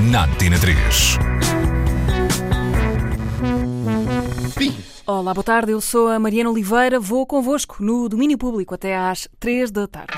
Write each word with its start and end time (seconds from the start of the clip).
na 0.00 0.24
Antena 0.24 0.58
3. 0.58 1.18
Fim. 4.56 4.76
Olá, 5.06 5.34
boa 5.34 5.44
tarde. 5.44 5.72
Eu 5.72 5.80
sou 5.80 6.08
a 6.08 6.18
Mariana 6.18 6.50
Oliveira. 6.50 7.00
Vou 7.00 7.26
convosco 7.26 7.76
no 7.80 8.08
Domínio 8.08 8.38
Público 8.38 8.74
até 8.74 8.96
às 8.96 9.28
3 9.40 9.70
da 9.70 9.88
tarde. 9.88 10.14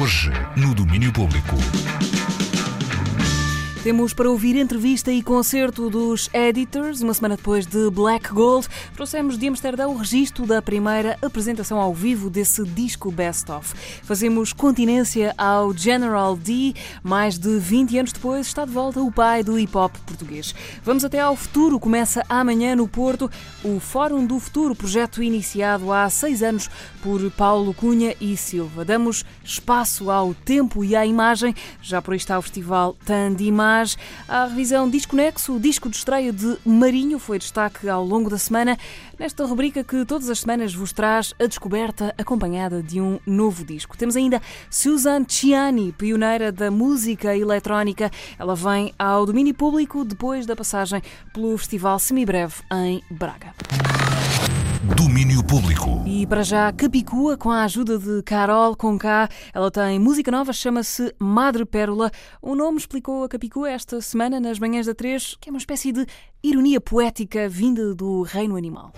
Hoje, 0.00 0.30
no 0.56 0.74
Domínio 0.74 1.12
Público. 1.12 1.54
Temos 3.88 4.12
para 4.12 4.28
ouvir 4.28 4.54
entrevista 4.54 5.10
e 5.10 5.22
concerto 5.22 5.88
dos 5.88 6.28
Editors, 6.34 7.00
uma 7.00 7.14
semana 7.14 7.38
depois 7.38 7.64
de 7.66 7.88
Black 7.88 8.30
Gold. 8.34 8.68
Trouxemos 8.94 9.38
de 9.38 9.48
Amsterdão 9.48 9.94
o 9.94 9.96
registro 9.96 10.44
da 10.44 10.60
primeira 10.60 11.16
apresentação 11.22 11.80
ao 11.80 11.94
vivo 11.94 12.28
desse 12.28 12.62
disco 12.64 13.10
Best 13.10 13.50
Of. 13.50 13.74
Fazemos 14.02 14.52
continência 14.52 15.34
ao 15.38 15.72
General 15.72 16.36
D. 16.36 16.74
Mais 17.02 17.38
de 17.38 17.58
20 17.58 17.98
anos 17.98 18.12
depois, 18.12 18.46
está 18.46 18.66
de 18.66 18.72
volta 18.72 19.00
o 19.00 19.10
pai 19.10 19.42
do 19.42 19.58
hip 19.58 19.74
hop 19.74 19.96
português. 20.04 20.54
Vamos 20.84 21.02
até 21.02 21.20
ao 21.20 21.34
futuro. 21.34 21.80
Começa 21.80 22.22
amanhã 22.28 22.76
no 22.76 22.86
Porto 22.86 23.30
o 23.64 23.80
Fórum 23.80 24.26
do 24.26 24.38
Futuro, 24.38 24.74
projeto 24.74 25.22
iniciado 25.22 25.90
há 25.90 26.10
seis 26.10 26.42
anos 26.42 26.68
por 27.02 27.30
Paulo 27.30 27.72
Cunha 27.72 28.14
e 28.20 28.36
Silva. 28.36 28.84
Damos 28.84 29.24
espaço 29.42 30.10
ao 30.10 30.34
tempo 30.34 30.84
e 30.84 30.94
à 30.94 31.06
imagem. 31.06 31.54
Já 31.80 32.02
por 32.02 32.12
aí 32.12 32.18
está 32.18 32.38
o 32.38 32.42
Festival 32.42 32.94
Tandimar 33.06 33.77
a 34.26 34.46
revisão 34.46 34.88
Disconexo, 34.88 35.54
o 35.54 35.60
disco 35.60 35.88
de 35.88 35.96
estreia 35.96 36.32
de 36.32 36.56
Marinho, 36.64 37.18
foi 37.18 37.38
destaque 37.38 37.88
ao 37.88 38.04
longo 38.04 38.28
da 38.28 38.38
semana, 38.38 38.76
nesta 39.18 39.44
rubrica 39.44 39.84
que 39.84 40.04
todas 40.04 40.28
as 40.28 40.40
semanas 40.40 40.74
vos 40.74 40.92
traz 40.92 41.32
a 41.38 41.46
descoberta 41.46 42.12
acompanhada 42.18 42.82
de 42.82 43.00
um 43.00 43.20
novo 43.24 43.64
disco. 43.64 43.96
Temos 43.96 44.16
ainda 44.16 44.42
Susan 44.68 45.24
Ciani, 45.28 45.92
pioneira 45.92 46.50
da 46.50 46.70
música 46.70 47.36
eletrónica. 47.36 48.10
Ela 48.38 48.56
vem 48.56 48.92
ao 48.98 49.24
domínio 49.24 49.54
público 49.54 50.04
depois 50.04 50.44
da 50.46 50.56
passagem 50.56 51.00
pelo 51.32 51.56
Festival 51.56 51.98
Semibreve 51.98 52.54
em 52.72 53.02
Braga. 53.10 53.54
Domínio 54.78 55.42
Público. 55.42 56.04
E 56.06 56.24
para 56.26 56.44
já, 56.44 56.72
Capicua, 56.72 57.36
com 57.36 57.50
a 57.50 57.64
ajuda 57.64 57.98
de 57.98 58.22
Carol 58.22 58.76
Conká. 58.76 59.28
Ela 59.52 59.70
tem 59.70 59.98
música 59.98 60.30
nova, 60.30 60.52
chama-se 60.52 61.12
Madre 61.18 61.64
Pérola. 61.64 62.12
O 62.40 62.54
nome 62.54 62.78
explicou 62.78 63.24
a 63.24 63.28
Capicua 63.28 63.68
esta 63.68 64.00
semana 64.00 64.38
nas 64.38 64.58
manhãs 64.58 64.86
da 64.86 64.94
3, 64.94 65.36
que 65.40 65.48
é 65.48 65.52
uma 65.52 65.58
espécie 65.58 65.90
de 65.90 66.06
ironia 66.42 66.80
poética 66.80 67.48
vinda 67.48 67.92
do 67.92 68.22
reino 68.22 68.56
animal. 68.56 68.92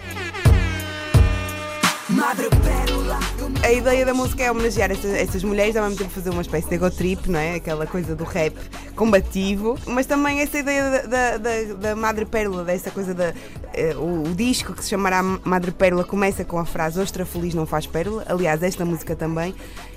A 3.62 3.72
ideia 3.72 4.04
da 4.04 4.14
música 4.14 4.42
é 4.42 4.50
homenagear 4.50 4.90
estas, 4.90 5.12
estas 5.12 5.44
mulheres, 5.44 5.76
ao 5.76 5.84
mesmo 5.84 5.98
tempo 5.98 6.10
fazer 6.10 6.30
uma 6.30 6.42
espécie 6.42 6.68
de 6.68 6.74
ego 6.74 6.90
trip, 6.90 7.30
não 7.30 7.38
é? 7.38 7.56
Aquela 7.56 7.86
coisa 7.86 8.16
do 8.16 8.24
rap 8.24 8.56
combativo, 8.96 9.78
mas 9.86 10.06
também 10.06 10.40
essa 10.40 10.58
ideia 10.58 11.06
da, 11.06 11.36
da, 11.36 11.74
da 11.78 11.96
Madre 11.96 12.24
Pérola, 12.24 12.64
dessa 12.64 12.90
coisa 12.90 13.14
da. 13.14 13.32
eh, 13.74 13.94
o, 13.96 14.28
o 14.28 14.34
disco 14.34 14.72
que 14.72 14.82
se 14.82 14.90
chamará 14.90 15.22
Madre 15.22 15.70
Pérola 15.70 16.04
começa 16.04 16.44
com 16.44 16.58
a 16.58 16.64
frase 16.64 16.98
Ostra 17.00 17.24
feliz 17.24 17.54
não 17.54 17.66
faz 17.66 17.86
pérola. 17.86 18.24
Aliás, 18.28 18.62
esta 18.62 18.84
música 18.84 19.14
também 19.14 19.54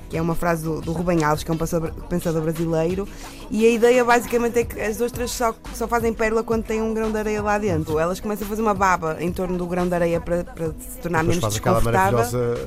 que 0.10 0.18
é 0.18 0.22
uma 0.22 0.36
frase 0.36 0.64
do, 0.64 0.80
do 0.82 0.92
Rubem 0.92 1.24
Alves, 1.24 1.44
que 1.44 1.52
é 1.52 1.54
um 1.54 1.58
pensador, 1.58 2.42
brasileiro, 2.42 3.08
e 3.50 3.66
a 3.66 3.70
ideia 3.70 4.04
basicamente 4.04 4.60
é 4.60 4.64
que 4.64 4.80
as 4.80 5.00
ostras 5.02 5.32
só, 5.32 5.54
só 5.74 5.88
fazem 5.88 6.14
pérola 6.14 6.44
quando 6.44 6.64
tem 6.64 6.82
um 6.82 6.94
grão 6.94 7.12
de 7.12 7.18
areia 7.18 7.42
lá 7.42 7.58
dentro. 7.58 8.00
Elas 8.00 8.20
começam 8.20 8.46
a 8.46 8.50
fazer 8.50 8.62
uma 8.62 8.74
baba 8.74 9.18
em 9.20 9.32
torno 9.32 9.58
do 9.58 9.66
grão 9.66 9.88
de 9.88 9.94
areia 9.94 10.20
para, 10.20 10.44
para 10.44 10.68
se 10.68 10.98
tornar 11.02 11.24
menos 11.24 11.44
desconfortável 11.44 12.20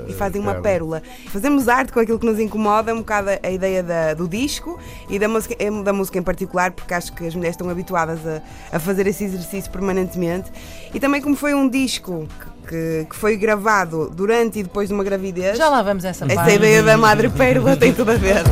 e 0.08 0.12
fazem 0.12 0.40
uma 0.40 0.54
pérola. 0.54 1.00
pérola. 1.00 1.30
Fazemos 1.30 1.68
arte 1.68 1.92
com 1.92 2.00
aquilo 2.00 2.18
que 2.18 2.26
nos 2.26 2.38
incomoda, 2.38 2.92
um 2.94 2.98
bocado 2.98 3.28
a 3.42 3.50
ideia 3.50 3.82
da- 3.82 4.14
do 4.14 4.28
disco 4.28 4.78
e 5.08 5.18
da 5.18 5.28
música, 5.28 5.54
eh, 5.58 5.70
da 5.82 5.92
música 5.92 6.18
em 6.18 6.22
particular, 6.22 6.70
porque 6.72 6.94
acho 6.94 7.12
que 7.12 7.26
as 7.26 7.34
mulheres 7.34 7.54
estão 7.54 7.68
habituadas 7.70 8.18
a, 8.26 8.42
a 8.76 8.78
fazer 8.78 9.06
esse 9.06 9.24
exercício 9.24 9.70
permanentemente. 9.70 10.50
E 10.94 11.00
também 11.00 11.20
como 11.20 11.36
foi 11.36 11.54
um 11.54 11.68
disco 11.68 12.26
que, 12.40 12.46
que, 12.66 13.06
que 13.08 13.16
foi 13.16 13.36
gravado 13.36 14.10
durante 14.14 14.58
e 14.58 14.62
depois 14.62 14.88
de 14.88 14.94
uma 14.94 15.04
gravidez. 15.04 15.56
Já 15.56 15.68
lá 15.68 15.82
vamos 15.82 16.04
essa 16.04 16.24
Essa 16.24 16.34
parte. 16.34 16.54
ideia 16.54 16.82
da 16.82 16.96
Madre 16.96 17.28
Pérola 17.28 17.76
tem 17.76 17.92
tudo 17.92 18.10
a 18.12 18.14
ver. 18.16 18.42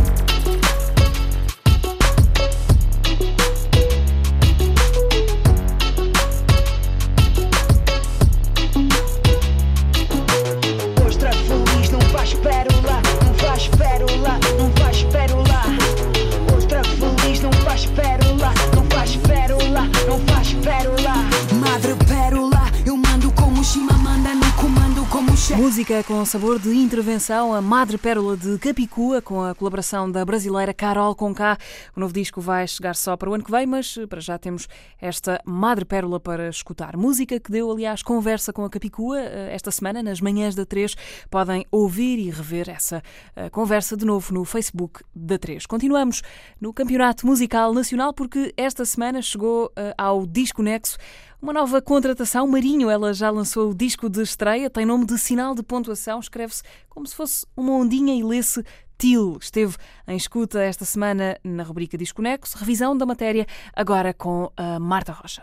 Música 25.95 26.03
com 26.03 26.25
sabor 26.25 26.59
de 26.59 26.75
intervenção, 26.75 27.55
a 27.55 27.63
Madre 27.63 27.97
Pérola 27.97 28.37
de 28.37 28.59
Capicua, 28.59 29.23
com 29.23 29.45
a 29.45 29.55
colaboração 29.55 30.11
da 30.11 30.25
brasileira 30.25 30.75
Carol 30.75 31.15
Conká. 31.15 31.57
O 31.95 32.01
novo 32.01 32.13
disco 32.13 32.41
vai 32.41 32.67
chegar 32.67 32.97
só 32.97 33.17
para 33.17 33.31
o 33.31 33.35
ano 33.35 33.45
que 33.45 33.51
vem, 33.51 33.65
mas 33.65 33.97
para 34.09 34.21
já 34.21 34.37
temos 34.37 34.67
esta 35.01 35.41
Madre 35.45 35.85
Pérola 35.85 36.19
para 36.19 36.49
escutar. 36.49 36.97
Música 36.97 37.39
que 37.39 37.51
deu, 37.51 37.71
aliás, 37.71 38.03
conversa 38.03 38.53
com 38.53 38.65
a 38.65 38.71
Capicua 38.71 39.21
eh, 39.21 39.55
esta 39.55 39.71
semana, 39.71 40.03
nas 40.03 40.21
manhãs 40.21 40.57
da 40.57 40.67
3. 40.67 40.97
Podem 41.31 41.65
ouvir 41.71 42.19
e 42.19 42.29
rever 42.29 42.69
essa 42.69 43.01
eh, 43.37 43.49
conversa 43.51 43.97
de 43.97 44.05
novo 44.05 44.35
no 44.35 44.45
Facebook 44.45 45.01
da 45.15 45.39
3. 45.39 45.65
Continuamos 45.65 46.23
no 46.61 46.73
Campeonato 46.73 47.25
Musical 47.25 47.73
Nacional, 47.73 48.13
porque 48.13 48.53
esta 48.57 48.85
semana 48.85 49.23
chegou 49.23 49.71
eh, 49.77 49.95
ao 49.97 50.27
Disco 50.27 50.61
Nexo 50.61 50.99
uma 51.41 51.53
nova 51.53 51.81
contratação, 51.83 52.47
Marinho, 52.47 52.89
ela 52.89 53.13
já 53.13 53.31
lançou 53.31 53.71
o 53.71 53.75
disco 53.75 54.09
de 54.09 54.23
estreia, 54.23 54.71
tem 54.71 54.87
nome 54.87 55.05
de 55.07 55.19
sinal 55.19 55.55
de 55.55 55.63
pontuação, 55.63 56.19
escreve-se 56.19 56.63
como 56.89 57.07
se 57.07 57.15
fosse 57.15 57.47
uma 57.57 57.73
ondinha 57.73 58.15
e 58.15 58.23
lê-se 58.23 58.65
TIL. 58.99 59.37
Esteve 59.41 59.77
em 60.07 60.17
escuta 60.17 60.61
esta 60.63 60.85
semana 60.85 61.39
na 61.43 61.63
rubrica 61.63 61.99
Disconexo, 61.99 62.57
revisão 62.59 62.97
da 62.97 63.05
matéria, 63.05 63.47
agora 63.75 64.15
com 64.15 64.51
a 64.57 64.79
Marta 64.79 65.13
Rocha. 65.13 65.43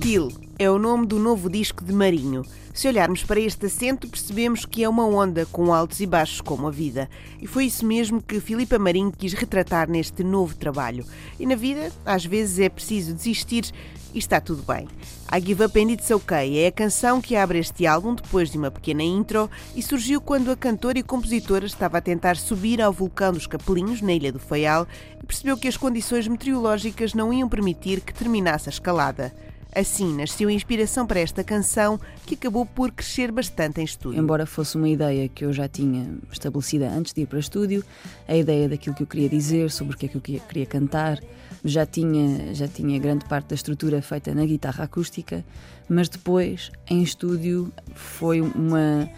Til 0.00 0.30
é 0.56 0.70
o 0.70 0.78
nome 0.78 1.04
do 1.04 1.18
novo 1.18 1.50
disco 1.50 1.84
de 1.84 1.92
Marinho. 1.92 2.44
Se 2.72 2.86
olharmos 2.86 3.24
para 3.24 3.40
este 3.40 3.66
acento, 3.66 4.06
percebemos 4.06 4.64
que 4.64 4.84
é 4.84 4.88
uma 4.88 5.04
onda 5.04 5.44
com 5.46 5.74
altos 5.74 5.98
e 5.98 6.06
baixos 6.06 6.40
como 6.40 6.68
a 6.68 6.70
vida. 6.70 7.10
E 7.42 7.46
foi 7.48 7.64
isso 7.64 7.84
mesmo 7.84 8.22
que 8.22 8.38
Filipa 8.38 8.78
Marinho 8.78 9.10
quis 9.10 9.32
retratar 9.32 9.90
neste 9.90 10.22
novo 10.22 10.54
trabalho. 10.54 11.04
E 11.40 11.44
na 11.44 11.56
vida, 11.56 11.90
às 12.06 12.24
vezes 12.24 12.60
é 12.60 12.68
preciso 12.68 13.12
desistir 13.12 13.72
e 14.14 14.18
está 14.20 14.40
tudo 14.40 14.62
bem. 14.62 14.86
I 15.32 15.40
Give 15.40 15.62
Up 15.62 15.80
and 15.80 15.92
It's 15.92 16.10
OK 16.10 16.58
é 16.58 16.66
a 16.66 16.72
canção 16.72 17.20
que 17.20 17.36
abre 17.36 17.60
este 17.60 17.86
álbum 17.86 18.16
depois 18.16 18.50
de 18.50 18.58
uma 18.58 18.68
pequena 18.68 19.04
intro 19.04 19.48
e 19.76 19.82
surgiu 19.82 20.20
quando 20.20 20.50
a 20.50 20.56
cantora 20.56 20.98
e 20.98 21.04
compositora 21.04 21.64
estava 21.64 21.98
a 21.98 22.00
tentar 22.00 22.36
subir 22.36 22.82
ao 22.82 22.92
vulcão 22.92 23.32
dos 23.32 23.46
Capelinhos, 23.46 24.02
na 24.02 24.12
Ilha 24.12 24.32
do 24.32 24.40
Faial, 24.40 24.88
e 25.22 25.24
percebeu 25.24 25.56
que 25.56 25.68
as 25.68 25.76
condições 25.76 26.26
meteorológicas 26.26 27.14
não 27.14 27.32
iam 27.32 27.48
permitir 27.48 28.00
que 28.00 28.12
terminasse 28.12 28.68
a 28.68 28.72
escalada. 28.72 29.32
Assim 29.72 30.16
nasceu 30.16 30.48
a 30.48 30.52
inspiração 30.52 31.06
para 31.06 31.20
esta 31.20 31.44
canção, 31.44 32.00
que 32.26 32.34
acabou 32.34 32.66
por 32.66 32.90
crescer 32.90 33.30
bastante 33.30 33.80
em 33.80 33.84
estúdio. 33.84 34.18
Embora 34.18 34.44
fosse 34.44 34.76
uma 34.76 34.88
ideia 34.88 35.28
que 35.28 35.44
eu 35.44 35.52
já 35.52 35.68
tinha 35.68 36.12
estabelecida 36.32 36.88
antes 36.90 37.12
de 37.12 37.20
ir 37.20 37.26
para 37.26 37.38
estúdio, 37.38 37.84
a 38.26 38.36
ideia 38.36 38.68
daquilo 38.68 38.96
que 38.96 39.04
eu 39.04 39.06
queria 39.06 39.28
dizer, 39.28 39.70
sobre 39.70 39.94
o 39.94 39.96
que 39.96 40.06
é 40.06 40.08
que 40.08 40.16
eu 40.16 40.20
queria 40.20 40.66
cantar, 40.66 41.20
já 41.64 41.86
tinha, 41.86 42.54
já 42.54 42.68
tinha 42.68 42.98
grande 42.98 43.24
parte 43.24 43.48
da 43.48 43.54
estrutura 43.54 44.00
feita 44.02 44.34
na 44.34 44.44
guitarra 44.44 44.84
acústica, 44.84 45.44
mas 45.88 46.08
depois, 46.08 46.70
em 46.88 47.02
estúdio, 47.02 47.72
foi 47.94 48.40
uma, 48.40 49.08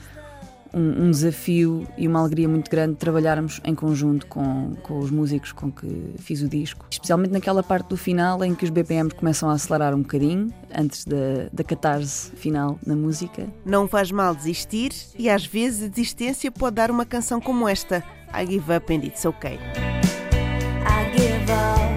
um, 0.73 1.05
um 1.05 1.11
desafio 1.11 1.87
e 1.97 2.09
uma 2.09 2.21
alegria 2.21 2.49
muito 2.49 2.71
grande 2.71 2.97
trabalharmos 2.97 3.61
em 3.65 3.75
conjunto 3.75 4.27
com, 4.27 4.75
com 4.83 4.99
os 4.99 5.11
músicos 5.11 5.53
com 5.53 5.71
que 5.71 6.15
fiz 6.19 6.43
o 6.43 6.49
disco. 6.49 6.87
Especialmente 6.91 7.33
naquela 7.33 7.63
parte 7.63 7.89
do 7.89 7.97
final 7.97 8.43
em 8.45 8.55
que 8.55 8.65
os 8.65 8.71
BPMs 8.71 9.15
começam 9.15 9.51
a 9.51 9.53
acelerar 9.53 9.95
um 9.95 10.03
bocadinho, 10.03 10.53
antes 10.75 11.05
da, 11.05 11.49
da 11.53 11.63
catarse 11.63 12.31
final 12.37 12.79
na 12.87 12.97
música. 12.97 13.47
Não 13.65 13.87
faz 13.87 14.11
mal 14.11 14.35
desistir 14.35 14.93
e 15.19 15.29
às 15.29 15.45
vezes 15.45 15.85
a 15.85 15.89
desistência 15.89 16.51
pode 16.51 16.77
dar 16.77 16.91
uma 16.91 17.05
canção 17.05 17.41
como 17.41 17.69
esta, 17.69 18.03
I 18.35 18.47
Give 18.47 18.73
Up 18.75 18.93
and 18.93 19.05
It's 19.05 19.25
OK. 19.25 19.59
I 20.85 21.17
give 21.17 21.53
up 21.53 21.92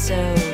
so 0.00 0.49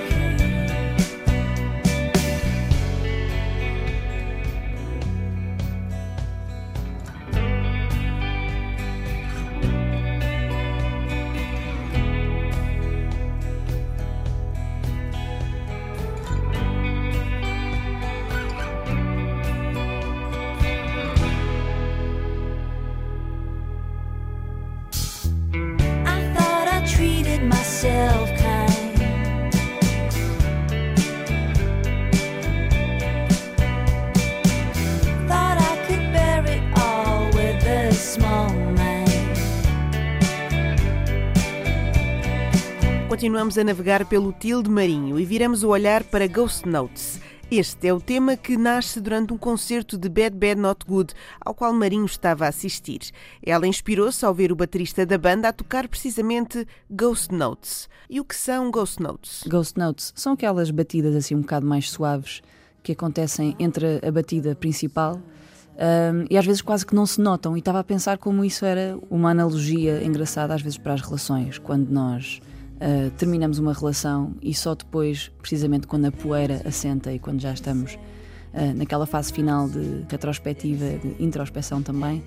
Continuamos 43.17 43.57
a 43.57 43.65
navegar 43.65 44.05
pelo 44.05 44.31
Tilde 44.31 44.69
Marinho 44.69 45.19
e 45.19 45.25
viramos 45.25 45.63
o 45.63 45.71
olhar 45.71 46.05
para 46.05 46.27
Ghost 46.27 46.69
Notes. 46.69 47.19
Este 47.51 47.89
é 47.89 47.95
o 47.95 47.99
tema 47.99 48.37
que 48.37 48.59
nasce 48.59 49.01
durante 49.01 49.33
um 49.33 49.39
concerto 49.39 49.97
de 49.97 50.07
Bad 50.07 50.37
Bad 50.37 50.61
Not 50.61 50.85
Good, 50.87 51.15
ao 51.41 51.55
qual 51.55 51.73
Marinho 51.73 52.05
estava 52.05 52.45
a 52.45 52.49
assistir. 52.49 53.01
Ela 53.43 53.67
inspirou-se 53.67 54.23
ao 54.23 54.35
ver 54.35 54.53
o 54.53 54.55
baterista 54.55 55.07
da 55.07 55.17
banda 55.17 55.49
a 55.49 55.53
tocar 55.55 55.89
precisamente 55.89 56.69
Ghost 56.91 57.35
Notes. 57.35 57.89
E 58.11 58.21
o 58.21 58.25
que 58.25 58.37
são 58.37 58.71
Ghost 58.71 59.03
Notes? 59.03 59.45
Ghost 59.49 59.79
Notes 59.79 60.13
são 60.15 60.35
aquelas 60.35 60.71
batidas 60.71 61.17
assim 61.17 61.35
um 61.35 61.41
bocado 61.41 61.67
mais 61.67 61.89
suaves 61.89 62.43
que 62.83 62.93
acontecem 62.93 63.57
entre 63.59 63.99
a 64.07 64.13
batida 64.13 64.55
principal 64.55 65.15
um, 65.15 66.27
e 66.29 66.37
às 66.37 66.45
vezes 66.45 66.61
quase 66.61 66.85
que 66.85 66.95
não 66.95 67.07
se 67.07 67.19
notam. 67.19 67.57
E 67.57 67.61
estava 67.61 67.79
a 67.81 67.85
pensar 67.85 68.19
como 68.19 68.45
isso 68.45 68.67
era 68.67 68.99
uma 69.09 69.31
analogia 69.31 70.05
engraçada 70.05 70.53
às 70.53 70.61
vezes 70.61 70.77
para 70.77 70.93
as 70.93 71.01
relações, 71.01 71.57
quando 71.57 71.89
nós 71.89 72.43
uh, 72.76 73.11
terminamos 73.12 73.58
uma 73.58 73.73
relação 73.73 74.34
e 74.43 74.55
só 74.55 74.75
depois, 74.75 75.31
precisamente 75.40 75.87
quando 75.87 76.06
a 76.06 76.12
poeira 76.12 76.62
assenta 76.64 77.12
e 77.12 77.19
quando 77.19 77.40
já 77.40 77.52
estamos 77.52 77.94
uh, 77.94 78.75
naquela 78.75 79.06
fase 79.06 79.32
final 79.32 79.69
de 79.69 80.05
retrospectiva, 80.08 80.99
de 80.99 81.23
introspeção 81.23 81.82
também, 81.82 82.23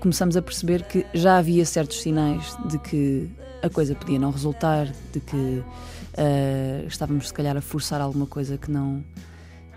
começamos 0.00 0.36
a 0.36 0.42
perceber 0.42 0.82
que 0.84 1.06
já 1.14 1.38
havia 1.38 1.64
certos 1.64 2.00
sinais 2.00 2.56
de 2.68 2.78
que 2.78 3.30
a 3.62 3.68
coisa 3.68 3.94
podia 3.94 4.18
não 4.18 4.30
resultar, 4.30 4.86
de 5.12 5.20
que 5.20 5.36
uh, 5.36 6.86
estávamos 6.86 7.28
se 7.28 7.34
calhar 7.34 7.56
a 7.56 7.60
forçar 7.60 8.00
alguma 8.00 8.26
coisa 8.26 8.56
que 8.58 8.70
não, 8.70 9.02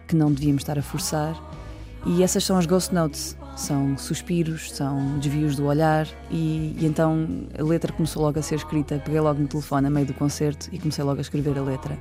que 0.08 0.16
não 0.16 0.32
devíamos 0.32 0.62
estar 0.62 0.78
a 0.78 0.82
forçar. 0.82 1.36
E 2.06 2.24
essas 2.24 2.44
são 2.44 2.58
as 2.58 2.66
Ghost 2.66 2.94
Notes 2.94 3.38
são 3.56 3.98
suspiros, 3.98 4.72
são 4.72 5.20
desvios 5.20 5.56
do 5.56 5.66
olhar 5.66 6.08
e, 6.30 6.76
e, 6.80 6.86
então 6.86 7.28
a 7.58 7.64
letra 7.64 7.92
começou 7.92 8.24
logo 8.24 8.40
a 8.40 8.42
ser 8.42 8.56
escrita. 8.56 9.02
Peguei 9.04 9.20
logo 9.20 9.40
no 9.40 9.48
telefone 9.48 9.88
a 9.88 9.90
meio 9.90 10.06
do 10.06 10.14
concerto 10.14 10.70
e 10.72 10.80
comecei 10.80 11.04
logo 11.04 11.20
a 11.20 11.22
escrever 11.22 11.58
a 11.58 11.62
letra. 11.62 11.98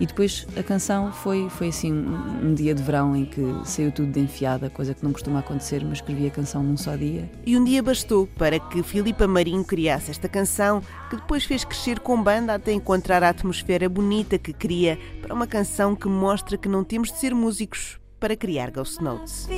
E 0.00 0.06
depois 0.06 0.46
a 0.56 0.62
canção 0.62 1.12
foi, 1.12 1.50
foi 1.50 1.68
assim 1.68 1.92
um, 1.92 2.48
um 2.48 2.54
dia 2.54 2.74
de 2.74 2.82
verão 2.82 3.14
em 3.14 3.26
que 3.26 3.42
saiu 3.66 3.92
tudo 3.92 4.10
de 4.10 4.18
enfiada, 4.18 4.70
coisa 4.70 4.94
que 4.94 5.04
não 5.04 5.12
costuma 5.12 5.40
acontecer, 5.40 5.84
mas 5.84 5.98
escrevi 5.98 6.26
a 6.26 6.30
canção 6.30 6.62
num 6.62 6.76
só 6.76 6.96
dia. 6.96 7.30
E 7.44 7.54
um 7.54 7.62
dia 7.62 7.82
bastou 7.82 8.26
para 8.26 8.58
que 8.58 8.82
Filipa 8.82 9.26
Marinho 9.26 9.62
criasse 9.62 10.10
esta 10.10 10.26
canção, 10.26 10.82
que 11.10 11.16
depois 11.16 11.44
fez 11.44 11.64
crescer 11.64 12.00
com 12.00 12.20
banda 12.22 12.54
até 12.54 12.72
encontrar 12.72 13.22
a 13.22 13.28
atmosfera 13.28 13.90
bonita 13.90 14.38
que 14.38 14.54
queria 14.54 14.98
para 15.20 15.34
uma 15.34 15.46
canção 15.46 15.94
que 15.94 16.08
mostra 16.08 16.56
que 16.56 16.68
não 16.68 16.82
temos 16.82 17.12
de 17.12 17.18
ser 17.18 17.34
músicos 17.34 17.99
para 18.20 18.36
criar 18.36 18.70
Ghost 18.70 19.00
Notes. 19.00 19.48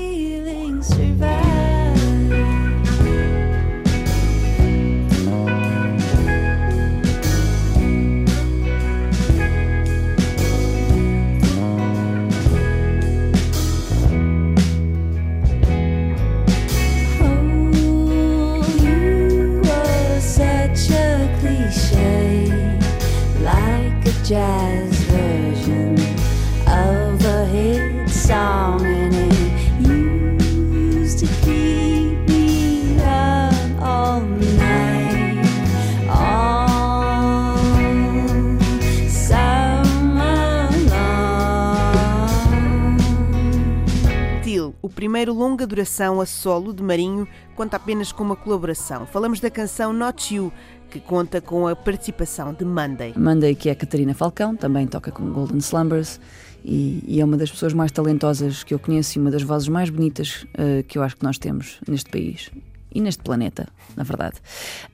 Primeiro 44.88 45.32
longa 45.32 45.66
duração 45.66 46.20
a 46.20 46.26
solo 46.26 46.72
de 46.72 46.82
Marinho 46.82 47.26
conta 47.54 47.76
apenas 47.76 48.10
com 48.10 48.24
uma 48.24 48.36
colaboração. 48.36 49.06
Falamos 49.06 49.40
da 49.40 49.50
canção 49.50 49.92
Not 49.92 50.34
You, 50.34 50.52
que 50.90 51.00
conta 51.00 51.40
com 51.40 51.68
a 51.68 51.76
participação 51.76 52.52
de 52.52 52.64
Monday. 52.64 53.14
Monday, 53.16 53.54
que 53.54 53.68
é 53.68 53.72
a 53.72 53.76
Catarina 53.76 54.14
Falcão, 54.14 54.56
também 54.56 54.86
toca 54.86 55.12
com 55.12 55.30
Golden 55.32 55.58
Slumbers 55.58 56.20
e, 56.64 57.02
e, 57.06 57.20
é 57.20 57.24
uma 57.24 57.36
das 57.36 57.50
pessoas 57.50 57.72
mais 57.72 57.90
talentosas 57.90 58.62
que 58.62 58.74
eu 58.74 58.78
conheço 58.78 59.18
e 59.18 59.20
uma 59.20 59.30
das 59.30 59.42
vozes 59.42 59.68
mais 59.68 59.90
bonitas 59.90 60.44
uh, 60.54 60.82
que 60.86 60.98
eu 60.98 61.02
acho 61.02 61.16
que 61.16 61.24
nós 61.24 61.38
temos 61.38 61.80
neste 61.88 62.10
país 62.10 62.50
e 62.94 63.00
neste 63.00 63.22
planeta, 63.22 63.68
na 63.96 64.02
verdade. 64.02 64.36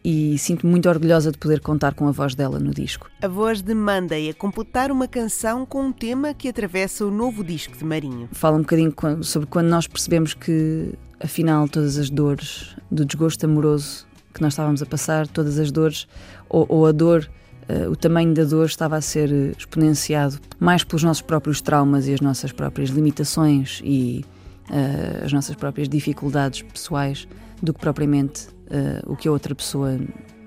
E 0.04 0.38
sinto-me 0.38 0.70
muito 0.70 0.88
orgulhosa 0.88 1.32
de 1.32 1.38
poder 1.38 1.60
contar 1.60 1.94
com 1.94 2.08
a 2.08 2.10
voz 2.10 2.34
dela 2.34 2.58
no 2.58 2.72
disco. 2.72 3.10
A 3.22 3.28
voz 3.28 3.62
de 3.62 3.74
Monday 3.74 4.30
a 4.30 4.34
completar 4.34 4.90
uma 4.90 5.08
canção 5.08 5.64
com 5.66 5.86
um 5.86 5.92
tema 5.92 6.34
que 6.34 6.48
atravessa 6.48 7.04
o 7.04 7.10
novo 7.10 7.42
disco 7.44 7.76
de 7.76 7.84
Marinho. 7.84 8.28
Fala 8.32 8.56
um 8.56 8.60
bocadinho 8.60 8.94
sobre 9.22 9.48
quando 9.48 9.68
nós 9.68 9.86
percebemos 9.86 10.34
que, 10.34 10.94
afinal, 11.20 11.68
todas 11.68 11.98
as 11.98 12.10
dores 12.10 12.76
do 12.90 13.04
desgosto 13.04 13.44
amoroso 13.44 14.06
que 14.34 14.42
nós 14.42 14.52
estávamos 14.52 14.82
a 14.82 14.86
passar, 14.86 15.26
todas 15.26 15.58
as 15.58 15.72
dores, 15.72 16.06
ou, 16.48 16.66
ou 16.68 16.86
a 16.86 16.92
dor 16.92 17.28
Uh, 17.68 17.90
o 17.90 17.96
tamanho 17.96 18.32
da 18.32 18.44
dor 18.44 18.64
estava 18.64 18.96
a 18.96 19.00
ser 19.02 19.30
exponenciado 19.54 20.38
mais 20.58 20.82
pelos 20.82 21.02
nossos 21.02 21.20
próprios 21.20 21.60
traumas 21.60 22.08
e 22.08 22.14
as 22.14 22.20
nossas 22.22 22.50
próprias 22.50 22.88
limitações 22.88 23.82
e 23.84 24.24
uh, 24.70 25.26
as 25.26 25.34
nossas 25.34 25.54
próprias 25.54 25.86
dificuldades 25.86 26.62
pessoais 26.62 27.28
do 27.62 27.72
que 27.72 27.80
propriamente 27.80 28.48
uh, 28.48 29.12
o 29.12 29.16
que 29.16 29.28
a 29.28 29.32
outra 29.32 29.54
pessoa 29.54 29.98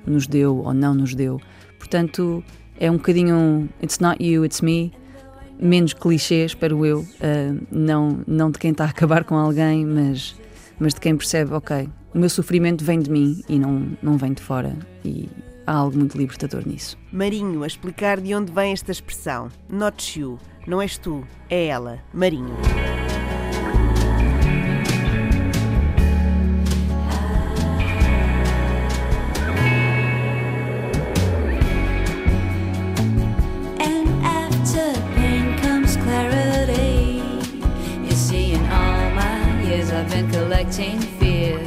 nos 0.05 0.27
deu 0.27 0.57
ou 0.57 0.73
não 0.73 0.93
nos 0.93 1.13
deu. 1.13 1.39
Portanto, 1.77 2.43
é 2.79 2.89
um 2.89 2.97
bocadinho 2.97 3.69
It's 3.81 3.99
not 3.99 4.23
you, 4.23 4.45
it's 4.45 4.61
me. 4.61 4.91
Menos 5.59 5.93
clichê, 5.93 6.45
espero 6.45 6.85
eu. 6.85 6.99
Uh, 6.99 7.65
não, 7.71 8.23
não 8.27 8.49
de 8.49 8.57
quem 8.57 8.71
está 8.71 8.85
a 8.85 8.89
acabar 8.89 9.23
com 9.23 9.35
alguém, 9.35 9.85
mas, 9.85 10.35
mas 10.79 10.93
de 10.93 10.99
quem 10.99 11.15
percebe, 11.15 11.53
ok, 11.53 11.87
o 12.13 12.17
meu 12.17 12.29
sofrimento 12.29 12.83
vem 12.83 12.99
de 12.99 13.11
mim 13.11 13.43
e 13.47 13.59
não, 13.59 13.91
não 14.01 14.17
vem 14.17 14.33
de 14.33 14.41
fora. 14.41 14.75
E 15.05 15.29
há 15.65 15.73
algo 15.73 15.97
muito 15.97 16.17
libertador 16.17 16.67
nisso. 16.67 16.97
Marinho, 17.11 17.63
a 17.63 17.67
explicar 17.67 18.19
de 18.19 18.33
onde 18.33 18.51
vem 18.51 18.73
esta 18.73 18.91
expressão. 18.91 19.49
Not 19.69 20.19
you, 20.19 20.39
não 20.67 20.81
és 20.81 20.97
tu, 20.97 21.23
é 21.49 21.67
ela, 21.67 21.99
Marinho. 22.13 22.55
reflecting 40.63 40.99
fear. 41.19 41.57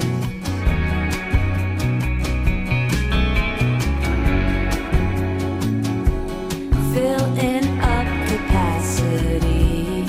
Fill 6.92 7.38
in 7.38 7.64
up 7.80 8.06
capacity 8.28 10.04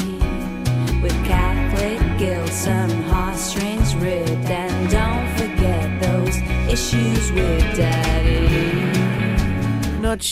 with 1.02 1.14
Catholic 1.26 2.20
guilt, 2.20 2.50
some 2.50 2.92
heartstrings 3.04 3.96
ripped, 3.96 4.30
and 4.30 4.90
don't 4.92 5.28
forget 5.38 6.02
those 6.02 6.38
issues 6.72 7.32
with 7.32 7.76
death. 7.76 7.95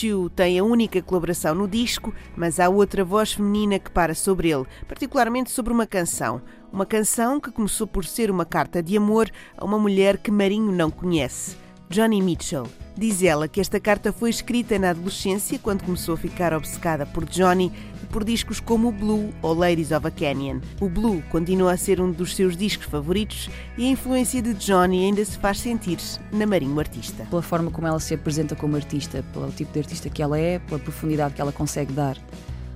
You 0.02 0.30
tem 0.30 0.58
a 0.58 0.64
única 0.64 1.02
colaboração 1.02 1.54
no 1.54 1.68
disco, 1.68 2.14
mas 2.36 2.60
há 2.60 2.68
outra 2.68 3.04
voz 3.04 3.32
feminina 3.32 3.78
que 3.78 3.90
para 3.90 4.14
sobre 4.14 4.50
ele, 4.50 4.66
particularmente 4.86 5.50
sobre 5.50 5.72
uma 5.72 5.86
canção. 5.86 6.42
Uma 6.72 6.86
canção 6.86 7.40
que 7.40 7.50
começou 7.50 7.86
por 7.86 8.04
ser 8.04 8.30
uma 8.30 8.44
carta 8.44 8.82
de 8.82 8.96
amor 8.96 9.30
a 9.56 9.64
uma 9.64 9.78
mulher 9.78 10.18
que 10.18 10.30
Marinho 10.30 10.72
não 10.72 10.90
conhece. 10.90 11.63
Johnny 11.94 12.20
Mitchell. 12.20 12.66
Diz 12.98 13.22
ela 13.22 13.46
que 13.46 13.60
esta 13.60 13.78
carta 13.78 14.12
foi 14.12 14.28
escrita 14.28 14.76
na 14.80 14.90
adolescência, 14.90 15.60
quando 15.60 15.84
começou 15.84 16.14
a 16.14 16.18
ficar 16.18 16.52
obcecada 16.52 17.06
por 17.06 17.24
Johnny 17.24 17.70
e 18.02 18.06
por 18.06 18.24
discos 18.24 18.58
como 18.58 18.88
o 18.88 18.92
Blue 18.92 19.32
ou 19.40 19.54
Ladies 19.54 19.92
of 19.92 20.04
a 20.04 20.10
Canyon. 20.10 20.58
O 20.80 20.88
Blue 20.88 21.22
continua 21.30 21.70
a 21.70 21.76
ser 21.76 22.00
um 22.00 22.10
dos 22.10 22.34
seus 22.34 22.56
discos 22.56 22.86
favoritos 22.86 23.48
e 23.78 23.86
a 23.86 23.90
influência 23.90 24.42
de 24.42 24.54
Johnny 24.54 25.04
ainda 25.04 25.24
se 25.24 25.38
faz 25.38 25.60
sentir 25.60 25.98
na 26.32 26.44
Marinho 26.44 26.80
Artista. 26.80 27.24
Pela 27.30 27.42
forma 27.42 27.70
como 27.70 27.86
ela 27.86 28.00
se 28.00 28.12
apresenta 28.12 28.56
como 28.56 28.74
artista, 28.74 29.24
pelo 29.32 29.52
tipo 29.52 29.72
de 29.72 29.78
artista 29.78 30.10
que 30.10 30.20
ela 30.20 30.36
é, 30.36 30.58
pela 30.58 30.80
profundidade 30.80 31.34
que 31.34 31.40
ela 31.40 31.52
consegue 31.52 31.92
dar 31.92 32.18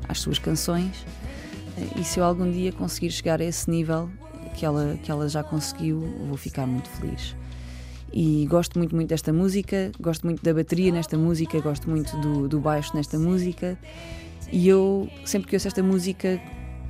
às 0.08 0.20
suas 0.20 0.38
canções. 0.38 1.04
E 1.96 2.04
se 2.04 2.20
eu 2.20 2.24
algum 2.24 2.48
dia 2.48 2.70
conseguir 2.70 3.10
chegar 3.10 3.40
a 3.40 3.44
esse 3.44 3.68
nível 3.68 4.08
que 4.54 4.64
ela, 4.64 4.96
que 5.02 5.10
ela 5.10 5.28
já 5.28 5.42
conseguiu, 5.42 5.98
vou 6.28 6.36
ficar 6.36 6.68
muito 6.68 6.88
feliz 6.90 7.34
e 8.12 8.46
gosto 8.48 8.78
muito, 8.78 8.94
muito 8.94 9.08
desta 9.08 9.32
música, 9.32 9.92
gosto 10.00 10.26
muito 10.26 10.42
da 10.42 10.54
bateria 10.54 10.90
nesta 10.92 11.16
música, 11.16 11.60
gosto 11.60 11.88
muito 11.90 12.16
do, 12.18 12.48
do 12.48 12.60
baixo 12.60 12.96
nesta 12.96 13.18
música 13.18 13.78
e 14.50 14.66
eu, 14.68 15.08
sempre 15.24 15.48
que 15.48 15.56
ouço 15.56 15.68
esta 15.68 15.82
música, 15.82 16.40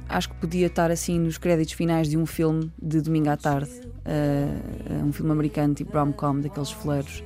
acho 0.08 0.28
que 0.28 0.36
podia 0.36 0.66
estar 0.68 0.90
assim 0.90 1.18
nos 1.18 1.38
créditos 1.38 1.74
finais 1.74 2.08
de 2.08 2.16
um 2.16 2.24
filme 2.24 2.70
de 2.80 3.00
domingo 3.00 3.30
à 3.30 3.36
tarde, 3.36 3.70
uh, 4.06 5.04
um 5.04 5.12
filme 5.12 5.32
americano 5.32 5.74
tipo 5.74 5.96
rom-com, 5.96 6.40
daqueles 6.40 6.70
fleiros. 6.70 7.22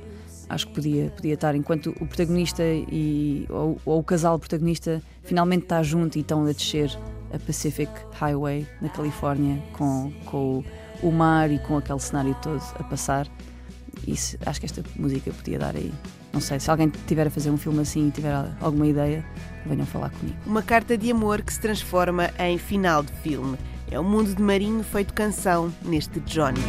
acho 0.49 0.67
que 0.67 0.73
podia, 0.73 1.11
podia 1.11 1.35
estar, 1.35 1.55
enquanto 1.55 1.91
o 2.01 2.07
protagonista 2.07 2.63
e, 2.63 3.45
ou, 3.49 3.79
ou 3.85 3.99
o 3.99 4.03
casal 4.03 4.39
protagonista 4.39 5.01
finalmente 5.23 5.63
está 5.63 5.83
junto 5.83 6.17
e 6.17 6.21
estão 6.21 6.43
a 6.45 6.51
descer 6.51 6.91
a 7.31 7.39
Pacific 7.39 7.91
Highway 8.13 8.67
na 8.81 8.89
Califórnia 8.89 9.61
com, 9.73 10.11
com 10.25 10.63
o 11.01 11.11
mar 11.11 11.51
e 11.51 11.59
com 11.59 11.77
aquele 11.77 11.99
cenário 11.99 12.35
todo 12.41 12.61
a 12.79 12.83
passar. 12.83 13.27
Isso, 14.07 14.37
acho 14.45 14.59
que 14.59 14.65
esta 14.65 14.83
música 14.95 15.31
podia 15.31 15.59
dar 15.59 15.75
aí. 15.75 15.93
Não 16.31 16.41
sei, 16.41 16.59
se 16.59 16.69
alguém 16.69 16.91
tiver 17.07 17.27
a 17.27 17.29
fazer 17.29 17.49
um 17.51 17.57
filme 17.57 17.81
assim 17.81 18.07
e 18.07 18.11
tiver 18.11 18.33
alguma 18.59 18.87
ideia, 18.87 19.23
venham 19.65 19.85
falar 19.85 20.09
comigo. 20.09 20.37
Uma 20.45 20.61
carta 20.61 20.97
de 20.97 21.11
amor 21.11 21.41
que 21.41 21.53
se 21.53 21.59
transforma 21.59 22.31
em 22.39 22.57
final 22.57 23.03
de 23.03 23.13
filme. 23.13 23.57
É 23.89 23.99
o 23.99 24.03
mundo 24.03 24.33
de 24.33 24.41
Marinho 24.41 24.83
feito 24.83 25.13
canção 25.13 25.71
neste 25.83 26.19
Johnny. 26.21 26.61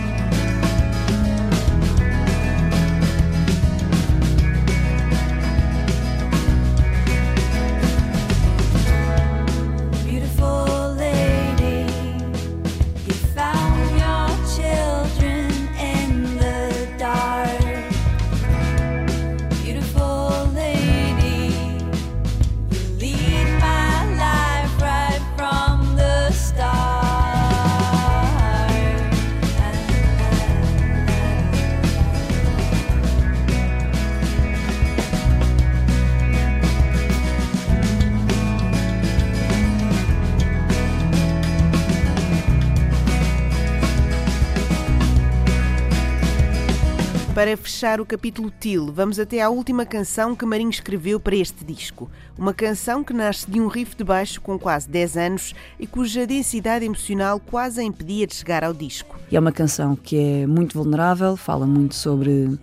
Para 47.44 47.58
fechar 47.58 48.00
o 48.00 48.06
capítulo 48.06 48.50
Til, 48.50 48.90
vamos 48.90 49.20
até 49.20 49.42
à 49.42 49.50
última 49.50 49.84
canção 49.84 50.34
que 50.34 50.46
Marinho 50.46 50.70
escreveu 50.70 51.20
para 51.20 51.36
este 51.36 51.62
disco. 51.62 52.10
Uma 52.38 52.54
canção 52.54 53.04
que 53.04 53.12
nasce 53.12 53.50
de 53.50 53.60
um 53.60 53.66
riff 53.66 53.94
de 53.94 54.02
baixo 54.02 54.40
com 54.40 54.58
quase 54.58 54.88
10 54.88 55.16
anos 55.18 55.54
e 55.78 55.86
cuja 55.86 56.26
densidade 56.26 56.86
emocional 56.86 57.38
quase 57.38 57.82
a 57.82 57.84
impedia 57.84 58.26
de 58.26 58.34
chegar 58.34 58.64
ao 58.64 58.72
disco. 58.72 59.20
É 59.30 59.38
uma 59.38 59.52
canção 59.52 59.94
que 59.94 60.16
é 60.16 60.46
muito 60.46 60.72
vulnerável, 60.72 61.36
fala 61.36 61.66
muito 61.66 61.94
sobre 61.94 62.58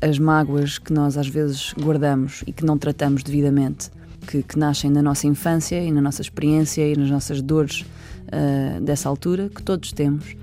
as 0.00 0.18
mágoas 0.18 0.80
que 0.80 0.92
nós 0.92 1.16
às 1.16 1.28
vezes 1.28 1.72
guardamos 1.80 2.42
e 2.44 2.52
que 2.52 2.64
não 2.64 2.76
tratamos 2.76 3.22
devidamente, 3.22 3.88
que, 4.26 4.42
que 4.42 4.58
nascem 4.58 4.90
na 4.90 5.00
nossa 5.00 5.28
infância 5.28 5.80
e 5.80 5.92
na 5.92 6.00
nossa 6.00 6.22
experiência 6.22 6.92
e 6.92 6.96
nas 6.96 7.08
nossas 7.08 7.40
dores 7.40 7.82
uh, 7.82 8.80
dessa 8.80 9.08
altura, 9.08 9.48
que 9.48 9.62
todos 9.62 9.92
temos. 9.92 10.34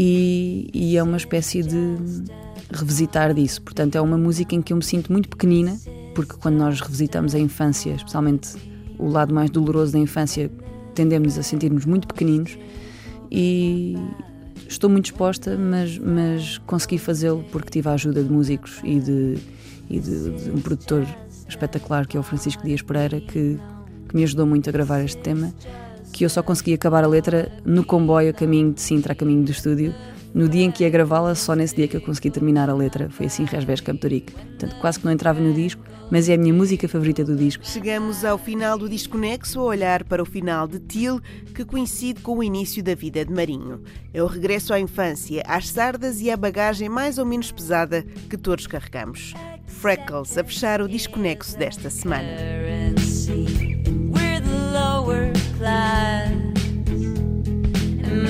E, 0.00 0.70
e, 0.72 0.96
é 0.96 1.02
uma 1.02 1.16
espécie 1.16 1.60
de 1.60 1.96
revisitar 2.70 3.34
disso. 3.34 3.62
Portanto, 3.62 3.96
é 3.96 4.00
uma 4.00 4.18
música 4.18 4.54
em 4.54 4.62
que 4.62 4.72
eu 4.72 4.76
me 4.76 4.84
sinto 4.84 5.12
muito 5.12 5.28
pequenina, 5.28 5.78
porque 6.14 6.34
quando 6.34 6.56
nós 6.56 6.80
revisitamos 6.80 7.34
a 7.34 7.38
infância, 7.38 7.92
especialmente 7.92 8.56
o 8.98 9.08
lado 9.08 9.34
mais 9.34 9.50
doloroso 9.50 9.92
da 9.92 9.98
infância, 9.98 10.50
tendemos 10.94 11.38
a 11.38 11.42
sentir-nos 11.42 11.84
muito 11.84 12.08
pequeninos 12.08 12.58
e 13.30 13.96
estou 14.68 14.90
muito 14.90 15.04
disposta, 15.04 15.56
mas, 15.56 15.96
mas 15.98 16.58
consegui 16.58 16.98
fazê-lo 16.98 17.44
porque 17.52 17.70
tive 17.70 17.88
a 17.88 17.92
ajuda 17.92 18.22
de 18.22 18.30
músicos 18.30 18.80
e 18.82 18.98
de, 18.98 19.38
e 19.88 20.00
de, 20.00 20.30
de, 20.30 20.50
um 20.50 20.60
produtor 20.60 21.06
espetacular 21.48 22.06
que 22.06 22.16
é 22.16 22.20
o 22.20 22.22
Francisco 22.22 22.64
Dias 22.64 22.82
Pereira, 22.82 23.20
que, 23.20 23.58
que 24.08 24.16
me 24.16 24.24
ajudou 24.24 24.46
muito 24.46 24.68
a 24.68 24.72
gravar 24.72 25.02
este 25.02 25.20
tema, 25.22 25.54
que 26.12 26.24
eu 26.24 26.28
só 26.28 26.42
consegui 26.42 26.74
acabar 26.74 27.04
a 27.04 27.06
letra 27.06 27.50
no 27.64 27.84
comboio 27.84 28.30
a 28.30 28.32
caminho 28.32 28.72
de 28.72 28.80
Sintra, 28.80 29.12
a 29.12 29.16
caminho 29.16 29.44
do 29.44 29.52
estúdio, 29.52 29.94
no 30.34 30.48
dia 30.48 30.64
em 30.64 30.70
que 30.70 30.84
ia 30.84 30.90
gravá-la, 30.90 31.34
só 31.34 31.54
nesse 31.54 31.74
dia 31.74 31.88
que 31.88 31.96
eu 31.96 32.00
consegui 32.00 32.30
terminar 32.30 32.68
a 32.68 32.74
letra. 32.74 33.08
Foi 33.10 33.26
assim, 33.26 33.44
Resbés 33.44 33.80
Camptorique. 33.80 34.32
Portanto, 34.32 34.76
quase 34.80 34.98
que 34.98 35.04
não 35.04 35.12
entrava 35.12 35.40
no 35.40 35.52
disco, 35.52 35.82
mas 36.10 36.28
é 36.28 36.34
a 36.34 36.38
minha 36.38 36.52
música 36.52 36.88
favorita 36.88 37.24
do 37.24 37.36
disco. 37.36 37.66
Chegamos 37.66 38.24
ao 38.24 38.38
final 38.38 38.78
do 38.78 38.88
disco 38.88 39.16
Nexo 39.18 39.60
a 39.60 39.64
olhar 39.64 40.04
para 40.04 40.22
o 40.22 40.26
final 40.26 40.66
de 40.66 40.78
Til, 40.78 41.20
que 41.54 41.64
coincide 41.64 42.20
com 42.20 42.38
o 42.38 42.42
início 42.42 42.82
da 42.82 42.94
vida 42.94 43.24
de 43.24 43.32
Marinho. 43.32 43.82
É 44.12 44.22
o 44.22 44.26
regresso 44.26 44.72
à 44.72 44.80
infância, 44.80 45.42
às 45.46 45.68
sardas 45.68 46.20
e 46.20 46.30
à 46.30 46.36
bagagem 46.36 46.88
mais 46.88 47.18
ou 47.18 47.26
menos 47.26 47.50
pesada 47.50 48.04
que 48.28 48.36
todos 48.36 48.66
carregamos. 48.66 49.34
Freckles 49.66 50.36
a 50.38 50.44
fechar 50.44 50.80
o 50.80 50.88
disco 50.88 51.18
Nexo 51.18 51.56
desta 51.56 51.90
semana. 51.90 52.28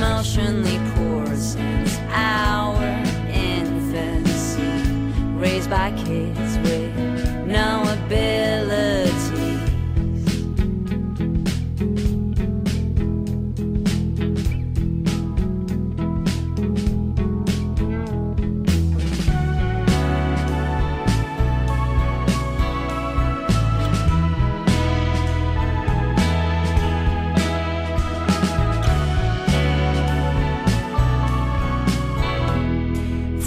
emotionally 0.08 0.78
our 2.18 2.84
infancy, 3.32 4.62
raised 5.38 5.70
by 5.70 5.90
kids 5.92 6.58
with 6.58 6.94
no 7.46 7.82
ability. 7.96 8.97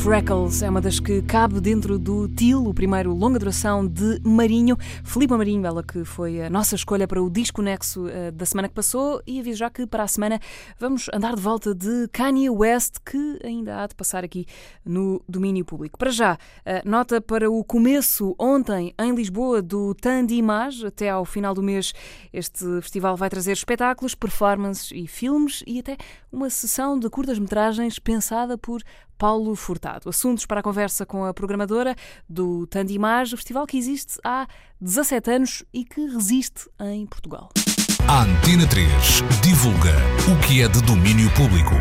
Freckles 0.02 0.64
é 0.64 0.70
uma 0.70 0.82
das 0.82 1.00
que 1.00 1.22
cabe 1.22 1.62
dentro 1.62 2.00
do 2.00 2.28
TIL, 2.28 2.66
o 2.66 2.74
primeiro 2.74 3.14
longa 3.14 3.38
duração 3.38 3.86
de 3.86 4.20
Marinho. 4.24 4.76
Filipe 5.04 5.32
Marinho, 5.38 5.64
ela 5.64 5.84
que 5.84 6.04
foi 6.04 6.42
a 6.42 6.50
nossa 6.50 6.74
escolha 6.74 7.08
para 7.08 7.22
o 7.22 7.30
disco 7.30 7.62
Nexo 7.62 8.08
uh, 8.08 8.32
da 8.32 8.44
semana 8.44 8.68
que 8.68 8.74
passou 8.74 9.22
e 9.28 9.40
aviso 9.40 9.60
já 9.60 9.70
que 9.70 9.86
para 9.86 10.02
a 10.02 10.08
semana 10.08 10.40
vamos 10.80 11.08
andar 11.14 11.36
de 11.36 11.42
volta 11.42 11.76
de 11.76 12.08
Kanye 12.12 12.50
West, 12.50 12.96
que 13.06 13.40
ainda 13.44 13.84
há 13.84 13.86
de 13.86 13.94
passar 13.94 14.24
aqui 14.24 14.48
no 14.84 15.22
domínio 15.30 15.64
público. 15.64 16.00
Para 16.00 16.10
já, 16.10 16.34
uh, 16.34 16.90
nota 16.90 17.22
para 17.22 17.52
o 17.52 17.64
começo 17.64 18.36
ontem 18.40 18.96
em 19.00 19.14
Lisboa 19.14 19.62
do 19.62 19.94
Tandy 19.94 20.38
Image, 20.38 20.84
até 20.84 21.12
ao 21.12 21.26
final 21.26 21.54
do 21.54 21.62
mês 21.62 21.94
este 22.34 22.66
festival 22.82 23.16
vai 23.16 23.30
trazer 23.30 23.52
espetáculos, 23.52 24.16
performances 24.16 24.90
e 24.92 25.06
filmes 25.06 25.64
e 25.68 25.78
até 25.78 25.96
uma 26.32 26.50
sessão 26.50 26.98
de 26.98 27.08
curtas-metragens 27.08 28.00
pensada 28.00 28.58
por 28.58 28.82
Paulo 29.22 29.56
Furtado. 29.56 30.10
Assuntos 30.10 30.48
para 30.48 30.62
a 30.62 30.64
conversa 30.64 31.06
com 31.06 31.24
a 31.24 31.32
programadora 31.32 31.96
do 32.28 32.66
Tandimage, 32.66 33.36
o 33.36 33.38
festival 33.38 33.68
que 33.68 33.78
existe 33.78 34.18
há 34.24 34.48
17 34.82 35.30
anos 35.30 35.64
e 35.72 35.86
que 35.86 36.08
resiste 36.08 36.68
em 36.80 37.06
Portugal. 37.06 37.50
A 38.08 38.24
Antena 38.24 38.66
3 38.66 38.90
divulga 39.44 39.94
o 40.28 40.48
que 40.48 40.64
é 40.64 40.68
de 40.68 40.82
domínio 40.82 41.30
público. 41.36 41.76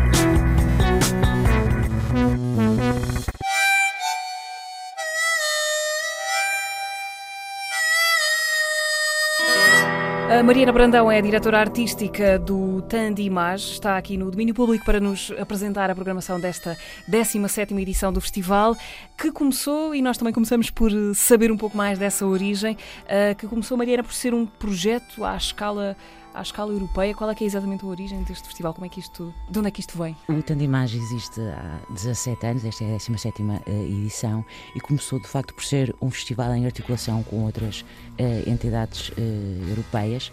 A 10.31 10.41
Mariana 10.41 10.71
Brandão 10.71 11.11
é 11.11 11.17
a 11.17 11.21
diretora 11.21 11.59
artística 11.59 12.39
do 12.39 12.81
Tandi 12.83 13.23
Image, 13.23 13.73
está 13.73 13.97
aqui 13.97 14.15
no 14.15 14.31
domínio 14.31 14.55
público 14.55 14.85
para 14.85 14.97
nos 14.97 15.29
apresentar 15.37 15.89
a 15.89 15.93
programação 15.93 16.39
desta 16.39 16.77
17ª 17.09 17.77
edição 17.77 18.13
do 18.13 18.21
festival, 18.21 18.73
que 19.17 19.29
começou, 19.29 19.93
e 19.93 20.01
nós 20.01 20.17
também 20.17 20.33
começamos 20.33 20.69
por 20.69 20.89
saber 21.15 21.51
um 21.51 21.57
pouco 21.57 21.75
mais 21.75 21.99
dessa 21.99 22.25
origem, 22.25 22.77
eh, 23.09 23.35
que 23.35 23.45
começou, 23.45 23.77
Mariana, 23.77 24.03
por 24.03 24.13
ser 24.13 24.33
um 24.33 24.45
projeto 24.45 25.25
à 25.25 25.35
escala 25.35 25.97
à 26.33 26.41
escala 26.41 26.71
europeia, 26.71 27.13
qual 27.13 27.29
é 27.29 27.35
que 27.35 27.43
é 27.43 27.47
exatamente 27.47 27.83
a 27.83 27.87
origem 27.87 28.21
deste 28.23 28.47
festival? 28.47 28.73
Como 28.73 28.85
é 28.85 28.89
que 28.89 28.99
isto, 28.99 29.33
de 29.49 29.59
onde 29.59 29.67
é 29.67 29.71
que 29.71 29.79
isto 29.79 29.97
vem? 29.97 30.15
O 30.27 30.41
Tandimage 30.41 30.97
existe 30.97 31.41
há 31.41 31.79
17 31.93 32.45
anos, 32.45 32.65
esta 32.65 32.83
é 32.83 32.95
a 32.95 32.97
17 32.97 33.43
eh, 33.65 33.71
edição, 33.83 34.45
e 34.75 34.79
começou 34.79 35.19
de 35.19 35.27
facto 35.27 35.53
por 35.53 35.63
ser 35.63 35.95
um 36.01 36.09
festival 36.09 36.53
em 36.55 36.65
articulação 36.65 37.23
com 37.23 37.43
outras 37.43 37.81
uh, 37.81 38.49
entidades 38.49 39.09
uh, 39.09 39.69
europeias 39.69 40.31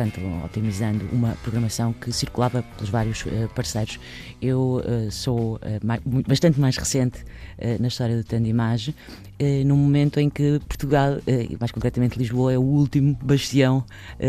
portanto, 0.00 0.20
otimizando 0.44 1.04
uma 1.12 1.36
programação 1.42 1.92
que 1.92 2.10
circulava 2.12 2.62
pelos 2.62 2.88
vários 2.88 3.22
uh, 3.26 3.50
parceiros. 3.54 3.98
Eu 4.40 4.82
uh, 4.82 5.10
sou 5.10 5.60
mais, 5.84 6.00
bastante 6.26 6.58
mais 6.58 6.76
recente 6.76 7.22
na 7.78 7.88
história 7.88 8.16
do 8.16 8.24
Tandimage, 8.24 8.94
num 9.66 9.76
momento 9.76 10.18
em 10.18 10.30
que 10.30 10.58
Portugal, 10.66 11.18
mais 11.58 11.70
concretamente 11.70 12.18
Lisboa, 12.18 12.54
é 12.54 12.58
o 12.58 12.62
último 12.62 13.18
bastião 13.20 13.84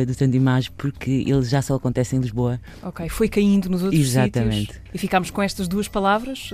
do 0.05 0.13
Tandimage, 0.13 0.69
porque 0.71 1.23
ele 1.25 1.43
já 1.43 1.61
só 1.61 1.75
acontece 1.75 2.13
em 2.13 2.19
Lisboa. 2.19 2.59
Ok, 2.83 3.07
foi 3.07 3.29
caindo 3.29 3.69
nos 3.69 3.83
outros 3.83 4.01
Exatamente. 4.01 4.73
sítios. 4.73 4.81
E 4.93 4.97
ficámos 4.97 5.31
com 5.31 5.41
estas 5.41 5.69
duas 5.69 5.87
palavras 5.87 6.49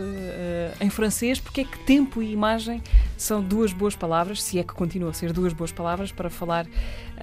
em 0.80 0.90
francês, 0.92 1.40
porque 1.40 1.62
é 1.62 1.64
que 1.64 1.80
tempo 1.80 2.22
e 2.22 2.32
imagem 2.32 2.80
são 3.18 3.42
duas 3.42 3.74
boas 3.74 3.96
palavras, 3.96 4.44
se 4.44 4.60
é 4.60 4.64
que 4.64 4.74
continuam 4.74 5.10
a 5.10 5.14
ser 5.14 5.34
duas 5.34 5.54
boas 5.54 5.72
palavras, 5.72 6.12
para 6.12 6.30
falar 6.30 6.68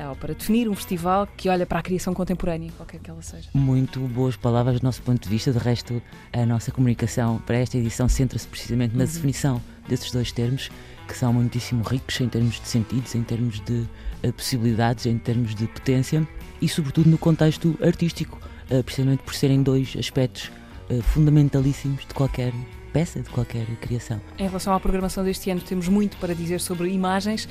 ou 0.09 0.17
para 0.17 0.35
definir 0.35 0.69
um 0.69 0.75
festival 0.75 1.29
que 1.37 1.49
olha 1.49 1.65
para 1.65 1.79
a 1.79 1.83
criação 1.85 2.15
contemporânea, 2.15 2.73
qualquer 2.77 2.99
que 2.99 3.11
ela 3.11 3.23
seja. 3.23 3.49
Muito 3.53 4.01
boas 4.01 4.35
palavras 4.35 4.81
do 4.81 4.85
nosso 4.85 5.03
ponto 5.03 5.23
de 5.23 5.29
vista, 5.29 5.53
de 5.53 5.59
resto, 5.59 6.03
a 6.33 6.45
nossa 6.47 6.73
comunicação 6.73 7.39
para 7.47 7.59
esta 7.59 7.77
edição 7.77 8.09
centra-se 8.09 8.49
precisamente 8.49 8.97
na 8.97 9.05
uhum. 9.05 9.11
definição 9.11 9.63
desses 9.87 10.11
dois 10.11 10.33
termos, 10.33 10.71
que 11.07 11.17
são 11.17 11.33
muitíssimo 11.33 11.85
ricos 11.85 12.19
em 12.21 12.29
termos 12.29 12.59
de 12.59 12.67
sentidos, 12.67 13.15
em 13.15 13.23
termos 13.23 13.61
de 13.61 13.87
uh, 14.27 14.33
possibilidades, 14.33 15.05
em 15.05 15.19
termos 15.19 15.55
de 15.55 15.67
potência 15.67 16.27
e, 16.61 16.69
sobretudo, 16.69 17.11
no 17.11 17.19
contexto 17.19 17.79
artístico, 17.83 18.41
uh, 18.71 18.83
precisamente 18.83 19.23
por 19.23 19.35
serem 19.35 19.63
dois 19.63 19.95
aspectos 19.99 20.51
uh, 20.91 21.03
fundamentalíssimos 21.03 22.07
de 22.07 22.15
qualquer 22.15 22.53
peça, 22.95 23.21
de 23.21 23.29
qualquer 23.29 23.67
criação. 23.81 24.21
Em 24.39 24.47
relação 24.47 24.73
à 24.73 24.81
programação 24.81 25.23
deste 25.23 25.51
ano, 25.51 25.61
temos 25.61 25.89
muito 25.89 26.17
para 26.17 26.35
dizer 26.35 26.61
sobre 26.61 26.89
imagens. 26.89 27.47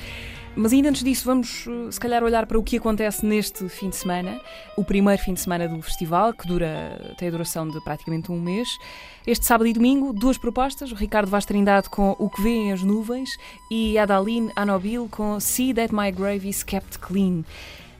Mas 0.55 0.71
ainda 0.71 0.89
antes 0.89 1.03
disso, 1.03 1.25
vamos 1.25 1.65
eh, 1.67 1.91
se 1.91 1.99
calhar 1.99 2.23
olhar 2.23 2.45
para 2.45 2.59
o 2.59 2.63
que 2.63 2.77
acontece 2.77 3.25
neste 3.25 3.67
fim 3.69 3.89
de 3.89 3.95
semana, 3.95 4.39
o 4.77 4.83
primeiro 4.83 5.19
fim 5.19 5.33
de 5.33 5.39
semana 5.39 5.67
do 5.67 5.81
festival, 5.81 6.31
que 6.31 6.47
dura, 6.47 7.15
tem 7.17 7.27
a 7.27 7.31
duração 7.31 7.67
de 7.67 7.81
praticamente 7.81 8.31
um 8.31 8.39
mês. 8.39 8.69
Este 9.25 9.45
sábado 9.45 9.65
e 9.65 9.73
domingo, 9.73 10.13
duas 10.13 10.37
propostas: 10.37 10.91
o 10.91 10.95
Ricardo 10.95 11.27
Vaz 11.27 11.45
Trindade 11.45 11.89
com 11.89 12.15
O 12.19 12.29
que 12.29 12.41
Vêem 12.41 12.71
as 12.71 12.83
Nuvens 12.83 13.31
e 13.71 13.97
Adaline 13.97 14.51
Anobil 14.55 15.07
com 15.09 15.39
See 15.39 15.73
That 15.73 15.93
My 15.93 16.11
Grave 16.11 16.47
Is 16.47 16.61
Kept 16.61 16.99
Clean. 16.99 17.43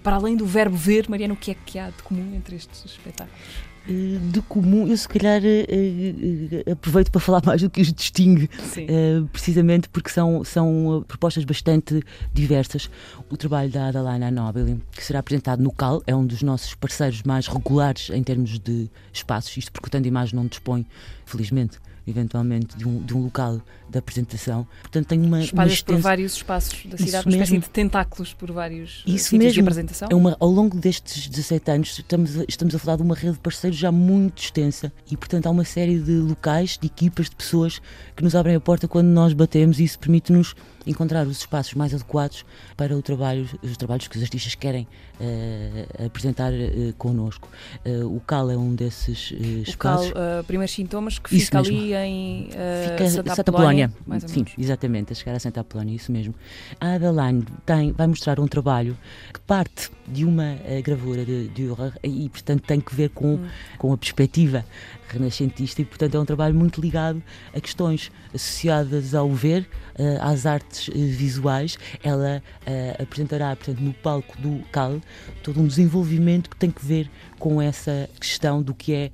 Para 0.04 0.18
além 0.18 0.36
do 0.36 0.46
verbo 0.46 0.76
ver, 0.76 1.10
Mariana, 1.10 1.34
o 1.34 1.38
que 1.38 1.52
é 1.52 1.56
que 1.56 1.80
há 1.80 1.90
de 1.90 2.04
comum 2.04 2.36
entre 2.36 2.56
estes 2.56 2.86
espetáculos? 2.86 3.63
Eh, 3.88 4.18
de 4.32 4.42
comum, 4.44 4.88
eu 4.88 4.96
se 4.96 5.08
calhar 5.08 5.42
uh, 5.42 5.46
uh, 5.46 6.72
aproveito 6.72 7.12
para 7.12 7.20
falar 7.20 7.42
mais 7.46 7.62
do 7.62 7.70
que 7.70 7.82
os 7.82 7.92
distingue, 7.92 8.46
uh, 8.46 9.28
precisamente 9.28 9.90
porque 9.90 10.10
são, 10.10 10.44
são 10.44 11.04
propostas 11.08 11.44
bastante 11.44 12.02
diversas. 12.34 12.90
O 13.30 13.36
trabalho 13.36 13.70
da 13.70 13.88
Adalana 13.88 14.32
Nobel, 14.32 14.80
que 14.92 15.04
será 15.04 15.20
apresentado 15.20 15.62
no 15.62 15.72
CAL, 15.72 16.02
é 16.08 16.16
um 16.16 16.26
dos 16.26 16.42
nossos 16.42 16.74
parceiros 16.76 17.24
mais 17.24 17.48
regulares 17.48 18.10
em 18.10 18.24
termos 18.24 18.58
de 18.58 18.90
espaços, 19.12 19.58
isto 19.58 19.72
porque 19.72 19.88
o 19.88 19.92
Tanto 19.92 20.08
Imagem 20.08 20.36
não 20.36 20.48
dispõe, 20.48 20.86
felizmente, 21.26 21.78
eventualmente, 22.08 22.78
de 22.78 22.88
um, 22.88 23.02
de 23.02 23.14
um 23.14 23.24
local 23.24 23.62
de 23.90 23.98
apresentação. 23.98 24.68
Portanto, 24.82 25.08
tem 25.08 25.22
uma. 25.22 25.42
Espalhas 25.42 25.82
por 25.82 25.98
vários 25.98 26.34
espaços 26.34 26.86
da 26.86 26.98
cidade, 26.98 27.26
uma 27.28 27.34
espécie 27.34 27.60
de 27.60 27.70
tentáculos 27.70 28.34
por 28.34 28.52
vários 28.52 29.04
Isso 29.06 29.30
sítios 29.30 29.40
mesmo. 29.40 29.54
de 29.54 29.60
apresentação. 29.62 30.08
É 30.12 30.16
uma, 30.16 30.36
ao 30.40 30.50
longo 30.50 30.78
destes 30.78 31.28
17 31.28 31.72
anos, 31.72 32.00
estamos 32.00 32.40
a, 32.40 32.46
estamos 32.48 32.76
a 32.76 32.80
falar 32.80 32.98
de 32.98 33.04
uma 33.04 33.16
rede 33.16 33.34
de 33.34 33.40
parceiros 33.40 33.73
já 33.76 33.92
muito 33.92 34.42
extensa 34.42 34.92
e, 35.10 35.18
portanto, 35.18 35.48
há 35.48 35.50
uma 35.50 35.66
série 35.66 36.00
de 36.00 36.14
locais, 36.14 36.78
de 36.80 36.88
equipas, 36.88 37.30
de 37.30 37.36
pessoas 37.36 37.82
que 38.16 38.24
nos 38.24 38.36
abrem 38.36 38.56
a 38.56 38.60
porta 38.60 38.88
quando 38.88 39.08
nós 39.08 39.34
batemos 39.34 39.80
e 39.80 39.84
isso 39.84 40.00
permite-nos 40.00 40.56
encontrar 40.86 41.26
os 41.28 41.38
espaços 41.38 41.74
mais 41.74 41.94
adequados 41.94 42.46
para 42.76 42.96
o 42.96 43.02
trabalho, 43.02 43.48
os 43.62 43.78
trabalhos 43.78 44.08
que 44.08 44.18
os 44.18 44.24
artistas 44.24 44.56
querem 44.56 44.88
uh, 45.20 46.06
apresentar 46.06 46.52
uh, 46.52 46.94
connosco. 46.98 47.48
Uh, 47.86 48.16
o 48.16 48.20
CAL 48.22 48.52
é 48.52 48.58
um 48.58 48.76
desses 48.76 49.32
uh, 49.32 49.36
espaços. 49.62 50.10
O 50.10 50.14
CAL, 50.14 50.44
primeiros 50.46 50.74
sintomas, 50.74 51.20
que 51.20 51.30
fica 51.30 51.60
ali 51.60 51.94
em 51.94 52.50
fica 52.50 53.10
Santa, 53.10 53.36
Santa 53.36 53.52
Polónia. 53.52 53.92
Polónia. 54.04 54.28
Sim, 54.28 54.46
exatamente, 54.58 55.14
a 55.14 55.16
chegar 55.16 55.36
a 55.36 55.40
Santa 55.40 55.62
Apolónia, 55.62 55.96
isso 55.96 56.12
mesmo. 56.12 56.34
A 56.80 56.94
Adeline 56.94 57.46
tem, 57.66 57.92
vai 57.92 58.08
mostrar 58.08 58.40
um 58.40 58.48
trabalho 58.48 58.98
que 59.34 59.40
parte 59.42 59.90
de 60.08 60.26
uma 60.26 60.58
gravura 60.84 61.24
de 61.26 61.48
Dürer 61.50 61.94
e, 62.04 62.28
portanto, 62.30 62.64
tem 62.64 62.80
que 62.80 62.94
ver 62.94 63.10
com, 63.10 63.36
hum. 63.36 63.48
com 63.78 63.94
a 63.94 63.98
perspectiva 63.98 64.66
renascentista 65.14 65.82
e, 65.82 65.86
portanto, 65.86 66.16
é 66.16 66.20
um 66.20 66.26
trabalho 66.26 66.56
muito 66.56 66.82
ligado 66.82 67.22
a 67.54 67.62
questões 67.62 68.12
associadas 68.34 69.14
ao 69.14 69.30
ver, 69.30 69.68
uh, 69.98 70.22
às 70.22 70.46
artes 70.46 70.88
uh, 70.88 70.92
visuais. 70.94 71.78
Ela 72.04 72.42
uh, 72.62 73.04
apresentará, 73.04 73.56
portanto, 73.56 73.80
no 73.80 73.94
palco 73.94 74.38
do 74.42 74.60
CAL 74.72 75.00
todo 75.42 75.60
um 75.60 75.68
desenvolvimento 75.68 76.50
que 76.50 76.56
tem 76.56 76.72
que 76.72 76.86
ver 76.86 77.10
com 77.40 77.62
essa 77.62 78.10
questão 78.20 78.62
do 78.62 78.74
que 78.74 78.94
é 78.94 79.12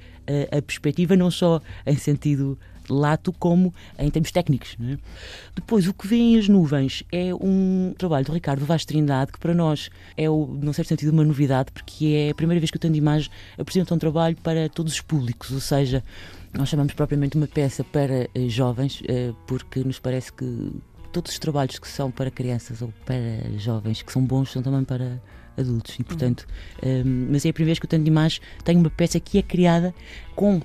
a 0.55 0.61
perspectiva, 0.61 1.15
não 1.15 1.31
só 1.31 1.59
em 1.87 1.97
sentido 1.97 2.55
lato 2.89 3.31
como 3.33 3.73
em 3.97 4.09
termos 4.09 4.31
técnicos. 4.31 4.75
É? 4.81 4.97
Depois, 5.55 5.87
o 5.87 5.93
que 5.93 6.07
vem 6.07 6.37
as 6.37 6.47
nuvens 6.47 7.03
é 7.11 7.33
um 7.33 7.93
trabalho 7.97 8.25
do 8.25 8.31
Ricardo 8.31 8.65
Vaz 8.65 8.85
Trindade, 8.85 9.31
que 9.31 9.39
para 9.39 9.53
nós 9.53 9.89
é, 10.17 10.29
o, 10.29 10.45
num 10.45 10.73
certo 10.73 10.89
sentido, 10.89 11.11
uma 11.11 11.23
novidade, 11.23 11.71
porque 11.71 12.07
é 12.07 12.29
a 12.31 12.35
primeira 12.35 12.59
vez 12.59 12.71
que 12.71 12.77
o 12.77 12.79
Tanto 12.79 12.97
Imagem 12.97 13.29
apresenta 13.57 13.93
um 13.93 13.97
trabalho 13.97 14.35
para 14.37 14.69
todos 14.69 14.93
os 14.93 15.01
públicos, 15.01 15.51
ou 15.51 15.59
seja, 15.59 16.03
nós 16.53 16.69
chamamos 16.69 16.93
propriamente 16.93 17.37
uma 17.37 17.47
peça 17.47 17.83
para 17.83 18.29
uh, 18.35 18.49
jovens, 18.49 19.01
uh, 19.01 19.35
porque 19.45 19.83
nos 19.83 19.99
parece 19.99 20.33
que 20.33 20.71
todos 21.11 21.31
os 21.31 21.39
trabalhos 21.39 21.79
que 21.79 21.87
são 21.87 22.11
para 22.11 22.29
crianças 22.29 22.81
ou 22.81 22.93
para 23.05 23.15
jovens, 23.57 24.01
que 24.01 24.11
são 24.11 24.23
bons, 24.23 24.51
são 24.51 24.61
também 24.61 24.83
para 24.83 25.21
adultos. 25.57 25.97
E, 25.99 26.03
portanto, 26.03 26.47
uhum. 26.83 27.01
um, 27.05 27.27
mas 27.31 27.45
é 27.45 27.49
a 27.49 27.53
primeira 27.53 27.69
vez 27.69 27.79
que 27.79 27.85
o 27.85 27.87
Tanto 27.87 28.07
Imagem 28.07 28.41
tem 28.63 28.77
uma 28.77 28.89
peça 28.89 29.19
que 29.19 29.37
é 29.37 29.41
criada 29.41 29.93
com 30.35 30.57
eh, 30.57 30.61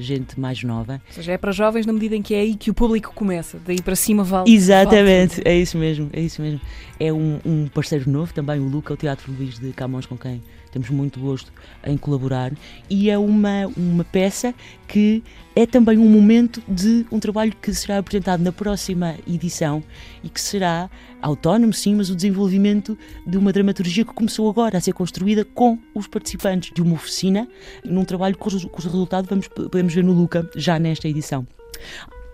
gente 0.00 0.38
mais 0.38 0.62
nova. 0.62 1.00
Ou 1.08 1.14
seja, 1.14 1.32
é 1.32 1.38
para 1.38 1.52
jovens 1.52 1.86
na 1.86 1.92
medida 1.92 2.16
em 2.16 2.22
que 2.22 2.34
é 2.34 2.40
aí 2.40 2.54
que 2.54 2.70
o 2.70 2.74
público 2.74 3.12
começa, 3.14 3.58
daí 3.64 3.80
para 3.80 3.96
cima 3.96 4.24
vale. 4.24 4.52
Exatamente, 4.52 5.36
vale. 5.36 5.48
é 5.48 5.56
isso 5.56 5.78
mesmo, 5.78 6.10
é 6.12 6.20
isso 6.20 6.42
mesmo. 6.42 6.60
É 6.98 7.12
um, 7.12 7.40
um 7.44 7.68
parceiro 7.68 8.10
novo 8.10 8.32
também, 8.32 8.58
o 8.58 8.68
Luca, 8.68 8.92
o 8.92 8.96
Teatro 8.96 9.32
Luís 9.32 9.58
de 9.58 9.72
Camões, 9.72 10.06
com 10.06 10.16
quem 10.16 10.42
temos 10.70 10.90
muito 10.90 11.20
gosto 11.20 11.52
em 11.84 11.96
colaborar 11.96 12.52
e 12.88 13.10
é 13.10 13.18
uma, 13.18 13.66
uma 13.76 14.04
peça 14.04 14.54
que 14.86 15.22
é 15.54 15.66
também 15.66 15.98
um 15.98 16.08
momento 16.08 16.62
de 16.68 17.04
um 17.10 17.18
trabalho 17.18 17.52
que 17.60 17.74
será 17.74 17.98
apresentado 17.98 18.42
na 18.42 18.52
próxima 18.52 19.16
edição 19.26 19.82
e 20.22 20.28
que 20.28 20.40
será 20.40 20.88
autónomo, 21.20 21.72
sim, 21.72 21.94
mas 21.94 22.10
o 22.10 22.14
desenvolvimento 22.14 22.96
de 23.26 23.36
uma 23.36 23.52
dramaturgia 23.52 24.04
que 24.04 24.12
começou 24.12 24.48
agora 24.48 24.78
a 24.78 24.80
ser 24.80 24.92
construída 24.92 25.44
com 25.44 25.78
os 25.94 26.06
participantes 26.06 26.72
de 26.72 26.80
uma 26.80 26.94
oficina, 26.94 27.48
num 27.84 28.04
trabalho 28.04 28.36
cujo, 28.38 28.68
cujo 28.68 28.88
resultado 28.88 29.26
vamos, 29.28 29.48
podemos 29.48 29.92
ver 29.92 30.04
no 30.04 30.12
Luca 30.12 30.48
já 30.54 30.78
nesta 30.78 31.08
edição. 31.08 31.46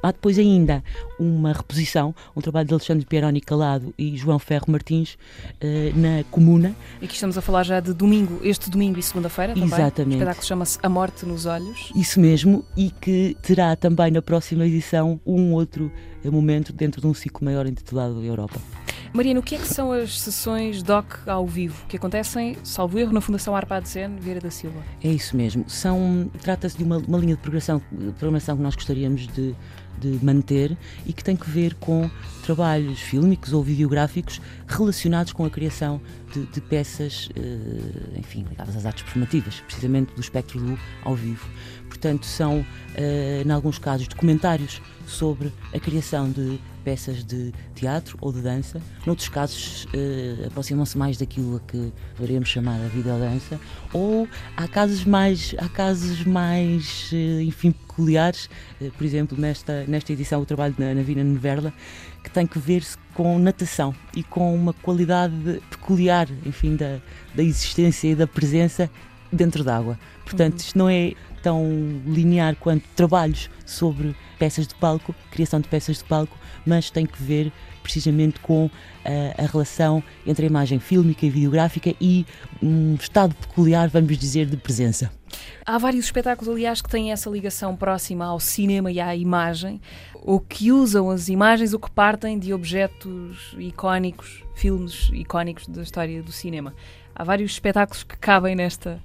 Há 0.02 0.12
depois 0.12 0.38
ainda 0.38 0.84
uma 1.18 1.52
reposição, 1.52 2.14
um 2.36 2.40
trabalho 2.40 2.68
de 2.68 2.74
Alexandre 2.74 3.06
Pieroni 3.06 3.40
Calado 3.40 3.94
e 3.98 4.16
João 4.16 4.38
Ferro 4.38 4.66
Martins 4.68 5.14
uh, 5.14 5.98
na 5.98 6.24
Comuna. 6.30 6.74
E 7.00 7.04
aqui 7.04 7.14
estamos 7.14 7.36
a 7.38 7.42
falar 7.42 7.62
já 7.62 7.80
de 7.80 7.92
domingo, 7.92 8.40
este 8.42 8.70
domingo 8.70 8.98
e 8.98 9.02
segunda-feira 9.02 9.54
também. 9.54 9.68
Exatamente. 9.68 10.16
O 10.16 10.18
espetáculo 10.18 10.46
chama-se 10.46 10.78
A 10.82 10.88
Morte 10.88 11.26
nos 11.26 11.46
Olhos. 11.46 11.92
Isso 11.94 12.20
mesmo, 12.20 12.64
e 12.76 12.90
que 12.90 13.36
terá 13.42 13.74
também 13.76 14.10
na 14.10 14.22
próxima 14.22 14.66
edição 14.66 15.20
um 15.26 15.52
outro 15.52 15.90
momento 16.24 16.72
dentro 16.72 17.00
de 17.00 17.06
um 17.06 17.14
ciclo 17.14 17.44
maior 17.44 17.66
intitulado 17.66 18.22
Europa. 18.22 18.60
Mariana, 19.14 19.38
o 19.38 19.42
que 19.44 19.54
é 19.54 19.58
que 19.58 19.68
são 19.68 19.92
as 19.92 20.20
sessões 20.20 20.82
DOC 20.82 21.28
ao 21.28 21.46
vivo 21.46 21.86
que 21.86 21.96
acontecem, 21.96 22.56
salvo 22.64 22.98
erro, 22.98 23.12
na 23.12 23.20
Fundação 23.20 23.54
Arpad 23.54 23.88
Zen 23.88 24.16
Vieira 24.16 24.40
da 24.40 24.50
Silva? 24.50 24.82
É 25.00 25.08
isso 25.08 25.36
mesmo. 25.36 25.64
São, 25.68 26.28
trata-se 26.42 26.76
de 26.76 26.82
uma, 26.82 26.98
uma 26.98 27.18
linha 27.18 27.36
de 27.36 27.40
programação, 27.40 27.80
de 27.92 28.10
programação 28.10 28.56
que 28.56 28.62
nós 28.64 28.74
gostaríamos 28.74 29.28
de 29.28 29.54
de 29.98 30.18
manter 30.24 30.76
e 31.06 31.12
que 31.12 31.22
tem 31.22 31.36
que 31.36 31.48
ver 31.48 31.74
com 31.74 32.10
trabalhos 32.42 33.00
fílmicos 33.00 33.52
ou 33.52 33.62
videográficos 33.62 34.40
relacionados 34.66 35.32
com 35.32 35.44
a 35.44 35.50
criação 35.50 36.00
de, 36.32 36.46
de 36.46 36.60
peças, 36.60 37.28
uh, 37.36 38.18
enfim, 38.18 38.44
ligadas 38.48 38.76
às 38.76 38.86
artes 38.86 39.02
performativas, 39.02 39.60
precisamente 39.60 40.14
do 40.14 40.20
espectro 40.20 40.60
do 40.60 40.78
ao 41.02 41.14
vivo. 41.14 41.48
Portanto, 41.88 42.26
são, 42.26 42.60
uh, 42.60 43.46
em 43.46 43.50
alguns 43.50 43.78
casos, 43.78 44.08
documentários 44.08 44.80
sobre 45.06 45.52
a 45.72 45.78
criação 45.78 46.30
de 46.30 46.58
peças 46.84 47.24
de 47.24 47.52
teatro 47.74 48.16
ou 48.20 48.32
de 48.32 48.42
dança. 48.42 48.80
Noutros 49.06 49.28
casos, 49.28 49.86
uh, 49.86 50.46
aproximam-se 50.46 50.96
mais 50.98 51.16
daquilo 51.16 51.60
que 51.66 51.92
poderíamos 52.14 52.48
chamar 52.48 52.80
a 52.80 52.88
videodança. 52.88 53.58
Ou 53.92 54.28
há 54.56 54.68
casos 54.68 55.04
mais, 55.04 55.54
há 55.58 55.68
casos 55.68 56.24
mais 56.24 57.10
uh, 57.12 57.40
enfim, 57.40 57.72
peculiares. 57.72 58.50
Uh, 58.80 58.90
por 58.92 59.04
exemplo, 59.04 59.38
nesta, 59.38 59.84
nesta 59.88 60.12
edição, 60.12 60.42
o 60.42 60.46
trabalho 60.46 60.74
na, 60.78 60.94
na 60.94 61.02
Vina 61.02 61.24
Neverla, 61.24 61.72
que 62.22 62.30
tem 62.30 62.46
que 62.46 62.58
ver-se 62.58 62.96
com 63.14 63.38
natação 63.38 63.94
e 64.14 64.22
com 64.22 64.54
uma 64.54 64.72
qualidade 64.72 65.62
peculiar, 65.70 66.28
enfim, 66.44 66.76
da, 66.76 67.00
da 67.34 67.42
existência 67.42 68.08
e 68.08 68.14
da 68.14 68.26
presença 68.26 68.90
dentro 69.34 69.64
d'água. 69.64 69.98
Portanto, 70.24 70.58
isto 70.58 70.78
não 70.78 70.88
é 70.88 71.12
tão 71.42 71.62
linear 72.06 72.56
quanto 72.56 72.84
trabalhos 72.96 73.50
sobre 73.66 74.16
peças 74.38 74.66
de 74.66 74.74
palco, 74.74 75.14
criação 75.30 75.60
de 75.60 75.68
peças 75.68 75.98
de 75.98 76.04
palco, 76.04 76.36
mas 76.64 76.90
tem 76.90 77.04
que 77.04 77.22
ver 77.22 77.52
precisamente 77.82 78.40
com 78.40 78.70
a, 79.04 79.42
a 79.42 79.46
relação 79.46 80.02
entre 80.26 80.46
a 80.46 80.48
imagem 80.48 80.80
fílmica 80.80 81.26
e 81.26 81.30
videográfica 81.30 81.94
e 82.00 82.24
um 82.62 82.94
estado 82.94 83.34
peculiar, 83.34 83.88
vamos 83.90 84.16
dizer, 84.16 84.46
de 84.46 84.56
presença. 84.56 85.12
Há 85.66 85.76
vários 85.76 86.06
espetáculos, 86.06 86.52
aliás, 86.52 86.80
que 86.80 86.88
têm 86.88 87.12
essa 87.12 87.28
ligação 87.28 87.76
próxima 87.76 88.24
ao 88.24 88.40
cinema 88.40 88.90
e 88.90 89.00
à 89.00 89.14
imagem, 89.14 89.80
ou 90.14 90.40
que 90.40 90.72
usam 90.72 91.10
as 91.10 91.28
imagens 91.28 91.74
ou 91.74 91.78
que 91.78 91.90
partem 91.90 92.38
de 92.38 92.54
objetos 92.54 93.54
icónicos, 93.58 94.42
filmes 94.54 95.10
icónicos 95.12 95.66
da 95.66 95.82
história 95.82 96.22
do 96.22 96.32
cinema. 96.32 96.74
Há 97.14 97.22
vários 97.22 97.52
espetáculos 97.52 98.02
que 98.02 98.16
cabem 98.16 98.56
nesta, 98.56 99.00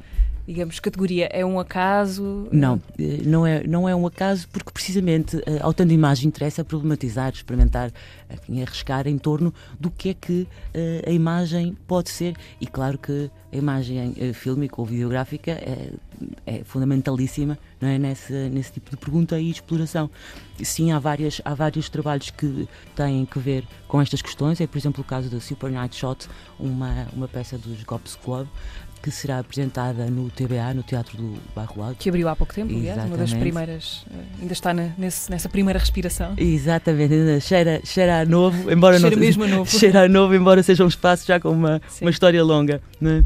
digamos, 0.49 0.79
categoria. 0.79 1.29
É 1.31 1.45
um 1.45 1.59
acaso? 1.59 2.47
Não, 2.51 2.81
eh, 2.97 3.21
não 3.23 3.45
é, 3.45 3.63
não 3.67 3.87
é 3.87 3.95
um 3.95 4.07
acaso 4.07 4.47
porque 4.49 4.71
precisamente 4.71 5.37
eh, 5.45 5.59
ao 5.61 5.71
tanto 5.71 5.93
imagem 5.93 6.27
interessa 6.27 6.63
problematizar, 6.63 7.31
experimentar, 7.31 7.91
enfim, 8.33 8.63
arriscar 8.63 9.07
em 9.07 9.19
torno 9.19 9.53
do 9.79 9.91
que 9.91 10.09
é 10.09 10.13
que 10.15 10.41
uh, 10.41 11.07
a 11.07 11.11
imagem 11.11 11.77
pode 11.87 12.09
ser. 12.09 12.35
E 12.59 12.65
claro 12.65 12.97
que 12.97 13.29
a 13.51 13.57
imagem 13.57 14.13
fílmica 14.33 14.75
ou 14.79 14.85
videográfica 14.85 15.51
é, 15.51 15.91
é 16.45 16.63
fundamentalíssima 16.63 17.57
não 17.81 17.89
é? 17.89 17.97
nesse, 17.97 18.33
nesse 18.49 18.73
tipo 18.73 18.91
de 18.91 18.97
pergunta 18.97 19.39
e 19.39 19.49
exploração. 19.49 20.09
Sim, 20.63 20.91
há, 20.91 20.99
várias, 20.99 21.41
há 21.45 21.53
vários 21.53 21.89
trabalhos 21.89 22.29
que 22.29 22.67
têm 22.95 23.25
que 23.25 23.39
ver 23.39 23.65
com 23.87 24.01
estas 24.01 24.21
questões. 24.21 24.59
É, 24.61 24.67
por 24.67 24.77
exemplo, 24.77 25.01
o 25.01 25.03
caso 25.03 25.29
da 25.29 25.39
Super 25.39 25.71
Night 25.71 25.95
Shot, 25.95 26.27
uma, 26.59 27.07
uma 27.13 27.27
peça 27.27 27.57
dos 27.57 27.81
Gops 27.83 28.15
Club, 28.15 28.47
que 29.01 29.11
será 29.11 29.39
apresentada 29.39 30.05
no 30.07 30.29
TBA, 30.29 30.73
no 30.73 30.83
Teatro 30.83 31.17
do 31.17 31.39
Bairro 31.55 31.81
Alto. 31.81 31.97
Que 31.97 32.09
abriu 32.09 32.27
há 32.27 32.35
pouco 32.35 32.53
tempo, 32.53 32.73
aliás, 32.73 33.05
uma 33.05 33.17
das 33.17 33.33
primeiras, 33.33 34.05
eh, 34.11 34.15
ainda 34.41 34.53
está 34.53 34.73
na, 34.73 34.89
nesse, 34.97 35.31
nessa 35.31 35.47
primeira 35.47 35.79
respiração. 35.79 36.33
Exatamente, 36.37 37.13
ainda 37.13 37.39
cheira, 37.39 37.81
cheira 37.83 38.21
a 38.21 38.25
novo, 38.25 38.71
embora 38.71 38.99
cheira 38.99 39.15
não 39.15 39.21
mesmo 39.21 39.43
a 39.43 39.47
novo. 39.47 39.69
cheira 39.71 40.03
a 40.03 40.09
novo, 40.09 40.35
embora 40.35 40.61
seja 40.61 40.83
um 40.83 40.87
espaço 40.87 41.25
já 41.25 41.39
com 41.39 41.49
uma, 41.49 41.81
uma 42.01 42.09
história 42.09 42.43
longa, 42.43 42.81
é? 43.01 43.23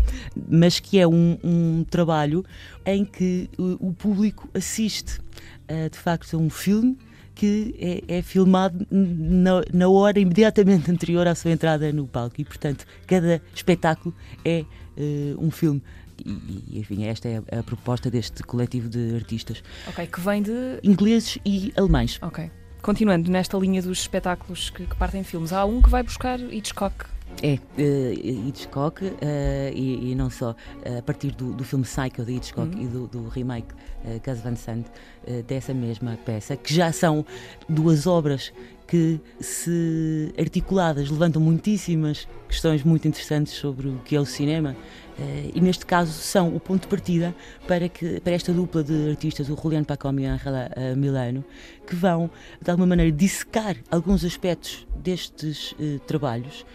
mas 0.49 0.79
que 0.79 0.99
é 0.99 1.07
um, 1.07 1.37
um 1.43 1.85
trabalho 1.89 2.45
em 2.85 3.03
que 3.03 3.49
o, 3.57 3.89
o 3.89 3.93
público 3.93 4.47
assiste 4.53 5.19
uh, 5.19 5.89
de 5.89 5.97
facto 5.97 6.35
a 6.35 6.39
um 6.39 6.49
filme 6.49 6.97
que 7.35 7.75
é, 8.07 8.17
é 8.19 8.21
filmado 8.21 8.85
na, 8.91 9.63
na, 9.73 9.89
hora 9.89 10.19
imediatamente 10.19 10.91
anterior 10.91 11.27
à 11.27 11.33
sua 11.33 11.51
entrada 11.51 11.91
no 11.91 12.07
palco 12.07 12.35
e, 12.39 12.45
portanto, 12.45 12.85
cada 13.07 13.41
espetáculo 13.55 14.13
é 14.45 14.65
um 15.37 15.51
filme. 15.51 15.81
E, 16.23 16.79
enfim, 16.79 17.05
esta 17.05 17.27
é 17.27 17.41
a, 17.51 17.59
a, 17.59 17.63
proposta 17.63 18.09
deste 18.09 18.43
coletivo 18.43 18.87
de 18.87 19.15
artistas. 19.15 19.63
Ok, 19.87 20.07
que 20.07 20.19
vem 20.21 20.41
de. 20.41 20.79
ingleses 20.83 21.37
e 21.45 21.73
alemães. 21.75 22.19
Ok. 22.21 22.49
Continuando 22.81 23.31
nesta 23.31 23.57
linha 23.57 23.81
dos 23.81 23.99
espetáculos 23.99 24.69
que, 24.69 24.85
que 24.85 24.95
partem 24.95 25.23
filmes, 25.23 25.53
há 25.53 25.63
um 25.63 25.81
que 25.81 25.89
vai 25.89 26.03
buscar 26.03 26.39
Hitchcock 26.39 27.05
é, 27.41 27.55
uh, 27.55 28.47
Hitchcock 28.47 29.03
uh, 29.03 29.17
e, 29.73 30.11
e, 30.11 30.15
não 30.15 30.29
só, 30.29 30.51
uh, 30.51 30.99
a 30.99 31.01
partir 31.01 31.31
do, 31.31 31.53
do 31.53 31.63
filme 31.63 31.83
Psycho 31.83 32.23
de 32.23 32.33
Hitchcock 32.33 32.75
uhum. 32.75 32.83
e 32.83 32.87
do, 32.87 33.07
do 33.07 33.27
remake 33.27 33.73
uh, 33.73 34.21
Gus 34.23 34.39
Van 34.41 34.55
Sant 34.55 34.85
dessa 35.47 35.73
mesma 35.73 36.19
peça, 36.25 36.57
que 36.57 36.73
já 36.73 36.91
são 36.91 37.25
duas 37.69 38.05
obras 38.05 38.51
que, 38.85 39.21
se 39.39 40.33
articuladas, 40.37 41.09
levantam 41.09 41.41
muitíssimas 41.41 42.27
questões 42.45 42.83
muito 42.83 43.07
interessantes 43.07 43.53
sobre 43.53 43.87
o 43.87 43.99
que 44.03 44.17
é 44.17 44.19
o 44.19 44.25
cinema. 44.25 44.75
E 45.55 45.61
neste 45.61 45.85
caso 45.85 46.11
são 46.11 46.53
o 46.53 46.59
ponto 46.59 46.81
de 46.81 46.87
partida 46.87 47.33
para, 47.65 47.87
que, 47.87 48.19
para 48.19 48.33
esta 48.33 48.51
dupla 48.51 48.83
de 48.83 49.11
artistas, 49.11 49.49
o 49.49 49.55
Juliano 49.55 49.85
Pacom 49.85 50.19
e 50.19 50.25
a 50.25 50.33
Angela 50.33 50.69
Milano, 50.97 51.45
que 51.87 51.95
vão, 51.95 52.29
de 52.61 52.69
alguma 52.69 52.87
maneira, 52.87 53.09
dissecar 53.09 53.77
alguns 53.89 54.25
aspectos 54.25 54.85
destes 54.97 55.73
trabalhos, 56.05 56.65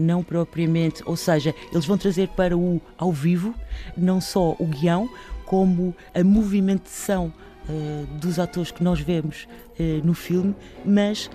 não 0.00 0.22
propriamente, 0.22 1.02
ou 1.04 1.16
seja, 1.16 1.54
eles 1.70 1.84
vão 1.84 1.98
trazer 1.98 2.28
para 2.28 2.56
o 2.56 2.80
ao 2.96 3.12
vivo 3.12 3.54
não 3.96 4.20
só 4.20 4.56
o 4.58 4.66
guião, 4.66 5.08
como 5.44 5.94
a 6.14 6.24
movimentação 6.24 7.32
uh, 7.68 8.06
dos 8.18 8.38
atores 8.38 8.70
que 8.70 8.82
nós 8.82 9.00
vemos 9.00 9.46
uh, 9.78 10.04
no 10.04 10.14
filme, 10.14 10.54
mas, 10.84 11.30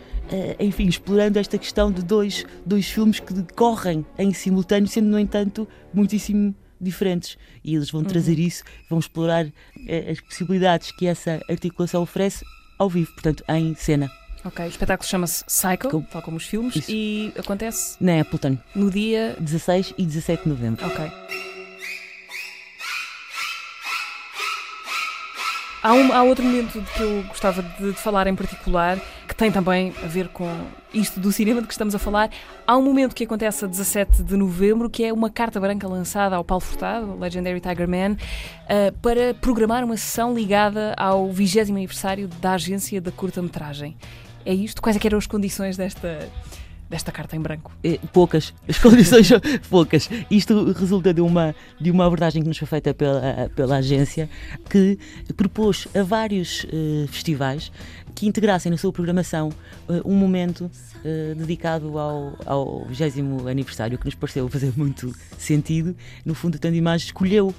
enfim, 0.60 0.88
explorando 0.88 1.38
esta 1.38 1.58
questão 1.58 1.91
de 1.91 2.01
dois, 2.01 2.45
dois 2.65 2.89
filmes 2.89 3.19
que 3.19 3.34
decorrem 3.34 4.06
em 4.17 4.34
simultâneo, 4.34 4.88
sendo, 4.88 5.10
no 5.10 5.19
entanto, 5.19 5.67
muitíssimo 5.93 6.56
diferentes. 6.80 7.38
E 7.63 7.75
eles 7.75 7.91
vão 7.91 8.01
trazer 8.01 8.38
uhum. 8.38 8.47
isso, 8.47 8.63
vão 8.89 8.99
explorar 8.99 9.45
as 10.10 10.21
possibilidades 10.21 10.91
que 10.93 11.06
essa 11.06 11.41
articulação 11.49 12.01
oferece 12.01 12.45
ao 12.80 12.89
vivo, 12.89 13.12
portanto, 13.12 13.43
em 13.49 13.75
cena. 13.75 14.10
Ok, 14.43 14.65
o 14.65 14.69
espetáculo 14.69 15.08
chama-se 15.08 15.43
Cycle, 15.47 16.04
tal 16.10 16.21
como 16.21 16.38
os 16.38 16.45
filmes, 16.45 16.75
Isso. 16.75 16.91
e 16.91 17.32
acontece 17.38 17.95
na 18.01 18.21
Appleton 18.21 18.58
no 18.73 18.89
dia 18.89 19.36
16 19.39 19.93
e 19.97 20.06
17 20.06 20.43
de 20.43 20.49
novembro. 20.49 20.86
Ok. 20.86 21.12
Há, 25.84 25.93
um, 25.93 26.13
há 26.13 26.21
outro 26.21 26.43
momento 26.45 26.80
de 26.80 26.91
que 26.91 27.01
eu 27.01 27.23
gostava 27.23 27.63
de, 27.63 27.91
de, 27.91 27.93
falar 27.93 28.27
em 28.27 28.36
particular, 28.36 28.99
que 29.27 29.36
tem 29.36 29.51
também 29.51 29.91
a 30.04 30.08
ver 30.08 30.27
com 30.27 30.47
isto 30.93 31.19
do 31.19 31.32
cinema 31.32 31.60
de 31.60 31.65
que 31.65 31.73
estamos 31.73 31.95
a 31.95 31.99
falar. 31.99 32.30
Há 32.67 32.77
um 32.77 32.84
momento 32.84 33.15
que 33.15 33.23
acontece 33.23 33.65
a 33.65 33.67
17 33.67 34.21
de 34.21 34.38
novembro, 34.38 34.91
que 34.91 35.04
é 35.04 35.12
uma 35.12 35.30
carta 35.30 35.60
branca 35.60 35.88
lançada 35.88 36.36
ao 36.36 36.43
Paulo 36.43 36.62
Furtado, 36.62 37.17
Legendary 37.17 37.60
Tiger 37.60 37.88
Man, 37.88 38.12
uh, 38.13 38.95
para 39.01 39.34
programar 39.34 39.84
uma 39.84 39.97
sessão 39.97 40.36
ligada 40.36 40.93
ao 40.95 41.32
20 41.32 41.62
aniversário 41.62 42.27
da 42.27 42.54
agência 42.54 43.01
da 43.01 43.12
curta-metragem. 43.12 43.97
É 44.45 44.54
isto? 44.54 44.82
Quais 44.82 44.97
é 44.97 44.99
eram 45.04 45.17
as 45.17 45.27
condições 45.27 45.77
desta 45.77 46.30
desta 46.91 47.12
carta 47.12 47.36
em 47.36 47.39
branco? 47.39 47.71
É, 47.84 47.97
poucas. 48.12 48.54
As 48.67 48.77
condições 48.80 49.25
são 49.25 49.39
poucas. 49.69 50.10
Isto 50.30 50.73
resulta 50.73 51.13
de 51.13 51.21
uma, 51.21 51.56
de 51.80 51.89
uma 51.89 52.06
abordagem 52.06 52.41
que 52.41 52.47
nos 52.47 52.58
foi 52.58 52.67
feita 52.67 52.93
pela, 52.93 53.49
pela 53.56 53.77
agência 53.77 54.30
que 54.69 54.99
propôs 55.36 55.88
a 55.95 56.04
vários 56.04 56.65
uh, 56.65 57.08
festivais 57.08 57.71
que 58.13 58.27
integrassem 58.27 58.69
na 58.69 58.77
sua 58.77 58.91
programação 58.91 59.49
uh, 59.88 60.01
um 60.04 60.15
momento 60.15 60.65
uh, 60.65 61.36
dedicado 61.36 61.97
ao, 61.97 62.38
ao 62.45 62.86
20 62.88 63.47
aniversário, 63.49 63.97
que 63.97 64.06
nos 64.06 64.15
pareceu 64.15 64.47
fazer 64.49 64.73
muito 64.75 65.15
sentido. 65.38 65.95
No 66.25 66.36
fundo, 66.36 66.60
Tanto 66.60 66.75
Imagem 66.75 67.06
escolheu 67.06 67.56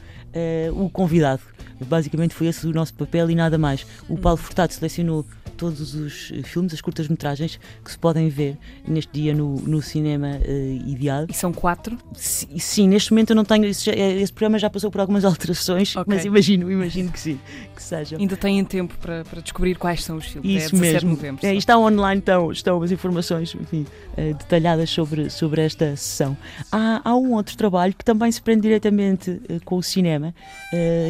o 0.74 0.88
convidado. 0.88 1.42
Basicamente 1.86 2.34
foi 2.34 2.46
esse 2.46 2.66
o 2.66 2.72
nosso 2.72 2.94
papel 2.94 3.30
e 3.30 3.34
nada 3.34 3.58
mais. 3.58 3.86
O 4.08 4.16
Paulo 4.16 4.38
Furtado 4.38 4.72
selecionou 4.72 5.26
todos 5.62 5.94
os 5.94 6.32
filmes, 6.42 6.74
as 6.74 6.80
curtas-metragens 6.80 7.60
que 7.84 7.92
se 7.92 7.96
podem 7.96 8.28
ver 8.28 8.58
neste 8.84 9.12
dia 9.12 9.32
no, 9.32 9.54
no 9.60 9.80
cinema 9.80 10.40
uh, 10.44 10.88
ideal. 10.88 11.26
E 11.28 11.32
são 11.32 11.52
quatro? 11.52 11.96
Sim, 12.14 12.58
sim, 12.58 12.88
neste 12.88 13.12
momento 13.12 13.30
eu 13.30 13.36
não 13.36 13.44
tenho. 13.44 13.66
Esse, 13.66 13.88
esse, 13.90 14.32
programa 14.32 14.58
já 14.58 14.68
passou 14.68 14.90
por 14.90 15.00
algumas 15.00 15.22
alterações, 15.24 15.94
okay. 15.94 16.04
mas 16.12 16.24
imagino, 16.24 16.68
imagino 16.68 17.12
que 17.12 17.20
sim, 17.20 17.38
que 17.76 17.80
sejam. 17.80 18.18
Ainda 18.18 18.36
têm 18.36 18.64
tempo 18.64 18.92
para, 19.00 19.24
para 19.24 19.40
descobrir 19.40 19.76
quais 19.76 20.02
são 20.02 20.16
os 20.16 20.26
filmes. 20.26 20.50
É 20.50 20.66
Isso 20.66 20.74
é 20.74 20.80
17 20.80 20.92
mesmo. 20.94 21.10
novembro. 21.10 21.46
É, 21.46 21.54
estão 21.54 21.84
online, 21.84 22.18
estão, 22.18 22.50
estão 22.50 22.82
as 22.82 22.90
informações 22.90 23.54
enfim, 23.54 23.86
uh, 24.18 24.34
detalhadas 24.34 24.90
sobre, 24.90 25.30
sobre 25.30 25.62
esta 25.62 25.94
sessão. 25.94 26.36
Há, 26.72 27.02
há 27.04 27.14
um 27.14 27.34
outro 27.34 27.56
trabalho 27.56 27.94
que 27.94 28.04
também 28.04 28.32
se 28.32 28.42
prende 28.42 28.62
diretamente 28.62 29.30
uh, 29.30 29.60
com 29.64 29.76
o 29.76 29.82
cinema, 29.82 30.34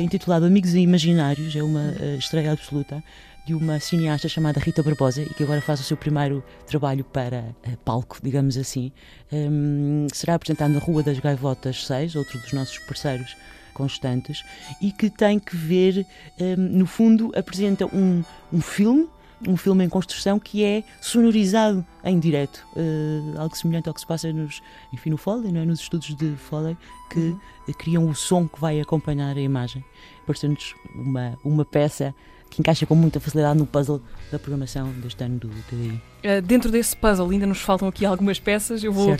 intitulado 0.02 0.44
Amigos 0.44 0.74
Imaginários, 0.74 1.56
é 1.56 1.62
uma 1.62 1.94
estreia 2.18 2.52
absoluta 2.52 3.02
de 3.44 3.54
uma 3.54 3.80
cineasta 3.80 4.28
chamada 4.28 4.60
Rita 4.60 4.82
Barbosa 4.82 5.22
e 5.22 5.34
que 5.34 5.42
agora 5.42 5.60
faz 5.60 5.80
o 5.80 5.82
seu 5.82 5.96
primeiro 5.96 6.42
trabalho 6.66 7.04
para 7.04 7.54
uh, 7.66 7.76
palco, 7.84 8.18
digamos 8.22 8.56
assim. 8.56 8.92
Um, 9.32 10.06
será 10.12 10.34
apresentado 10.34 10.72
na 10.72 10.78
Rua 10.78 11.02
das 11.02 11.18
Gaivotas 11.18 11.86
6, 11.86 12.16
outro 12.16 12.38
dos 12.38 12.52
nossos 12.52 12.78
parceiros 12.78 13.36
constantes, 13.74 14.44
e 14.80 14.92
que 14.92 15.10
tem 15.10 15.38
que 15.38 15.56
ver, 15.56 16.06
um, 16.40 16.56
no 16.56 16.86
fundo, 16.86 17.32
apresenta 17.34 17.86
um, 17.86 18.22
um 18.52 18.60
filme 18.60 19.08
um 19.48 19.56
filme 19.56 19.84
em 19.84 19.88
construção 19.88 20.38
que 20.38 20.62
é 20.62 20.84
sonorizado 21.00 21.84
em 22.04 22.18
direto, 22.18 22.64
uh, 22.76 23.40
algo 23.40 23.56
semelhante 23.56 23.88
ao 23.88 23.94
que 23.94 24.00
se 24.00 24.06
passa 24.06 24.32
nos, 24.32 24.62
enfim, 24.92 25.10
no 25.10 25.16
Foley, 25.16 25.50
não 25.50 25.60
é? 25.60 25.64
nos 25.64 25.80
estudos 25.80 26.14
de 26.14 26.36
Foley, 26.36 26.76
que 27.10 27.18
uhum. 27.18 27.40
criam 27.76 28.08
o 28.08 28.14
som 28.14 28.46
que 28.46 28.60
vai 28.60 28.80
acompanhar 28.80 29.36
a 29.36 29.40
imagem. 29.40 29.84
Portanto, 30.26 30.62
uma, 30.94 31.36
uma 31.44 31.64
peça 31.64 32.14
que 32.52 32.60
encaixa 32.60 32.84
com 32.84 32.94
muita 32.94 33.18
facilidade 33.18 33.58
no 33.58 33.66
puzzle 33.66 34.02
da 34.30 34.38
programação 34.38 34.90
deste 35.02 35.24
ano 35.24 35.38
do 35.38 35.48
TDI. 35.48 36.00
Uh, 36.22 36.42
dentro 36.42 36.70
desse 36.70 36.94
puzzle 36.94 37.30
ainda 37.30 37.46
nos 37.46 37.60
faltam 37.60 37.88
aqui 37.88 38.04
algumas 38.04 38.38
peças. 38.38 38.84
Eu 38.84 38.92
vou, 38.92 39.14
uh, 39.14 39.18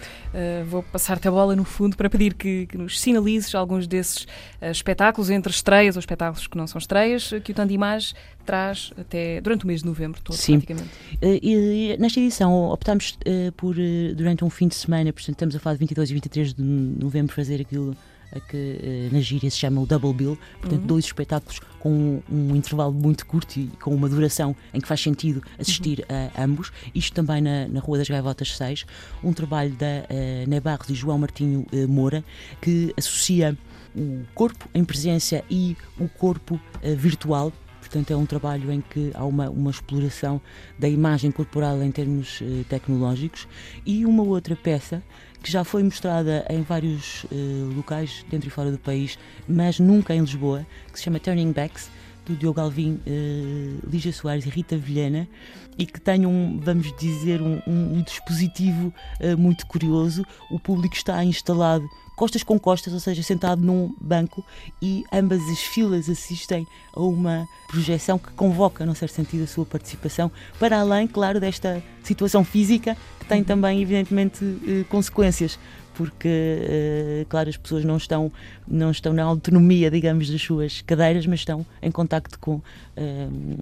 vou 0.69 0.83
passar-te 0.83 1.27
a 1.27 1.31
bola 1.31 1.57
no 1.57 1.65
fundo 1.65 1.97
para 1.97 2.11
pedir 2.11 2.35
que, 2.35 2.67
que 2.67 2.77
nos 2.77 3.01
sinalizes 3.01 3.55
alguns 3.55 3.87
desses 3.87 4.25
uh, 4.61 4.71
espetáculos, 4.71 5.31
entre 5.31 5.51
estreias 5.51 5.97
ou 5.97 6.01
espetáculos 6.01 6.47
que 6.47 6.59
não 6.59 6.67
são 6.67 6.79
estreias, 6.79 7.33
que 7.43 7.53
o 7.53 7.55
Tanto 7.55 7.73
Image 7.73 8.15
traz 8.45 8.93
até 8.99 9.41
durante 9.41 9.65
o 9.65 9.67
mês 9.67 9.81
de 9.81 9.87
novembro 9.87 10.21
todo, 10.23 10.37
Sim. 10.37 10.61
praticamente. 10.61 10.91
E, 11.23 11.97
nesta 11.99 12.21
edição 12.21 12.71
optámos 12.71 13.17
por, 13.57 13.77
durante 14.17 14.45
um 14.45 14.51
fim 14.51 14.67
de 14.67 14.75
semana, 14.75 15.13
portanto 15.13 15.37
estamos 15.37 15.57
a 15.57 15.61
falar 15.61 15.75
de 15.75 15.81
22 15.81 16.11
e 16.11 16.15
23 16.15 16.55
de 16.55 16.63
novembro, 16.63 17.35
fazer 17.35 17.61
aquilo 17.61 17.97
a 18.35 18.41
que 18.41 18.79
eh, 18.83 19.09
na 19.13 19.21
gíria 19.21 19.51
se 19.51 19.59
chama 19.59 19.81
o 19.81 19.87
double 19.87 20.13
bill, 20.13 20.39
portanto, 20.61 20.83
dois 20.83 21.05
espetáculos 21.05 21.61
com 21.83 22.23
um, 22.31 22.55
intervalo 22.55 22.93
muito 22.93 23.27
curto 23.27 23.59
e 23.59 23.67
com 23.81 23.93
uma 23.93 24.09
duração 24.09 24.55
em 24.73 24.81
que 24.81 24.87
faz 24.87 25.01
sentido 25.01 25.43
assistir 25.59 26.07
a 26.09 26.45
ambos. 26.45 26.71
Isto 26.95 27.13
também 27.13 27.41
na, 27.43 27.67
na 27.67 27.81
Rua 27.81 27.99
das 27.99 28.09
Gaivotas 28.09 28.57
6, 28.57 28.87
um 29.23 29.33
trabalho 29.33 29.73
da 29.73 29.87
uh, 29.87 30.49
Né 30.49 30.61
Barros 30.61 30.89
e 30.91 30.95
João 30.95 31.19
Martinho 31.19 31.67
uh, 31.73 31.89
Moura, 31.89 32.23
que 32.61 32.95
associa 32.97 33.59
o 33.97 34.23
corpo 34.33 34.69
em 34.73 34.85
presença 34.85 35.43
e 35.51 35.77
o 35.99 36.09
corpo 36.09 36.55
uh, 36.55 36.97
virtual. 36.97 37.53
Portanto, 37.81 38.13
é 38.13 38.17
um 38.17 38.27
trabalho 38.27 38.71
em 38.71 38.81
que 38.81 39.11
há 39.13 39.25
uma, 39.25 39.51
uma 39.51 39.73
exploração 39.73 40.41
da 40.79 40.89
imagem 40.89 41.33
corporal 41.33 41.83
em 41.83 41.91
termos 41.91 42.41
uh, 42.43 42.65
tecnológicos. 42.69 43.49
E 43.85 44.07
uma 44.07 44.23
outra 44.23 44.55
peça 44.55 45.03
que 45.43 45.51
já 45.51 45.65
foi 45.65 45.83
mostrada 45.83 46.45
em 46.49 46.63
vários 46.63 47.25
uh, 47.25 47.73
locais 47.75 48.25
dentro 48.31 48.49
e 48.49 48.51
fora 48.51 48.71
do 48.71 48.79
país, 48.79 49.19
mas 49.49 49.81
nunca 49.81 50.15
em 50.15 50.21
Lisboa, 50.21 50.65
que 50.93 50.99
se 50.99 51.05
chama 51.05 51.19
Turning 51.19 51.53
Backs, 51.53 51.91
do 52.25 52.37
Diogo 52.37 52.61
Alvim, 52.61 53.01
uh, 53.07 53.91
Lígia 53.91 54.13
Soares 54.13 54.47
e 54.47 54.49
Rita 54.49 54.77
Vilhena, 54.77 55.29
e 55.77 55.85
que 55.85 56.01
tem 56.01 56.27
um, 56.27 56.61
vamos 56.61 56.95
dizer, 56.97 57.43
um, 57.43 57.61
um, 57.67 58.03
dispositivo 58.03 58.93
uh, 59.21 59.37
muito 59.37 59.67
curioso. 59.67 60.25
O 60.51 60.61
público 60.61 60.95
está 60.95 61.25
instalado 61.25 61.89
costas 62.23 62.45
com 62.45 62.57
costas, 62.57 62.93
ou 62.93 63.01
seja, 63.01 63.21
sentado 63.21 63.61
num 63.61 63.93
banco 64.01 64.45
e 64.81 65.05
ambas 65.13 65.43
as 65.51 65.59
filas 65.59 66.09
assistem 66.09 66.65
a 66.93 67.01
uma 67.01 67.49
projeção 67.67 68.17
que 68.17 68.31
convoca, 68.35 68.87
num 68.87 68.95
certo 68.95 69.15
sentido, 69.15 69.43
a 69.43 69.47
sua 69.49 69.67
participação, 69.67 70.31
para 70.57 70.79
além, 70.79 71.09
claro, 71.09 71.41
desta 71.41 71.83
situação 72.05 72.45
física 72.45 72.97
que 73.19 73.27
tem 73.27 73.43
também, 73.43 73.83
evidentemente, 73.83 74.39
eh, 74.45 74.85
consequências 74.89 75.59
porque, 75.95 76.29
uh, 76.29 77.27
claro, 77.29 77.51
as 77.51 77.57
pessoas 77.57 77.85
não 77.85 77.97
estão, 77.97 78.33
não 78.69 78.93
estão 78.93 79.13
na 79.13 79.25
autonomia, 79.25 79.91
digamos, 79.91 80.31
das 80.31 80.41
suas 80.41 80.81
cadeiras, 80.81 81.27
mas 81.27 81.41
estão 81.41 81.67
em 81.83 81.91
contacto 81.91 82.39
com, 82.39 82.55
uh, 82.55 82.63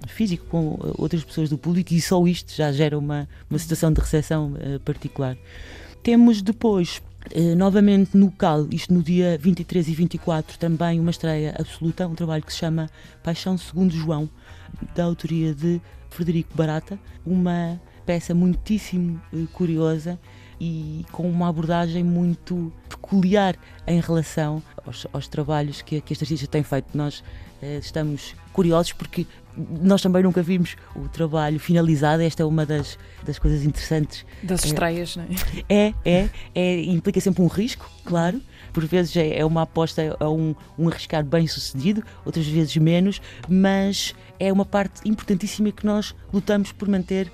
físico 0.07 0.45
com 0.45 0.77
outras 0.99 1.23
pessoas 1.23 1.49
do 1.49 1.57
público 1.57 1.93
e 1.93 1.99
só 1.99 2.25
isto 2.27 2.53
já 2.55 2.71
gera 2.71 2.97
uma, 2.97 3.27
uma 3.49 3.57
situação 3.57 3.91
de 3.91 3.99
recepção 3.99 4.53
uh, 4.53 4.79
particular. 4.81 5.35
Temos 6.03 6.41
depois 6.41 7.01
Uh, 7.35 7.55
novamente 7.55 8.17
no 8.17 8.31
CAL, 8.31 8.67
isto 8.71 8.93
no 8.93 9.03
dia 9.03 9.37
23 9.37 9.87
e 9.87 9.93
24, 9.93 10.57
também 10.57 10.99
uma 10.99 11.11
estreia 11.11 11.55
absoluta, 11.57 12.07
um 12.07 12.15
trabalho 12.15 12.43
que 12.43 12.51
se 12.51 12.59
chama 12.59 12.89
Paixão 13.23 13.57
Segundo 13.57 13.93
João, 13.93 14.29
da 14.95 15.03
autoria 15.03 15.53
de 15.53 15.79
Frederico 16.09 16.55
Barata, 16.55 16.99
uma 17.25 17.79
peça 18.05 18.33
muitíssimo 18.33 19.21
uh, 19.31 19.47
curiosa 19.47 20.19
e 20.59 21.05
com 21.11 21.29
uma 21.29 21.47
abordagem 21.47 22.03
muito 22.03 22.71
peculiar 22.89 23.55
em 23.87 23.99
relação 23.99 24.61
aos, 24.85 25.07
aos 25.13 25.27
trabalhos 25.27 25.81
que, 25.81 26.01
que 26.01 26.13
este 26.13 26.23
artista 26.23 26.47
tem 26.47 26.63
feito. 26.63 26.95
Nós 26.95 27.19
uh, 27.19 27.79
estamos 27.79 28.35
curiosos 28.51 28.93
porque 28.93 29.25
nós 29.57 30.01
também 30.01 30.23
nunca 30.23 30.41
vimos 30.41 30.75
o 30.95 31.07
trabalho 31.07 31.59
finalizado. 31.59 32.21
Esta 32.21 32.43
é 32.43 32.45
uma 32.45 32.65
das, 32.65 32.97
das 33.23 33.37
coisas 33.39 33.63
interessantes. 33.63 34.25
Das 34.43 34.65
estreias, 34.65 35.15
não 35.15 35.23
é? 35.23 35.27
É, 35.69 35.93
é, 36.05 36.29
é. 36.55 36.81
Implica 36.83 37.19
sempre 37.19 37.41
um 37.41 37.47
risco, 37.47 37.89
claro. 38.05 38.41
Por 38.71 38.85
vezes 38.85 39.15
é, 39.17 39.39
é 39.39 39.45
uma 39.45 39.63
aposta, 39.63 40.01
é 40.01 40.25
um, 40.25 40.55
um 40.77 40.87
arriscar 40.87 41.25
bem 41.25 41.45
sucedido, 41.45 42.03
outras 42.25 42.47
vezes 42.47 42.75
menos, 42.77 43.21
mas 43.49 44.15
é 44.39 44.51
uma 44.51 44.65
parte 44.65 45.01
importantíssima 45.07 45.71
que 45.71 45.85
nós 45.85 46.15
lutamos 46.31 46.71
por 46.71 46.87
manter 46.87 47.29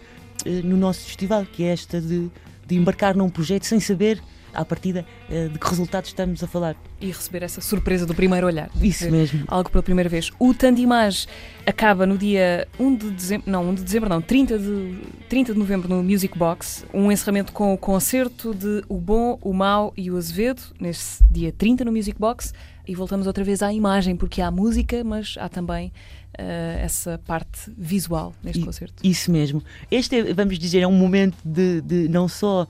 eh, 0.45 0.61
no 0.63 0.75
nosso 0.75 1.01
festival, 1.01 1.45
que 1.45 1.63
é 1.63 1.73
esta 1.73 2.01
de 2.01 2.31
de 2.67 2.75
embarcar 2.75 3.15
num 3.15 3.29
projeto 3.29 3.63
sem 3.63 3.79
saber 3.79 4.21
à 4.57 4.65
partida 4.65 5.05
eh, 5.29 5.47
de 5.47 5.59
que 5.59 5.69
resultados 5.69 6.09
estamos 6.09 6.43
a 6.43 6.47
falar. 6.47 6.75
E 6.99 7.07
receber 7.07 7.43
essa 7.43 7.61
surpresa 7.61 8.05
do 8.05 8.15
primeiro 8.15 8.47
olhar. 8.47 8.69
Isso 8.81 9.09
mesmo. 9.11 9.45
Algo 9.47 9.69
pela 9.69 9.83
primeira 9.83 10.09
vez. 10.09 10.31
O 10.39 10.53
Tandimage 10.53 11.27
acaba 11.65 12.07
no 12.07 12.17
dia 12.17 12.67
1 12.79 12.95
de 12.95 13.11
dezembro, 13.11 13.51
não, 13.51 13.69
1 13.69 13.75
de 13.75 13.83
dezembro 13.83 14.09
não, 14.09 14.19
30 14.19 14.57
de, 14.57 14.97
30 15.29 15.53
de 15.53 15.59
novembro 15.59 15.87
no 15.87 16.03
Music 16.03 16.35
Box, 16.37 16.85
um 16.93 17.11
encerramento 17.11 17.53
com 17.53 17.73
o 17.73 17.77
concerto 17.77 18.53
de 18.53 18.83
O 18.89 18.99
Bom, 18.99 19.37
o 19.41 19.53
Mau 19.53 19.93
e 19.95 20.09
o 20.09 20.17
Azevedo, 20.17 20.61
nesse 20.79 21.23
dia 21.29 21.51
30 21.51 21.85
no 21.85 21.91
Music 21.91 22.19
Box, 22.19 22.53
e 22.87 22.95
voltamos 22.95 23.27
outra 23.27 23.43
vez 23.43 23.61
à 23.61 23.71
imagem, 23.71 24.15
porque 24.15 24.41
há 24.41 24.49
música, 24.49 25.03
mas 25.03 25.35
há 25.37 25.49
também 25.49 25.91
essa 26.37 27.19
parte 27.25 27.71
visual 27.77 28.33
neste 28.43 28.61
I, 28.61 28.65
concerto. 28.65 28.95
Isso 29.03 29.31
mesmo. 29.31 29.63
Este, 29.89 30.17
é, 30.17 30.33
vamos 30.33 30.59
dizer, 30.59 30.81
é 30.81 30.87
um 30.87 30.91
momento 30.91 31.37
de, 31.43 31.81
de 31.81 32.07
não 32.07 32.27
só 32.27 32.67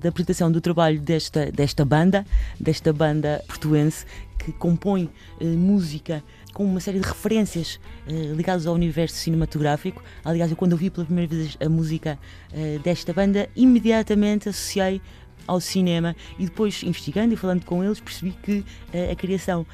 da 0.00 0.08
apresentação 0.08 0.50
do 0.50 0.60
trabalho 0.60 1.00
desta, 1.00 1.50
desta 1.52 1.84
banda, 1.84 2.24
desta 2.58 2.92
banda 2.92 3.42
portuense, 3.46 4.06
que 4.42 4.52
compõe 4.52 5.08
uh, 5.40 5.44
música 5.44 6.22
com 6.52 6.64
uma 6.64 6.80
série 6.80 7.00
de 7.00 7.06
referências 7.06 7.80
uh, 8.06 8.34
ligadas 8.34 8.66
ao 8.66 8.74
universo 8.74 9.16
cinematográfico. 9.16 10.02
Aliás, 10.24 10.50
eu 10.50 10.56
quando 10.56 10.72
ouvi 10.72 10.90
pela 10.90 11.06
primeira 11.06 11.32
vez 11.34 11.56
a 11.60 11.68
música 11.68 12.18
uh, 12.52 12.78
desta 12.80 13.12
banda, 13.12 13.48
imediatamente 13.54 14.48
associei 14.48 15.00
ao 15.46 15.60
cinema 15.60 16.14
e 16.38 16.44
depois 16.44 16.82
investigando 16.82 17.34
e 17.34 17.36
falando 17.36 17.64
com 17.64 17.82
eles 17.82 17.98
percebi 17.98 18.30
que 18.30 18.64
a 19.10 19.16
criação 19.16 19.66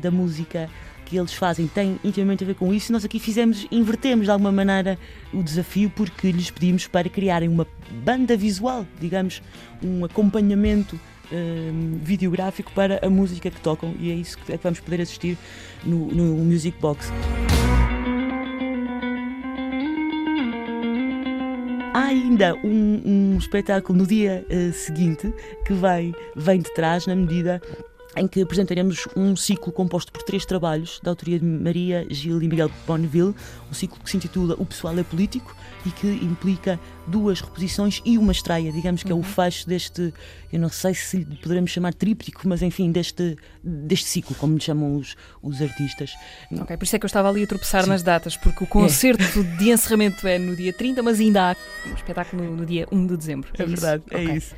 da 0.00 0.12
música 0.12 0.70
que 1.08 1.16
eles 1.16 1.32
fazem 1.32 1.66
tem 1.66 1.98
intimamente 2.04 2.44
a 2.44 2.46
ver 2.46 2.54
com 2.54 2.72
isso. 2.72 2.92
Nós 2.92 3.04
aqui 3.04 3.18
fizemos, 3.18 3.66
invertemos 3.70 4.26
de 4.26 4.30
alguma 4.30 4.52
maneira 4.52 4.98
o 5.32 5.42
desafio 5.42 5.90
porque 5.90 6.30
lhes 6.30 6.50
pedimos 6.50 6.86
para 6.86 7.08
criarem 7.08 7.48
uma 7.48 7.66
banda 8.04 8.36
visual, 8.36 8.86
digamos, 9.00 9.42
um 9.82 10.04
acompanhamento 10.04 11.00
um, 11.32 11.98
videográfico 12.02 12.70
para 12.72 13.00
a 13.02 13.08
música 13.08 13.50
que 13.50 13.60
tocam 13.60 13.94
e 13.98 14.10
é 14.10 14.14
isso 14.14 14.36
que, 14.38 14.52
é 14.52 14.58
que 14.58 14.62
vamos 14.62 14.80
poder 14.80 15.00
assistir 15.00 15.38
no, 15.82 16.08
no 16.08 16.44
Music 16.44 16.78
Box. 16.78 17.10
Há 21.94 22.04
ainda 22.04 22.54
um, 22.62 23.02
um, 23.04 23.38
espetáculo 23.38 23.98
no 23.98 24.06
dia 24.06 24.46
uh, 24.50 24.72
seguinte 24.74 25.32
que 25.64 25.72
vem, 25.72 26.14
vem 26.36 26.60
de 26.60 26.72
trás, 26.74 27.06
na 27.06 27.16
medida 27.16 27.62
em 28.16 28.26
que 28.26 28.40
apresentaremos 28.40 29.06
um 29.16 29.36
ciclo 29.36 29.72
composto 29.72 30.10
por 30.10 30.22
três 30.22 30.44
trabalhos, 30.44 31.00
da 31.02 31.10
autoria 31.10 31.38
de 31.38 31.44
Maria, 31.44 32.06
Gil 32.10 32.42
e 32.42 32.48
Miguel 32.48 32.70
Bonneville, 32.86 33.34
um 33.70 33.74
ciclo 33.74 33.98
que 34.02 34.10
se 34.10 34.16
intitula 34.16 34.54
O 34.58 34.64
Pessoal 34.64 34.98
é 34.98 35.02
Político 35.02 35.54
e 35.84 35.90
que 35.90 36.06
implica 36.06 36.80
duas 37.06 37.40
reposições 37.40 38.02
e 38.04 38.18
uma 38.18 38.32
estreia, 38.32 38.72
digamos 38.72 39.02
que 39.02 39.12
uhum. 39.12 39.18
é 39.18 39.22
o 39.22 39.24
uhum. 39.24 39.32
fecho 39.32 39.68
deste, 39.68 40.12
eu 40.52 40.58
não 40.58 40.68
sei 40.68 40.94
se 40.94 41.24
poderemos 41.42 41.70
chamar 41.70 41.94
tríptico, 41.94 42.42
mas 42.46 42.62
enfim, 42.62 42.90
deste, 42.90 43.36
deste 43.62 44.08
ciclo, 44.08 44.34
como 44.36 44.54
lhe 44.54 44.60
chamam 44.60 44.96
os, 44.96 45.16
os 45.42 45.62
artistas. 45.62 46.14
Ok, 46.50 46.76
por 46.76 46.84
isso 46.84 46.96
é 46.96 46.98
que 46.98 47.04
eu 47.04 47.08
estava 47.08 47.28
ali 47.28 47.44
a 47.44 47.46
tropeçar 47.46 47.84
Sim. 47.84 47.90
nas 47.90 48.02
datas, 48.02 48.36
porque 48.36 48.64
o 48.64 48.66
concerto 48.66 49.22
é. 49.22 49.56
de 49.56 49.70
encerramento 49.70 50.26
é 50.26 50.38
no 50.38 50.56
dia 50.56 50.72
30, 50.72 51.02
mas 51.02 51.20
ainda 51.20 51.52
há 51.52 51.56
um 51.88 51.94
espetáculo 51.94 52.42
no, 52.42 52.56
no 52.56 52.66
dia 52.66 52.86
1 52.90 53.06
de 53.06 53.16
dezembro. 53.16 53.50
É, 53.58 53.62
é 53.62 53.66
verdade, 53.66 54.02
é 54.10 54.16
okay. 54.16 54.36
isso. 54.36 54.54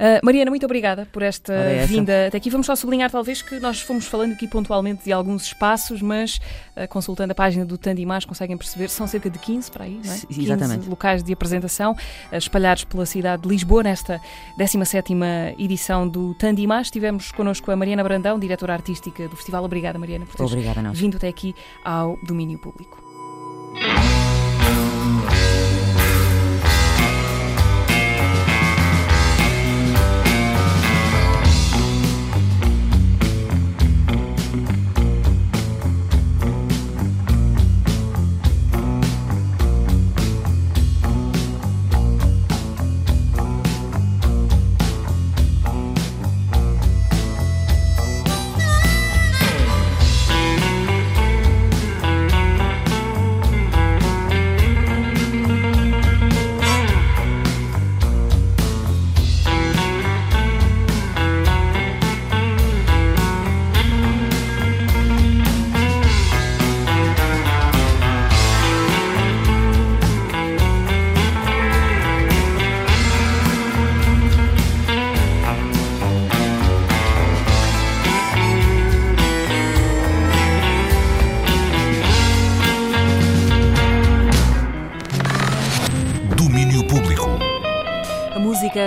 Uh, 0.00 0.24
Mariana, 0.24 0.50
muito 0.50 0.64
obrigada 0.64 1.06
por 1.12 1.22
esta 1.22 1.52
é 1.52 1.84
vinda 1.84 2.28
até 2.28 2.38
aqui. 2.38 2.48
Vamos 2.48 2.66
só 2.66 2.74
sublinhar, 2.74 3.10
talvez, 3.10 3.42
que 3.42 3.60
nós 3.60 3.82
fomos 3.82 4.06
falando 4.06 4.32
aqui 4.32 4.48
pontualmente 4.48 5.04
de 5.04 5.12
alguns 5.12 5.42
espaços, 5.42 6.00
mas 6.00 6.40
uh, 6.74 6.88
consultando 6.88 7.32
a 7.32 7.34
página 7.34 7.66
do 7.66 7.76
Tandimás 7.76 8.24
conseguem 8.24 8.56
perceber, 8.56 8.88
são 8.88 9.06
cerca 9.06 9.28
de 9.28 9.38
15 9.38 9.70
para 9.70 9.84
aí, 9.84 10.00
não 10.02 10.10
é? 10.10 10.18
Exatamente. 10.30 10.78
15 10.78 10.88
locais 10.88 11.22
de 11.22 11.30
apresentação 11.34 11.92
uh, 11.92 12.36
espalhados 12.36 12.84
pela 12.84 13.04
cidade 13.04 13.42
de 13.42 13.48
Lisboa 13.50 13.82
nesta 13.82 14.18
17 14.56 15.12
edição 15.58 16.08
do 16.08 16.32
Tandimás. 16.34 16.90
Tivemos 16.90 17.30
connosco 17.30 17.70
a 17.70 17.76
Mariana 17.76 18.02
Brandão, 18.02 18.38
diretora 18.38 18.72
artística 18.72 19.28
do 19.28 19.36
festival. 19.36 19.62
Obrigada, 19.64 19.98
Mariana, 19.98 20.24
por 20.24 20.34
teres 20.34 20.50
Obrigada, 20.50 20.80
vindo 20.92 21.18
até 21.18 21.28
aqui 21.28 21.54
ao 21.84 22.16
domínio 22.26 22.58
público. 22.58 22.98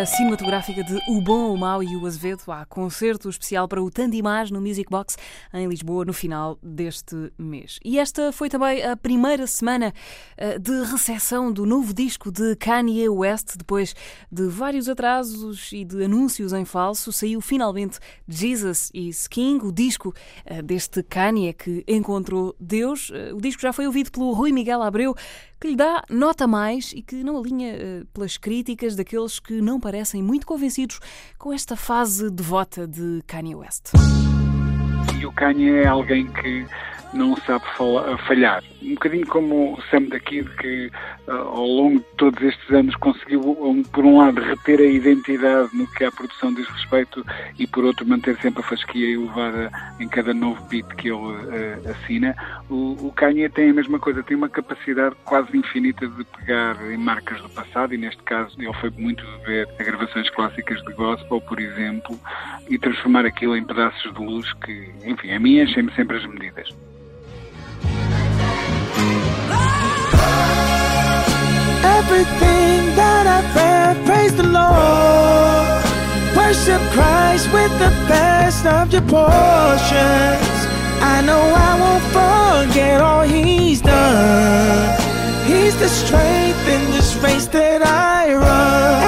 Música 0.06 0.53
cinematográfica 0.54 0.84
de 0.84 1.00
O 1.08 1.20
Bom, 1.20 1.54
o 1.54 1.58
Mau 1.58 1.82
e 1.82 1.96
o 1.96 2.06
Azevedo. 2.06 2.44
Há 2.48 2.66
concerto 2.66 3.28
especial 3.28 3.68
para 3.68 3.82
o 3.82 3.89
Tandimás 3.89 4.52
no 4.52 4.62
Music 4.62 4.88
Box 4.89 5.18
em 5.52 5.68
Lisboa 5.68 6.06
no 6.06 6.13
final 6.13 6.60
deste 6.62 7.32
mês. 7.39 7.80
E 7.84 7.98
esta 7.98 8.32
foi 8.32 8.50
também 8.50 8.84
a 8.84 8.96
primeira 8.96 9.48
semana 9.48 9.92
eh, 10.38 10.60
de 10.60 10.84
recepção 10.84 11.52
do 11.52 11.66
novo 11.66 11.92
disco 11.94 12.32
de 12.32 12.56
Kanye 12.58 13.10
West. 13.10 13.58
Depois 13.58 13.96
de 14.32 14.48
vários 14.48 14.88
atrasos 14.88 15.72
e 15.72 15.84
de 15.84 16.04
anúncios 16.04 16.54
em 16.54 16.66
falso, 16.66 17.12
saiu 17.12 17.42
finalmente 17.42 17.98
Jesus 18.28 18.92
is 18.94 19.28
King, 19.28 19.66
o 19.66 19.72
disco 19.72 20.13
eh, 20.46 20.62
deste 20.62 21.02
Kanye 21.02 21.54
que 21.54 21.84
encontrou 21.88 22.56
Deus. 22.60 23.12
Eh, 23.12 23.34
o 23.34 23.42
disco 23.42 23.62
já 23.62 23.74
foi 23.74 23.88
ouvido 23.88 24.12
pelo 24.12 24.34
Rui 24.34 24.52
Miguel 24.52 24.84
Abreu 24.84 25.16
que 25.60 25.70
lhe 25.70 25.76
dá 25.78 26.04
nota 26.10 26.46
mais 26.46 26.92
e 26.92 27.02
que 27.02 27.24
não 27.24 27.38
alinha 27.38 28.06
pelas 28.13 28.36
críticas 28.36 28.98
daqueles 28.98 29.39
que 29.39 29.62
não 29.62 29.80
parecem 29.80 30.22
muito 30.22 30.42
convencidos 30.43 30.99
com 31.38 31.53
esta 31.53 31.75
fase 31.75 32.29
devota 32.29 32.88
de 32.88 33.21
Kanye 33.27 33.56
West. 33.56 33.91
E 35.19 35.25
o 35.25 35.32
Kanye 35.32 35.69
é 35.69 35.88
alguém 35.88 36.27
que 36.27 36.65
não 37.13 37.36
sabe 37.38 37.65
falhar. 38.27 38.63
Um 38.84 38.96
bocadinho 38.96 39.26
como 39.28 39.74
o 39.74 39.82
Sam 39.89 40.04
da 40.04 40.19
Kid, 40.19 40.50
que 40.58 40.91
uh, 41.28 41.32
ao 41.32 41.65
longo 41.65 42.00
de 42.00 42.06
todos 42.17 42.41
estes 42.43 42.69
anos 42.72 42.96
conseguiu, 42.96 43.39
um, 43.41 43.82
por 43.84 44.04
um 44.04 44.17
lado, 44.17 44.41
reter 44.41 44.80
a 44.80 44.86
identidade 44.86 45.69
no 45.74 45.89
que 45.91 46.04
a 46.04 46.12
produção 46.12 46.54
diz 46.54 46.67
respeito 46.67 47.26
e, 47.58 47.65
por 47.65 47.86
outro, 47.86 48.06
manter 48.06 48.38
sempre 48.41 48.62
a 48.62 48.63
fasquia 48.63 49.13
elevada 49.13 49.72
em 50.00 50.08
cada 50.08 50.34
novo 50.34 50.62
beat 50.67 50.86
que 50.96 51.08
ele 51.10 51.17
uh, 51.17 51.91
assina. 51.91 52.36
O, 52.69 53.08
o 53.08 53.13
Kanye 53.15 53.48
tem 53.50 53.69
a 53.69 53.74
mesma 53.74 54.00
coisa, 54.00 54.22
tem 54.22 54.36
uma 54.36 54.50
capacidade 54.50 55.15
quase 55.24 55.58
infinita 55.58 56.06
de 56.08 56.24
pegar 56.38 56.76
em 56.91 56.98
marcas 56.98 57.41
do 57.41 57.50
passado, 57.50 57.93
e 57.93 57.98
neste 57.98 58.22
caso 58.24 58.56
ele 58.60 58.74
foi 58.74 58.89
muito 58.91 59.24
ver 59.46 59.67
gravações 59.78 60.30
clássicas 60.32 60.82
de 60.84 60.93
gospel, 60.93 61.39
por 61.41 61.60
exemplo, 61.60 62.19
e 62.69 62.78
transformar 62.78 63.26
aquilo 63.26 63.56
em 63.56 63.63
pedaços 63.63 64.13
de 64.13 64.19
luz 64.19 64.52
que, 64.54 64.91
enfim, 65.06 65.32
a 65.32 65.39
mim 65.39 65.60
enchem-me 65.60 65.91
sempre 65.93 66.17
as 66.17 66.26
medidas. 66.26 66.69
Everything 72.13 72.95
that 72.95 73.26
I 73.26 73.41
read, 73.56 74.06
praise 74.06 74.36
the 74.36 74.43
Lord. 74.43 75.82
Worship 76.38 76.80
Christ 76.91 77.52
with 77.52 77.71
the 77.80 77.89
best 78.08 78.67
of 78.67 78.93
your 78.93 79.02
portions. 79.02 80.60
I 81.02 81.23
know 81.26 81.41
I 81.41 81.71
won't 81.82 82.06
forget 82.13 83.02
all 83.02 83.23
He's 83.23 83.82
done. 83.82 84.95
He's 85.47 85.76
the 85.80 85.89
strength 85.89 86.67
in 86.69 86.91
this 86.91 87.15
race 87.15 87.47
that 87.47 87.82
I 87.82 88.36
run. 88.36 89.03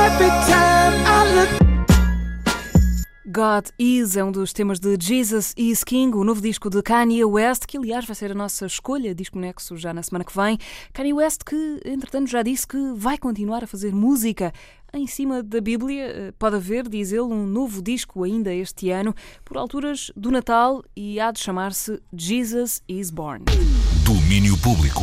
God 3.35 3.65
Is 3.77 4.15
é 4.15 4.23
um 4.23 4.31
dos 4.31 4.53
temas 4.53 4.79
de 4.79 4.95
Jesus 4.97 5.53
Is 5.57 5.83
King, 5.83 6.15
o 6.15 6.23
novo 6.23 6.39
disco 6.39 6.69
de 6.69 6.81
Kanye 6.81 7.25
West, 7.25 7.65
que 7.67 7.77
aliás 7.77 8.05
vai 8.05 8.15
ser 8.15 8.31
a 8.31 8.33
nossa 8.33 8.65
escolha, 8.65 9.13
disco 9.13 9.37
nexo 9.37 9.75
já 9.75 9.93
na 9.93 10.01
semana 10.01 10.23
que 10.23 10.33
vem. 10.33 10.57
Kanye 10.93 11.11
West 11.11 11.41
que, 11.45 11.81
entretanto, 11.83 12.29
já 12.29 12.41
disse 12.41 12.65
que 12.65 12.93
vai 12.95 13.17
continuar 13.17 13.61
a 13.61 13.67
fazer 13.67 13.93
música 13.93 14.53
em 14.97 15.07
cima 15.07 15.43
da 15.43 15.61
Bíblia. 15.61 16.03
Eh, 16.05 16.33
pode 16.37 16.55
haver, 16.55 16.87
diz 16.87 17.11
ele, 17.11 17.21
um 17.21 17.45
novo 17.45 17.81
disco 17.81 18.23
ainda 18.23 18.53
este 18.53 18.89
ano, 18.89 19.13
por 19.43 19.57
alturas 19.57 20.11
do 20.15 20.31
Natal, 20.31 20.83
e 20.95 21.19
há 21.19 21.31
de 21.31 21.39
chamar-se 21.39 22.01
Jesus 22.13 22.81
Is 22.87 23.11
Born. 23.11 23.45
Domínio 24.05 24.57
Público. 24.59 25.01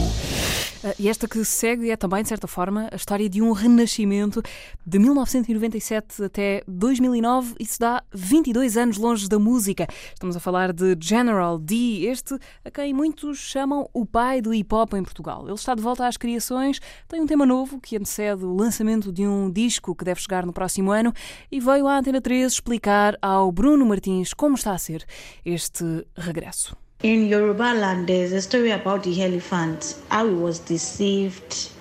Ah, 0.85 0.95
e 0.99 1.09
esta 1.09 1.29
que 1.29 1.45
segue 1.45 1.91
é 1.91 1.97
também, 1.97 2.23
de 2.23 2.29
certa 2.29 2.49
forma, 2.49 2.89
a 2.91 2.97
história 2.97 3.29
de 3.29 3.41
um 3.41 3.53
renascimento 3.53 4.43
de 4.85 4.99
1997 4.99 6.25
até 6.25 6.63
2009. 6.67 7.55
Isso 7.61 7.79
dá 7.79 8.03
22 8.13 8.77
anos 8.77 8.97
longe 8.97 9.29
da 9.29 9.39
música. 9.39 9.87
Estamos 10.13 10.37
a 10.37 10.41
falar 10.41 10.73
de 10.73 10.97
General 11.01 11.59
D, 11.59 12.07
este 12.07 12.37
a 12.65 12.71
quem 12.71 12.93
muitos 12.93 13.39
chamam 13.39 13.89
o 13.93 14.05
pai 14.05 14.41
do 14.41 14.53
hip 14.53 14.75
hop 14.75 14.95
em 14.95 15.03
Portugal. 15.03 15.45
Ele 15.45 15.55
está 15.55 15.75
de 15.75 15.83
volta 15.83 16.07
às 16.07 16.17
criações, 16.17 16.81
tem 17.09 17.21
um 17.21 17.27
tema 17.27 17.47
novo 17.47 17.81
que 17.81 17.97
antecede 17.97 18.45
o 18.45 18.55
lançamento 18.55 19.13
de 19.13 19.27
um 19.27 19.51
disco 19.51 19.82
que 19.83 20.05
deve 20.05 20.21
chegar 20.21 20.47
no 20.47 20.53
próximo 20.53 20.92
ano 20.92 21.12
e 21.51 21.59
veio 21.61 21.87
à 21.87 21.99
Antena 21.99 22.21
3 22.21 22.53
explicar 22.53 23.18
ao 23.21 23.51
Bruno 23.51 23.85
Martins 23.85 24.33
como 24.33 24.55
está 24.55 24.73
a 24.73 24.79
ser 24.79 25.05
este 25.45 26.07
regresso. 26.16 26.77
In 27.03 27.29
Yoruba 27.29 27.73
land, 27.73 28.07
there's 28.07 28.33
a 28.33 28.40
story 28.40 28.71
about 28.71 29.03
the 29.03 29.21
elephant, 29.21 29.97
how 30.09 30.25
he 30.25 30.35
was 30.35 30.61
deceived 30.61 31.73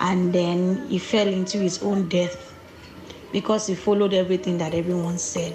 and 0.00 0.32
then 0.32 0.86
he 0.88 0.98
fell 0.98 1.28
into 1.28 1.58
his 1.58 1.82
own 1.82 2.08
death 2.08 2.54
because 3.32 3.70
he 3.70 3.76
followed 3.76 4.14
everything 4.14 4.56
that 4.58 4.74
everyone 4.74 5.18
said. 5.18 5.54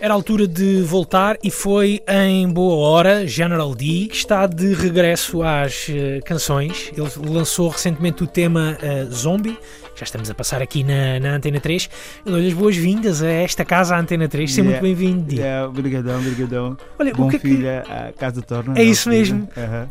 Era 0.00 0.14
a 0.14 0.16
altura 0.16 0.46
de 0.46 0.80
voltar 0.82 1.36
e 1.42 1.50
foi 1.50 2.00
em 2.06 2.48
boa 2.48 2.76
hora. 2.88 3.26
General 3.26 3.74
D 3.74 4.06
que 4.08 4.16
está 4.16 4.46
de 4.46 4.72
regresso 4.72 5.42
às 5.42 5.88
uh, 5.88 6.22
canções. 6.24 6.92
Ele 6.96 7.28
lançou 7.28 7.68
recentemente 7.68 8.22
o 8.22 8.26
tema 8.28 8.78
uh, 8.80 9.12
Zombie, 9.12 9.58
já 9.98 10.04
estamos 10.04 10.30
a 10.30 10.34
passar 10.34 10.62
aqui 10.62 10.84
na, 10.84 11.18
na 11.18 11.34
Antena 11.34 11.58
3. 11.58 11.90
Eu 12.24 12.32
dou-lhe 12.32 12.48
as 12.48 12.54
boas-vindas 12.54 13.22
a 13.22 13.28
esta 13.28 13.64
casa, 13.64 13.96
a 13.96 14.00
Antena 14.00 14.28
3. 14.28 14.48
Seja 14.48 14.62
yeah, 14.62 14.80
muito 14.80 14.98
bem-vindo. 14.98 15.34
Yeah, 15.34 15.68
obrigadão, 15.68 16.20
obrigadão. 16.20 16.76
Olha, 16.98 17.12
Bom 17.12 17.26
o 17.26 17.30
que 17.30 17.36
é 17.36 17.38
que... 17.40 17.66
a 17.66 18.12
casa 18.12 18.40
torna. 18.40 18.78
É 18.78 18.84
isso 18.84 19.08
mesmo. 19.08 19.48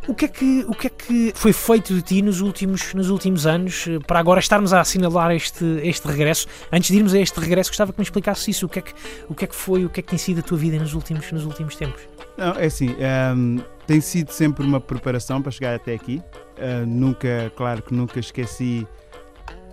O, 0.07 0.15
que 0.15 0.25
é 0.25 0.27
que, 0.29 0.65
o 0.67 0.73
que 0.73 0.87
é 0.87 0.89
que 0.89 1.33
foi 1.35 1.51
feito 1.51 1.93
de 1.93 2.01
ti 2.01 2.21
nos 2.21 2.39
últimos, 2.39 2.93
nos 2.93 3.09
últimos 3.09 3.45
anos 3.45 3.85
eh, 3.87 3.99
para 4.05 4.19
agora 4.19 4.39
estarmos 4.39 4.71
a 4.73 4.79
assinalar 4.79 5.31
este, 5.31 5.65
este 5.83 6.07
regresso? 6.07 6.47
Antes 6.71 6.89
de 6.89 6.97
irmos 6.97 7.13
a 7.13 7.19
este 7.19 7.37
regresso, 7.39 7.69
gostava 7.69 7.91
que 7.91 7.99
me 7.99 8.03
explicasse 8.03 8.49
isso. 8.49 8.65
O 8.65 8.69
que 8.69 8.79
é 8.79 8.81
que, 8.81 8.93
o 9.27 9.35
que, 9.35 9.43
é 9.43 9.47
que 9.47 9.55
foi, 9.55 9.83
o 9.83 9.89
que 9.89 9.99
é 9.99 10.03
que 10.03 10.09
tem 10.09 10.19
sido 10.19 10.39
a 10.39 10.43
tua 10.43 10.57
vida 10.57 10.77
nos 10.77 10.93
últimos, 10.93 11.29
nos 11.31 11.45
últimos 11.45 11.75
tempos? 11.75 12.01
Não, 12.37 12.53
é 12.53 12.65
assim, 12.65 12.91
um, 12.91 12.95
ehm, 12.99 13.59
tem 13.85 13.99
sido 13.99 14.31
sempre 14.31 14.63
uma 14.63 14.79
preparação 14.79 15.41
para 15.41 15.51
chegar 15.51 15.75
até 15.75 15.93
aqui. 15.93 16.21
Uh, 16.57 16.85
nunca, 16.85 17.51
claro 17.55 17.81
que 17.81 17.93
nunca 17.93 18.19
esqueci 18.19 18.87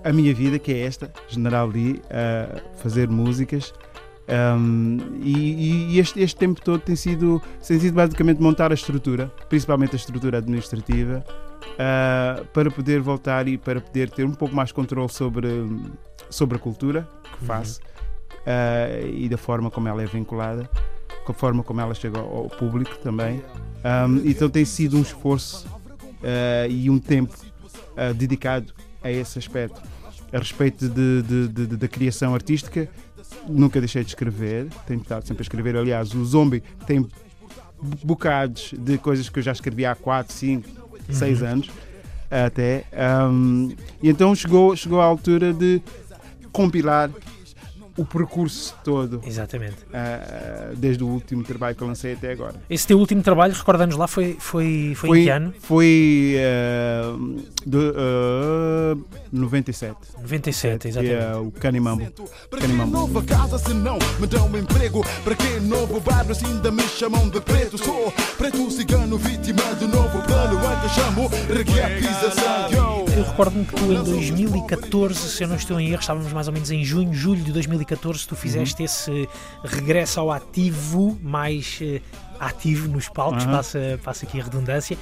a 0.05 0.13
minha 0.13 0.35
vida, 0.35 0.59
que 0.59 0.73
é 0.73 0.81
esta, 0.81 1.11
General 1.29 1.67
Lee, 1.67 2.01
a 2.11 2.77
fazer 2.77 3.09
músicas. 3.09 3.73
Um, 4.27 4.99
e, 5.23 5.95
e 5.95 5.99
este, 5.99 6.21
este, 6.21 6.37
tempo 6.37 6.61
todo 6.61 6.81
tem 6.81 6.97
sido, 6.97 7.43
tem 7.67 7.79
sido 7.79 7.95
basicamente 7.95 8.41
montar 8.41 8.71
a 8.71 8.75
estrutura, 8.75 9.31
principalmente 9.49 9.93
a 9.95 9.97
estrutura 9.97 10.39
administrativa, 10.39 11.25
uh, 11.73 12.45
para 12.47 12.71
poder 12.71 13.01
voltar 13.01 13.49
e 13.49 13.59
para 13.59 13.81
poder 13.81 14.11
ter 14.11 14.25
um 14.25 14.33
pouco 14.33 14.55
mais 14.55 14.73
controle 14.73 15.11
sobre, 15.11 15.49
sobre 16.31 16.57
a 16.57 16.59
cultura 16.59 17.07
que 17.23 17.41
uhum. 17.41 17.47
faço 17.47 17.81
uhum. 17.81 19.07
uh, 19.07 19.15
e 19.15 19.29
da 19.29 19.37
forma 19.37 19.71
como 19.71 19.89
ela 19.89 20.03
é 20.03 20.07
vinculada, 20.07 20.69
com 21.25 21.33
a 21.33 21.35
forma 21.35 21.63
como 21.63 21.81
ela 21.81 21.95
chega 21.95 22.19
ao, 22.19 22.45
ao 22.45 22.49
público 22.49 22.97
também. 22.99 23.43
Um, 23.85 24.23
então 24.25 24.49
tem 24.49 24.65
sido 24.65 24.97
um 24.97 25.03
esforço 25.03 25.67
uh, 25.67 26.71
e 26.71 26.89
um 26.89 26.99
tempo 26.99 27.35
dedicado 28.17 28.75
a 29.05 29.11
esse 29.11 29.39
aspecto 29.39 29.81
a 30.33 30.39
respeito 30.39 30.89
de, 30.89 31.23
de, 31.23 31.49
de, 31.49 31.67
da 31.77 31.87
criação 31.87 32.35
artística, 32.35 32.89
nunca 33.49 33.79
deixei 33.79 34.03
de 34.03 34.09
escrever, 34.09 34.67
tenho 34.85 35.01
estado 35.01 35.25
sempre 35.25 35.43
a 35.43 35.45
escrever. 35.45 35.77
Aliás, 35.77 36.13
o 36.13 36.25
Zombie 36.25 36.63
tem 36.87 37.07
bocados 38.03 38.75
de 38.77 38.99
coisas 38.99 39.29
que 39.29 39.39
eu 39.39 39.43
já 39.43 39.53
escrevi 39.53 39.87
há 39.87 39.95
4, 39.95 40.33
5, 40.35 40.69
6 41.11 41.43
anos 41.43 41.71
até. 42.31 42.85
Um, 43.31 43.71
e 44.03 44.09
então 44.09 44.35
chegou, 44.35 44.75
chegou 44.75 45.01
a 45.01 45.05
altura 45.05 45.53
de 45.53 45.81
compilar 46.51 47.11
o 47.97 48.05
percurso 48.05 48.75
todo. 48.83 49.21
Exatamente. 49.25 49.77
Uh, 49.85 50.75
desde 50.77 51.05
o 51.05 51.09
último 51.09 51.43
trabalho 51.45 51.77
que 51.77 51.83
eu 51.83 51.89
lancei 51.89 52.15
até 52.15 52.33
agora. 52.33 52.55
Esse 52.69 52.87
teu 52.87 52.99
último 52.99 53.23
trabalho, 53.23 53.55
recorda-nos 53.55 53.97
lá, 53.97 54.07
foi, 54.07 54.37
foi, 54.39 54.93
foi, 54.95 55.09
foi 55.09 55.21
em 55.21 55.25
que 55.25 55.31
ano? 55.31 55.55
Foi 55.61 56.37
uh, 56.39 57.43
de, 57.65 57.77
uh, 57.77 59.05
97. 59.33 59.97
97, 60.21 60.89
exatamente. 60.89 61.15
É, 61.15 61.37
o 61.37 61.51
Canimambo. 61.51 62.07
Canimambo. 62.51 62.93
nova 62.93 63.23
casa 63.23 63.59
se 63.59 63.75
não 63.75 63.99
me 64.19 64.27
dão 64.27 64.49
emprego? 64.59 65.05
Para 65.23 65.35
que 65.35 65.61
novo 65.61 66.01
bairro 66.01 66.35
se 66.35 66.45
ainda 66.45 66.71
me 66.71 66.83
chamam 66.83 67.29
de 67.29 67.41
preto? 67.41 67.79
Sou 67.79 68.13
preto 68.37 68.71
cigano, 68.71 69.19
vítima 69.19 69.63
do 69.75 69.89
novo 69.89 70.23
plano. 70.23 70.59
É 70.59 70.81
que 70.81 70.95
chamo. 70.95 71.31
Eu 73.17 73.23
recordo-me 73.25 73.65
que 73.65 73.75
tu 73.75 73.93
em 73.93 74.03
2014, 74.03 75.15
se 75.15 75.43
eu 75.45 75.49
não 75.49 75.57
estou 75.57 75.79
em 75.79 75.91
erro, 75.91 76.01
estávamos 76.01 76.33
mais 76.33 76.49
ou 76.49 76.53
menos 76.53 76.71
em 76.71 76.85
junho, 76.85 77.13
julho 77.13 77.43
de 77.43 77.53
2014, 77.53 77.84
tu 77.85 78.37
fizeste 78.37 78.81
uhum. 78.81 78.87
esse 78.87 79.29
regresso 79.65 80.21
ao 80.21 80.31
ativo 80.31 81.19
mais 81.23 81.79
uh, 81.83 82.01
ativo 82.41 82.89
nos 82.89 83.09
palcos, 83.09 83.45
uhum. 83.45 83.53
passa, 83.53 84.01
passa 84.03 84.27
aqui 84.27 84.41
a 84.41 84.45
redundância. 84.45 84.97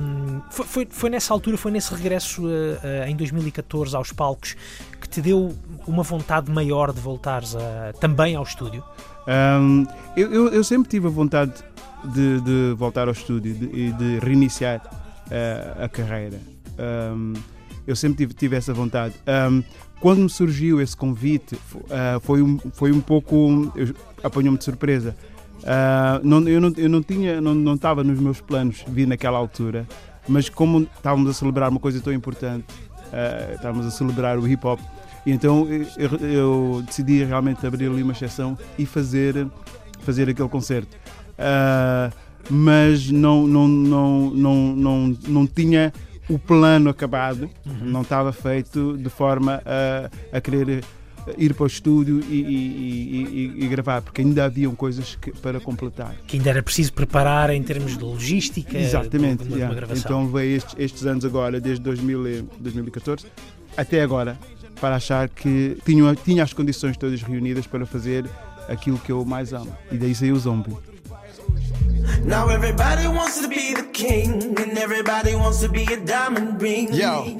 Um, 0.00 0.40
foi, 0.50 0.66
foi, 0.66 0.88
foi, 0.90 1.10
nessa 1.10 1.32
altura, 1.32 1.56
foi 1.56 1.70
nesse 1.70 1.94
regresso 1.94 2.42
uh, 2.42 2.46
uh, 2.46 3.08
em 3.08 3.16
2014 3.16 3.94
aos 3.96 4.12
palcos 4.12 4.56
que 5.00 5.08
te 5.08 5.20
deu 5.20 5.54
uma 5.86 6.02
vontade 6.02 6.50
maior 6.50 6.92
de 6.92 7.00
voltares 7.00 7.54
a, 7.54 7.92
também 8.00 8.34
ao 8.34 8.42
estúdio? 8.42 8.82
Um, 9.26 9.86
eu, 10.16 10.32
eu, 10.32 10.48
eu, 10.48 10.64
sempre 10.64 10.88
tive 10.88 11.06
a 11.06 11.10
vontade 11.10 11.52
de, 12.04 12.40
de 12.40 12.74
voltar 12.76 13.08
ao 13.08 13.12
estúdio 13.12 13.52
e 13.52 13.90
de, 13.90 13.92
de, 13.92 14.18
reiniciar 14.18 14.80
uh, 14.80 15.84
a 15.84 15.88
carreira. 15.88 16.38
Um, 16.78 17.32
eu 17.86 17.94
sempre 17.94 18.18
tive, 18.18 18.34
tive 18.34 18.56
essa 18.56 18.72
vontade. 18.72 19.14
Quando 20.04 20.18
me 20.18 20.28
surgiu 20.28 20.82
esse 20.82 20.94
convite, 20.94 21.54
uh, 21.54 22.20
foi, 22.20 22.42
um, 22.42 22.58
foi 22.74 22.92
um 22.92 23.00
pouco. 23.00 23.72
apanhou-me 24.22 24.58
de 24.58 24.64
surpresa. 24.64 25.16
Uh, 25.60 26.20
não, 26.22 26.46
eu, 26.46 26.60
não, 26.60 26.70
eu 26.76 26.90
não 26.90 27.02
tinha, 27.02 27.40
não, 27.40 27.54
não 27.54 27.74
estava 27.74 28.04
nos 28.04 28.20
meus 28.20 28.38
planos 28.38 28.84
vir 28.86 29.06
naquela 29.06 29.38
altura, 29.38 29.88
mas 30.28 30.50
como 30.50 30.82
estávamos 30.82 31.30
a 31.30 31.32
celebrar 31.32 31.70
uma 31.70 31.80
coisa 31.80 32.02
tão 32.02 32.12
importante, 32.12 32.66
uh, 32.70 33.54
estávamos 33.54 33.86
a 33.86 33.90
celebrar 33.90 34.38
o 34.38 34.46
hip 34.46 34.66
hop, 34.66 34.78
então 35.24 35.66
eu, 35.96 36.18
eu, 36.18 36.82
decidi 36.84 37.24
realmente 37.24 37.66
abrir 37.66 37.86
ali 37.86 38.02
uma 38.02 38.12
exceção 38.12 38.58
e 38.78 38.84
fazer, 38.84 39.46
fazer 40.00 40.28
aquele 40.28 40.50
concerto. 40.50 40.94
Uh, 41.38 42.12
mas 42.50 43.10
não, 43.10 43.46
não, 43.46 43.66
não, 43.66 44.30
não, 44.34 44.76
não, 44.76 45.16
não 45.26 45.46
tinha 45.46 45.94
o 46.28 46.38
plano 46.38 46.90
acabado, 46.90 47.50
uhum. 47.66 47.78
não 47.82 48.02
estava 48.02 48.32
feito 48.32 48.96
de 48.96 49.08
forma 49.10 49.62
a, 49.64 50.36
a 50.36 50.40
querer 50.40 50.82
ir 51.38 51.54
para 51.54 51.64
o 51.64 51.66
estúdio 51.66 52.20
e, 52.28 52.34
e, 52.34 53.54
e, 53.58 53.64
e 53.64 53.68
gravar, 53.68 54.02
porque 54.02 54.20
ainda 54.20 54.44
haviam 54.44 54.74
coisas 54.74 55.16
que, 55.16 55.32
para 55.32 55.60
completar. 55.60 56.14
Que 56.26 56.36
ainda 56.36 56.50
era 56.50 56.62
preciso 56.62 56.92
preparar 56.92 57.50
em 57.50 57.62
termos 57.62 57.96
de 57.96 58.04
logística. 58.04 58.76
Exatamente. 58.76 59.44
De, 59.44 59.50
de 59.50 59.56
yeah. 59.56 59.86
então 59.96 60.28
veio 60.28 60.56
estes, 60.56 60.74
estes, 60.78 61.06
anos 61.06 61.24
agora, 61.24 61.60
desde 61.60 61.82
2000, 61.82 62.48
2014 62.58 63.26
até 63.76 64.02
agora, 64.02 64.38
para 64.80 64.96
achar 64.96 65.28
que 65.28 65.76
tinha, 65.84 66.14
tinha 66.14 66.42
as 66.42 66.52
condições 66.52 66.96
todas 66.96 67.22
reunidas 67.22 67.66
para 67.66 67.84
fazer 67.86 68.24
aquilo 68.68 68.98
que 68.98 69.10
eu 69.10 69.24
mais 69.24 69.52
amo. 69.52 69.76
E 69.90 69.96
daí 69.96 70.14
saiu 70.14 70.34
o 70.34 70.38
Zombie. 70.38 70.76
Now 72.24 72.48
everybody 72.48 73.06
wants 73.06 73.40
to 73.40 73.48
be 73.48 73.74
the 73.74 73.88
king 73.92 74.56
and 74.58 74.78
everybody 74.78 75.34
wants 75.34 75.60
to 75.60 75.68
be 75.68 75.84
a 75.84 76.04
diamond 76.04 76.60
ring. 76.60 76.92
Yo. 76.92 77.38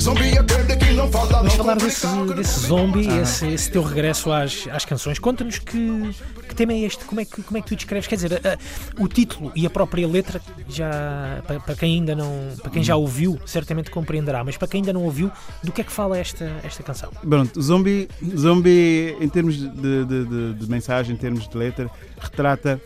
Vamos 0.00 1.54
falar 1.54 1.76
desse, 1.76 2.06
desse 2.34 2.60
zombie, 2.66 3.08
ah. 3.10 3.20
esse, 3.20 3.46
esse, 3.46 3.70
teu 3.70 3.82
regresso 3.82 4.32
às, 4.32 4.66
às 4.72 4.84
canções. 4.84 5.18
Conta-nos 5.18 5.58
que, 5.58 6.14
que 6.48 6.54
tema 6.54 6.72
é 6.72 6.80
este? 6.80 7.04
Como 7.04 7.20
é 7.20 7.24
que, 7.24 7.42
como 7.42 7.58
é 7.58 7.60
que 7.60 7.68
tu 7.68 7.76
descreves? 7.76 8.06
Quer 8.06 8.14
dizer, 8.16 8.34
a, 8.34 8.54
a, 8.54 9.02
o 9.02 9.06
título 9.06 9.52
e 9.54 9.66
a 9.66 9.70
própria 9.70 10.06
letra, 10.08 10.40
já 10.68 11.42
para, 11.46 11.60
para, 11.60 11.74
quem 11.74 11.96
ainda 11.96 12.14
não, 12.14 12.54
para 12.62 12.70
quem 12.70 12.82
já 12.82 12.96
ouviu, 12.96 13.38
certamente 13.44 13.90
compreenderá, 13.90 14.42
mas 14.42 14.56
para 14.56 14.68
quem 14.68 14.80
ainda 14.80 14.92
não 14.92 15.04
ouviu, 15.04 15.30
do 15.62 15.70
que 15.70 15.82
é 15.82 15.84
que 15.84 15.92
fala 15.92 16.16
esta, 16.16 16.50
esta 16.64 16.82
canção? 16.82 17.10
Pronto, 17.28 17.60
zombie, 17.60 18.08
zombie 18.36 19.16
em 19.20 19.28
termos 19.28 19.56
de, 19.56 19.68
de, 19.68 20.24
de, 20.24 20.54
de 20.54 20.70
mensagem, 20.70 21.14
em 21.14 21.18
termos 21.18 21.46
de 21.46 21.56
letra, 21.56 21.90
retrata 22.18 22.80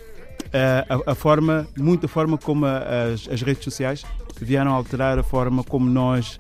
a, 0.53 1.13
a, 1.13 1.15
forma, 1.15 1.67
muita 1.77 2.07
forma 2.07 2.37
como 2.37 2.67
as, 2.67 3.29
as, 3.31 3.41
redes 3.43 3.65
sociais 3.65 4.05
vieram 4.41 4.73
alterar 4.73 5.19
a 5.19 5.23
forma 5.23 5.65
como 5.65 5.89
nós 5.89 6.39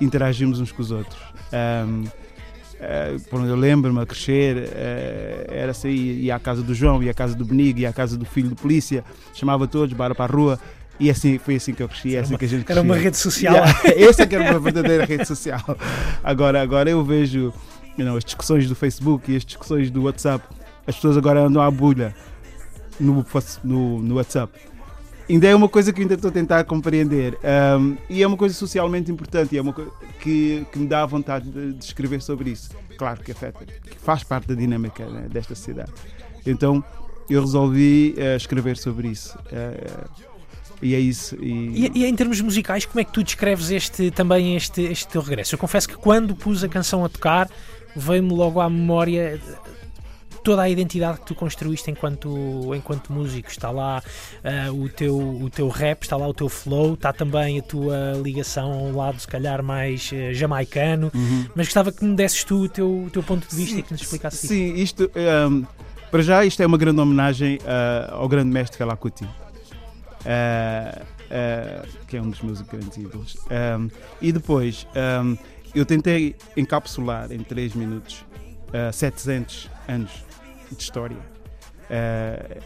interagimos 0.00 0.60
uns 0.60 0.70
com 0.70 0.82
os 0.82 0.90
outros. 0.90 1.18
Um, 1.52 2.04
uh, 2.04 3.46
eu 3.46 3.56
lembro-me 3.56 4.00
a 4.00 4.06
crescer, 4.06 4.56
uh, 4.56 5.52
era 5.52 5.70
assim, 5.70 5.88
ia 5.88 6.36
à 6.36 6.38
casa 6.38 6.62
do 6.62 6.74
João, 6.74 7.02
ia 7.02 7.12
à 7.12 7.14
casa 7.14 7.34
do 7.34 7.44
Benigo, 7.44 7.78
ia 7.78 7.88
à 7.88 7.92
casa 7.92 8.18
do 8.18 8.26
filho 8.26 8.50
do 8.50 8.56
polícia, 8.56 9.02
chamava 9.32 9.66
todos, 9.66 9.94
para 9.94 10.14
para 10.14 10.32
a 10.32 10.36
rua. 10.36 10.58
E 11.00 11.10
assim, 11.10 11.38
foi 11.38 11.56
assim 11.56 11.74
que 11.74 11.82
eu 11.82 11.88
cresci, 11.88 12.14
é 12.14 12.20
assim 12.20 12.36
que 12.36 12.44
a 12.44 12.48
gente 12.48 12.64
crescia. 12.64 12.80
Era 12.80 12.86
uma 12.86 12.96
rede 12.96 13.16
social. 13.16 13.54
Yeah, 13.54 13.80
essa 14.08 14.22
é 14.22 14.26
que 14.26 14.34
era 14.34 14.50
uma 14.50 14.60
verdadeira 14.60 15.04
rede 15.04 15.26
social. 15.26 15.62
Agora, 16.22 16.62
agora 16.62 16.88
eu 16.88 17.02
vejo 17.02 17.52
you 17.98 18.04
know, 18.04 18.16
as 18.16 18.24
discussões 18.24 18.68
do 18.68 18.76
Facebook 18.76 19.32
e 19.32 19.36
as 19.36 19.44
discussões 19.44 19.90
do 19.90 20.02
WhatsApp. 20.04 20.44
As 20.86 20.94
pessoas 20.94 21.16
agora 21.16 21.40
andam 21.40 21.62
à 21.62 21.70
bolha 21.70 22.14
no, 22.98 23.24
no, 23.62 24.02
no 24.02 24.14
WhatsApp. 24.16 24.52
Ainda 25.28 25.46
é 25.46 25.54
uma 25.54 25.68
coisa 25.68 25.92
que 25.92 26.02
ainda 26.02 26.14
estou 26.14 26.28
a 26.28 26.32
tentar 26.32 26.64
compreender. 26.64 27.38
Um, 27.78 27.96
e 28.10 28.22
é 28.22 28.26
uma 28.26 28.36
coisa 28.36 28.54
socialmente 28.54 29.10
importante 29.10 29.54
e 29.54 29.58
é 29.58 29.62
uma 29.62 29.72
que, 30.20 30.66
que 30.70 30.78
me 30.78 30.86
dá 30.86 31.04
vontade 31.06 31.50
de, 31.50 31.72
de, 31.72 31.84
escrever 31.84 32.20
sobre 32.20 32.50
isso. 32.50 32.70
Claro 32.98 33.22
que 33.22 33.32
afeta, 33.32 33.64
que 33.64 33.98
faz 33.98 34.22
parte 34.22 34.48
da 34.48 34.54
dinâmica 34.54 35.06
né, 35.06 35.26
desta 35.30 35.54
sociedade. 35.54 35.92
Então 36.44 36.84
eu 37.28 37.40
resolvi 37.40 38.14
uh, 38.18 38.36
escrever 38.36 38.76
sobre 38.76 39.08
isso. 39.08 39.38
Uh, 39.46 40.10
e 40.82 40.94
é 40.94 41.00
isso. 41.00 41.36
E... 41.36 41.86
E, 41.86 42.00
e... 42.00 42.04
em 42.04 42.14
termos 42.14 42.40
musicais, 42.42 42.84
como 42.84 43.00
é 43.00 43.04
que 43.04 43.12
tu 43.12 43.24
descreves 43.24 43.70
este, 43.70 44.10
também 44.10 44.56
este, 44.56 44.82
este 44.82 45.08
teu 45.08 45.22
regresso? 45.22 45.54
Eu 45.54 45.58
confesso 45.58 45.88
que 45.88 45.96
quando 45.96 46.36
pus 46.36 46.62
a 46.62 46.68
canção 46.68 47.02
a 47.02 47.08
tocar, 47.08 47.48
veio-me 47.96 48.34
logo 48.34 48.60
à 48.60 48.68
memória 48.68 49.40
toda 50.44 50.62
a 50.62 50.68
identidade 50.68 51.20
que 51.20 51.26
tu 51.26 51.34
construíste 51.34 51.90
enquanto, 51.90 52.72
enquanto 52.74 53.12
músico. 53.12 53.48
Está 53.48 53.70
lá 53.70 54.02
uh, 54.70 54.72
o, 54.72 54.88
teu, 54.90 55.16
o 55.16 55.50
teu 55.50 55.68
rap, 55.68 56.02
está 56.02 56.16
lá 56.16 56.28
o 56.28 56.34
teu 56.34 56.48
flow, 56.50 56.94
está 56.94 57.12
também 57.12 57.58
a 57.58 57.62
tua 57.62 58.12
ligação 58.22 58.70
a 58.70 58.76
um 58.76 58.94
lado, 58.94 59.18
se 59.18 59.26
calhar, 59.26 59.62
mais 59.62 60.12
uh, 60.12 60.34
jamaicano. 60.34 61.10
Uhum. 61.14 61.46
Mas 61.56 61.66
gostava 61.66 61.90
que 61.90 62.04
me 62.04 62.14
desses 62.14 62.44
tu 62.44 62.64
o 62.64 62.68
teu, 62.68 63.04
o 63.04 63.10
teu 63.10 63.22
ponto 63.22 63.48
de 63.48 63.56
vista 63.56 63.74
sim, 63.74 63.80
e 63.80 63.82
que 63.82 63.92
nos 63.92 64.02
explicasse 64.02 64.36
isso. 64.36 64.46
Sim, 64.48 64.74
isto, 64.74 65.04
um, 65.04 65.18
ehm, 65.18 65.66
para 66.10 66.22
já, 66.22 66.44
isto 66.44 66.62
é 66.62 66.66
uma 66.66 66.78
grande 66.78 67.00
homenagem 67.00 67.56
uh, 67.56 68.14
ao 68.14 68.28
grande 68.28 68.50
mestre 68.50 68.78
Kalakuti. 68.78 69.26
que 72.06 72.16
é 72.16 72.22
um 72.22 72.28
dos 72.28 72.42
meus 72.42 72.60
grandes 72.60 72.98
ídolos. 72.98 73.34
Um, 73.34 73.54
ehm, 73.54 73.88
e 74.20 74.30
depois, 74.30 74.86
um, 74.94 74.98
ehm, 74.98 75.38
eu 75.74 75.86
tentei 75.86 76.36
encapsular 76.54 77.32
em 77.32 77.38
3 77.38 77.74
minutos 77.74 78.24
uh, 78.68 78.92
700 78.92 79.70
anos 79.88 80.33
de 80.70 80.82
história. 80.82 81.16
Uh, 81.84 82.62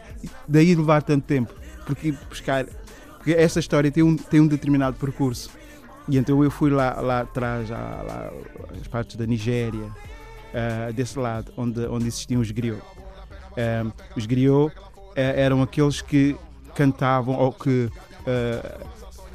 daí 0.46 0.74
levar 0.74 1.02
tanto 1.02 1.24
tempo, 1.24 1.52
porque 1.86 2.12
buscar. 2.28 2.66
Porque 3.16 3.32
essa 3.32 3.58
história 3.58 3.90
tem 3.90 4.02
um, 4.02 4.16
tem 4.16 4.40
um 4.40 4.46
determinado 4.46 4.96
percurso. 4.96 5.50
E 6.08 6.16
então 6.16 6.42
eu 6.42 6.50
fui 6.50 6.70
lá, 6.70 7.00
lá 7.00 7.20
atrás, 7.20 7.68
lá, 7.68 8.02
lá, 8.06 8.32
as 8.80 8.86
partes 8.86 9.16
da 9.16 9.26
Nigéria, 9.26 9.84
uh, 9.84 10.92
desse 10.94 11.18
lado, 11.18 11.52
onde, 11.56 11.86
onde 11.86 12.06
existiam 12.06 12.40
os 12.40 12.50
griots. 12.50 12.82
Uh, 13.52 13.92
os 14.16 14.24
griots 14.24 14.78
eram 15.16 15.62
aqueles 15.62 16.00
que 16.00 16.36
cantavam 16.76 17.34
ou 17.34 17.52
que 17.52 17.90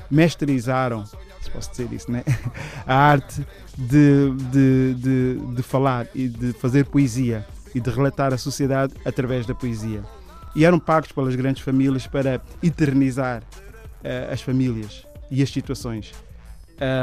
mestrizaram, 0.09 1.05
se 1.05 1.51
posso 1.51 1.71
dizer 1.71 1.91
isso, 1.91 2.09
né? 2.09 2.23
a 2.87 2.95
arte 2.95 3.45
de, 3.77 4.31
de, 4.49 4.93
de, 4.93 5.55
de 5.55 5.63
falar 5.63 6.07
e 6.15 6.29
de 6.29 6.53
fazer 6.53 6.85
poesia 6.85 7.45
e 7.73 7.79
de 7.79 7.89
relatar 7.89 8.33
a 8.33 8.37
sociedade 8.37 8.93
através 9.05 9.45
da 9.45 9.55
poesia. 9.55 10.03
E 10.55 10.65
eram 10.65 10.79
pagos 10.79 11.11
pelas 11.11 11.35
grandes 11.35 11.63
famílias 11.63 12.05
para 12.05 12.41
eternizar 12.61 13.41
uh, 13.41 14.31
as 14.31 14.41
famílias 14.41 15.05
e 15.31 15.41
as 15.41 15.49
situações. 15.49 16.13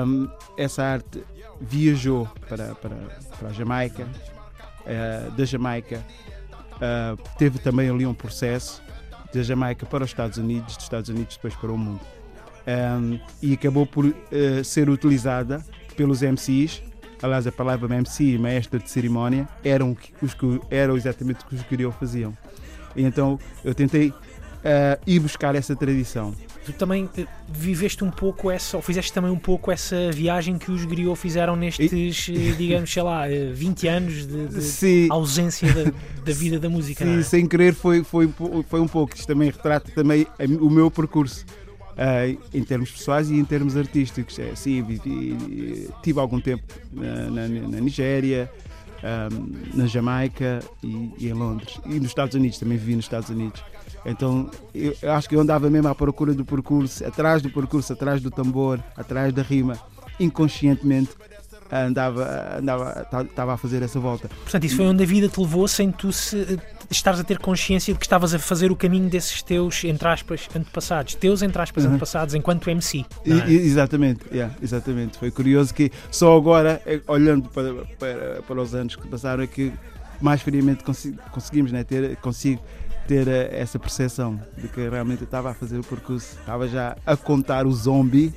Um, 0.06 0.28
essa 0.56 0.82
arte 0.82 1.22
viajou 1.60 2.28
para, 2.48 2.74
para, 2.74 2.96
para 3.38 3.48
a 3.48 3.52
Jamaica, 3.52 4.04
uh, 4.04 5.30
da 5.32 5.44
Jamaica 5.44 6.04
uh, 6.80 7.20
teve 7.38 7.58
também 7.58 7.88
ali 7.88 8.06
um 8.06 8.14
processo 8.14 8.82
da 9.32 9.42
Jamaica 9.42 9.86
para 9.86 10.04
os 10.04 10.10
Estados 10.10 10.38
Unidos, 10.38 10.76
dos 10.76 10.84
Estados 10.84 11.08
Unidos 11.08 11.36
depois 11.36 11.54
para 11.54 11.70
o 11.70 11.78
mundo. 11.78 12.00
Um, 12.66 13.18
e 13.42 13.54
acabou 13.54 13.86
por 13.86 14.04
uh, 14.04 14.14
ser 14.64 14.88
utilizada 14.90 15.64
pelos 15.96 16.22
MCs 16.22 16.82
aliás, 17.22 17.46
a 17.46 17.52
palavra 17.52 17.94
MC, 17.94 18.38
maestra 18.38 18.78
de 18.78 18.90
cerimónia, 18.90 19.48
eram, 19.64 19.96
os 20.22 20.34
que, 20.34 20.60
eram 20.70 20.96
exatamente 20.96 21.44
o 21.44 21.48
que 21.48 21.54
os 21.54 21.62
Griot 21.62 21.96
faziam. 21.98 22.36
E 22.96 23.02
então 23.02 23.38
eu 23.64 23.74
tentei 23.74 24.08
uh, 24.08 25.00
ir 25.06 25.20
buscar 25.20 25.54
essa 25.54 25.74
tradição. 25.76 26.34
Tu 26.64 26.74
também 26.74 27.08
eh, 27.16 27.26
viveste 27.48 28.04
um 28.04 28.10
pouco 28.10 28.50
essa, 28.50 28.76
ou 28.76 28.82
fizeste 28.82 29.12
também 29.14 29.30
um 29.30 29.38
pouco 29.38 29.72
essa 29.72 30.12
viagem 30.12 30.58
que 30.58 30.70
os 30.70 30.84
Griot 30.84 31.18
fizeram 31.18 31.56
nestes, 31.56 31.90
e... 32.28 32.50
Eh, 32.50 32.52
digamos, 32.52 32.92
sei 32.92 33.02
lá, 33.02 33.22
20 33.54 33.88
anos 33.88 34.26
de, 34.26 34.46
de 34.48 35.08
ausência 35.10 35.72
da, 35.72 35.90
da, 36.24 36.32
vida 36.32 36.58
da 36.58 36.68
música. 36.70 37.02
Sim, 37.04 37.18
é? 37.18 37.22
sem 37.22 37.46
querer 37.46 37.74
foi, 37.74 38.04
foi, 38.04 38.28
foi 38.68 38.80
um 38.80 38.86
pouco. 38.86 39.14
Isto 39.16 39.26
também 39.26 39.50
retrata 39.50 39.90
também 39.92 40.26
o 40.60 40.68
meu 40.68 40.90
percurso 40.90 41.46
uh, 42.00 42.40
em 42.52 42.64
termos 42.64 42.90
pessoais 42.90 43.30
e 43.30 43.34
em 43.34 43.44
termos 43.44 43.76
artísticos. 43.76 44.38
É, 44.38 44.54
sim, 44.54 44.82
vivi, 44.82 45.88
tive 46.02 46.18
algum 46.18 46.40
tempo 46.40 46.64
na, 46.92 47.30
na, 47.30 47.48
na 47.48 47.80
Nigéria, 47.80 48.50
um, 48.52 49.06
ah, 49.06 49.28
na 49.74 49.86
Jamaica 49.86 50.60
e, 50.82 51.10
e, 51.18 51.28
em 51.28 51.32
Londres. 51.32 51.78
E 51.86 52.00
nos 52.00 52.08
Estados 52.08 52.34
Unidos, 52.34 52.58
também 52.58 52.78
vivi 52.78 52.96
nos 52.96 53.04
Estados 53.04 53.28
Unidos. 53.28 53.62
Então 54.04 54.50
eu, 54.74 54.96
eu 55.02 55.12
acho 55.12 55.28
que 55.28 55.36
eu 55.36 55.40
andava 55.40 55.68
mesmo 55.68 55.88
à 55.88 55.94
procura 55.94 56.32
do 56.32 56.44
percurso, 56.44 57.06
atrás 57.06 57.42
do 57.42 57.50
percurso, 57.50 57.92
atrás 57.92 58.20
do 58.20 58.30
tambor, 58.30 58.82
atrás 58.96 59.32
da 59.32 59.42
rima, 59.42 59.78
inconscientemente 60.18 61.10
andava, 61.72 62.58
andava, 62.58 63.06
estava 63.22 63.54
a 63.54 63.56
fazer 63.56 63.82
essa 63.82 64.00
volta. 64.00 64.28
Portanto, 64.28 64.64
isso 64.64 64.76
foi 64.76 64.86
onde 64.86 65.02
a 65.02 65.06
vida 65.06 65.28
te 65.28 65.40
levou 65.40 65.68
sem 65.68 65.90
tu 65.90 66.12
se, 66.12 66.58
estares 66.90 67.20
a 67.20 67.24
ter 67.24 67.38
consciência 67.38 67.92
de 67.94 67.98
que 67.98 68.06
estavas 68.06 68.34
a 68.34 68.38
fazer 68.38 68.72
o 68.72 68.76
caminho 68.76 69.08
desses 69.08 69.42
teus, 69.42 69.84
entre 69.84 70.08
aspas, 70.08 70.48
antepassados. 70.54 71.14
Teus, 71.14 71.42
entre 71.42 71.60
aspas, 71.62 71.84
uhum. 71.84 71.90
antepassados, 71.90 72.34
enquanto 72.34 72.68
MC. 72.68 73.04
É? 73.24 73.50
exatamente, 73.50 74.24
yeah, 74.32 74.54
exatamente. 74.60 75.18
Foi 75.18 75.30
curioso 75.30 75.72
que 75.72 75.90
só 76.10 76.36
agora, 76.36 76.82
eh, 76.84 77.00
olhando 77.06 77.48
para, 77.48 77.72
para, 77.98 78.42
para 78.42 78.60
os 78.60 78.74
anos 78.74 78.96
que 78.96 79.06
passaram, 79.06 79.42
é 79.42 79.46
que 79.46 79.72
mais 80.20 80.42
friamente 80.42 80.84
conseguimos 81.30 81.72
né, 81.72 81.84
ter, 81.84 82.16
consigo 82.16 82.62
ter 83.06 83.26
eh, 83.28 83.48
essa 83.52 83.78
percepção 83.78 84.40
de 84.56 84.68
que 84.68 84.88
realmente 84.88 85.22
eu 85.22 85.24
estava 85.24 85.50
a 85.50 85.54
fazer 85.54 85.78
o 85.78 85.84
percurso, 85.84 86.36
estava 86.38 86.68
já 86.68 86.96
a 87.06 87.16
contar 87.16 87.66
o 87.66 87.72
zombie 87.72 88.32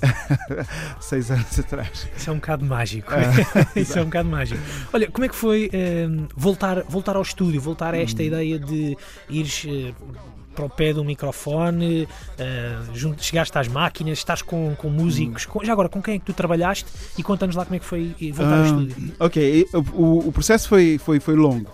seis 1.00 1.30
anos 1.30 1.58
atrás. 1.58 2.08
Isso 2.16 2.30
é 2.30 2.32
um 2.32 2.36
bocado 2.36 2.64
mágico. 2.64 3.12
Ah, 3.12 3.66
Isso 3.78 3.98
é 3.98 4.02
um 4.02 4.06
bocado 4.06 4.28
mágico. 4.28 4.60
Olha, 4.92 5.10
como 5.10 5.24
é 5.24 5.28
que 5.28 5.36
foi 5.36 5.70
eh, 5.72 6.06
voltar, 6.36 6.82
voltar 6.84 7.16
ao 7.16 7.22
estúdio, 7.22 7.60
voltar 7.60 7.94
a 7.94 7.98
esta 7.98 8.22
Hum. 8.22 8.26
ideia 8.26 8.58
de 8.58 8.96
ires 9.28 9.64
eh, 9.68 9.92
para 10.54 10.64
o 10.64 10.68
pé 10.70 10.92
do 10.92 11.04
microfone, 11.04 12.08
eh, 12.38 12.78
junto, 12.92 13.22
chegaste 13.24 13.56
às 13.56 13.68
máquinas, 13.68 14.18
estás 14.18 14.42
com, 14.42 14.74
com 14.76 14.90
músicos. 14.90 15.46
Hum. 15.46 15.50
com- 15.50 15.64
já 15.64 15.72
agora, 15.72 15.88
com 15.88 16.02
quem 16.02 16.16
é 16.16 16.18
que 16.18 16.24
tu 16.24 16.32
trabalhaste 16.32 16.86
e 17.16 17.22
conta-nos 17.22 17.54
lá 17.56 17.64
como 17.64 17.76
é 17.76 17.78
que 17.78 17.84
foi 17.84 18.14
eh, 18.20 18.32
voltar 18.32 18.56
ao 18.58 18.62
Ah, 18.62 18.66
estúdio. 18.66 19.14
Ok, 19.20 19.66
o, 19.94 20.28
o 20.28 20.32
processo 20.32 20.68
foi, 20.68 20.98
foi, 20.98 21.20
foi 21.20 21.36
longo, 21.36 21.70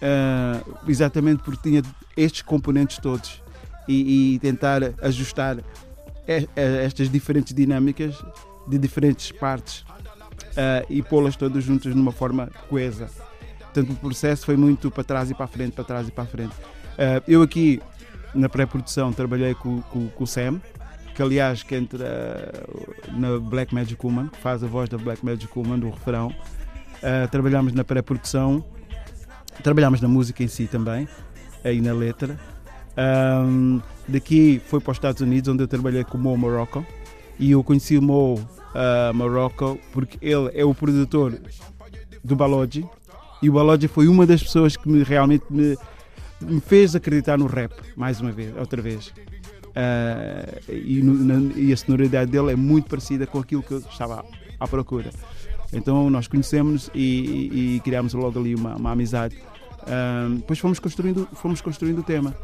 Ah, 0.00 0.60
exatamente 0.88 1.42
porque 1.42 1.68
tinha 1.68 1.82
estes 2.16 2.42
componentes 2.42 2.98
todos 2.98 3.40
e, 3.88 4.34
e 4.34 4.38
tentar 4.38 4.80
ajustar 5.02 5.58
estas 6.26 7.10
diferentes 7.10 7.52
dinâmicas 7.54 8.14
de 8.68 8.78
diferentes 8.78 9.32
partes 9.32 9.84
ah, 10.56 10.84
e 10.88 11.02
pô-las 11.02 11.36
todas 11.36 11.64
juntas 11.64 11.94
numa 11.94 12.12
forma 12.12 12.48
coesa. 12.68 13.08
Portanto, 13.60 13.92
o 13.92 13.96
processo 13.96 14.44
foi 14.46 14.56
muito 14.56 14.90
para 14.90 15.02
trás 15.04 15.30
e 15.30 15.34
para 15.34 15.44
a 15.46 15.48
frente, 15.48 15.72
para 15.72 15.84
trás 15.84 16.08
e 16.08 16.10
para 16.12 16.24
a 16.24 16.26
frente. 16.26 16.54
Ah, 16.98 17.22
eu 17.26 17.42
aqui, 17.42 17.80
na 18.34 18.48
pré-produção, 18.48 19.12
trabalhei 19.12 19.54
com, 19.54 19.80
com- 19.82 20.08
com 20.08 20.24
o 20.24 20.26
Sam, 20.26 20.60
que 21.14 21.20
aliás 21.22 21.62
que 21.62 21.74
entra 21.74 22.06
uh, 22.06 23.20
na 23.20 23.38
Black 23.38 23.74
Magic 23.74 23.98
Woman, 24.02 24.30
faz 24.40 24.64
a 24.64 24.66
voz 24.66 24.88
da 24.88 24.96
Black 24.96 25.22
Magic 25.22 25.46
Woman, 25.54 25.78
do 25.78 25.90
refrão. 25.90 26.28
Uh, 26.28 27.28
trabalhámos 27.30 27.74
na 27.74 27.84
pré-produção, 27.84 28.64
trabalhámos 29.62 30.00
na 30.00 30.08
música 30.08 30.42
em 30.42 30.48
si 30.48 30.66
também, 30.66 31.06
aí 31.62 31.82
na 31.82 31.92
letra. 31.92 32.38
Um, 32.96 33.80
daqui 34.06 34.60
foi 34.66 34.80
para 34.80 34.90
os 34.90 34.96
Estados 34.96 35.20
Unidos, 35.22 35.48
onde 35.48 35.62
eu 35.62 35.68
trabalhei 35.68 36.04
com 36.04 36.18
o 36.18 36.20
Mo 36.20 36.36
Morocco, 36.36 36.84
e 37.38 37.50
eu 37.52 37.64
conheci 37.64 37.96
o 37.96 38.02
Mo 38.02 38.34
uh, 38.34 39.14
Morocco 39.14 39.78
porque 39.92 40.18
ele 40.20 40.50
é 40.54 40.64
o 40.64 40.74
produtor 40.74 41.38
do 42.22 42.36
Balogi, 42.36 42.86
e 43.42 43.48
o 43.48 43.52
Balogi 43.54 43.88
foi 43.88 44.08
uma 44.08 44.26
das 44.26 44.42
pessoas 44.42 44.76
que 44.76 44.88
me, 44.88 45.02
realmente 45.02 45.44
me, 45.50 45.76
me 46.40 46.60
fez 46.60 46.94
acreditar 46.94 47.38
no 47.38 47.46
rap, 47.46 47.72
mais 47.96 48.20
uma 48.20 48.30
vez, 48.30 48.54
outra 48.56 48.80
vez. 48.82 49.08
Uh, 49.72 50.70
e, 50.70 51.00
no- 51.02 51.14
na- 51.14 51.52
e 51.56 51.72
a 51.72 51.76
sonoridade 51.76 52.30
dele 52.30 52.52
é 52.52 52.56
muito 52.56 52.90
parecida 52.90 53.26
com 53.26 53.38
aquilo 53.38 53.62
que 53.62 53.72
eu 53.72 53.78
estava 53.78 54.20
à, 54.20 54.24
à 54.64 54.68
procura. 54.68 55.10
Então 55.72 56.10
nós 56.10 56.28
conhecemos 56.28 56.90
e, 56.94 57.00
e, 57.00 57.76
e 57.76 57.80
criámos 57.80 58.12
logo 58.12 58.38
ali 58.38 58.54
uma, 58.54 58.76
uma 58.76 58.90
amizade. 58.92 59.34
Uh, 59.82 60.34
depois 60.36 60.58
fomos 60.58 60.78
construindo, 60.78 61.26
fomos 61.32 61.62
construindo 61.62 62.00
o 62.00 62.02
tema. 62.02 62.36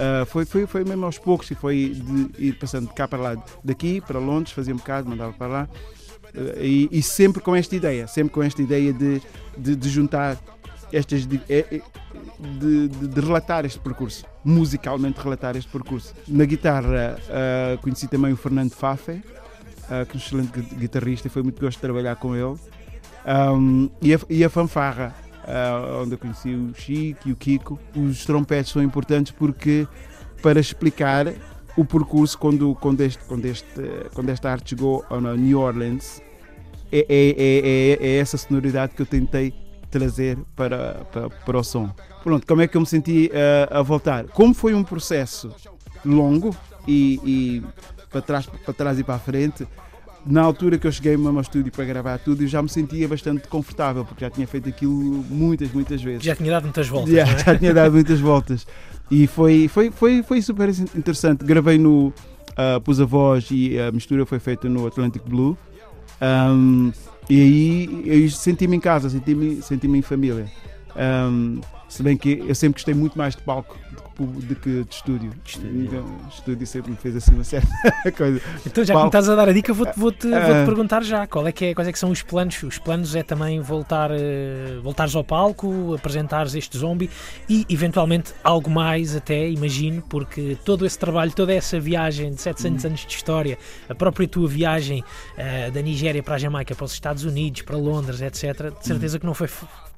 Uh, 0.00 0.24
foi, 0.24 0.46
foi, 0.46 0.66
foi 0.66 0.82
mesmo 0.84 1.04
aos 1.04 1.18
poucos 1.18 1.50
e 1.50 1.54
foi 1.54 1.94
de 1.94 2.46
ir 2.46 2.52
passando 2.58 2.88
de 2.88 2.94
cá 2.94 3.06
para 3.06 3.18
lá, 3.20 3.36
daqui 3.62 4.00
para 4.00 4.18
Londres, 4.18 4.52
fazia 4.54 4.72
um 4.72 4.78
bocado, 4.78 5.08
mandava 5.08 5.32
para 5.34 5.46
lá. 5.46 5.68
Uh, 6.34 6.58
e, 6.62 6.88
e 6.90 7.02
sempre 7.02 7.42
com 7.42 7.54
esta 7.54 7.76
ideia, 7.76 8.06
sempre 8.06 8.32
com 8.32 8.42
esta 8.42 8.62
ideia 8.62 8.92
de, 8.94 9.20
de, 9.58 9.76
de 9.76 9.88
juntar 9.90 10.38
estas 10.92 11.28
é- 11.48 11.66
é- 11.76 11.82
de, 12.58 12.88
de- 12.88 13.08
de 13.08 13.20
relatar 13.20 13.64
este 13.66 13.78
percurso, 13.78 14.24
musicalmente 14.44 15.20
relatar 15.20 15.54
este 15.56 15.70
percurso. 15.70 16.14
Na 16.26 16.44
guitarra 16.44 17.16
ah, 17.28 17.76
conheci 17.82 18.08
também 18.08 18.32
o 18.32 18.36
Fernando 18.36 18.72
Fafe, 18.72 19.22
ah, 19.88 20.04
que 20.06 20.12
é 20.12 20.14
um 20.14 20.18
excelente 20.18 20.58
gui- 20.60 20.74
guitarrista, 20.76 21.28
e 21.28 21.30
foi 21.30 21.42
muito 21.42 21.60
gosto 21.60 21.76
de 21.76 21.82
trabalhar 21.82 22.16
com 22.16 22.34
ele. 22.34 22.56
Ahm, 23.24 23.88
e, 24.02 24.14
a, 24.14 24.18
e 24.30 24.42
a 24.44 24.48
fanfarra, 24.48 25.14
ah, 25.52 26.00
onde 26.02 26.14
eu 26.14 26.18
conheci 26.18 26.54
o 26.54 26.72
Chico 26.74 27.28
e 27.28 27.32
o 27.32 27.36
Kiko. 27.36 27.78
Os 27.96 28.24
trompetes 28.24 28.72
são 28.72 28.82
importantes 28.82 29.32
porque 29.32 29.86
para 30.42 30.58
explicar 30.60 31.26
o 31.76 31.84
percurso 31.84 32.38
quando, 32.38 32.74
quando, 32.76 33.00
este, 33.02 33.22
quando, 33.24 33.44
este, 33.46 33.82
quando 34.14 34.28
esta 34.30 34.50
arte 34.50 34.70
chegou 34.70 35.04
a 35.10 35.18
New 35.36 35.60
Orleans, 35.60 36.20
é, 36.92 36.98
é, 37.08 37.30
é, 37.30 37.98
é- 38.02 38.08
é 38.08 38.16
essa 38.18 38.36
sonoridade 38.36 38.94
que 38.94 39.02
eu 39.02 39.06
tentei 39.06 39.54
trazer 39.90 40.38
para, 40.56 41.04
para, 41.12 41.30
para 41.30 41.58
o 41.58 41.64
som. 41.64 41.90
Pronto, 42.22 42.46
como 42.46 42.62
é 42.62 42.68
que 42.68 42.76
eu 42.76 42.80
me 42.80 42.86
senti 42.86 43.30
eh, 43.32 43.68
a 43.70 43.82
voltar? 43.82 44.24
Como 44.28 44.54
foi 44.54 44.72
um 44.74 44.84
processo 44.84 45.52
longo 46.04 46.54
e, 46.86 47.20
e 47.24 47.62
para, 48.10 48.22
trás, 48.22 48.46
para 48.46 48.74
trás 48.74 48.98
e 48.98 49.04
para 49.04 49.14
a 49.16 49.18
frente, 49.18 49.66
na 50.26 50.42
altura 50.42 50.78
que 50.78 50.86
eu 50.86 50.92
cheguei 50.92 51.16
mesmo 51.16 51.36
ao 51.36 51.40
estúdio 51.40 51.72
para 51.72 51.84
gravar 51.84 52.18
tudo, 52.18 52.42
eu 52.42 52.48
já 52.48 52.62
me 52.62 52.68
sentia 52.68 53.08
bastante 53.08 53.48
confortável, 53.48 54.04
porque 54.04 54.24
já 54.24 54.30
tinha 54.30 54.46
feito 54.46 54.68
aquilo 54.68 54.92
muitas, 55.28 55.72
muitas 55.72 56.02
vezes. 56.02 56.22
Já 56.22 56.36
tinha 56.36 56.50
dado 56.50 56.64
muitas 56.64 56.88
voltas. 56.88 57.12
Já, 57.12 57.22
é? 57.22 57.38
já 57.38 57.58
tinha 57.58 57.74
dado 57.74 57.92
muitas 57.92 58.20
voltas. 58.20 58.66
E 59.10 59.26
foi, 59.26 59.68
foi, 59.68 59.90
foi, 59.90 60.22
foi 60.22 60.42
super 60.42 60.68
interessante. 60.68 61.44
Gravei 61.44 61.78
no. 61.78 62.12
Uh, 62.50 62.80
pus 62.82 63.00
a 63.00 63.04
voz 63.04 63.48
e 63.50 63.78
a 63.78 63.90
mistura 63.90 64.26
foi 64.26 64.38
feita 64.38 64.68
no 64.68 64.86
Atlantic 64.86 65.22
Blue. 65.24 65.56
Um, 66.20 66.92
e 67.28 67.40
aí 67.40 68.02
eu 68.04 68.30
senti-me 68.30 68.76
em 68.76 68.80
casa, 68.80 69.08
senti-me 69.08 69.62
senti 69.62 69.86
em 69.86 70.02
família. 70.02 70.46
Um, 70.96 71.60
se 71.88 72.02
bem 72.02 72.16
que 72.16 72.44
eu 72.46 72.54
sempre 72.54 72.74
gostei 72.74 72.94
muito 72.94 73.16
mais 73.16 73.34
de 73.34 73.42
palco 73.42 73.76
do 74.24 74.26
que, 74.26 74.32
pub- 74.32 74.44
do 74.46 74.54
que 74.56 74.84
de 74.84 74.94
estúdio. 74.94 75.32
Então, 75.64 76.04
estúdio 76.30 76.66
sempre 76.66 76.90
me 76.90 76.96
fez 76.96 77.16
assim 77.16 77.34
uma 77.34 77.44
certa 77.44 77.68
coisa. 78.16 78.40
Então, 78.66 78.84
já 78.84 78.94
que 78.94 79.00
me 79.00 79.06
estás 79.06 79.28
a 79.28 79.34
dar 79.34 79.48
a 79.48 79.52
dica, 79.52 79.72
vou-te 79.72 79.98
vou-te- 79.98 80.32
Ah. 80.34 80.46
vou-te 80.46 80.64
perguntar 80.66 81.02
já 81.02 81.26
qual 81.26 81.46
é 81.46 81.52
que 81.52 81.66
é, 81.66 81.74
quais 81.74 81.88
é 81.88 81.92
que 81.92 81.98
são 81.98 82.10
os 82.10 82.22
planos. 82.22 82.62
Os 82.62 82.78
planos 82.78 83.14
é 83.14 83.22
também 83.22 83.60
voltar, 83.60 84.10
eh, 84.12 84.78
voltares 84.82 85.14
ao 85.14 85.24
palco, 85.24 85.94
apresentares 85.94 86.54
este 86.54 86.76
zombie 86.78 87.10
e 87.48 87.64
eventualmente 87.68 88.32
algo 88.44 88.70
mais 88.70 89.14
até, 89.16 89.48
imagino, 89.48 90.02
porque 90.02 90.56
todo 90.64 90.84
esse 90.86 90.98
trabalho, 90.98 91.32
toda 91.32 91.52
essa 91.52 91.78
viagem 91.80 92.30
de 92.32 92.40
700 92.40 92.84
Hum. 92.84 92.88
anos 92.88 93.00
de 93.06 93.14
história, 93.14 93.58
a 93.88 93.94
própria 93.94 94.26
tua 94.28 94.48
viagem 94.48 95.02
eh, 95.36 95.70
da 95.70 95.80
Nigéria 95.82 96.22
para 96.22 96.34
a 96.34 96.38
Jamaica, 96.38 96.74
para 96.74 96.84
os 96.84 96.92
Estados 96.92 97.24
Unidos, 97.24 97.62
para 97.62 97.76
Londres, 97.76 98.20
etc., 98.20 98.70
de 98.78 98.86
certeza 98.86 99.18
que 99.18 99.26
não 99.26 99.34
foi 99.34 99.48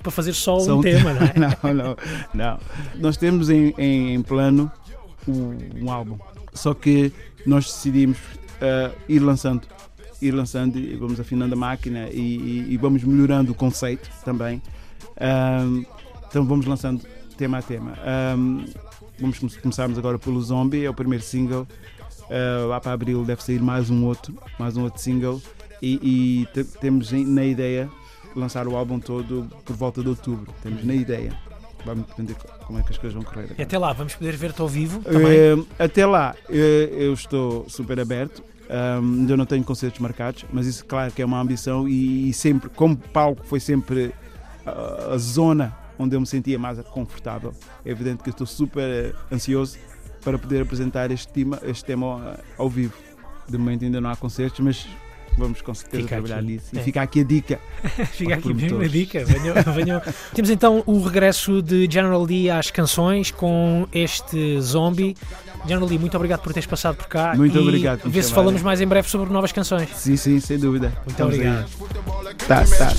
para 0.02 0.10
fazer 0.12 0.32
só, 0.32 0.58
Só 0.60 0.74
um 0.74 0.78
um 0.78 0.82
tema, 0.82 1.12
não 1.14 1.22
é? 1.22 1.32
não, 1.38 1.74
não, 1.74 1.96
não. 2.34 2.58
Nós 2.96 3.16
temos 3.16 3.48
em, 3.50 3.74
em- 3.78 4.14
em 4.14 4.22
plano 4.22 4.70
um, 5.28 5.56
um 5.84 5.90
álbum. 5.90 6.18
Só 6.52 6.74
que 6.74 7.12
nós 7.46 7.64
decidimos 7.66 8.18
ah, 8.60 8.90
ir 9.08 9.20
lançando. 9.20 9.62
Ir 10.20 10.30
lançando 10.32 10.78
e 10.78 10.94
vamos 10.96 11.18
afinando 11.18 11.54
a 11.54 11.56
máquina 11.56 12.08
e, 12.10 12.20
e- 12.20 12.66
e 12.74 12.76
vamos 12.76 13.02
melhorando 13.04 13.52
o 13.52 13.54
conceito 13.54 14.08
também. 14.24 14.60
Então 16.28 16.44
vamos 16.44 16.66
lançando 16.66 17.04
tema 17.36 17.58
a 17.58 17.62
tema. 17.62 17.94
Vamos 19.20 19.38
come- 19.38 19.52
começarmos 19.60 19.98
agora 19.98 20.18
pelo 20.18 20.40
Zombie, 20.40 20.84
é 20.84 20.90
o 20.90 20.94
primeiro 20.94 21.24
single. 21.24 21.66
Ah, 22.30 22.66
lá 22.66 22.80
para 22.80 22.92
abril 22.92 23.24
deve 23.24 23.42
sair 23.42 23.60
mais 23.60 23.90
um 23.90 24.04
outro, 24.04 24.34
mais 24.58 24.76
um 24.76 24.82
outro 24.84 25.00
single. 25.00 25.40
E, 25.80 25.98
e 26.02 26.46
te- 26.54 26.64
temos 26.78 27.12
em- 27.12 27.26
na 27.26 27.44
ideia 27.44 27.90
lançar 28.34 28.66
o 28.66 28.76
álbum 28.76 28.98
todo 28.98 29.48
por 29.64 29.76
volta 29.76 30.02
de 30.02 30.08
outubro. 30.08 30.52
Temos 30.62 30.84
na 30.84 30.94
ideia. 30.94 31.32
Vamos 31.84 32.06
depender 32.06 32.36
como 32.66 32.78
é 32.78 32.82
que 32.82 32.90
as 32.90 32.98
coisas 32.98 33.14
vão 33.14 33.24
correr. 33.24 33.54
E 33.58 33.62
até 33.62 33.76
lá, 33.76 33.92
vamos 33.92 34.14
poder 34.14 34.36
ver-te 34.36 34.60
ao 34.60 34.68
vivo 34.68 35.00
também. 35.00 35.32
Eh, 35.32 35.56
até 35.78 36.06
lá, 36.06 36.34
eh, 36.48 36.88
eu 36.92 37.12
estou 37.12 37.68
super 37.68 37.98
aberto. 37.98 38.42
Um, 38.70 39.20
ainda 39.20 39.36
não 39.36 39.44
tenho 39.44 39.62
concertos 39.64 40.00
marcados, 40.00 40.46
mas 40.50 40.66
isso, 40.66 40.86
claro, 40.86 41.12
que 41.12 41.20
é 41.20 41.24
uma 41.24 41.40
ambição. 41.40 41.88
E, 41.88 42.30
e 42.30 42.32
sempre, 42.32 42.70
como 42.70 42.96
palco, 42.96 43.44
foi 43.44 43.60
sempre 43.60 44.14
ah, 44.64 45.10
a 45.12 45.18
zona 45.18 45.76
onde 45.98 46.16
eu 46.16 46.20
me 46.20 46.26
sentia 46.26 46.58
mais 46.58 46.80
confortável. 46.82 47.52
É 47.84 47.90
evidente 47.90 48.22
que 48.22 48.28
eu 48.28 48.32
estou 48.32 48.46
super 48.46 48.88
eh, 48.88 49.12
ansioso 49.30 49.78
para 50.24 50.38
poder 50.38 50.62
apresentar 50.62 51.10
este 51.10 51.28
tema, 51.28 51.60
este 51.64 51.84
tema 51.84 52.38
ao 52.56 52.68
vivo. 52.68 52.94
De 53.48 53.58
momento 53.58 53.84
ainda 53.84 54.00
não 54.00 54.08
há 54.08 54.16
concertos, 54.16 54.60
mas 54.60 54.88
vamos 55.36 55.62
com 55.62 55.74
certeza 55.74 56.02
Fica 56.02 56.16
trabalhar 56.16 56.38
aqui. 56.38 56.46
nisso. 56.46 56.66
É. 56.74 56.80
E 56.80 56.82
fica 56.82 57.02
aqui 57.02 57.20
a 57.20 57.24
dica. 57.24 57.60
Fica 58.12 58.34
aqui 58.34 58.54
mesmo 58.54 58.80
a 58.80 58.88
dica. 58.88 59.24
Venham, 59.24 59.54
venham. 59.74 60.02
Temos 60.34 60.50
então 60.50 60.82
o 60.86 61.02
regresso 61.02 61.62
de 61.62 61.88
General 61.90 62.22
Lee 62.22 62.50
às 62.50 62.70
canções 62.70 63.30
com 63.30 63.86
este 63.92 64.60
zombie. 64.60 65.16
General 65.66 65.88
Lee, 65.88 65.98
muito 65.98 66.16
obrigado 66.16 66.40
por 66.40 66.52
teres 66.52 66.66
passado 66.66 66.96
por 66.96 67.06
cá. 67.06 67.34
Muito 67.36 67.56
e 67.56 67.60
obrigado 67.60 68.08
Vê 68.10 68.22
se 68.22 68.32
falamos 68.32 68.62
mais 68.62 68.80
em 68.80 68.86
breve 68.86 69.08
sobre 69.08 69.32
novas 69.32 69.52
canções. 69.52 69.88
Sim, 69.94 70.16
sim, 70.16 70.40
sem 70.40 70.58
dúvida. 70.58 70.88
Muito 71.06 71.10
Estamos 71.10 71.34
aí. 71.34 71.40
obrigado. 71.40 71.70
Tá, 72.48 72.64
tá, 72.64 72.86
tá. 72.86 72.92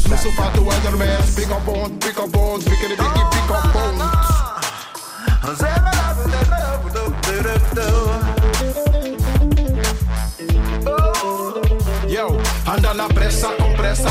Anda 12.75 12.93
na 12.93 13.07
pressa, 13.07 13.49
com 13.49 13.71
pressa, 13.73 14.09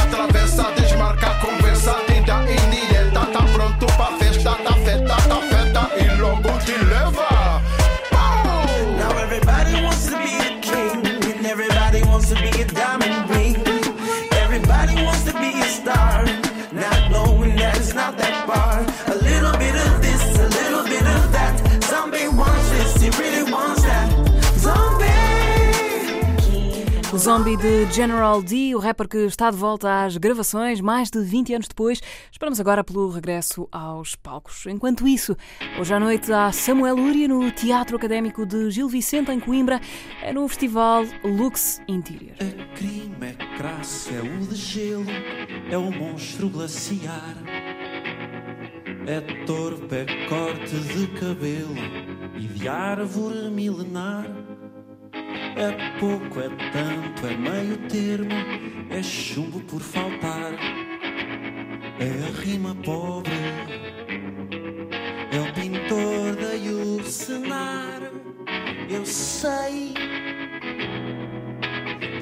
zombie 27.22 27.56
de 27.56 27.88
General 27.92 28.42
D, 28.42 28.74
o 28.74 28.80
rapper 28.80 29.06
que 29.06 29.18
está 29.18 29.48
de 29.48 29.56
volta 29.56 30.04
às 30.04 30.16
gravações 30.16 30.80
mais 30.80 31.08
de 31.08 31.22
20 31.22 31.54
anos 31.54 31.68
depois. 31.68 32.00
Esperamos 32.32 32.58
agora 32.58 32.82
pelo 32.82 33.08
regresso 33.10 33.68
aos 33.70 34.16
palcos. 34.16 34.66
Enquanto 34.66 35.06
isso, 35.06 35.36
hoje 35.78 35.94
à 35.94 36.00
noite 36.00 36.32
há 36.32 36.50
Samuel 36.50 36.96
Lúria 36.96 37.28
no 37.28 37.48
Teatro 37.52 37.96
Académico 37.96 38.44
de 38.44 38.72
Gil 38.72 38.88
Vicente, 38.88 39.30
em 39.30 39.38
Coimbra, 39.38 39.80
é 40.20 40.32
no 40.32 40.48
festival 40.48 41.04
Lux 41.22 41.80
Interior. 41.86 42.34
É 42.40 42.74
crime, 42.74 43.14
é 43.38 43.56
crasso, 43.56 44.10
é 44.12 44.20
o 44.20 44.46
de 44.48 44.56
gelo, 44.56 45.06
é 45.70 45.78
o 45.78 45.92
monstro 45.92 46.50
glaciar. 46.50 47.36
É 49.06 49.20
torpe, 49.46 49.94
é 49.94 50.26
corte 50.26 50.76
de 50.76 51.06
cabelo 51.20 51.76
e 52.36 52.48
de 52.48 52.66
árvore 52.66 53.48
milenar. 53.48 54.26
É 55.56 55.98
pouco, 55.98 56.40
é 56.40 56.48
tanto, 56.72 57.26
é 57.26 57.36
meio 57.36 57.76
termo, 57.88 58.34
é 58.90 59.02
chumbo 59.02 59.60
por 59.60 59.80
faltar. 59.80 60.52
É 62.00 62.26
a 62.28 62.40
rima 62.40 62.74
pobre, 62.84 63.32
é 65.30 65.40
o 65.40 65.52
pintor 65.52 66.36
da 66.36 66.52
Ursenar. 66.72 68.00
Eu 68.90 69.06
sei 69.06 69.94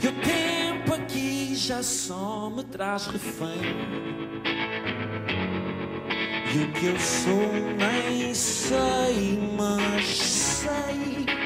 que 0.01 0.09
o 0.09 0.13
tempo 0.13 0.95
aqui 0.95 1.55
já 1.55 1.83
só 1.83 2.51
me 2.51 2.65
traz 2.65 3.07
refém. 3.07 4.11
E 6.53 6.65
o 6.65 6.73
que 6.73 6.87
eu 6.87 6.99
sou 6.99 7.53
nem 7.79 8.35
sei, 8.35 9.39
mas 9.57 10.05
sei 10.05 11.40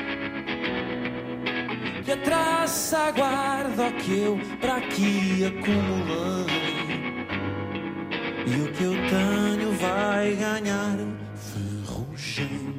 que 2.04 2.12
a 2.12 2.16
traça 2.18 2.98
aguarda 2.98 3.86
o 3.86 3.92
que 3.94 4.18
eu 4.18 4.38
para 4.60 4.76
aqui 4.76 5.44
acumulei. 5.46 6.84
E 8.46 8.60
o 8.60 8.72
que 8.72 8.84
eu 8.84 8.92
tenho 8.92 9.72
vai 9.72 10.34
ganhar 10.34 10.98
ferrugem. 11.34 12.74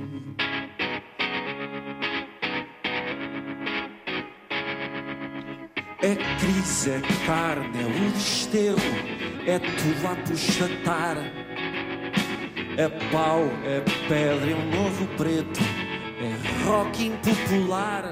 É 6.03 6.15
crise, 6.39 6.91
é 6.91 7.01
carne, 7.25 7.81
é 7.81 7.85
o 7.85 8.11
desterro, 8.11 8.77
é 9.47 9.57
tudo 9.57 10.07
a 10.07 10.15
puxatar. 10.27 11.17
É 12.77 12.89
pau, 13.11 13.45
é 13.65 13.79
pedra, 14.07 14.51
é 14.51 14.55
um 14.55 14.69
novo 14.69 15.07
preto, 15.17 15.61
é 16.21 16.65
rock 16.65 17.07
impopular. 17.07 18.11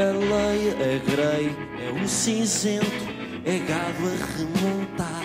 É 0.00 0.12
lei, 0.12 0.68
é 0.78 1.00
grey, 1.10 1.56
é 1.84 1.90
o 1.90 2.06
cinzento, 2.06 2.86
é 3.44 3.58
gado 3.58 4.06
a 4.06 4.14
remontar. 4.38 5.24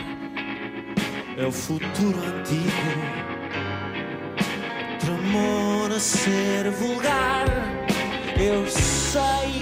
É 1.38 1.46
o 1.46 1.52
futuro 1.52 2.18
antigo, 2.18 2.72
tremor 5.00 5.92
a 5.96 6.00
ser 6.00 6.72
vulgar. 6.72 7.46
Eu 8.36 8.68
sei 8.68 9.62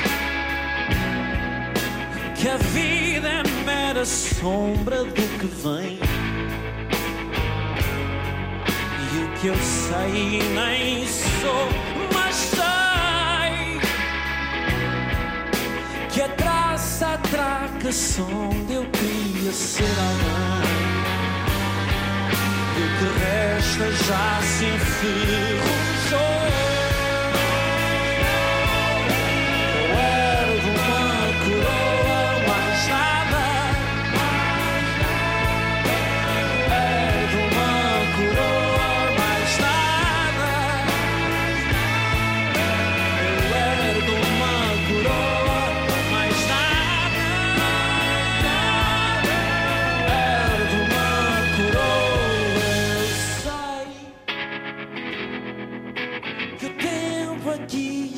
que 2.39 2.47
a 2.47 2.55
vida 2.55 3.27
é 3.27 3.43
mera 3.65 4.05
sombra 4.05 5.03
do 5.03 5.11
que 5.11 5.45
vem. 5.45 5.99
E 9.11 9.23
o 9.25 9.41
que 9.41 9.47
eu 9.47 9.55
sei 9.57 10.39
nem 10.55 11.05
sou, 11.05 11.67
mas 12.13 12.33
sei 12.33 12.80
que 16.21 16.25
a 16.25 16.29
traça 16.35 17.13
atraca 17.13 17.89
onde 18.19 18.73
eu 18.73 18.85
queria 18.91 19.51
ser 19.51 19.83
alguém. 19.83 21.01
E 22.77 22.81
o 22.83 22.89
que 22.97 23.07
resta 23.19 23.91
já 23.91 24.41
se 24.43 24.65
enferrujou. 24.65 26.21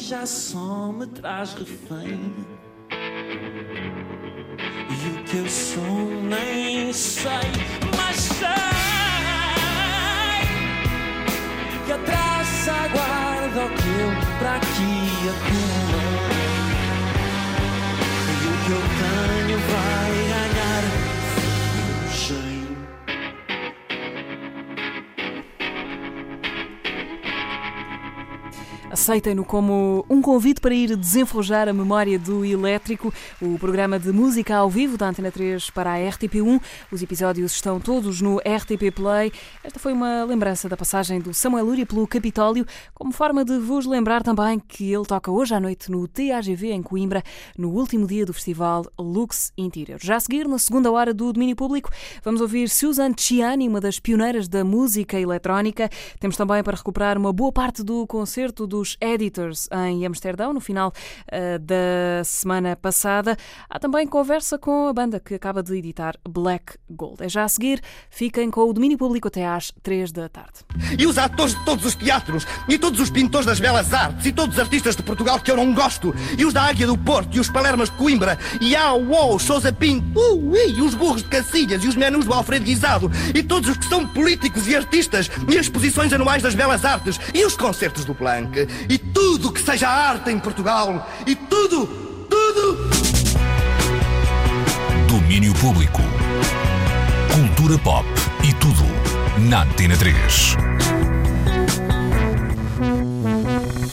Já 0.07 0.25
só 0.25 0.91
me 0.91 1.07
traz 1.07 1.53
refém. 1.53 2.19
E 4.89 5.07
o 5.07 5.23
que 5.23 5.37
eu 5.37 5.49
sou 5.49 6.23
nem 6.23 6.91
sei, 6.91 7.31
mas 7.95 8.15
sei 8.17 8.47
que 11.85 11.91
a 11.91 11.97
traça 11.99 12.71
aguarda 12.71 13.65
o 13.65 13.69
que 13.69 13.87
eu 13.87 14.11
para 14.39 14.55
aqui 14.55 15.29
acumulei. 15.33 16.53
E 18.41 18.45
o 18.47 18.55
que 18.65 18.71
eu 18.71 18.83
tenho 18.99 19.59
vai 19.59 20.02
Aceitem-no 29.03 29.43
como 29.43 30.05
um 30.09 30.21
convite 30.21 30.61
para 30.61 30.73
ir 30.73 30.95
desenforjar 30.95 31.67
a 31.67 31.73
memória 31.73 32.17
do 32.17 32.45
Elétrico, 32.45 33.13
o 33.41 33.59
programa 33.59 33.99
de 33.99 34.13
música 34.13 34.55
ao 34.55 34.69
vivo 34.69 34.97
da 34.97 35.09
Antena 35.09 35.29
3 35.29 35.69
para 35.71 35.91
a 35.91 35.97
RTP1. 35.97 36.61
Os 36.89 37.03
episódios 37.03 37.51
estão 37.51 37.81
todos 37.81 38.21
no 38.21 38.37
RTP 38.37 38.95
Play. 38.95 39.33
Esta 39.61 39.77
foi 39.77 39.91
uma 39.91 40.23
lembrança 40.23 40.69
da 40.69 40.77
passagem 40.77 41.19
do 41.19 41.33
Samuel 41.33 41.65
Lúria 41.65 41.85
pelo 41.85 42.07
Capitólio, 42.07 42.65
como 42.93 43.11
forma 43.11 43.43
de 43.43 43.59
vos 43.59 43.85
lembrar 43.85 44.23
também 44.23 44.57
que 44.57 44.93
ele 44.93 45.03
toca 45.03 45.29
hoje 45.29 45.53
à 45.53 45.59
noite 45.59 45.91
no 45.91 46.07
TAGV 46.07 46.71
em 46.71 46.81
Coimbra, 46.81 47.21
no 47.57 47.71
último 47.71 48.07
dia 48.07 48.25
do 48.25 48.33
festival 48.33 48.85
Lux 48.97 49.51
Interior. 49.57 49.99
Já 50.01 50.15
a 50.15 50.19
seguir, 50.21 50.47
na 50.47 50.57
segunda 50.57 50.89
hora 50.89 51.13
do 51.13 51.33
domínio 51.33 51.57
público, 51.57 51.89
vamos 52.23 52.39
ouvir 52.39 52.69
Susan 52.69 53.11
Ciani, 53.17 53.67
uma 53.67 53.81
das 53.81 53.99
pioneiras 53.99 54.47
da 54.47 54.63
música 54.63 55.19
eletrónica. 55.19 55.89
Temos 56.21 56.37
também 56.37 56.63
para 56.63 56.77
recuperar 56.77 57.17
uma 57.17 57.33
boa 57.33 57.51
parte 57.51 57.83
do 57.83 58.07
concerto 58.07 58.65
dos 58.65 58.92
Editors 59.01 59.67
em 59.87 60.05
Amsterdão, 60.05 60.53
no 60.53 60.59
final 60.59 60.89
uh, 60.89 61.59
da 61.59 62.23
semana 62.23 62.75
passada. 62.75 63.37
Há 63.69 63.79
também 63.79 64.07
conversa 64.07 64.57
com 64.57 64.87
a 64.87 64.93
banda 64.93 65.19
que 65.19 65.33
acaba 65.35 65.61
de 65.63 65.75
editar 65.75 66.15
Black 66.27 66.77
Gold. 66.89 67.23
É 67.23 67.29
já 67.29 67.43
a 67.43 67.47
seguir, 67.47 67.81
fiquem 68.09 68.49
com 68.49 68.61
o 68.61 68.73
domínio 68.73 68.97
público 68.97 69.27
até 69.27 69.45
às 69.45 69.71
três 69.81 70.11
da 70.11 70.29
tarde. 70.29 70.59
E 70.97 71.05
os 71.05 71.17
atores 71.17 71.55
de 71.55 71.65
todos 71.65 71.85
os 71.85 71.95
teatros, 71.95 72.45
e 72.67 72.77
todos 72.77 72.99
os 72.99 73.09
pintores 73.09 73.45
das 73.45 73.59
belas 73.59 73.93
artes, 73.93 74.25
e 74.25 74.31
todos 74.31 74.55
os 74.55 74.61
artistas 74.61 74.95
de 74.95 75.03
Portugal 75.03 75.39
que 75.39 75.51
eu 75.51 75.57
não 75.57 75.73
gosto, 75.73 76.13
e 76.37 76.45
os 76.45 76.53
da 76.53 76.63
Águia 76.63 76.87
do 76.87 76.97
Porto, 76.97 77.35
e 77.35 77.39
os 77.39 77.49
Palermas 77.49 77.89
de 77.89 77.97
Coimbra, 77.97 78.37
e 78.61 78.75
a 78.75 78.93
UOL, 78.93 79.39
Sousa 79.39 79.71
Pinto, 79.71 80.19
uh, 80.19 80.55
e 80.55 80.81
os 80.81 80.95
burros 80.95 81.23
de 81.23 81.29
Cacilhas, 81.29 81.83
e 81.83 81.87
os 81.87 81.95
menus 81.95 82.25
do 82.25 82.33
Alfredo 82.33 82.65
Guisado, 82.65 83.11
e 83.33 83.43
todos 83.43 83.69
os 83.69 83.77
que 83.77 83.85
são 83.85 84.07
políticos 84.07 84.67
e 84.67 84.75
artistas, 84.75 85.29
e 85.49 85.57
as 85.57 85.65
exposições 85.65 86.13
anuais 86.13 86.41
das 86.41 86.55
belas 86.55 86.85
artes, 86.85 87.19
e 87.33 87.45
os 87.45 87.55
concertos 87.55 88.05
do 88.05 88.15
Planck, 88.15 88.67
e 88.89 88.97
tudo 88.97 89.51
que 89.51 89.61
seja 89.61 89.89
arte 89.89 90.31
em 90.31 90.39
Portugal, 90.39 91.09
e 91.25 91.35
tudo, 91.35 91.87
tudo. 92.29 92.89
Domínio 95.07 95.53
Público. 95.55 96.01
Cultura 97.33 97.77
pop 97.79 98.05
e 98.43 98.53
tudo 98.53 98.83
na 99.49 99.63
Antena 99.63 99.97
3. 99.97 100.55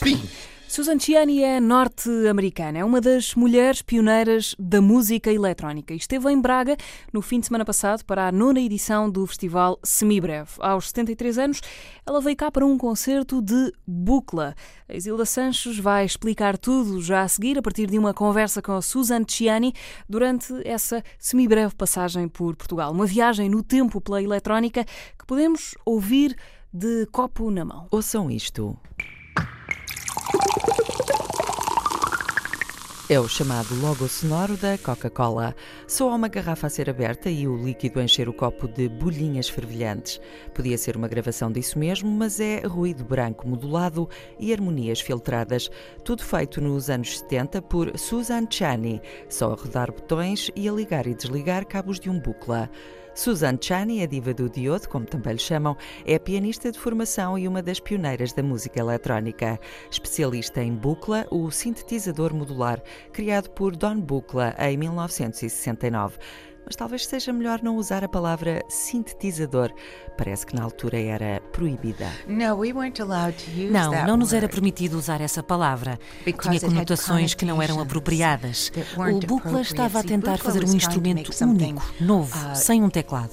Fim. 0.02 0.39
Susan 0.70 1.00
Ciani 1.00 1.42
é 1.42 1.58
norte-americana, 1.58 2.78
é 2.78 2.84
uma 2.84 3.00
das 3.00 3.34
mulheres 3.34 3.82
pioneiras 3.82 4.54
da 4.56 4.80
música 4.80 5.32
eletrónica 5.32 5.92
e 5.92 5.96
esteve 5.96 6.30
em 6.30 6.40
Braga 6.40 6.76
no 7.12 7.20
fim 7.20 7.40
de 7.40 7.46
semana 7.46 7.64
passado 7.64 8.04
para 8.04 8.28
a 8.28 8.30
nona 8.30 8.60
edição 8.60 9.10
do 9.10 9.26
festival 9.26 9.80
Semibreve. 9.82 10.52
Aos 10.60 10.90
73 10.90 11.38
anos, 11.38 11.60
ela 12.06 12.20
veio 12.20 12.36
cá 12.36 12.52
para 12.52 12.64
um 12.64 12.78
concerto 12.78 13.42
de 13.42 13.72
bucla. 13.84 14.54
A 14.88 14.94
Isilda 14.94 15.26
Sanches 15.26 15.76
vai 15.76 16.04
explicar 16.04 16.56
tudo 16.56 17.02
já 17.02 17.22
a 17.22 17.28
seguir, 17.28 17.58
a 17.58 17.62
partir 17.62 17.88
de 17.88 17.98
uma 17.98 18.14
conversa 18.14 18.62
com 18.62 18.70
a 18.70 18.80
Susan 18.80 19.24
Ciani 19.26 19.74
durante 20.08 20.54
essa 20.64 21.02
semibreve 21.18 21.74
passagem 21.74 22.28
por 22.28 22.54
Portugal. 22.54 22.92
Uma 22.92 23.06
viagem 23.06 23.48
no 23.48 23.64
tempo 23.64 24.00
pela 24.00 24.22
eletrónica 24.22 24.84
que 25.18 25.26
podemos 25.26 25.74
ouvir 25.84 26.36
de 26.72 27.06
copo 27.06 27.50
na 27.50 27.64
mão. 27.64 27.88
Ouçam 27.90 28.30
isto. 28.30 28.78
É 33.10 33.18
o 33.18 33.26
chamado 33.26 33.74
logo 33.80 34.06
sonoro 34.06 34.56
da 34.56 34.78
Coca-Cola. 34.78 35.52
Soa 35.84 36.14
uma 36.14 36.28
garrafa 36.28 36.68
a 36.68 36.70
ser 36.70 36.88
aberta 36.88 37.28
e 37.28 37.48
o 37.48 37.56
líquido 37.56 38.00
encher 38.00 38.28
o 38.28 38.32
copo 38.32 38.68
de 38.68 38.88
bolhinhas 38.88 39.48
fervilhantes. 39.48 40.20
Podia 40.54 40.78
ser 40.78 40.96
uma 40.96 41.08
gravação 41.08 41.50
disso 41.50 41.76
mesmo, 41.76 42.08
mas 42.08 42.38
é 42.38 42.60
ruído 42.60 43.02
branco 43.02 43.48
modulado 43.48 44.08
e 44.38 44.52
harmonias 44.52 45.00
filtradas. 45.00 45.68
Tudo 46.04 46.22
feito 46.22 46.60
nos 46.60 46.88
anos 46.88 47.18
70 47.18 47.60
por 47.62 47.98
Susan 47.98 48.46
Chani, 48.48 49.02
só 49.28 49.54
a 49.54 49.56
rodar 49.56 49.90
botões 49.90 50.48
e 50.54 50.68
a 50.68 50.72
ligar 50.72 51.08
e 51.08 51.12
desligar 51.12 51.66
cabos 51.66 51.98
de 51.98 52.08
um 52.08 52.20
bucla. 52.20 52.70
Susan 53.20 53.58
Chani, 53.60 54.02
a 54.02 54.06
diva 54.06 54.32
do 54.32 54.48
diodo, 54.48 54.88
como 54.88 55.04
também 55.04 55.34
lhe 55.34 55.38
chamam, 55.38 55.76
é 56.06 56.18
pianista 56.18 56.72
de 56.72 56.78
formação 56.78 57.38
e 57.38 57.46
uma 57.46 57.62
das 57.62 57.78
pioneiras 57.78 58.32
da 58.32 58.42
música 58.42 58.80
eletrónica. 58.80 59.60
Especialista 59.90 60.62
em 60.62 60.74
bucla, 60.74 61.26
o 61.30 61.50
sintetizador 61.50 62.32
modular, 62.32 62.82
criado 63.12 63.50
por 63.50 63.76
Don 63.76 64.00
Buchla 64.00 64.54
em 64.58 64.78
1969 64.78 66.16
mas 66.64 66.76
talvez 66.76 67.06
seja 67.06 67.32
melhor 67.32 67.60
não 67.62 67.76
usar 67.76 68.04
a 68.04 68.08
palavra 68.08 68.62
sintetizador. 68.68 69.72
Parece 70.16 70.46
que 70.46 70.54
na 70.54 70.62
altura 70.62 70.98
era 70.98 71.40
proibida. 71.52 72.06
Não, 73.72 73.90
não 74.06 74.16
nos 74.16 74.32
era 74.32 74.48
permitido 74.48 74.94
usar 74.98 75.20
essa 75.20 75.42
palavra. 75.42 75.98
Tinha 76.24 76.60
conotações 76.74 77.34
que 77.34 77.44
não 77.44 77.60
eram 77.62 77.80
apropriadas. 77.80 78.70
O 78.96 79.26
Buchla 79.26 79.60
estava 79.62 79.98
a 80.00 80.02
tentar 80.02 80.38
fazer 80.38 80.60
um 80.60 80.62
instrumento 80.76 81.32
único, 81.44 81.82
novo, 82.00 82.54
sem 82.54 82.82
um 82.82 82.90
teclado. 82.90 83.30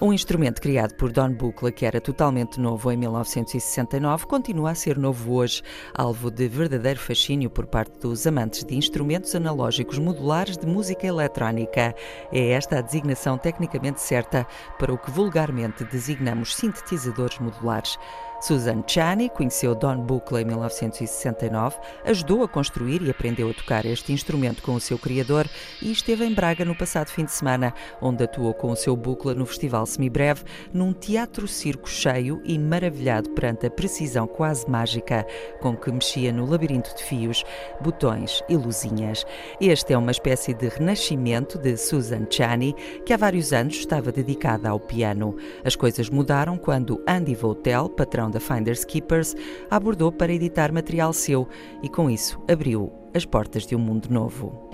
Um 0.00 0.12
instrumento 0.12 0.62
criado 0.62 0.94
por 0.94 1.10
Don 1.10 1.34
Buchla, 1.34 1.72
que 1.72 1.84
era 1.84 2.00
totalmente 2.00 2.60
novo 2.60 2.92
em 2.92 2.96
1969, 2.96 4.24
continua 4.26 4.70
a 4.70 4.74
ser 4.76 4.96
novo 4.96 5.34
hoje, 5.34 5.64
alvo 5.94 6.30
de 6.30 6.46
verdadeiro 6.46 7.00
fascínio 7.00 7.50
por 7.50 7.66
parte 7.66 7.98
dos 7.98 8.24
amantes 8.24 8.62
de 8.64 8.76
instrumentos 8.76 9.34
analógicos 9.34 9.98
modulares 9.98 10.56
de 10.56 10.64
música 10.64 11.08
eletrónica. 11.08 11.92
É 12.30 12.50
esta 12.50 12.78
a 12.78 12.80
designação 12.80 13.36
tecnicamente 13.36 14.00
certa 14.00 14.46
para 14.78 14.92
o 14.94 14.98
que 14.98 15.10
vulgarmente 15.10 15.82
designamos 15.84 16.54
sintetizadores 16.54 17.40
modulares. 17.40 17.98
Susan 18.40 18.84
Chani 18.86 19.28
conheceu 19.28 19.74
Don 19.74 19.98
Buchla 19.98 20.40
em 20.40 20.44
1969, 20.44 21.76
ajudou 22.04 22.44
a 22.44 22.48
construir 22.48 23.02
e 23.02 23.10
aprendeu 23.10 23.50
a 23.50 23.54
tocar 23.54 23.84
este 23.84 24.12
instrumento 24.12 24.62
com 24.62 24.74
o 24.74 24.80
seu 24.80 24.96
criador 24.96 25.48
e 25.82 25.90
esteve 25.90 26.24
em 26.24 26.32
Braga 26.32 26.64
no 26.64 26.76
passado 26.76 27.08
fim 27.08 27.24
de 27.24 27.32
semana, 27.32 27.74
onde 28.00 28.22
atuou 28.22 28.54
com 28.54 28.70
o 28.70 28.76
seu 28.76 28.94
Buchla 28.94 29.34
no 29.34 29.44
Festival 29.44 29.84
Semibreve, 29.86 30.44
num 30.72 30.92
teatro-circo 30.92 31.88
cheio 31.88 32.40
e 32.44 32.56
maravilhado 32.56 33.30
perante 33.30 33.66
a 33.66 33.70
precisão 33.70 34.28
quase 34.28 34.70
mágica 34.70 35.26
com 35.60 35.76
que 35.76 35.90
mexia 35.90 36.32
no 36.32 36.46
labirinto 36.46 36.94
de 36.94 37.02
fios, 37.02 37.44
botões 37.80 38.40
e 38.48 38.56
luzinhas. 38.56 39.26
Este 39.60 39.94
é 39.94 39.98
uma 39.98 40.12
espécie 40.12 40.54
de 40.54 40.68
renascimento 40.68 41.58
de 41.58 41.76
Susan 41.76 42.26
Chani, 42.30 42.72
que 43.04 43.12
há 43.12 43.16
vários 43.16 43.52
anos 43.52 43.76
estava 43.76 44.12
dedicada 44.12 44.68
ao 44.68 44.78
piano. 44.78 45.36
As 45.64 45.74
coisas 45.74 46.08
mudaram 46.08 46.56
quando 46.56 47.02
Andy 47.06 47.34
Votel, 47.34 47.88
patrão 47.88 48.27
da 48.30 48.40
Finders 48.40 48.84
Keepers, 48.84 49.34
abordou 49.70 50.12
para 50.12 50.32
editar 50.32 50.72
material 50.72 51.12
seu 51.12 51.48
e, 51.82 51.88
com 51.88 52.10
isso, 52.10 52.40
abriu 52.50 52.92
as 53.14 53.24
portas 53.24 53.66
de 53.66 53.74
um 53.74 53.78
mundo 53.78 54.08
novo. 54.10 54.67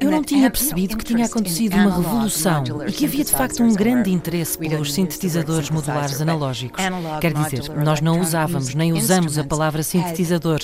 Eu 0.00 0.10
não 0.10 0.22
tinha 0.22 0.50
percebido 0.50 0.96
que 0.96 1.04
tinha 1.04 1.26
acontecido 1.26 1.74
uma 1.74 1.96
revolução 1.96 2.64
e 2.86 2.92
que 2.92 3.04
havia 3.04 3.24
de 3.24 3.30
facto 3.32 3.62
um 3.62 3.74
grande 3.74 4.10
interesse 4.10 4.56
pelos 4.58 4.92
sintetizadores 4.94 5.70
modulares 5.70 6.20
analógicos. 6.20 6.82
Quer 7.20 7.32
dizer, 7.34 7.68
nós 7.84 8.00
não 8.00 8.20
usávamos 8.20 8.74
nem 8.74 8.92
usamos 8.92 9.38
a 9.38 9.44
palavra 9.44 9.82
sintetizador, 9.82 10.60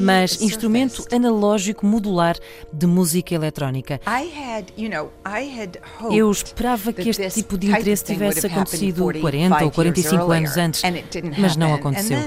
mas 0.00 0.40
instrumento 0.40 1.04
analógico 1.12 1.84
modular 1.84 2.36
de 2.72 2.86
música 2.86 3.34
eletrónica. 3.34 4.00
Eu 6.10 6.30
esperava 6.30 6.92
que 6.92 7.08
este 7.08 7.28
tipo 7.30 7.58
de 7.58 7.70
interesse 7.70 8.04
tivesse 8.04 8.46
acontecido 8.46 9.04
40 9.20 9.64
ou 9.64 9.70
45 9.70 10.30
anos 10.32 10.56
antes, 10.56 10.82
mas 11.38 11.56
não 11.56 11.74
aconteceu. 11.74 12.18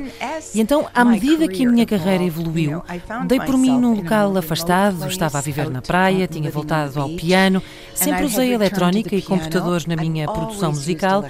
E 0.53 0.59
então, 0.59 0.87
à 0.93 1.05
medida 1.05 1.47
que 1.47 1.65
a 1.65 1.69
minha 1.69 1.85
carreira 1.85 2.23
evoluiu, 2.23 2.83
dei 3.29 3.39
por 3.39 3.55
mim 3.57 3.79
num 3.79 3.93
local 3.93 4.35
afastado, 4.35 5.07
estava 5.07 5.37
a 5.37 5.41
viver 5.41 5.69
na 5.69 5.83
praia, 5.83 6.27
tinha 6.27 6.49
voltado 6.49 6.99
ao 6.99 7.09
piano, 7.09 7.61
sempre 7.93 8.25
usei 8.25 8.51
eletrónica 8.53 9.15
e 9.15 9.21
computadores 9.21 9.85
na 9.85 9.95
minha 9.95 10.25
produção 10.25 10.71
musical, 10.71 11.23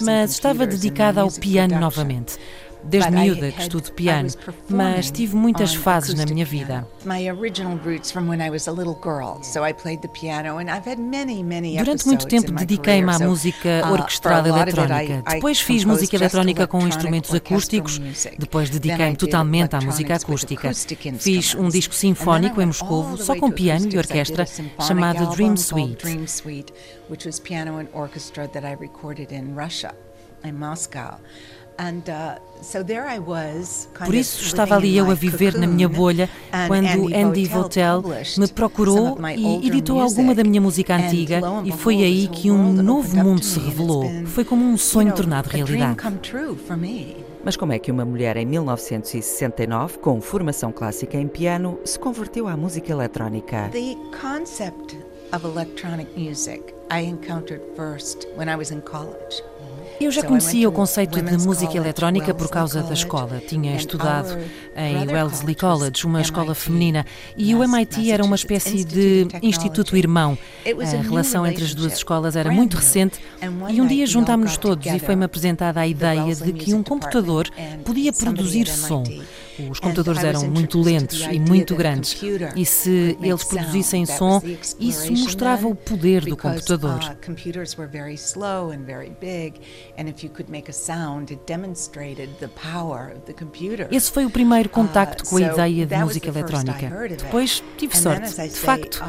mas 0.00 0.30
estava 0.30 0.66
dedicada 0.66 1.20
ao 1.20 1.30
piano 1.30 1.78
novamente 1.78 2.38
desde 2.84 3.10
miúda 3.10 3.52
que 3.52 3.62
estudo 3.62 3.92
piano, 3.92 4.28
mas 4.68 5.10
tive 5.10 5.36
muitas 5.36 5.74
fases 5.74 6.14
na 6.14 6.24
minha 6.24 6.44
vida. 6.44 6.86
Durante 11.78 12.06
muito 12.06 12.26
tempo 12.26 12.52
dediquei-me 12.52 13.10
à 13.10 13.18
música 13.18 13.82
uh, 13.84 13.92
orquestrada 13.92 14.48
eletrónica. 14.48 15.22
Depois 15.28 15.60
fiz 15.60 15.84
música 15.84 16.16
eletrónica 16.16 16.66
com 16.66 16.86
instrumentos 16.86 17.34
acústicos. 17.34 18.00
Depois 18.38 18.70
dediquei-me 18.70 19.16
totalmente 19.16 19.76
à 19.76 19.80
música 19.80 20.16
acústica. 20.16 20.72
Fiz 21.18 21.54
um 21.54 21.68
disco 21.68 21.94
sinfónico 21.94 22.60
em 22.60 22.66
Moscou, 22.66 23.16
só 23.16 23.36
com 23.36 23.50
piano 23.50 23.88
e 23.90 23.98
orquestra, 23.98 24.46
chamado 24.80 25.34
Dream 25.34 25.56
Suite. 25.56 26.04
em 30.44 30.52
Moscou. 30.52 31.02
Uh, 31.02 31.61
Por 34.04 34.14
isso 34.14 34.44
estava 34.44 34.76
ali 34.76 34.96
eu 34.96 35.10
a 35.10 35.14
viver 35.14 35.58
na 35.58 35.66
minha 35.66 35.88
bolha 35.88 36.30
quando 36.68 37.14
Andy 37.14 37.46
Votel 37.46 38.02
me 38.38 38.46
procurou 38.48 39.18
e 39.36 39.66
editou 39.66 40.00
alguma 40.00 40.34
da 40.34 40.44
minha 40.44 40.60
música 40.60 40.94
antiga 40.96 41.40
e 41.64 41.72
foi 41.72 42.02
aí 42.02 42.28
que 42.28 42.50
um 42.50 42.72
novo 42.72 43.16
mundo 43.16 43.44
se 43.44 43.58
revelou. 43.58 44.04
Foi 44.26 44.44
como 44.44 44.64
um 44.64 44.76
sonho 44.76 45.12
tornado 45.12 45.48
realidade. 45.48 45.96
Mas 47.44 47.56
como 47.56 47.72
é 47.72 47.78
que 47.78 47.90
uma 47.90 48.04
mulher 48.04 48.36
em 48.36 48.46
1969, 48.46 49.98
com 49.98 50.20
formação 50.20 50.70
clássica 50.70 51.16
em 51.16 51.26
piano, 51.26 51.76
se 51.84 51.98
converteu 51.98 52.46
à 52.46 52.56
música 52.56 52.92
eletrónica? 52.92 53.68
The 53.72 53.96
concept 54.20 54.96
of 55.32 55.44
electronic 55.44 56.08
music 56.16 56.72
I 56.88 57.00
encountered 57.00 57.62
first 57.74 58.28
when 58.36 58.48
I 58.48 58.54
was 58.54 58.70
in 58.70 58.80
college. 58.82 59.42
Eu 60.02 60.10
já 60.10 60.24
conhecia 60.24 60.68
o 60.68 60.72
conceito 60.72 61.22
de 61.22 61.38
música 61.38 61.76
eletrónica 61.76 62.34
por 62.34 62.50
causa 62.50 62.82
da 62.82 62.92
escola. 62.92 63.40
Tinha 63.46 63.76
estudado 63.76 64.36
em 64.76 65.06
Wellesley 65.06 65.54
College, 65.54 66.04
uma 66.04 66.20
escola 66.20 66.56
feminina, 66.56 67.06
e 67.36 67.54
o 67.54 67.62
MIT 67.62 68.10
era 68.10 68.24
uma 68.24 68.34
espécie 68.34 68.84
de 68.84 69.28
instituto 69.40 69.96
irmão. 69.96 70.36
A 70.66 71.02
relação 71.02 71.46
entre 71.46 71.62
as 71.62 71.72
duas 71.72 71.92
escolas 71.92 72.34
era 72.34 72.50
muito 72.50 72.76
recente 72.76 73.20
e 73.70 73.80
um 73.80 73.86
dia 73.86 74.04
juntámos-nos 74.04 74.56
todos 74.56 74.86
e 74.86 74.98
foi-me 74.98 75.24
apresentada 75.24 75.80
a 75.80 75.86
ideia 75.86 76.34
de 76.34 76.52
que 76.52 76.74
um 76.74 76.82
computador 76.82 77.48
podia 77.84 78.12
produzir 78.12 78.66
som. 78.66 79.04
Os 79.70 79.78
computadores 79.80 80.22
eram 80.24 80.48
muito 80.48 80.80
lentos 80.80 81.20
e 81.30 81.38
muito 81.38 81.74
grandes, 81.76 82.20
e 82.56 82.64
se 82.64 83.16
eles 83.20 83.44
produzissem 83.44 84.06
som, 84.06 84.40
isso 84.80 85.12
mostrava 85.12 85.68
o 85.68 85.74
poder 85.74 86.24
do 86.24 86.36
computador. 86.36 87.00
Esse 93.90 94.10
foi 94.10 94.24
o 94.24 94.30
primeiro 94.30 94.68
contacto 94.68 95.24
com 95.24 95.36
a 95.36 95.40
ideia 95.40 95.86
de 95.86 95.96
música 95.96 96.28
eletrónica. 96.28 97.08
Depois 97.16 97.62
tive 97.76 97.96
sorte, 97.96 98.34
de 98.48 98.48
facto. 98.50 99.02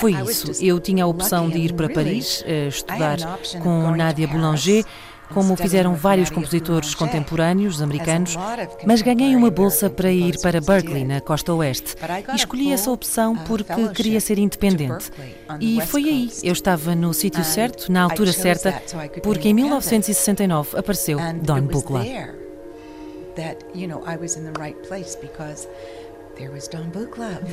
Foi 0.00 0.12
isso. 0.12 0.52
Eu 0.64 0.80
tinha 0.80 1.04
a 1.04 1.06
opção 1.06 1.48
de 1.48 1.58
ir 1.58 1.72
para 1.74 1.88
Paris, 1.88 2.42
eh, 2.46 2.68
estudar 2.68 3.18
com 3.62 3.94
Nadia 3.96 4.26
Boulanger 4.26 4.84
como 5.32 5.56
fizeram 5.56 5.94
vários 5.94 6.30
compositores 6.30 6.94
contemporâneos 6.94 7.82
americanos, 7.82 8.36
mas 8.86 9.02
ganhei 9.02 9.34
uma 9.34 9.50
bolsa 9.50 9.90
para 9.90 10.10
ir 10.10 10.40
para 10.40 10.60
Berkeley, 10.60 11.04
na 11.04 11.20
costa 11.20 11.52
oeste. 11.52 11.94
E 12.32 12.36
escolhi 12.36 12.72
essa 12.72 12.90
opção 12.90 13.36
porque 13.36 13.88
queria 13.94 14.20
ser 14.20 14.38
independente. 14.38 15.10
E 15.60 15.80
foi 15.82 16.04
aí, 16.04 16.30
eu 16.42 16.52
estava 16.52 16.94
no 16.94 17.12
sítio 17.12 17.44
certo, 17.44 17.90
na 17.90 18.02
altura 18.02 18.32
certa, 18.32 18.82
porque 19.22 19.48
em 19.48 19.54
1969 19.54 20.78
apareceu 20.78 21.18
Don 21.42 21.62
Buchla. 21.62 22.04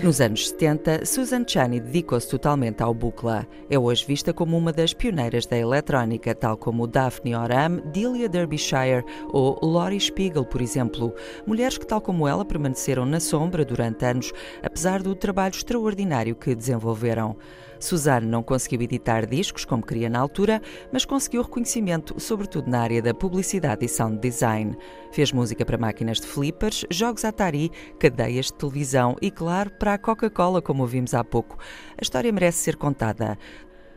Nos 0.04 0.20
anos 0.20 0.50
70, 0.50 1.06
Susan 1.06 1.46
Chani 1.48 1.80
dedicou-se 1.80 2.28
totalmente 2.28 2.84
ao 2.84 2.94
bucla. 2.94 3.48
É 3.70 3.80
hoje 3.80 4.06
vista 4.06 4.34
como 4.34 4.58
uma 4.58 4.74
das 4.74 4.94
pioneiras 4.94 5.46
da 5.46 5.58
eletrónica, 5.58 6.36
tal 6.36 6.58
como 6.58 6.86
Daphne 6.86 7.34
Oram, 7.34 7.78
Delia 7.94 8.28
Derbyshire 8.28 9.06
ou 9.32 9.58
Lori 9.64 9.98
Spiegel, 10.00 10.44
por 10.44 10.62
exemplo. 10.62 11.14
Mulheres 11.48 11.78
que, 11.78 11.88
tal 11.88 12.02
como 12.02 12.28
ela, 12.28 12.44
permaneceram 12.44 13.06
na 13.06 13.22
sombra 13.22 13.64
durante 13.64 14.04
anos, 14.04 14.34
apesar 14.62 15.02
do 15.02 15.16
trabalho 15.16 15.56
extraordinário 15.56 16.36
que 16.36 16.54
desenvolveram. 16.54 17.38
Suzanne 17.84 18.26
não 18.26 18.42
conseguiu 18.42 18.82
editar 18.82 19.26
discos 19.26 19.66
como 19.66 19.86
queria 19.86 20.10
na 20.10 20.20
altura, 20.20 20.62
mas 20.92 21.04
conseguiu 21.04 21.42
reconhecimento, 21.42 22.18
sobretudo 22.18 22.70
na 22.70 22.80
área 22.80 23.02
da 23.02 23.14
publicidade 23.14 23.86
e 23.86 23.90
sound 23.90 24.20
design. 24.20 24.78
Fez 25.12 25.34
música 25.34 25.66
para 25.66 25.78
máquinas 25.78 26.22
de 26.22 26.26
flippers, 26.26 26.86
jogos 26.90 27.26
Atari, 27.26 27.70
cadeias 28.00 28.46
de 28.46 28.54
televisão 28.54 29.18
e, 29.22 29.30
claro, 29.30 29.70
para 29.72 29.96
a 29.96 29.98
Coca-Cola, 29.98 30.62
como 30.62 30.82
ouvimos 30.82 31.14
há 31.14 31.24
pouco. 31.24 31.58
A 31.98 32.02
história 32.02 32.32
merece 32.32 32.60
ser 32.60 32.78
contada. 32.78 33.38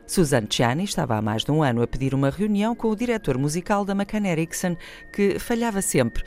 Susan 0.07 0.47
Chiani 0.49 0.85
estava 0.85 1.17
há 1.17 1.23
mais 1.23 1.45
de 1.45 1.51
um 1.51 1.63
ano 1.63 1.83
a 1.83 1.87
pedir 1.87 2.15
uma 2.15 2.31
reunião 2.31 2.77
com 2.77 2.89
o 2.89 2.97
diretor 2.97 3.37
musical 3.37 3.85
da 3.85 3.93
McCann 3.93 4.29
Erickson, 4.29 4.77
que 5.13 5.39
falhava 5.39 5.83
sempre. 5.83 6.23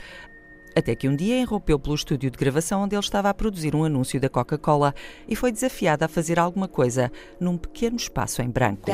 Até 0.75 0.95
que 0.95 1.07
um 1.07 1.15
dia 1.15 1.41
irrompeu 1.41 1.79
pelo 1.79 1.95
estúdio 1.95 2.29
de 2.29 2.37
gravação 2.37 2.83
onde 2.83 2.95
ele 2.95 3.03
estava 3.03 3.29
a 3.29 3.33
produzir 3.33 3.75
um 3.75 3.83
anúncio 3.83 4.19
da 4.19 4.29
Coca-Cola 4.29 4.93
e 5.27 5.35
foi 5.35 5.51
desafiado 5.51 6.05
a 6.05 6.07
fazer 6.07 6.39
alguma 6.39 6.67
coisa 6.67 7.11
num 7.39 7.57
pequeno 7.57 7.97
espaço 7.97 8.41
em 8.41 8.49
branco. 8.49 8.89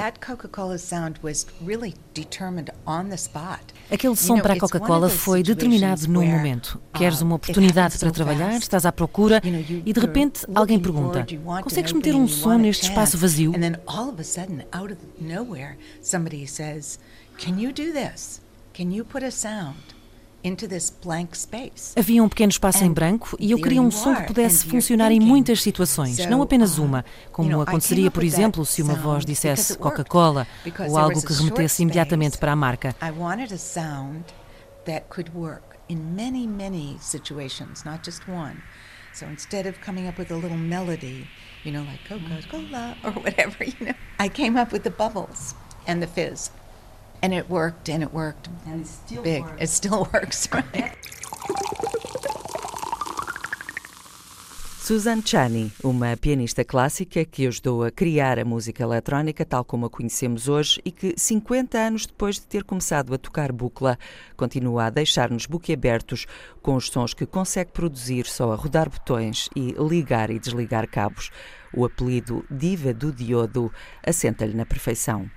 Aquele 3.91 4.15
som 4.15 4.39
para 4.39 4.53
a 4.53 4.59
Coca-Cola 4.59 5.09
foi 5.09 5.43
determinado 5.43 6.07
num 6.07 6.25
momento. 6.25 6.81
Queres 6.93 7.21
uma 7.21 7.35
oportunidade 7.35 7.97
para 7.97 8.11
trabalhar, 8.11 8.57
estás 8.57 8.85
à 8.85 8.91
procura 8.91 9.41
e 9.85 9.93
de 9.93 9.99
repente 9.99 10.45
alguém 10.53 10.79
pergunta: 10.79 11.25
Consegues 11.61 11.93
meter 11.93 12.15
um 12.15 12.27
som 12.27 12.57
neste 12.57 12.89
espaço 12.89 13.17
vazio? 13.17 13.53
Can 17.37 17.59
you 17.59 17.73
do 17.73 17.91
this? 17.91 18.41
Can 18.73 18.93
you 18.93 19.03
put 19.03 19.23
a 19.23 19.31
sound? 19.31 19.94
Havia 21.95 22.23
um 22.23 22.29
pequeno 22.29 22.51
espaço 22.51 22.83
em 22.83 22.91
branco 22.91 23.35
e 23.39 23.51
eu 23.51 23.57
queria 23.59 23.81
um 23.81 23.91
som 23.91 24.15
que 24.15 24.23
pudesse 24.23 24.65
funcionar 24.65 25.11
em 25.11 25.19
muitas 25.19 25.61
situações, 25.61 26.25
não 26.27 26.41
apenas 26.41 26.77
uma, 26.77 27.03
como 27.31 27.61
aconteceria, 27.61 28.11
por 28.11 28.23
exemplo, 28.23 28.65
se 28.65 28.81
uma 28.81 28.95
voz 28.95 29.25
dissesse 29.25 29.77
Coca-Cola 29.77 30.47
ou 30.87 30.97
algo 30.97 31.21
que 31.25 31.33
remetesse 31.33 31.83
imediatamente 31.83 32.37
para 32.37 32.51
a 32.51 32.55
marca. 32.55 32.95
in 35.87 36.15
many, 36.15 36.47
many 36.47 36.97
situations, 36.99 37.85
not 37.85 38.03
just 38.03 38.27
one. 38.27 38.61
So 39.13 39.25
instead 39.27 39.65
of 39.65 39.79
coming 39.81 40.07
up 40.07 40.17
with 40.17 40.31
a 40.31 40.35
little 40.35 40.57
melody, 40.57 41.27
you 41.63 41.71
know, 41.71 41.83
like 41.83 42.03
Coca-Cola 42.07 42.97
or 43.03 43.11
whatever, 43.11 43.63
you 43.63 43.85
know, 43.87 43.93
I 44.19 44.27
came 44.29 44.57
up 44.57 44.71
with 44.71 44.83
the 44.83 44.89
bubbles 44.89 45.55
and 45.87 46.01
the 46.01 46.07
fizz. 46.07 46.51
And 47.21 47.33
it 47.33 47.49
worked, 47.49 47.89
and 47.89 48.03
it 48.03 48.13
worked 48.13 48.49
and 48.65 48.81
it 48.81 48.87
still 48.87 49.23
big. 49.23 49.43
Works. 49.43 49.61
It 49.61 49.69
still 49.69 50.07
works, 50.13 50.47
right? 50.51 50.95
Susan 54.85 55.23
Chani, 55.23 55.73
uma 55.83 56.15
pianista 56.15 56.63
clássica 56.63 57.25
que 57.25 57.47
ajudou 57.47 57.83
a 57.83 57.89
criar 57.89 58.37
a 58.37 58.45
música 58.45 58.83
eletrónica 58.83 59.43
tal 59.43 59.65
como 59.65 59.87
a 59.87 59.89
conhecemos 59.89 60.47
hoje 60.47 60.79
e 60.85 60.91
que, 60.91 61.15
50 61.17 61.75
anos 61.75 62.05
depois 62.05 62.35
de 62.35 62.45
ter 62.45 62.63
começado 62.63 63.11
a 63.11 63.17
tocar 63.17 63.51
bucla, 63.51 63.97
continua 64.37 64.85
a 64.85 64.89
deixar-nos 64.91 65.47
boquiabertos 65.47 66.27
com 66.61 66.75
os 66.75 66.87
sons 66.87 67.15
que 67.15 67.25
consegue 67.25 67.71
produzir 67.71 68.27
só 68.27 68.51
a 68.51 68.55
rodar 68.55 68.87
botões 68.87 69.49
e 69.55 69.71
ligar 69.71 70.29
e 70.29 70.37
desligar 70.37 70.87
cabos. 70.87 71.31
O 71.73 71.83
apelido 71.83 72.45
Diva 72.47 72.93
do 72.93 73.11
Diodo 73.11 73.73
assenta-lhe 74.05 74.53
na 74.53 74.67
perfeição. 74.67 75.27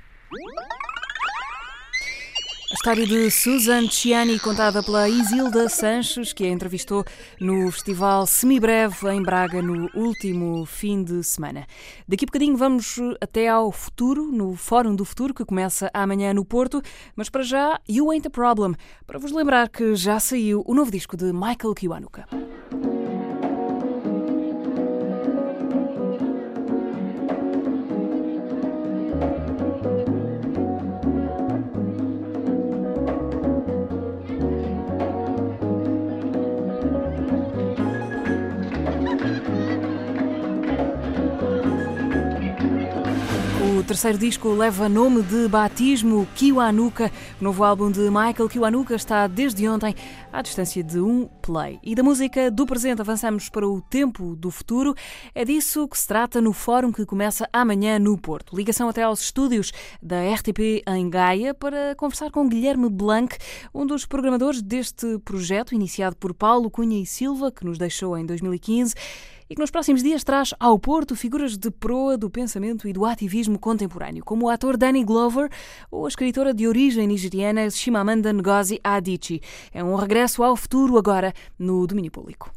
A 2.70 2.74
história 2.74 3.06
de 3.06 3.30
Susan 3.30 3.88
Chiani, 3.88 4.38
contada 4.38 4.82
pela 4.82 5.08
Isilda 5.08 5.70
Sanches, 5.70 6.34
que 6.34 6.44
a 6.44 6.48
entrevistou 6.48 7.02
no 7.40 7.72
Festival 7.72 8.26
Semibreve 8.26 9.08
em 9.08 9.22
Braga 9.22 9.62
no 9.62 9.88
último 9.94 10.66
fim 10.66 11.02
de 11.02 11.24
semana. 11.24 11.66
Daqui 12.06 12.26
a 12.26 12.26
bocadinho 12.26 12.58
vamos 12.58 12.98
até 13.22 13.48
ao 13.48 13.72
futuro, 13.72 14.30
no 14.30 14.54
Fórum 14.54 14.94
do 14.94 15.06
Futuro, 15.06 15.32
que 15.32 15.46
começa 15.46 15.90
amanhã 15.94 16.34
no 16.34 16.44
Porto. 16.44 16.82
Mas 17.16 17.30
para 17.30 17.42
já, 17.42 17.80
You 17.88 18.10
Ain't 18.10 18.26
a 18.26 18.30
Problem, 18.30 18.74
para 19.06 19.18
vos 19.18 19.32
lembrar 19.32 19.70
que 19.70 19.94
já 19.94 20.20
saiu 20.20 20.62
o 20.66 20.74
novo 20.74 20.90
disco 20.90 21.16
de 21.16 21.32
Michael 21.32 21.74
Kiwanuka. 21.74 22.26
Terceiro 43.88 44.18
disco 44.18 44.50
leva 44.50 44.86
nome 44.86 45.22
de 45.22 45.48
batismo 45.48 46.28
Kiwanuka. 46.34 47.10
O 47.40 47.44
novo 47.44 47.64
álbum 47.64 47.90
de 47.90 48.00
Michael 48.00 48.46
Kiwanuka 48.46 48.94
está 48.94 49.26
desde 49.26 49.66
ontem 49.66 49.94
à 50.30 50.42
distância 50.42 50.84
de 50.84 51.00
um 51.00 51.26
play. 51.40 51.80
E 51.82 51.94
da 51.94 52.02
música 52.02 52.50
do 52.50 52.66
presente 52.66 53.00
avançamos 53.00 53.48
para 53.48 53.66
o 53.66 53.80
tempo 53.80 54.36
do 54.36 54.50
futuro. 54.50 54.94
É 55.34 55.42
disso 55.42 55.88
que 55.88 55.96
se 55.96 56.06
trata 56.06 56.38
no 56.38 56.52
fórum 56.52 56.92
que 56.92 57.06
começa 57.06 57.48
amanhã 57.50 57.98
no 57.98 58.18
Porto. 58.18 58.54
Ligação 58.54 58.90
até 58.90 59.04
aos 59.04 59.22
estúdios 59.22 59.72
da 60.02 60.34
RTP 60.34 60.82
em 60.86 61.08
Gaia 61.08 61.54
para 61.54 61.94
conversar 61.96 62.30
com 62.30 62.46
Guilherme 62.46 62.90
Blanc, 62.90 63.38
um 63.74 63.86
dos 63.86 64.04
programadores 64.04 64.60
deste 64.60 65.18
projeto 65.20 65.74
iniciado 65.74 66.14
por 66.14 66.34
Paulo 66.34 66.70
Cunha 66.70 67.00
e 67.00 67.06
Silva, 67.06 67.50
que 67.50 67.64
nos 67.64 67.78
deixou 67.78 68.18
em 68.18 68.26
2015 68.26 68.94
e 69.48 69.54
que 69.54 69.60
nos 69.60 69.70
próximos 69.70 70.02
dias 70.02 70.22
traz 70.24 70.54
ao 70.58 70.78
Porto 70.78 71.16
figuras 71.16 71.56
de 71.56 71.70
proa 71.70 72.16
do 72.16 72.28
pensamento 72.28 72.86
e 72.86 72.92
do 72.92 73.04
ativismo 73.04 73.58
contemporâneo, 73.58 74.24
como 74.24 74.46
o 74.46 74.48
ator 74.48 74.76
Danny 74.76 75.04
Glover 75.04 75.50
ou 75.90 76.04
a 76.04 76.08
escritora 76.08 76.52
de 76.52 76.66
origem 76.66 77.06
nigeriana 77.06 77.70
Shimamanda 77.70 78.32
Ngozi 78.32 78.80
Adichie. 78.82 79.40
É 79.72 79.82
um 79.82 79.94
regresso 79.94 80.42
ao 80.42 80.56
futuro 80.56 80.98
agora 80.98 81.32
no 81.58 81.86
domínio 81.86 82.10
público. 82.10 82.50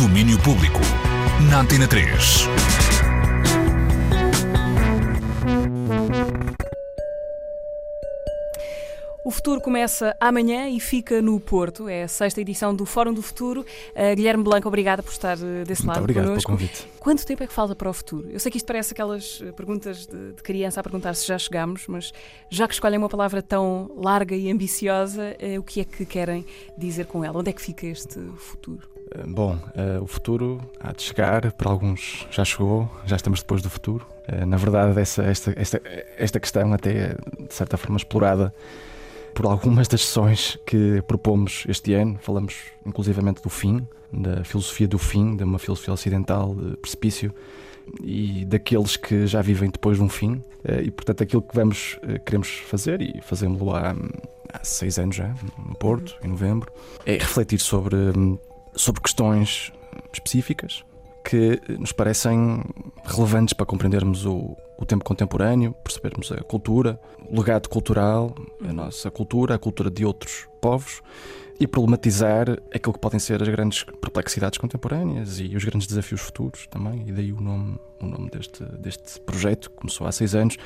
Domínio 0.00 0.38
Público, 0.38 0.80
na 1.50 1.60
Antena 1.60 1.88
3. 1.88 2.77
O 9.28 9.30
futuro 9.30 9.60
começa 9.60 10.16
amanhã 10.18 10.70
e 10.70 10.80
fica 10.80 11.20
no 11.20 11.38
Porto. 11.38 11.86
É 11.86 12.04
a 12.04 12.08
sexta 12.08 12.40
edição 12.40 12.74
do 12.74 12.86
Fórum 12.86 13.12
do 13.12 13.20
Futuro. 13.20 13.60
Uh, 13.60 14.16
Guilherme 14.16 14.42
Blanco, 14.42 14.66
obrigada 14.66 15.02
por 15.02 15.12
estar 15.12 15.36
uh, 15.36 15.66
desse 15.66 15.82
Muito 15.82 15.88
lado 15.88 15.98
obrigado 15.98 16.24
connosco. 16.28 16.46
pelo 16.46 16.58
convite. 16.58 16.88
Quanto 16.98 17.26
tempo 17.26 17.42
é 17.42 17.46
que 17.46 17.52
falta 17.52 17.76
para 17.76 17.90
o 17.90 17.92
futuro? 17.92 18.26
Eu 18.30 18.40
sei 18.40 18.50
que 18.50 18.56
isto 18.56 18.64
parece 18.64 18.94
aquelas 18.94 19.40
uh, 19.40 19.52
perguntas 19.52 20.06
de, 20.06 20.32
de 20.32 20.42
criança 20.42 20.80
a 20.80 20.82
perguntar 20.82 21.12
se 21.12 21.26
já 21.26 21.36
chegamos, 21.36 21.86
mas 21.88 22.10
já 22.48 22.66
que 22.66 22.72
escolhem 22.72 22.96
uma 22.96 23.08
palavra 23.10 23.42
tão 23.42 23.90
larga 23.98 24.34
e 24.34 24.50
ambiciosa, 24.50 25.36
o 25.58 25.62
que 25.62 25.82
é 25.82 25.84
que 25.84 26.06
querem 26.06 26.46
dizer 26.78 27.04
com 27.04 27.22
ela? 27.22 27.38
Onde 27.38 27.50
é 27.50 27.52
que 27.52 27.60
fica 27.60 27.86
este 27.86 28.18
futuro? 28.38 28.88
Bom, 29.26 29.58
o 30.00 30.06
futuro 30.06 30.58
há 30.80 30.92
de 30.92 31.02
chegar, 31.02 31.52
para 31.52 31.70
alguns 31.70 32.26
já 32.30 32.46
chegou, 32.46 32.90
já 33.04 33.16
estamos 33.16 33.40
depois 33.40 33.60
do 33.60 33.68
futuro. 33.68 34.06
na 34.46 34.56
verdade, 34.56 34.98
essa, 34.98 35.22
esta, 35.22 35.52
esta, 35.54 35.82
esta 36.16 36.40
questão 36.40 36.72
até 36.72 36.90
é, 36.90 37.16
de 37.46 37.54
certa 37.54 37.76
forma 37.76 37.98
explorada 37.98 38.54
por 39.38 39.46
algumas 39.46 39.86
das 39.86 40.04
sessões 40.04 40.58
que 40.66 41.00
propomos 41.02 41.64
este 41.68 41.94
ano. 41.94 42.18
Falamos 42.20 42.56
inclusivamente 42.84 43.40
do 43.40 43.48
fim, 43.48 43.86
da 44.12 44.42
filosofia 44.42 44.88
do 44.88 44.98
fim, 44.98 45.36
de 45.36 45.44
uma 45.44 45.60
filosofia 45.60 45.94
ocidental 45.94 46.56
de 46.56 46.76
precipício 46.78 47.32
e 48.02 48.44
daqueles 48.44 48.96
que 48.96 49.28
já 49.28 49.40
vivem 49.40 49.70
depois 49.70 49.96
de 49.96 50.02
um 50.02 50.08
fim. 50.08 50.42
Eh, 50.64 50.82
e, 50.86 50.90
portanto, 50.90 51.22
aquilo 51.22 51.40
que 51.40 51.54
vamos, 51.54 51.96
eh, 52.02 52.18
queremos 52.18 52.48
fazer, 52.48 53.00
e 53.00 53.20
fazemos-lo 53.22 53.76
há, 53.76 53.94
há 54.52 54.64
seis 54.64 54.98
anos 54.98 55.14
já, 55.14 55.32
no 55.56 55.76
Porto, 55.76 56.16
em 56.24 56.26
novembro, 56.26 56.72
é 57.06 57.12
refletir 57.12 57.60
sobre, 57.60 57.96
sobre 58.74 59.00
questões 59.00 59.72
específicas 60.12 60.82
que 61.28 61.60
nos 61.78 61.92
parecem 61.92 62.62
relevantes 63.04 63.52
para 63.52 63.66
compreendermos 63.66 64.24
o, 64.24 64.56
o 64.78 64.86
tempo 64.86 65.04
contemporâneo, 65.04 65.74
percebermos 65.84 66.32
a 66.32 66.36
cultura, 66.36 66.98
o 67.28 67.36
legado 67.36 67.68
cultural, 67.68 68.34
a 68.66 68.72
nossa 68.72 69.10
cultura, 69.10 69.54
a 69.54 69.58
cultura 69.58 69.90
de 69.90 70.06
outros 70.06 70.48
povos 70.58 71.02
e 71.60 71.66
problematizar 71.66 72.48
aquilo 72.74 72.94
que 72.94 72.98
podem 72.98 73.20
ser 73.20 73.42
as 73.42 73.48
grandes 73.50 73.84
perplexidades 73.84 74.58
contemporâneas 74.58 75.38
e 75.38 75.54
os 75.54 75.62
grandes 75.64 75.86
desafios 75.86 76.22
futuros 76.22 76.66
também. 76.68 77.04
E 77.06 77.12
daí 77.12 77.30
o 77.30 77.42
nome, 77.42 77.78
o 78.00 78.06
nome 78.06 78.30
deste, 78.30 78.64
deste 78.78 79.20
projeto, 79.20 79.68
que 79.68 79.76
começou 79.76 80.06
há 80.06 80.12
seis 80.12 80.34
anos, 80.34 80.56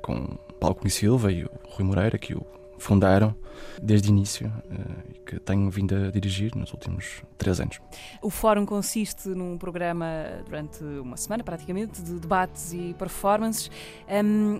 com 0.00 0.38
Paulo 0.58 0.74
Cunha 0.74 0.90
Silva 0.90 1.30
e 1.30 1.44
o 1.44 1.50
Rui 1.68 1.84
Moreira, 1.86 2.16
que 2.16 2.32
o 2.32 2.46
fundaram 2.78 3.34
desde 3.82 4.08
o 4.08 4.10
início 4.10 4.52
eh, 4.70 5.10
e 5.10 5.18
que 5.18 5.40
tenho 5.40 5.68
vindo 5.70 5.94
a 5.94 6.10
dirigir 6.10 6.54
nos 6.54 6.72
últimos 6.72 7.22
três 7.36 7.60
anos. 7.60 7.80
O 8.22 8.30
fórum 8.30 8.64
consiste 8.64 9.28
num 9.28 9.58
programa 9.58 10.06
durante 10.44 10.82
uma 10.84 11.16
semana, 11.16 11.42
praticamente, 11.42 12.00
de 12.02 12.14
debates 12.18 12.72
e 12.72 12.94
performances. 12.98 13.70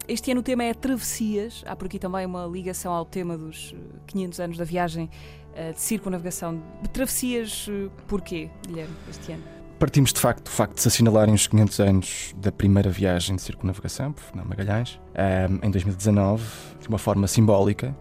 Este 0.06 0.30
ano 0.30 0.40
o 0.40 0.42
tema 0.42 0.64
é 0.64 0.74
travessias. 0.74 1.62
Há 1.66 1.74
por 1.74 1.86
aqui 1.86 1.98
também 1.98 2.26
uma 2.26 2.46
ligação 2.46 2.92
ao 2.92 3.04
tema 3.04 3.36
dos 3.38 3.74
500 4.06 4.40
anos 4.40 4.58
da 4.58 4.64
viagem 4.64 5.08
eh, 5.54 5.72
de 5.72 5.80
circunnavegação. 5.80 6.62
Travessias, 6.92 7.66
eh, 7.68 7.90
porquê, 8.06 8.48
Guilherme, 8.66 8.94
este 9.10 9.32
ano? 9.32 9.57
Partimos 9.78 10.12
de 10.12 10.18
facto 10.18 10.42
do 10.42 10.50
facto 10.50 10.74
de 10.74 10.82
se 10.82 10.88
assinalarem 10.88 11.32
os 11.32 11.46
500 11.46 11.80
anos 11.80 12.34
da 12.36 12.50
primeira 12.50 12.90
viagem 12.90 13.36
de 13.36 13.42
circunnavegação 13.42 14.12
por 14.12 14.24
Fernando 14.24 14.48
Magalhães, 14.48 14.98
em 15.62 15.70
2019, 15.70 16.42
de 16.80 16.88
uma 16.88 16.98
forma 16.98 17.28
simbólica, 17.28 17.96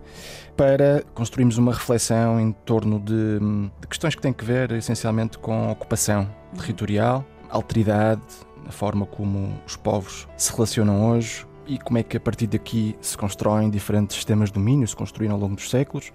para 0.55 1.03
construirmos 1.13 1.59
uma 1.59 1.71
reflexão 1.71 2.39
em 2.39 2.51
torno 2.51 2.99
de, 2.99 3.37
de 3.79 3.87
questões 3.87 4.15
que 4.15 4.21
têm 4.23 4.33
que 4.33 4.43
ver 4.43 4.71
essencialmente 4.71 5.37
com 5.37 5.69
ocupação 5.69 6.27
territorial, 6.55 7.23
alteridade, 7.47 8.23
a 8.67 8.71
forma 8.71 9.05
como 9.05 9.61
os 9.67 9.75
povos 9.75 10.27
se 10.35 10.51
relacionam 10.51 11.11
hoje 11.11 11.45
e 11.67 11.77
como 11.77 11.99
é 11.99 12.03
que 12.03 12.17
a 12.17 12.19
partir 12.19 12.47
daqui 12.47 12.95
se 12.99 13.15
constroem 13.15 13.69
diferentes 13.69 14.15
sistemas 14.15 14.49
de 14.49 14.53
domínio, 14.53 14.87
se 14.87 14.95
construíram 14.95 15.35
ao 15.35 15.41
longo 15.41 15.55
dos 15.55 15.69
séculos 15.69 16.11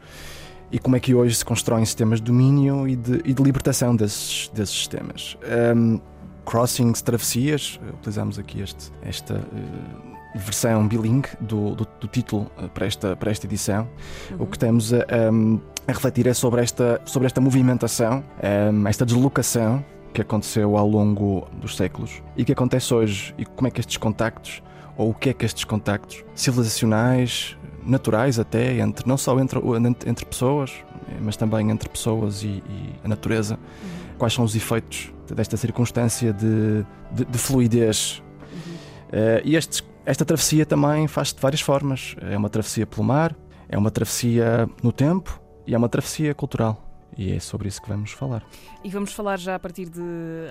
e 0.72 0.78
como 0.78 0.96
é 0.96 1.00
que 1.00 1.14
hoje 1.14 1.36
se 1.36 1.44
constroem 1.44 1.84
sistemas 1.84 2.18
de 2.18 2.24
domínio 2.24 2.88
e 2.88 2.96
de, 2.96 3.20
e 3.26 3.34
de 3.34 3.42
libertação 3.42 3.94
desses, 3.94 4.50
desses 4.54 4.74
sistemas. 4.74 5.36
Um, 5.76 6.00
crossings, 6.46 7.02
travessias, 7.02 7.78
utilizamos 7.98 8.38
aqui 8.38 8.62
este, 8.62 8.90
esta 9.02 9.34
uh, 9.34 10.38
versão 10.38 10.88
bilingue 10.88 11.28
do, 11.40 11.74
do, 11.74 11.86
do, 12.00 12.08
título 12.08 12.50
uh, 12.58 12.68
para 12.70 12.86
esta, 12.86 13.14
para 13.14 13.30
esta 13.30 13.46
edição. 13.46 13.86
Uhum. 14.30 14.36
O 14.40 14.46
que 14.46 14.56
estamos 14.56 14.92
a, 14.94 15.04
um, 15.30 15.60
a, 15.86 15.92
refletir 15.92 16.26
é 16.26 16.34
sobre 16.34 16.62
esta, 16.62 17.00
sobre 17.04 17.26
esta 17.26 17.40
movimentação, 17.40 18.24
um, 18.72 18.88
esta 18.88 19.04
deslocação 19.04 19.84
que 20.12 20.22
aconteceu 20.22 20.76
ao 20.76 20.88
longo 20.88 21.46
dos 21.60 21.76
séculos 21.76 22.22
e 22.36 22.44
que 22.44 22.52
acontece 22.52 22.92
hoje 22.92 23.34
e 23.38 23.44
como 23.44 23.68
é 23.68 23.70
que 23.70 23.80
estes 23.80 23.96
contactos 23.98 24.62
ou 24.96 25.10
o 25.10 25.14
que 25.14 25.30
é 25.30 25.32
que 25.32 25.44
estes 25.44 25.64
contactos 25.64 26.22
civilizacionais, 26.34 27.56
naturais 27.84 28.38
até, 28.38 28.78
entre, 28.78 29.06
não 29.08 29.16
só 29.16 29.38
entre, 29.38 29.60
entre 30.06 30.24
pessoas, 30.26 30.72
mas 31.20 31.36
também 31.36 31.70
entre 31.70 31.88
pessoas 31.88 32.42
e, 32.42 32.62
e 32.68 32.94
a 33.04 33.08
natureza, 33.08 33.54
uhum. 33.54 34.16
quais 34.18 34.32
são 34.34 34.44
os 34.44 34.54
efeitos 34.54 35.12
desta 35.34 35.56
circunstância 35.56 36.32
de, 36.32 36.84
de, 37.12 37.24
de 37.24 37.38
fluidez. 37.38 38.22
Uhum. 38.52 38.72
Uh, 38.74 39.40
e 39.44 39.56
estes, 39.56 39.82
esta 40.04 40.24
travessia 40.24 40.66
também 40.66 41.06
faz-se 41.06 41.34
de 41.34 41.40
várias 41.40 41.60
formas. 41.60 42.16
É 42.20 42.36
uma 42.36 42.48
travessia 42.48 42.86
pelo 42.86 43.04
mar, 43.04 43.36
é 43.68 43.78
uma 43.78 43.90
travessia 43.90 44.68
no 44.82 44.92
tempo 44.92 45.40
e 45.66 45.74
é 45.74 45.78
uma 45.78 45.88
travessia 45.88 46.34
cultural. 46.34 46.91
E 47.16 47.32
é 47.32 47.40
sobre 47.40 47.68
isso 47.68 47.80
que 47.80 47.88
vamos 47.88 48.12
falar. 48.12 48.42
E 48.82 48.88
vamos 48.88 49.12
falar 49.12 49.38
já 49.38 49.54
a 49.54 49.58
partir 49.58 49.88
de 49.88 50.00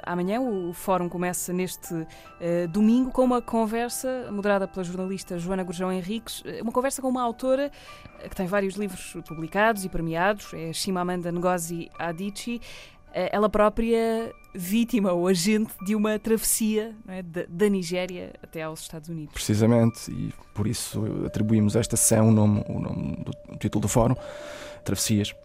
amanhã. 0.04 0.40
O 0.40 0.74
fórum 0.74 1.10
começa 1.10 1.52
neste 1.52 1.94
uh, 1.94 2.68
domingo 2.70 3.12
com 3.12 3.24
uma 3.24 3.42
conversa 3.42 4.30
moderada 4.32 4.68
pela 4.68 4.84
jornalista 4.84 5.38
Joana 5.40 5.64
Gurjão 5.64 5.92
Henriques, 5.92 6.44
eh, 6.46 6.62
uma 6.62 6.72
conversa 6.72 7.02
com 7.02 7.10
uma 7.10 7.22
autora 7.22 7.72
eh, 8.20 8.30
que 8.30 8.36
tem 8.36 8.46
vários 8.46 8.76
livros 8.76 9.18
publicados 9.28 9.84
e 9.84 9.90
premiados, 9.90 10.54
é 10.54 10.72
Shimamanda 10.72 11.32
Ngozi 11.32 11.90
Adichie. 11.98 12.62
Ela 13.14 13.50
própria 13.50 14.32
vítima 14.56 15.12
ou 15.12 15.28
agente 15.28 15.74
de 15.84 15.96
uma 15.96 16.18
travessia 16.18 16.96
é, 17.10 17.22
da, 17.22 17.44
da, 17.48 17.68
Nigéria 17.68 18.32
até 18.42 18.64
aos 18.64 18.82
Estados 18.82 19.10
Unidos. 19.10 19.34
Precisamente, 19.34 20.10
e 20.10 20.34
por 20.54 20.66
isso 20.66 21.04
atribuímos 21.26 21.76
a 21.76 21.82
esta 21.82 21.98
sessão 21.98 22.30
o 22.30 22.32
nome, 22.32 22.64
o 22.70 22.80
nome 22.80 23.18
do 23.18 23.32
o 23.54 23.58
título 23.58 23.82
do 23.82 23.88
fórum, 23.88 24.16
Travessias. 24.84 25.36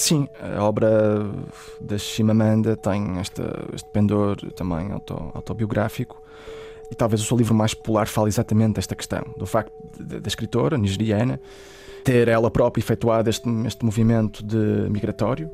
Sim, 0.00 0.26
a 0.40 0.64
obra 0.64 1.30
da 1.78 1.98
Shimamanda 1.98 2.74
tem 2.74 3.18
esta, 3.18 3.68
este 3.74 3.86
pendor 3.90 4.34
também 4.52 4.90
auto, 4.90 5.30
autobiográfico 5.34 6.22
e 6.90 6.94
talvez 6.94 7.20
o 7.20 7.24
seu 7.26 7.36
livro 7.36 7.54
mais 7.54 7.74
popular 7.74 8.08
fale 8.08 8.28
exatamente 8.28 8.76
desta 8.76 8.94
questão, 8.94 9.22
do 9.36 9.44
facto 9.44 9.70
da 9.98 10.26
escritora 10.26 10.78
nigeriana 10.78 11.38
ter 12.02 12.28
ela 12.28 12.50
própria 12.50 12.80
efetuado 12.80 13.28
este, 13.28 13.46
este 13.66 13.84
movimento 13.84 14.42
de 14.42 14.88
migratório 14.88 15.50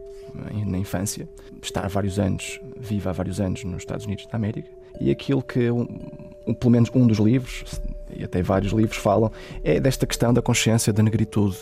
na 0.64 0.78
infância, 0.78 1.28
estar 1.60 1.88
vários 1.88 2.16
anos, 2.20 2.60
viva 2.78 3.10
há 3.10 3.12
vários 3.12 3.40
anos 3.40 3.64
nos 3.64 3.78
Estados 3.78 4.06
Unidos 4.06 4.26
da 4.26 4.36
América, 4.36 4.68
e 5.00 5.10
aquilo 5.10 5.42
que, 5.42 5.68
um, 5.72 5.88
um, 6.46 6.54
pelo 6.54 6.70
menos 6.70 6.88
um 6.94 7.04
dos 7.04 7.18
livros, 7.18 7.64
e 8.14 8.24
até 8.24 8.42
vários 8.42 8.72
livros 8.72 8.96
falam, 8.96 9.30
é 9.64 9.80
desta 9.80 10.06
questão 10.06 10.32
da 10.32 10.42
consciência 10.42 10.92
da 10.92 11.02
negritude, 11.02 11.58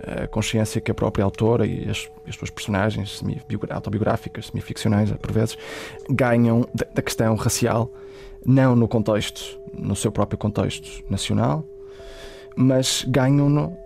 a 0.00 0.26
consciência 0.26 0.80
que 0.80 0.90
a 0.90 0.94
própria 0.94 1.24
autora 1.24 1.66
e 1.66 1.88
as, 1.88 2.08
as 2.26 2.36
suas 2.36 2.50
personagens 2.50 3.22
autobiográficas, 3.70 4.46
semi-ficcionais, 4.46 5.10
por 5.12 5.32
vezes, 5.32 5.56
ganham 6.08 6.66
da, 6.74 6.86
da 6.94 7.02
questão 7.02 7.34
racial, 7.34 7.90
não 8.44 8.76
no 8.76 8.86
contexto, 8.86 9.58
no 9.72 9.96
seu 9.96 10.12
próprio 10.12 10.38
contexto 10.38 11.04
nacional, 11.10 11.64
mas 12.56 13.04
ganham-no 13.06 13.76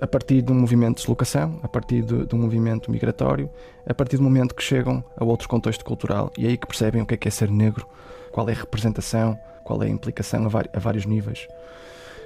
a 0.00 0.06
partir 0.06 0.40
de 0.40 0.50
um 0.50 0.54
movimento 0.54 0.96
de 0.96 1.02
deslocação, 1.02 1.60
a 1.62 1.68
partir 1.68 2.02
de, 2.02 2.26
de, 2.26 2.34
um 2.34 2.38
movimento 2.38 2.90
migratório, 2.90 3.50
a 3.86 3.92
partir 3.92 4.16
do 4.16 4.22
momento 4.22 4.54
que 4.54 4.62
chegam 4.62 5.04
a 5.14 5.24
outro 5.24 5.48
contexto 5.48 5.84
cultural. 5.84 6.32
E 6.38 6.46
é 6.46 6.48
aí 6.50 6.56
que 6.56 6.66
percebem 6.66 7.02
o 7.02 7.06
que 7.06 7.14
é, 7.14 7.16
que 7.18 7.28
é 7.28 7.30
ser 7.30 7.50
negro, 7.50 7.86
qual 8.30 8.48
é 8.48 8.52
a 8.52 8.56
representação, 8.56 9.38
qual 9.64 9.82
é 9.82 9.86
a 9.86 9.90
implicação 9.90 10.46
a, 10.46 10.78
vários 10.78 11.06
níveis. 11.06 11.46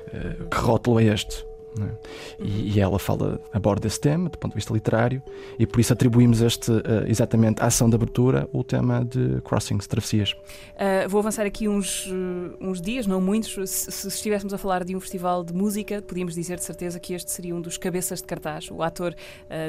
Uh, 0.09 0.49
que 0.49 0.57
rótulo 0.57 1.01
é 1.01 1.05
este? 1.05 1.45
É? 1.81 2.43
E, 2.45 2.77
e, 2.77 2.81
ela 2.81 2.99
fala, 3.01 3.41
aborda 3.53 3.89
esse 3.89 4.01
tema 4.01 4.29
do 4.29 4.39
ponto 4.39 4.53
de 4.53 4.57
vista 4.57 4.73
literário 4.73 5.21
e 5.59 5.67
por 5.67 5.81
isso 5.81 5.93
atribuímos 5.93 6.41
este, 6.41 6.71
uh, 6.71 6.83
exatamente 7.07 7.61
à 7.61 7.67
ação 7.67 7.89
de 7.91 7.97
abertura, 7.97 8.49
o 8.53 8.63
tema 8.63 9.05
de 9.05 9.41
crossings, 9.41 9.87
travessias. 9.89 10.33
Uh, 10.33 11.09
vou 11.09 11.19
avançar 11.19 11.45
aqui 11.45 11.67
uns, 11.67 12.07
uh, 12.07 12.57
uns 12.61 12.81
dias, 12.81 13.09
não 13.09 13.21
muitos. 13.21 13.53
Se, 13.69 13.91
se, 13.91 14.09
estivéssemos 14.09 14.55
a 14.55 14.59
falar 14.59 14.85
de 14.85 14.95
um 14.95 15.01
festival 15.01 15.43
de 15.43 15.53
música, 15.53 16.01
podíamos 16.01 16.35
dizer 16.35 16.59
de 16.59 16.65
certeza 16.65 17.01
que 17.01 17.13
este 17.13 17.31
seria 17.31 17.55
um 17.55 17.61
dos 17.61 17.77
cabeças 17.77 18.21
de 18.21 18.27
cartaz. 18.27 18.71
O 18.71 18.83
ator 18.83 19.15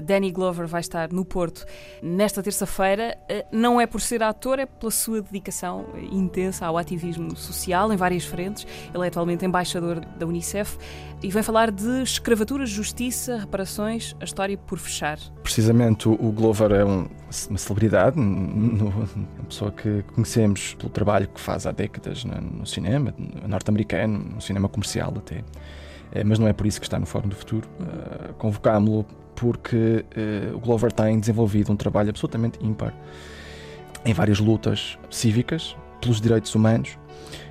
Danny 0.04 0.32
Glover 0.32 0.68
vai 0.68 0.82
estar 0.82 1.12
no 1.12 1.26
Porto 1.26 1.66
nesta 2.02 2.42
terça-feira. 2.44 3.18
não 3.52 3.82
é 3.82 3.88
por 3.88 4.00
ser 4.00 4.22
ator, 4.22 4.60
é 4.60 4.66
pela 4.66 4.92
sua 4.92 5.22
dedicação 5.22 5.86
intensa 6.12 6.66
ao 6.66 6.78
ativismo 6.78 7.36
social 7.36 7.92
em 7.92 7.98
várias 7.98 8.26
frentes. 8.26 8.66
Ele 8.94 9.04
é 9.04 9.08
atualmente 9.08 9.46
embaixador 9.46 10.00
da 10.18 10.26
Unicef 10.26 10.78
e 11.24 11.30
vem 11.30 11.42
falar 11.42 11.72
de 11.72 11.95
escravatura, 12.02 12.66
justiça, 12.66 13.38
reparações, 13.38 14.16
a 14.20 14.24
história 14.24 14.58
por 14.58 14.80
fechar. 14.80 15.20
Precisamente 15.44 16.08
o 16.08 16.32
Glover 16.32 16.72
é 16.72 16.86
um, 16.86 17.08
uma 17.50 17.58
celebridade, 17.58 18.20
uma 18.20 19.08
pessoa 19.48 19.72
que 19.72 20.04
conhecemos 20.14 20.74
pelo 20.76 20.90
trabalho 20.90 21.28
que 21.28 21.40
faz 21.40 21.66
há 21.66 21.72
décadas 21.72 22.24
no, 22.24 22.66
cinema, 22.66 23.14
norte-americano, 23.48 24.18
no 24.36 24.42
cinema 24.42 24.68
comercial 24.68 25.14
até. 25.18 25.44
É, 26.12 26.24
mas 26.24 26.40
não 26.40 26.48
é 26.48 26.54
por 26.54 26.66
isso 26.66 26.80
que 26.80 26.86
está 26.86 27.00
no 27.00 27.06
Fórum 27.06 27.28
do 27.28 27.36
Futuro. 27.36 27.68
Uh, 27.80 28.34
Convocámo-lo 28.36 29.06
porque 29.36 30.06
uh, 30.16 30.56
o 30.56 30.60
Glover 30.60 30.92
tem 30.92 31.20
desenvolvido 31.20 31.72
um 31.72 31.76
trabalho 31.76 32.10
absolutamente 32.10 32.58
ímpar 32.64 32.94
em 34.06 34.14
várias 34.14 34.40
lutas 34.40 34.98
cívicas 35.10 35.76
pelos 36.00 36.22
direitos 36.22 36.54
humanos. 36.56 36.98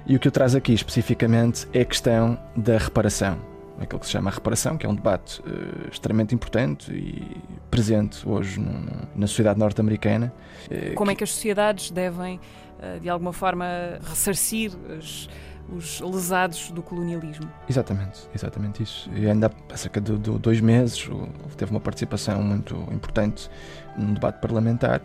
E 0.07 0.17
o 0.17 0.19
que 0.21 0.29
eu 0.29 0.33
traz 0.33 0.55
aqui 0.55 0.73
especificamente 0.73 1.67
é 1.73 1.81
a 1.81 1.85
questão 1.85 2.39
da 2.57 2.79
reparação 2.79 3.54
aquilo 3.85 4.01
que 4.01 4.07
se 4.07 4.13
chama 4.13 4.31
a 4.31 4.33
reparação, 4.33 4.77
que 4.77 4.87
é 4.87 4.89
um 4.89 4.95
debate 4.95 5.41
uh, 5.41 5.89
extremamente 5.91 6.35
importante 6.35 6.93
e 6.93 7.37
presente 7.71 8.29
hoje 8.29 8.61
no, 8.61 9.09
na 9.15 9.27
sociedade 9.27 9.59
norte-americana. 9.59 10.33
Uh, 10.71 10.95
Como 10.95 11.11
é 11.11 11.15
que 11.15 11.25
as 11.25 11.31
sociedades 11.31 11.91
devem, 11.91 12.41
uh, 12.79 13.01
de 13.01 13.09
alguma 13.09 13.33
forma, 13.33 13.65
ressarcir 14.03 14.73
os, 14.99 15.29
os 15.69 16.01
lesados 16.01 16.71
do 16.71 16.83
colonialismo? 16.83 17.51
Exatamente, 17.69 18.29
exatamente 18.35 18.83
isso. 18.83 19.11
E 19.15 19.29
ainda 19.29 19.51
há 19.73 19.77
cerca 19.77 20.01
de, 20.01 20.19
de 20.19 20.39
dois 20.39 20.61
meses 20.61 21.09
teve 21.57 21.71
uma 21.71 21.81
participação 21.81 22.43
muito 22.43 22.75
importante 22.93 23.49
num 23.97 24.15
debate 24.15 24.41
parlamentar. 24.41 25.01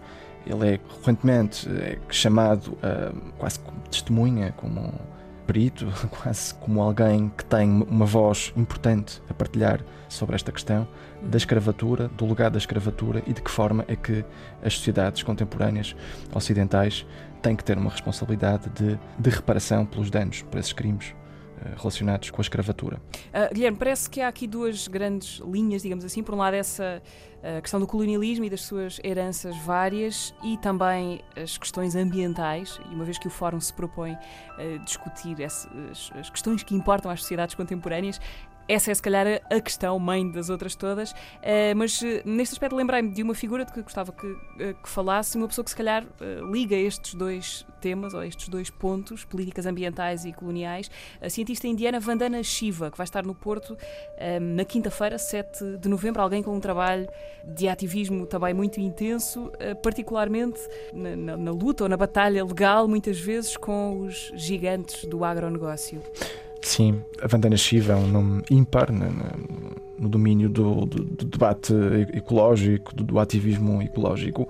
Ele 0.45 0.67
é 0.67 0.71
recorrentemente 0.71 1.69
é 1.69 1.99
chamado 2.09 2.77
quase 3.37 3.59
como 3.59 3.77
testemunha, 3.81 4.53
como 4.53 4.93
perito, 5.49 5.87
quase 6.21 6.53
como 6.53 6.79
alguém 6.79 7.31
que 7.35 7.43
tem 7.43 7.81
uma 7.89 8.05
voz 8.05 8.53
importante 8.55 9.19
a 9.27 9.33
partilhar 9.33 9.83
sobre 10.07 10.35
esta 10.35 10.51
questão 10.51 10.87
da 11.23 11.37
escravatura, 11.37 12.07
do 12.09 12.27
legado 12.27 12.53
da 12.53 12.59
escravatura 12.59 13.23
e 13.25 13.33
de 13.33 13.41
que 13.41 13.49
forma 13.49 13.83
é 13.87 13.95
que 13.95 14.23
as 14.63 14.75
sociedades 14.75 15.23
contemporâneas 15.23 15.95
ocidentais 16.31 17.03
têm 17.41 17.55
que 17.55 17.63
ter 17.63 17.79
uma 17.79 17.89
responsabilidade 17.89 18.69
de, 18.69 18.99
de 19.17 19.29
reparação 19.31 19.87
pelos 19.87 20.11
danos 20.11 20.43
por 20.43 20.59
esses 20.59 20.71
crimes 20.71 21.15
relacionados 21.77 22.29
com 22.29 22.41
a 22.41 22.43
escravatura. 22.43 23.01
Uh, 23.27 23.53
Guilherme, 23.53 23.77
parece 23.77 24.09
que 24.09 24.21
há 24.21 24.27
aqui 24.27 24.47
duas 24.47 24.87
grandes 24.87 25.39
linhas, 25.39 25.81
digamos 25.81 26.05
assim. 26.05 26.23
Por 26.23 26.35
um 26.35 26.37
lado, 26.37 26.55
essa 26.55 27.01
uh, 27.39 27.61
questão 27.61 27.79
do 27.79 27.87
colonialismo 27.87 28.45
e 28.45 28.49
das 28.49 28.61
suas 28.61 28.99
heranças 29.03 29.55
várias 29.65 30.33
e 30.43 30.57
também 30.57 31.21
as 31.35 31.57
questões 31.57 31.95
ambientais. 31.95 32.79
E 32.91 32.95
uma 32.95 33.05
vez 33.05 33.17
que 33.17 33.27
o 33.27 33.31
Fórum 33.31 33.59
se 33.59 33.73
propõe 33.73 34.13
uh, 34.13 34.79
discutir 34.85 35.39
esse, 35.39 35.67
as, 35.91 36.11
as 36.15 36.29
questões 36.29 36.63
que 36.63 36.75
importam 36.75 37.09
às 37.11 37.21
sociedades 37.21 37.55
contemporâneas, 37.55 38.19
essa 38.69 38.91
é, 38.91 38.93
se 38.93 39.01
calhar, 39.01 39.25
a 39.49 39.59
questão 39.59 39.97
mãe 39.97 40.29
das 40.29 40.49
outras 40.49 40.75
todas. 40.75 41.11
Uh, 41.11 41.75
mas 41.75 41.99
uh, 42.01 42.05
neste 42.23 42.53
aspecto, 42.53 42.75
lembrei-me 42.75 43.09
de 43.09 43.23
uma 43.23 43.33
figura 43.33 43.65
de 43.65 43.73
que 43.73 43.81
gostava 43.81 44.11
que, 44.11 44.27
uh, 44.27 44.37
que 44.81 44.87
falasse, 44.87 45.35
uma 45.37 45.47
pessoa 45.47 45.65
que, 45.65 45.71
se 45.71 45.75
calhar, 45.75 46.05
liga 46.51 46.75
estes 46.75 47.15
dois 47.15 47.65
temas, 47.81 48.13
ou 48.13 48.23
estes 48.23 48.47
dois 48.47 48.69
pontos, 48.69 49.25
políticas 49.25 49.65
ambientais 49.65 50.23
e 50.23 50.31
coloniais, 50.31 50.91
a 51.19 51.29
cientista 51.29 51.67
indiana 51.67 51.99
Vandana 51.99 52.43
Shiva, 52.43 52.91
que 52.91 52.97
vai 52.97 53.05
estar 53.05 53.25
no 53.25 53.33
Porto 53.33 53.77
na 54.41 54.65
quinta-feira, 54.65 55.17
7 55.17 55.77
de 55.77 55.87
novembro. 55.87 56.21
Alguém 56.21 56.43
com 56.43 56.53
um 56.53 56.59
trabalho 56.59 57.07
de 57.43 57.67
ativismo 57.67 58.25
também 58.25 58.53
muito 58.53 58.79
intenso, 58.79 59.51
eh, 59.59 59.73
particularmente 59.73 60.59
na, 60.93 61.15
na, 61.15 61.37
na 61.37 61.51
luta 61.51 61.83
ou 61.83 61.89
na 61.89 61.97
batalha 61.97 62.43
legal, 62.43 62.87
muitas 62.87 63.19
vezes 63.19 63.55
com 63.57 64.01
os 64.01 64.31
gigantes 64.35 65.05
do 65.05 65.23
agronegócio. 65.23 66.01
Sim, 66.61 67.01
a 67.21 67.27
Vandana 67.27 67.55
Shiva 67.55 67.93
é 67.93 67.95
um 67.95 68.07
nome 68.07 68.43
ímpar 68.51 68.91
no, 68.91 70.09
domínio 70.09 70.49
do, 70.49 70.85
do, 70.85 71.03
do, 71.03 71.25
debate 71.25 71.73
ecológico, 72.13 72.93
do, 72.93 73.03
do, 73.03 73.19
ativismo 73.19 73.81
ecológico. 73.81 74.47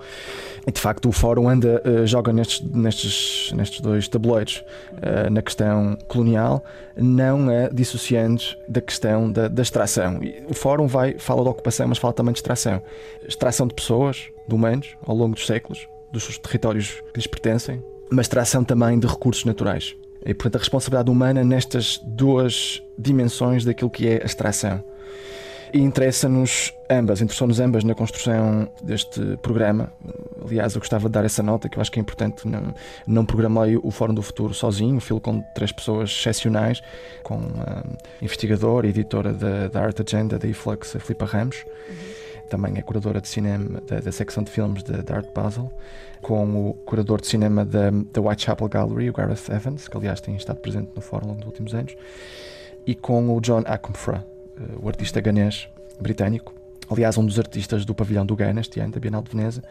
E 0.66 0.72
de 0.72 0.80
facto 0.80 1.08
o 1.08 1.12
Fórum 1.12 1.48
anda, 1.48 1.82
uh, 1.84 2.06
joga 2.06 2.32
nestes, 2.32 2.60
nestes, 2.70 3.52
nestes 3.52 3.80
dois 3.80 4.08
tabuleiros, 4.08 4.64
uh, 4.94 5.30
na 5.30 5.40
questão 5.42 5.96
colonial, 6.08 6.64
não 6.96 7.48
a 7.48 7.68
dissociando 7.68 8.42
da 8.68 8.80
questão 8.80 9.30
da, 9.30 9.48
da 9.48 9.62
extração. 9.62 10.20
O 10.48 10.54
Fórum 10.54 10.86
vai, 10.86 11.16
fala 11.18 11.42
de 11.42 11.48
ocupação, 11.48 11.88
mas 11.88 11.98
fala 11.98 12.12
também 12.12 12.32
de 12.32 12.38
extração. 12.38 12.82
Extração 13.26 13.66
de 13.66 13.74
pessoas, 13.74 14.28
de 14.48 14.54
humanos, 14.54 14.96
ao 15.06 15.14
longo 15.14 15.34
dos 15.34 15.46
séculos, 15.46 15.88
dos 16.12 16.38
territórios 16.38 17.02
que 17.12 17.18
lhes 17.18 17.26
pertencem, 17.26 17.82
mas 18.10 18.26
extração 18.26 18.64
também 18.64 18.98
de 18.98 19.06
recursos 19.06 19.44
naturais. 19.44 19.96
E, 20.24 20.34
portanto, 20.34 20.56
a 20.56 20.58
responsabilidade 20.58 21.10
humana 21.10 21.42
nestas 21.42 21.98
duas 22.04 22.82
dimensões 22.98 23.64
daquilo 23.64 23.90
que 23.90 24.06
é 24.06 24.22
a 24.22 24.26
extração. 24.26 24.82
E 25.72 25.78
interessa-nos 25.78 26.72
ambas, 26.90 27.20
interessou-nos 27.20 27.60
ambas 27.60 27.84
na 27.84 27.94
construção 27.94 28.68
deste 28.82 29.20
programa. 29.40 29.92
Aliás, 30.44 30.74
eu 30.74 30.80
gostava 30.80 31.08
de 31.08 31.12
dar 31.12 31.24
essa 31.24 31.42
nota 31.42 31.68
que 31.68 31.78
eu 31.78 31.80
acho 31.80 31.92
que 31.92 32.00
é 32.00 32.02
importante. 32.02 32.46
Não, 32.46 32.74
não 33.06 33.24
programei 33.24 33.76
o 33.76 33.90
Fórum 33.90 34.12
do 34.12 34.22
Futuro 34.22 34.52
sozinho, 34.52 35.00
filo 35.00 35.20
com 35.20 35.40
três 35.54 35.70
pessoas 35.70 36.10
excepcionais, 36.10 36.82
com 37.22 37.36
uma 37.36 37.84
investigadora 38.20 38.88
e 38.88 38.90
editora 38.90 39.32
da, 39.32 39.68
da 39.68 39.80
Art 39.80 40.00
Agenda 40.00 40.38
da 40.38 40.48
Influx, 40.48 40.96
a 40.96 40.98
Filipa 40.98 41.24
Ramos. 41.24 41.64
Uhum 41.88 42.19
também 42.50 42.76
é 42.76 42.82
curadora 42.82 43.20
de 43.20 43.28
cinema 43.28 43.80
da, 43.86 44.00
da 44.00 44.12
secção 44.12 44.42
de 44.42 44.50
filmes 44.50 44.82
da 44.82 45.16
Art 45.16 45.32
Basel, 45.32 45.72
com 46.20 46.68
o 46.68 46.74
curador 46.74 47.20
de 47.20 47.28
cinema 47.28 47.64
da, 47.64 47.90
da 47.90 48.20
Whitechapel 48.20 48.68
Gallery, 48.68 49.08
o 49.08 49.12
Gareth 49.12 49.48
Evans, 49.50 49.88
que 49.88 49.96
aliás 49.96 50.20
tem 50.20 50.36
estado 50.36 50.58
presente 50.58 50.90
no 50.94 51.00
fórum 51.00 51.34
nos 51.34 51.46
últimos 51.46 51.74
anos, 51.74 51.96
e 52.86 52.94
com 52.94 53.34
o 53.34 53.40
John 53.40 53.62
Akomfra, 53.64 54.26
eh, 54.58 54.62
o 54.82 54.88
artista 54.88 55.20
ganês 55.20 55.68
britânico, 56.00 56.52
aliás, 56.90 57.16
um 57.16 57.24
dos 57.24 57.38
artistas 57.38 57.84
do 57.84 57.94
pavilhão 57.94 58.26
do 58.26 58.34
Ghana 58.34 58.60
este 58.60 58.80
ano, 58.80 58.92
da 58.92 59.00
Bienal 59.00 59.22
de 59.22 59.30
Veneza, 59.30 59.62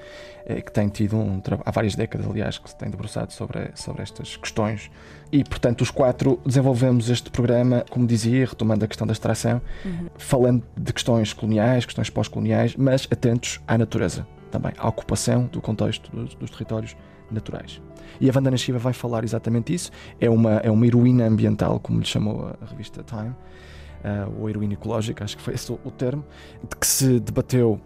eh, 0.46 0.62
que 0.62 0.72
tem 0.72 0.88
tido 0.88 1.18
um 1.18 1.42
há 1.66 1.72
várias 1.72 1.96
décadas, 1.96 2.26
aliás, 2.26 2.58
que 2.58 2.70
se 2.70 2.78
tem 2.78 2.90
debruçado 2.90 3.34
sobre, 3.34 3.72
sobre 3.76 4.02
estas 4.02 4.38
questões. 4.38 4.90
E, 5.32 5.44
portanto, 5.44 5.82
os 5.82 5.92
quatro 5.92 6.40
desenvolvemos 6.46 7.10
este 7.10 7.30
programa, 7.30 7.86
como 7.90 8.08
dizia, 8.08 8.46
retomando 8.46 8.84
a 8.84 8.88
questão 8.88 9.06
da 9.06 9.14
extração, 9.14 9.62
uhum. 9.86 10.08
falando 10.18 10.64
de 10.76 10.92
questões 10.92 11.34
coloniais, 11.34 11.86
questões 11.86 12.10
pós-coloniais, 12.10 12.76
mas 12.76 13.08
atentos 13.12 13.62
à 13.68 13.78
natureza 13.78 14.26
também, 14.50 14.72
à 14.78 14.88
ocupação 14.88 15.46
do 15.46 15.62
contexto 15.62 16.10
dos, 16.12 16.34
dos 16.34 16.50
territórios 16.50 16.96
naturais. 17.30 17.80
E 18.20 18.28
a 18.28 18.32
Vandana 18.32 18.58
Shiva 18.58 18.80
vai 18.80 18.94
falar 18.94 19.24
exatamente 19.24 19.74
isso. 19.74 19.92
É 20.20 20.30
uma, 20.30 20.58
é 20.58 20.72
uma 20.72 20.86
heroína 20.86 21.26
ambiental, 21.28 21.80
como 21.80 22.00
lhe 22.00 22.06
chamou 22.06 22.52
a 22.60 22.66
revista 22.66 23.04
Time 23.04 23.30
uh, 23.30 24.42
ou 24.42 24.50
heroína 24.50 24.74
ecológica, 24.74 25.24
acho 25.24 25.38
que 25.38 25.44
foi 25.44 25.54
esse 25.54 25.72
o 25.72 25.92
termo, 25.92 26.26
de 26.68 26.76
que 26.76 26.88
se 26.88 27.20
debateu 27.20 27.80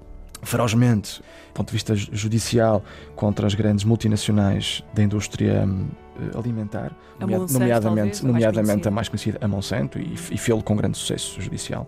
ferozmente, 0.44 1.20
do 1.20 1.54
ponto 1.54 1.68
de 1.68 1.74
vista 1.74 1.96
judicial, 1.96 2.84
contra 3.16 3.48
as 3.48 3.54
grandes 3.54 3.84
multinacionais 3.84 4.84
da 4.94 5.04
indústria 5.04 5.66
hum, 5.66 5.88
alimentar, 6.38 6.92
Monsanto, 7.20 7.54
nomeadamente, 7.54 8.22
talvez, 8.22 8.22
nomeadamente 8.22 8.88
a 8.88 8.92
mais 8.92 9.10
conhecida, 9.10 9.38
a 9.42 9.48
Monsanto, 9.48 10.00
e, 10.00 10.14
e 10.14 10.38
fê-lo 10.38 10.64
com 10.64 10.76
grande 10.76 10.98
sucesso 10.98 11.42
judicial 11.42 11.88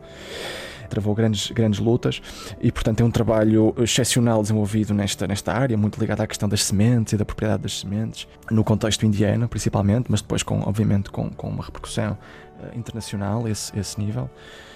travou 0.88 1.16
grandes, 1.16 1.51
grandes 1.51 1.80
lutas 1.80 2.22
e, 2.62 2.72
portanto, 2.72 3.01
é 3.01 3.03
um 3.03 3.12
trabalho 3.12 3.74
excepcional 3.78 4.41
desenvolvido 4.41 4.93
nesta, 4.93 5.28
nesta 5.28 5.53
área, 5.53 5.76
muito 5.78 5.99
ligado 5.99 6.22
à 6.22 6.28
questão 6.28 6.47
das 6.47 6.64
sementes 6.64 7.14
e 7.14 7.18
da 7.18 7.26
propriedade 7.26 7.64
das 7.64 7.80
sementes, 7.80 8.28
no 8.49 8.64
contexto 8.64 9.06
indiano, 9.06 9.47
principalmente, 9.47 10.06
mas 10.10 10.22
depois, 10.22 10.43
com, 10.43 10.62
obviamente, 10.62 11.10
com, 11.10 11.30
com 11.32 11.49
uma 11.49 11.64
repercussão 11.64 12.14
uh, 12.14 12.78
internacional, 12.78 13.47
esse, 13.47 13.78
esse 13.78 13.99
nível. 13.99 14.30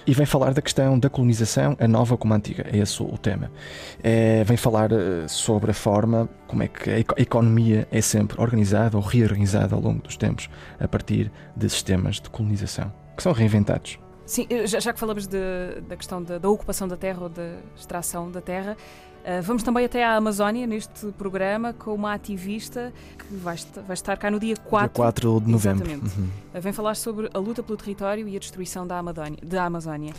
E 0.06 0.14
vem 0.14 0.26
falar 0.26 0.54
da 0.54 0.62
questão 0.62 0.98
da 0.98 1.10
colonização, 1.10 1.76
a 1.78 1.86
nova 1.86 2.16
como 2.16 2.32
a 2.32 2.36
antiga, 2.36 2.66
é 2.70 2.78
esse 2.78 3.02
o 3.02 3.18
tema. 3.18 3.50
É, 4.02 4.42
vem 4.44 4.56
falar 4.56 4.92
uh, 4.92 5.28
sobre 5.28 5.70
a 5.70 5.74
forma 5.74 6.28
como 6.46 6.62
é 6.62 6.68
que 6.68 6.90
a 6.90 6.98
economia 6.98 7.86
é 7.90 8.00
sempre 8.00 8.40
organizada 8.40 8.96
ou 8.96 9.02
reorganizada 9.02 9.74
ao 9.74 9.80
longo 9.80 10.02
dos 10.02 10.16
tempos 10.16 10.48
a 10.78 10.88
partir 10.88 11.30
de 11.56 11.68
sistemas 11.68 12.16
de 12.16 12.30
colonização, 12.30 12.92
que 13.16 13.22
são 13.22 13.32
reinventados. 13.32 13.98
Sim, 14.30 14.46
já, 14.64 14.78
já 14.78 14.92
que 14.92 15.00
falamos 15.00 15.26
de, 15.26 15.36
da 15.88 15.96
questão 15.96 16.22
da, 16.22 16.48
ocupação 16.48 16.86
da 16.86 16.96
terra 16.96 17.22
ou 17.22 17.28
da 17.28 17.56
extração 17.76 18.30
da 18.30 18.40
terra, 18.40 18.76
vamos 19.42 19.62
também 19.62 19.84
até 19.84 20.04
à 20.04 20.16
Amazónia 20.16 20.66
neste 20.66 21.06
programa 21.12 21.72
com 21.72 21.94
uma 21.94 22.14
ativista 22.14 22.92
que 23.18 23.34
vai, 23.34 23.54
estar 23.54 24.16
cá 24.16 24.30
no 24.30 24.40
dia 24.40 24.56
4, 24.56 24.88
dia 24.88 24.94
4 24.94 25.40
de 25.40 25.50
novembro. 25.50 25.86
Exatamente. 25.86 26.18
Uhum. 26.18 26.28
Uh, 26.54 26.60
vem 26.60 26.72
falar 26.72 26.94
sobre 26.96 27.30
a 27.32 27.38
luta 27.38 27.62
pelo 27.62 27.76
território 27.76 28.28
e 28.28 28.36
a 28.36 28.38
destruição 28.38 28.86
da, 28.86 28.98
Amadónia, 28.98 29.38
da 29.42 29.64
Amazónia. 29.64 30.12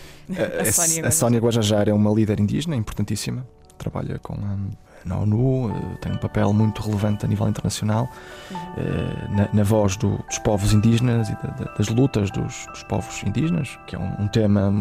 A, 0.59 0.65
Sónia 0.71 1.07
a 1.07 1.11
Sónia 1.11 1.39
Guajajara 1.39 1.89
é 1.89 1.93
uma 1.93 2.11
líder 2.11 2.39
indígena 2.39 2.75
importantíssima, 2.75 3.45
trabalha 3.77 4.19
com 4.19 4.33
a 4.33 4.57
na 5.05 5.17
ONU, 5.17 5.97
tem 5.99 6.11
um 6.11 6.17
papel 6.17 6.53
muito 6.53 6.81
relevante 6.81 7.25
a 7.25 7.27
nível 7.27 7.47
internacional 7.47 8.07
uhum. 8.51 9.35
na, 9.35 9.49
na, 9.51 9.63
voz 9.63 9.97
do, 9.97 10.17
dos 10.27 10.37
povos 10.39 10.73
indígenas 10.73 11.29
e 11.29 11.37
das 11.77 11.89
lutas 11.89 12.29
dos, 12.31 12.67
dos, 12.67 12.83
povos 12.83 13.23
indígenas, 13.23 13.79
que 13.87 13.95
é 13.95 13.99
um, 13.99 14.23
um, 14.23 14.27
tema 14.27 14.71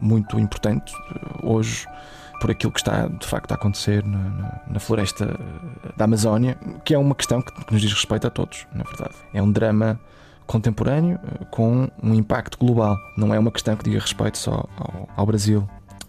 muito 0.00 0.38
importante 0.38 0.92
hoje 1.42 1.86
por 2.40 2.50
aquilo 2.50 2.72
que 2.72 2.80
está 2.80 3.06
de 3.06 3.26
facto 3.26 3.52
a 3.52 3.54
acontecer 3.54 4.04
na, 4.04 4.60
na, 4.68 4.80
floresta 4.80 5.38
da 5.96 6.04
Amazónia, 6.04 6.58
que 6.84 6.94
é 6.94 6.98
uma 6.98 7.14
questão 7.14 7.40
que, 7.40 7.52
que 7.64 7.72
nos 7.72 7.80
diz 7.80 7.92
respeito 7.92 8.26
a 8.26 8.30
todos, 8.30 8.66
na 8.74 8.84
verdade. 8.84 9.14
É 9.32 9.42
um 9.42 9.50
drama 9.50 9.98
contemporâneo 10.46 11.18
com 11.50 11.88
um 12.02 12.14
impacto 12.14 12.58
global. 12.58 12.98
Não 13.16 13.32
é 13.32 13.38
uma 13.38 13.50
questão 13.50 13.76
que 13.76 13.84
diga 13.84 14.00
respeito 14.00 14.38
só 14.38 14.66
ao, 14.76 15.08
ao 15.16 15.26
Brasil 15.26 15.66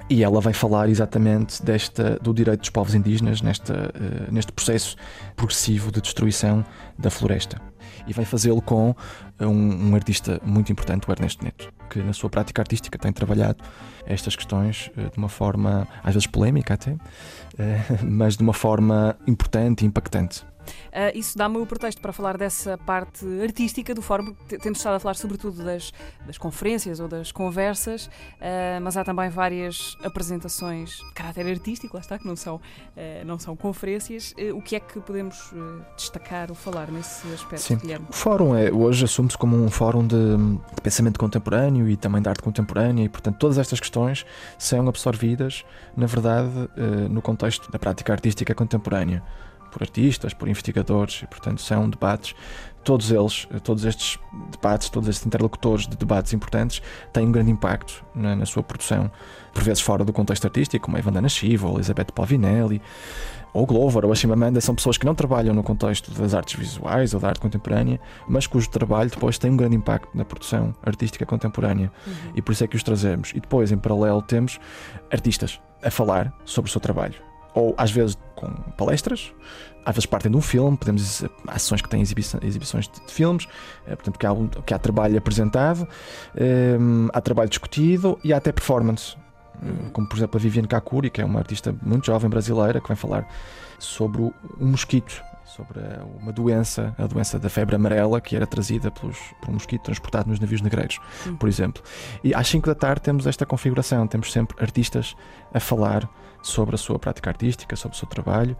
e 0.09 0.23
ela 0.23 0.39
vai 0.39 0.53
falar 0.53 0.89
exatamente 0.89 1.63
desta, 1.63 2.19
do 2.21 2.33
direito 2.33 2.59
dos 2.59 2.69
povos 2.69 2.93
indígenas 2.93 3.41
nesta, 3.41 3.73
uh, 3.73 4.31
neste 4.31 4.51
processo 4.51 4.95
progressivo 5.35 5.91
de 5.91 6.01
destruição 6.01 6.63
da 6.97 7.09
floresta. 7.09 7.59
E 8.07 8.13
vai 8.13 8.25
fazê-lo 8.25 8.61
com 8.61 8.95
um, 9.39 9.89
um, 9.89 9.95
artista 9.95 10.39
muito 10.43 10.71
importante, 10.71 11.09
o 11.09 11.11
Ernesto 11.11 11.43
Neto, 11.43 11.71
que 11.89 11.99
na 11.99 12.13
sua 12.13 12.29
prática 12.29 12.61
artística 12.61 12.97
tem 12.97 13.11
trabalhado 13.11 13.63
estas 14.05 14.35
questões 14.35 14.91
uh, 14.97 15.11
de 15.11 15.17
uma 15.17 15.29
forma, 15.29 15.87
às 16.03 16.13
vezes 16.13 16.27
polémica 16.27 16.75
até, 16.75 16.91
uh, 16.91 16.99
mas 18.03 18.37
de 18.37 18.43
uma 18.43 18.53
forma 18.53 19.17
importante 19.27 19.83
e 19.83 19.87
impactante. 19.87 20.45
Uh, 20.95 21.11
isso 21.13 21.37
dá-me 21.37 21.57
o 21.57 21.65
pretexto 21.65 22.01
para 22.01 22.13
falar 22.13 22.37
dessa 22.37 22.77
parte 22.77 23.25
artística 23.41 23.93
do 23.93 24.01
fórum, 24.01 24.33
porque 24.33 24.57
temos 24.57 24.79
estado 24.79 24.95
a 24.95 24.99
falar 24.99 25.15
sobretudo 25.15 25.61
das, 25.61 25.91
das 26.25 26.37
conferências 26.37 27.01
ou 27.01 27.09
das 27.09 27.33
conversas, 27.33 28.05
uh, 28.05 28.79
mas 28.81 28.95
há 28.95 29.03
também 29.03 29.29
várias 29.29 29.97
apresentações 30.01 30.91
de 30.91 31.13
caráter 31.13 31.47
artístico, 31.47 31.97
lá 31.97 31.99
está, 31.99 32.17
que 32.17 32.25
não 32.25 32.37
são, 32.37 32.55
uh, 32.55 33.25
não 33.25 33.37
são 33.37 33.57
conferências. 33.57 34.33
o 34.53 34.61
que 34.61 34.77
é 34.77 34.79
que 34.79 35.01
podemos 35.01 35.53
destacar 35.97 36.49
ou 36.49 36.55
falar 36.55 36.89
nesse 36.89 37.27
aspecto, 37.33 37.63
Sim. 37.63 37.75
Guilherme? 37.75 38.05
O 38.09 38.13
fórum 38.13 38.55
é, 38.55 38.71
hoje 38.71 39.03
assume-se 39.03 39.37
como 39.37 39.57
um 39.57 39.69
fórum 39.69 40.07
de, 40.07 40.37
de 40.75 40.81
pensamento 40.81 41.19
contemporâneo 41.19 41.89
e 41.89 41.97
também 41.97 42.21
de 42.21 42.29
arte 42.29 42.41
contemporânea, 42.41 43.03
e 43.03 43.09
portanto 43.09 43.37
todas 43.37 43.57
estas 43.57 43.81
questões 43.81 44.25
são 44.57 44.87
absorvidas, 44.87 45.65
na 45.97 46.05
verdade, 46.05 46.69
no 47.09 47.21
contexto 47.21 47.69
da 47.69 47.77
prática 47.77 48.13
artística 48.13 48.55
contemporânea 48.55 49.21
por 49.75 49.83
artistas, 49.83 50.33
por 50.33 50.47
investigadores, 50.47 51.23
e 51.23 51.27
portanto 51.27 51.61
são 51.61 51.89
debates, 51.89 52.33
todos 52.81 53.11
eles, 53.11 53.45
todos 53.61 53.83
estes 53.83 54.17
debates, 54.49 54.89
todos 54.89 55.09
estes 55.09 55.25
interlocutores 55.25 55.85
de 55.85 55.97
debates 55.97 56.31
importantes 56.31 56.81
têm 57.11 57.27
um 57.27 57.31
grande 57.31 57.51
impacto 57.51 58.05
na, 58.15 58.37
na 58.37 58.45
sua 58.45 58.63
produção, 58.63 59.11
por 59.53 59.63
vezes 59.63 59.81
fora 59.81 60.05
do 60.05 60.13
contexto 60.13 60.45
artístico, 60.45 60.85
como 60.85 60.95
a 60.95 60.99
Ivandana 61.01 61.27
Shiva, 61.27 61.67
ou 61.67 61.75
Elisabeth 61.75 62.13
Pavinelli, 62.15 62.81
ou 63.51 63.65
Glover, 63.65 64.05
ou 64.05 64.13
a 64.13 64.15
Chimamanda, 64.15 64.61
são 64.61 64.73
pessoas 64.73 64.97
que 64.97 65.05
não 65.05 65.13
trabalham 65.13 65.53
no 65.53 65.63
contexto 65.63 66.09
das 66.11 66.33
artes 66.33 66.57
visuais 66.57 67.13
ou 67.13 67.19
da 67.19 67.27
arte 67.27 67.41
contemporânea, 67.41 67.99
mas 68.29 68.47
cujo 68.47 68.69
trabalho 68.69 69.09
depois 69.09 69.37
tem 69.37 69.51
um 69.51 69.57
grande 69.57 69.75
impacto 69.75 70.09
na 70.13 70.23
produção 70.23 70.73
artística 70.85 71.25
contemporânea. 71.25 71.91
Uhum. 72.07 72.13
E 72.35 72.41
por 72.41 72.53
isso 72.53 72.63
é 72.63 72.67
que 72.67 72.77
os 72.77 72.83
trazemos. 72.83 73.31
E 73.35 73.41
depois, 73.41 73.73
em 73.73 73.77
paralelo, 73.77 74.21
temos 74.21 74.57
artistas 75.11 75.59
a 75.83 75.91
falar 75.91 76.33
sobre 76.45 76.69
o 76.69 76.71
seu 76.71 76.79
trabalho 76.79 77.34
ou 77.55 77.73
às 77.77 77.89
vezes 77.89 78.17
com 78.35 78.51
palestras, 78.77 79.33
às 79.85 79.95
vezes 79.95 80.05
partem 80.05 80.29
de 80.29 80.37
um 80.37 80.41
filme, 80.41 80.75
podemos 80.75 81.23
ações 81.47 81.81
que 81.81 81.87
têm 81.87 82.01
exibições 82.01 82.87
de, 82.87 83.05
de 83.05 83.11
filmes, 83.11 83.47
eh, 83.87 83.95
portanto 83.95 84.19
que 84.19 84.25
há, 84.27 84.61
que 84.65 84.73
há 84.73 84.79
trabalho 84.79 85.17
apresentado, 85.17 85.87
eh, 86.35 86.77
há 87.13 87.21
trabalho 87.21 87.49
discutido 87.49 88.19
e 88.23 88.33
há 88.33 88.37
até 88.37 88.51
performance, 88.51 89.15
eh, 89.63 89.89
como 89.93 90.07
por 90.07 90.17
exemplo 90.17 90.37
a 90.37 90.41
Viviane 90.41 90.67
Kakuri, 90.67 91.09
que 91.09 91.21
é 91.21 91.25
uma 91.25 91.39
artista 91.39 91.73
muito 91.81 92.07
jovem 92.07 92.29
brasileira 92.29 92.81
que 92.81 92.87
vai 92.87 92.97
falar 92.97 93.27
sobre 93.79 94.21
o, 94.21 94.33
um 94.59 94.67
mosquito 94.67 95.23
sobre 95.45 95.79
uma 96.19 96.33
doença, 96.33 96.93
a 96.97 97.05
doença 97.05 97.39
da 97.39 97.49
febre 97.49 97.75
amarela, 97.75 98.19
que 98.19 98.35
era 98.35 98.45
trazida 98.45 98.91
pelos, 98.91 99.17
por 99.39 99.51
um 99.51 99.53
mosquito 99.53 99.83
transportado 99.83 100.27
nos 100.27 100.39
navios 100.39 100.59
negreiros, 100.59 100.99
hum. 101.25 101.35
por 101.37 101.47
exemplo. 101.47 101.81
E 102.23 102.33
às 102.33 102.47
5 102.47 102.67
da 102.67 102.75
tarde 102.75 103.01
temos 103.01 103.25
esta 103.25 103.45
configuração, 103.45 104.05
temos 104.05 104.33
sempre 104.33 104.57
artistas 104.61 105.15
a 105.53 105.59
falar 105.59 106.09
sobre 106.47 106.75
a 106.75 106.77
sua 106.77 106.99
prática 106.99 107.29
artística, 107.29 107.75
sobre 107.75 107.95
o 107.95 107.99
seu 107.99 108.07
trabalho. 108.07 108.55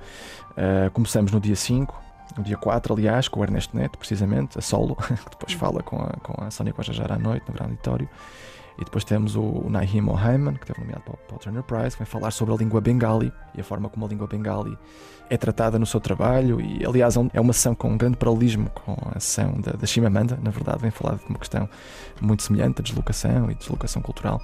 Uh, 0.51 0.89
começamos 0.91 1.31
no 1.31 1.39
dia 1.39 1.55
5, 1.55 2.01
no 2.37 2.43
dia 2.43 2.57
4, 2.57 2.93
aliás, 2.93 3.27
com 3.27 3.39
o 3.39 3.43
Ernesto 3.43 3.75
Neto, 3.77 3.97
precisamente, 3.97 4.57
a 4.57 4.61
solo, 4.61 4.95
que 4.97 5.29
depois 5.31 5.53
hum. 5.53 5.57
fala 5.57 5.83
com 5.83 5.97
a, 5.97 6.09
com 6.21 6.43
a 6.43 6.51
Sónia 6.51 6.73
Guajajara 6.73 7.15
à 7.15 7.19
noite, 7.19 7.45
no 7.47 7.53
Grande 7.53 7.71
Auditório. 7.71 8.09
E 8.77 8.83
depois 8.83 9.03
temos 9.03 9.35
o 9.35 9.65
Naheem 9.69 10.07
Ohaiman, 10.07 10.55
que 10.55 10.65
teve 10.65 10.79
nomeado 10.79 11.03
para 11.03 11.35
o 11.35 11.39
Turner 11.39 11.63
Prize, 11.63 11.91
que 11.91 11.99
vai 11.99 12.05
falar 12.05 12.31
sobre 12.31 12.53
a 12.53 12.57
língua 12.57 12.81
bengali 12.81 13.31
e 13.55 13.61
a 13.61 13.63
forma 13.63 13.89
como 13.89 14.05
a 14.05 14.09
língua 14.09 14.27
bengali 14.27 14.77
é 15.29 15.37
tratada 15.37 15.79
no 15.79 15.85
seu 15.85 15.99
trabalho. 15.99 16.59
E, 16.59 16.85
aliás, 16.85 17.15
é 17.33 17.39
uma 17.39 17.53
sessão 17.53 17.73
com 17.73 17.89
um 17.89 17.97
grande 17.97 18.17
paralelismo 18.17 18.69
com 18.71 18.97
a 19.13 19.19
sessão 19.19 19.59
da, 19.61 19.71
da 19.73 19.87
Chimamanda. 19.87 20.37
Na 20.41 20.51
verdade, 20.51 20.79
vem 20.81 20.91
falar 20.91 21.15
de 21.15 21.25
uma 21.27 21.39
questão 21.39 21.69
muito 22.21 22.43
semelhante, 22.43 22.81
a 22.81 22.83
deslocação 22.83 23.49
e 23.49 23.55
deslocação 23.55 24.01
cultural. 24.01 24.41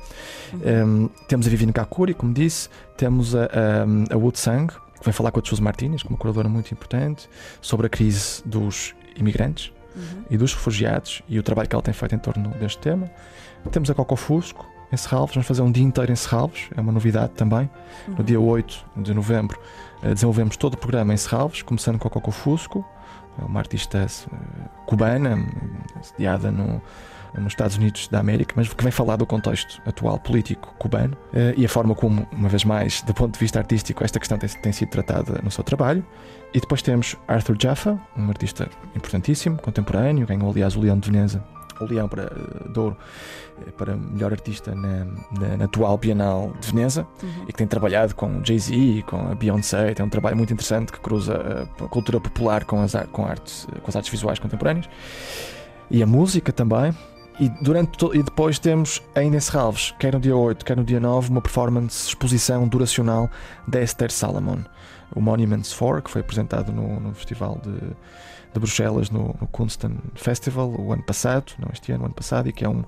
Uhum. 0.54 1.06
Um, 1.06 1.10
temos 1.28 1.46
a 1.46 1.50
Viviane 1.50 1.74
Kakuri, 1.74 2.14
como 2.14 2.34
disse, 2.34 2.70
temos 2.96 3.36
a, 3.36 3.46
a, 3.46 4.14
a 4.14 4.18
Wood 4.18 4.40
Sang, 4.40 4.68
que 4.68 5.06
vem 5.06 5.14
falar 5.14 5.32
com 5.32 5.40
a 5.40 5.44
Chus 5.44 5.60
Martínez, 5.60 6.04
uma 6.04 6.18
curadora 6.18 6.48
muito 6.48 6.72
importante, 6.72 7.30
sobre 7.62 7.88
a 7.88 7.90
crise 7.90 8.42
dos 8.46 8.96
imigrantes 9.16 9.74
uhum. 9.96 10.24
e 10.30 10.38
dos 10.38 10.54
refugiados 10.54 11.22
e 11.28 11.38
o 11.40 11.44
trabalho 11.44 11.68
que 11.68 11.76
ela 11.76 11.84
tem 11.84 11.94
feito 11.94 12.16
em 12.16 12.20
torno 12.20 12.50
deste 12.52 12.80
tema. 12.80 13.10
Temos 13.70 13.90
a 13.90 13.94
Coco 13.94 14.16
Fusco, 14.16 14.66
em 14.92 14.98
Serralves, 14.98 15.36
vamos 15.36 15.48
fazer 15.48 15.62
um 15.62 15.72
dia 15.72 15.84
inteiro 15.84 16.12
em 16.12 16.16
Serralves, 16.16 16.70
é 16.76 16.82
uma 16.82 16.92
novidade 16.92 17.32
também. 17.34 17.70
Uhum. 18.08 18.16
No 18.18 18.24
dia 18.24 18.40
8 18.40 18.86
de 18.98 19.14
novembro 19.14 19.60
eh, 20.04 20.14
desenvolvemos 20.14 20.58
todo 20.58 20.74
o 20.74 20.78
programa 20.78 21.14
em 21.14 21.18
Serralves, 21.18 21.62
começando 21.62 21.98
com 21.98 22.08
a 22.08 22.12
Coco 22.12 22.32
Fusco, 22.32 22.86
é 23.42 23.46
uma 23.46 23.60
artista 23.60 24.00
eh, 24.00 24.38
cubana, 24.86 25.38
sediada 26.02 26.52
no, 26.52 26.82
nos 27.38 27.54
Estados 27.54 27.78
Unidos 27.78 28.10
da 28.10 28.20
América, 28.20 28.54
mas 28.58 28.68
que 28.74 28.84
vem 28.84 28.92
falar 28.92 29.16
do 29.16 29.26
contexto 29.26 29.82
atual 29.86 30.20
político 30.20 30.74
cubano 30.78 31.16
eh, 31.34 31.54
e 31.56 31.66
a 31.66 31.70
forma 31.70 31.96
como, 31.96 32.28
uma 32.32 32.50
vez 32.50 32.66
mais, 32.66 33.02
do 33.04 33.14
ponto 33.14 33.34
de 33.34 33.40
vista 33.40 33.60
artístico, 33.60 34.04
esta 34.04 34.20
questão 34.20 34.38
tem, 34.38 34.50
tem 34.50 34.74
sido 34.74 34.90
tratada 34.90 35.40
no 35.42 35.50
seu 35.50 35.64
trabalho. 35.64 36.06
E 36.54 36.60
depois 36.60 36.82
temos 36.82 37.16
Arthur 37.30 37.56
Jaffa, 37.58 37.98
um 38.18 38.28
artista 38.28 38.70
importantíssimo, 38.94 39.58
contemporâneo, 39.58 40.28
ganhou 40.28 40.50
aliás 40.50 40.76
o 40.76 40.82
Leão 40.82 41.00
de 41.00 41.10
Veneza 41.10 41.42
o 41.84 41.88
Leão 41.88 42.08
para 42.08 42.26
uh, 42.26 42.70
Douro 42.70 42.98
eh, 43.66 43.72
para 43.78 43.96
melhor 43.96 44.32
artista 44.32 44.74
na, 44.74 45.06
na, 45.40 45.58
na 45.58 45.66
atual 45.66 45.98
Bienal 45.98 46.54
de 46.60 46.72
Veneza 46.72 47.06
uhum. 47.22 47.44
e 47.44 47.48
que 47.48 47.58
tem 47.58 47.68
trabalhado 47.68 48.16
com 48.16 48.44
Jay-Z, 48.44 49.04
com 49.08 49.32
a 49.32 49.36
Beyoncé, 49.36 49.94
tem 49.94 50.06
um 50.06 50.10
trabalho 50.10 50.38
muito 50.38 50.54
interessante 50.54 50.92
que 50.92 51.00
cruza 51.00 51.68
a, 51.80 51.88
cultura 51.88 52.20
popular 52.20 52.66
com 52.66 52.82
as, 52.82 52.94
com, 53.12 53.26
artes, 53.26 53.68
com 53.82 53.90
as 53.90 53.96
artes 53.96 54.12
visuais 54.12 54.40
contemporâneas 54.40 54.90
e 55.90 56.02
a 56.02 56.08
música 56.08 56.52
também. 56.52 56.94
E, 57.40 57.50
durante 57.64 57.98
e 58.14 58.22
depois 58.22 58.60
temos 58.60 59.02
ainda 59.16 59.38
em 59.38 59.40
Serralves, 59.40 59.96
quer 59.98 60.14
no 60.14 60.20
dia 60.20 60.36
8, 60.36 60.64
quer 60.64 60.78
no 60.78 60.84
dia 60.84 61.00
9, 61.00 61.30
uma 61.30 61.42
performance, 61.42 62.10
exposição 62.10 62.68
duracional 62.68 63.30
da 63.68 63.82
Esther 63.82 64.12
Salomon, 64.12 64.60
o 65.16 65.22
Monuments 65.22 65.74
4, 65.74 66.04
que 66.04 66.12
foi 66.12 66.22
apresentado 66.22 66.72
no, 66.72 67.00
no 67.00 67.16
Festival 67.16 67.60
de 67.64 67.96
de 68.54 68.60
Bruxelas 68.60 69.10
no, 69.10 69.36
no 69.40 69.48
Kunsten 69.48 69.98
Festival 70.16 70.70
o 70.70 70.92
ano 70.92 71.04
passado, 71.04 71.54
não 71.60 71.70
este 71.72 71.92
ano, 71.92 72.04
o 72.04 72.06
ano 72.06 72.14
passado, 72.14 72.50
e 72.50 72.54
que 72.54 72.66
é 72.66 72.70
um, 72.70 72.84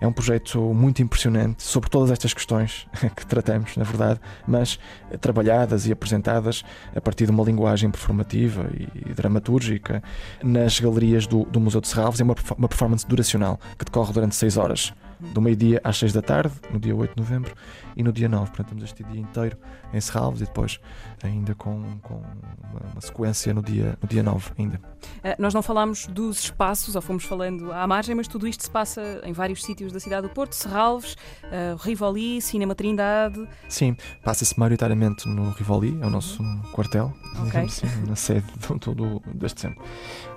é 0.00 0.06
um 0.06 0.12
projeto 0.12 0.60
muito 0.74 1.00
impressionante 1.00 1.62
sobre 1.62 1.88
todas 1.88 2.10
estas 2.10 2.34
questões 2.34 2.86
que 3.16 3.24
tratamos, 3.24 3.76
na 3.76 3.84
verdade, 3.84 4.20
mas 4.46 4.78
trabalhadas 5.20 5.86
e 5.86 5.92
apresentadas 5.92 6.64
a 6.94 7.00
partir 7.00 7.26
de 7.26 7.30
uma 7.30 7.44
linguagem 7.44 7.90
performativa 7.90 8.68
e 8.94 9.12
dramatúrgica 9.14 10.02
nas 10.42 10.80
galerias 10.80 11.26
do, 11.26 11.44
do 11.44 11.60
Museu 11.60 11.80
de 11.80 11.88
Serralves. 11.88 12.20
É 12.20 12.24
uma, 12.24 12.34
uma 12.58 12.68
performance 12.68 13.06
duracional 13.06 13.60
que 13.78 13.84
decorre 13.84 14.12
durante 14.12 14.34
seis 14.34 14.56
horas 14.56 14.92
do 15.32 15.40
meio-dia 15.40 15.80
às 15.84 15.98
6 15.98 16.12
da 16.12 16.20
tarde, 16.20 16.52
no 16.72 16.80
dia 16.80 16.94
8 16.94 17.14
de 17.14 17.20
novembro, 17.20 17.54
e 17.96 18.02
no 18.02 18.12
dia 18.12 18.28
9. 18.28 18.46
Portanto, 18.46 18.68
temos 18.68 18.84
este 18.84 19.02
dia 19.04 19.20
inteiro 19.20 19.56
em 19.92 20.00
Serralves 20.00 20.40
e 20.40 20.44
depois 20.44 20.80
ainda 21.22 21.54
com, 21.54 21.98
com 22.02 22.14
uma, 22.14 22.92
uma, 22.92 23.00
sequência 23.00 23.52
no 23.54 23.62
dia, 23.62 23.96
no 24.00 24.08
dia 24.08 24.22
9 24.22 24.50
ainda. 24.58 24.76
Uh, 24.76 25.34
nós 25.38 25.54
não 25.54 25.62
falámos 25.62 26.06
dos 26.06 26.44
espaços, 26.44 26.94
ou 26.94 27.02
fomos 27.02 27.24
falando 27.24 27.72
à 27.72 27.86
margem, 27.86 28.14
mas 28.14 28.26
tudo 28.26 28.46
isto 28.46 28.64
se 28.64 28.70
passa 28.70 29.20
em 29.24 29.32
vários 29.32 29.62
sítios 29.62 29.92
da 29.92 30.00
cidade 30.00 30.26
do 30.26 30.32
Porto, 30.32 30.54
Serralves, 30.54 31.16
uh, 31.44 31.76
Rivoli, 31.80 32.40
Cinema 32.40 32.74
Trindade. 32.74 33.46
Sim, 33.68 33.96
passa-se 34.22 34.58
maioritariamente 34.58 35.28
no 35.28 35.50
Rivoli, 35.50 35.98
é 36.00 36.06
o 36.06 36.10
nosso 36.10 36.42
uhum. 36.42 36.60
quartel, 36.72 37.12
okay. 37.46 37.62
assim, 37.62 37.86
na 38.06 38.16
sede 38.16 38.46
do, 38.80 38.94
do, 38.94 39.22
deste 39.34 39.60
centro. 39.60 39.82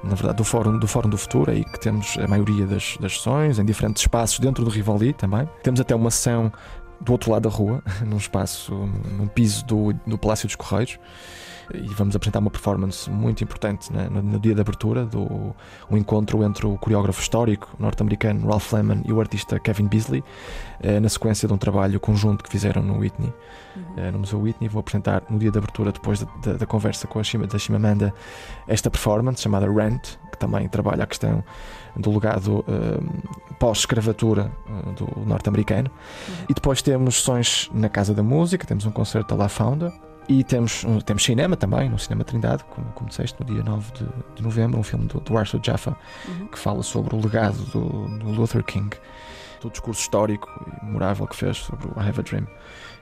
Na 0.03 0.15
verdade, 0.15 0.38
do 0.38 0.44
Fórum 0.44 0.77
do, 0.77 0.88
Fórum 0.88 1.10
do 1.10 1.18
Futuro, 1.18 1.52
aí 1.52 1.64
que 1.64 1.80
temos 1.80 2.18
a 2.18 2.27
maioria 2.27 2.65
das, 2.68 2.98
das 2.98 3.18
sessões, 3.18 3.57
em 3.57 3.65
diferentes 3.65 4.03
espaços 4.03 4.40
dentro 4.40 4.64
do 4.64 4.69
Rivoli 4.69 5.14
também. 5.14 5.49
Temos 5.64 5.80
até 5.80 5.95
uma 5.95 6.11
sessão 6.11 6.52
do 7.06 7.11
outro 7.11 7.32
lado 7.32 7.44
da 7.44 7.56
rua, 7.56 7.82
num 8.06 8.18
espaço, 8.18 8.73
num 8.73 9.27
piso 9.27 9.64
do, 9.65 9.94
do 10.06 10.18
Palácio 10.18 10.48
dos 10.48 10.56
Correios. 10.56 10.99
E 11.73 11.88
vamos 11.95 12.15
apresentar 12.15 12.40
uma 12.40 12.52
performance 12.52 13.10
muito 13.10 13.44
importante 13.44 13.91
né, 13.91 14.07
no, 14.10 14.22
no, 14.22 14.40
dia 14.40 14.53
de 14.53 14.61
abertura 14.61 15.03
do 15.03 15.56
um 15.90 15.98
encontro 15.98 16.44
entre 16.44 16.68
o 16.68 16.77
coreógrafo 16.77 17.19
histórico 17.19 17.76
norte-americano 17.80 18.48
Ralph 18.48 18.72
Lehman 18.72 19.02
e 19.03 19.11
o 19.11 19.19
artista 19.19 19.60
Kevin 19.60 19.88
Beasley, 19.88 20.23
eh, 20.80 20.99
na 20.99 21.10
sequência 21.10 21.48
de 21.48 21.53
um 21.56 21.57
trabalho 21.57 21.99
conjunto 21.99 22.44
que 22.44 22.52
fizeram 22.52 22.84
no 22.84 22.99
Whitney, 22.99 23.34
uhum. 23.76 23.84
eh, 23.98 24.11
no 24.11 24.19
Museu 24.19 24.40
Whitney. 24.40 24.69
Vou 24.69 24.80
apresentar 24.80 25.23
no 25.27 25.40
dia 25.40 25.49
de 25.49 25.57
abertura, 25.57 25.91
depois 25.91 26.19
da, 26.19 26.27
da, 26.44 26.53
da 26.53 26.65
conversa 26.68 27.07
com 27.07 27.19
a 27.19 27.23
Shima, 27.23 27.48
da 27.48 27.57
Shimamanda, 27.57 28.14
esta 28.68 28.91
performance 28.91 29.41
chamada 29.41 29.65
Rent, 29.72 30.18
que 30.32 30.38
também 30.38 30.68
trabalha 30.69 31.03
a 31.03 31.07
questão 31.07 31.44
do 31.95 32.11
legado 32.11 32.65
uh, 32.67 33.55
pós-escravatura 33.59 34.51
uh, 34.67 34.91
do 34.93 35.26
norte-americano. 35.26 35.89
Uhum. 36.27 36.45
E 36.49 36.53
depois 36.53 36.81
temos 36.81 37.15
sessões 37.15 37.69
na 37.73 37.89
Casa 37.89 38.13
da 38.13 38.23
Música, 38.23 38.65
temos 38.65 38.85
um 38.85 38.91
concerto 38.91 39.35
da 39.35 39.43
La 39.43 39.49
Founda. 39.49 39.93
E 40.27 40.43
temos, 40.43 40.84
temos 41.05 41.23
cinema 41.23 41.55
também, 41.55 41.88
no 41.88 41.99
Cinema 41.99 42.23
Trindade, 42.23 42.63
como, 42.63 42.88
como 42.93 43.09
disseste, 43.09 43.39
no 43.39 43.45
dia 43.45 43.63
9 43.63 43.91
de, 43.93 44.07
de 44.38 44.41
novembro, 44.41 44.80
um 44.80 44.84
filme 44.84 45.05
do, 45.05 45.19
do 45.19 45.38
Arthur 45.38 45.59
Jaffa, 45.63 45.95
uhum. 46.27 46.47
que 46.47 46.57
fala 46.57 46.81
sobre 46.81 47.15
o 47.15 47.22
legado 47.22 47.57
do, 47.65 48.17
do 48.17 48.31
Luther 48.31 48.63
King, 48.63 48.89
do 49.61 49.69
discurso 49.69 50.02
histórico 50.02 50.49
e 50.68 50.86
memorável 50.86 51.27
que 51.27 51.36
fez 51.36 51.57
sobre 51.57 51.88
o 51.88 52.02
I 52.02 52.10
Have 52.10 52.19
a 52.19 52.23
Dream. 52.23 52.48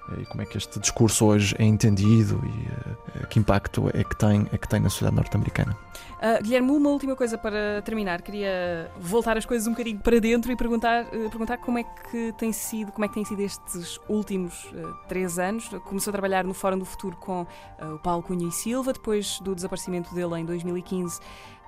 Eh, 0.10 0.22
e 0.22 0.26
como 0.26 0.42
é 0.42 0.46
que 0.46 0.58
este 0.58 0.80
discurso 0.80 1.26
hoje 1.26 1.56
é 1.58 1.64
entendido 1.64 2.42
e 2.44 3.22
uh, 3.22 3.28
que 3.28 3.40
impacto 3.40 3.90
é 3.94 4.04
que 4.04 4.16
tem, 4.16 4.48
é 4.52 4.58
que 4.58 4.68
tem 4.68 4.80
na 4.80 4.90
sociedade 4.90 5.16
norte-americana. 5.16 5.78
Uh, 6.20 6.44
Guilherme, 6.44 6.72
uma 6.72 6.90
última 6.90 7.16
coisa 7.16 7.38
para 7.38 7.82
terminar. 7.84 8.22
Queria 8.22 8.92
voltar 9.00 9.38
as 9.38 9.46
coisas 9.46 9.68
um 9.68 9.72
bocadinho 9.72 10.00
para 10.00 10.20
dentro 10.20 10.52
e 10.52 10.56
perguntar, 10.56 11.06
uh, 11.06 11.30
perguntar 11.30 11.58
como 11.58 11.78
é 11.78 11.84
que 11.84 12.34
tem 12.38 12.52
sido, 12.52 12.92
como 12.92 13.06
é 13.06 13.08
que 13.08 13.14
tem 13.14 13.26
sido 13.26 13.42
estes 13.42 14.00
últimos 14.10 14.74
três 15.08 15.40
anos. 15.40 15.70
Começou 15.86 16.12
a 16.12 16.14
trabalhar 16.14 16.44
no 16.44 16.54
Fórum 16.54 16.78
do 16.78 16.86
Futuro 16.86 17.16
com 17.18 17.46
o 17.82 18.00
Paulo 18.00 18.24
Cunha 18.24 18.48
e 18.48 18.52
Silva, 18.52 18.94
depois 18.94 19.40
do 19.40 19.56
desaparecimento 19.56 20.14
dele 20.14 20.40
em 20.40 20.46
2015 20.46 21.20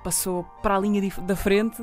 passou 0.06 0.44
para 0.62 0.76
a 0.76 0.78
linha 0.78 1.02
da 1.22 1.34
frente, 1.34 1.82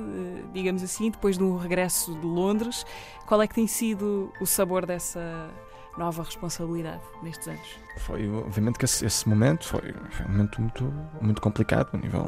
digamos 0.54 0.82
assim, 0.82 1.12
depois 1.12 1.38
de 1.38 1.44
um 1.44 1.58
regresso 1.58 2.14
de 2.14 2.26
Londres. 2.26 2.86
Qual 3.26 3.41
é 3.41 3.48
que 3.50 3.54
tem 3.54 3.68
sido 3.68 4.32
o 4.40 4.45
sabor 4.45 4.86
dessa 4.86 5.50
nova 5.98 6.24
responsabilidade 6.24 7.02
nestes 7.22 7.48
anos? 7.48 7.84
Foi, 7.98 8.28
obviamente, 8.30 8.80
que 8.80 8.86
esse, 8.86 9.06
esse 9.06 9.28
momento 9.30 9.65
foi, 9.65 9.94
foi, 10.10 10.26
um 10.26 10.30
momento 10.30 10.61
muito, 10.61 10.94
muito 11.22 11.41
complicado. 11.41 11.90
A 11.94 11.98
nível, 11.98 12.26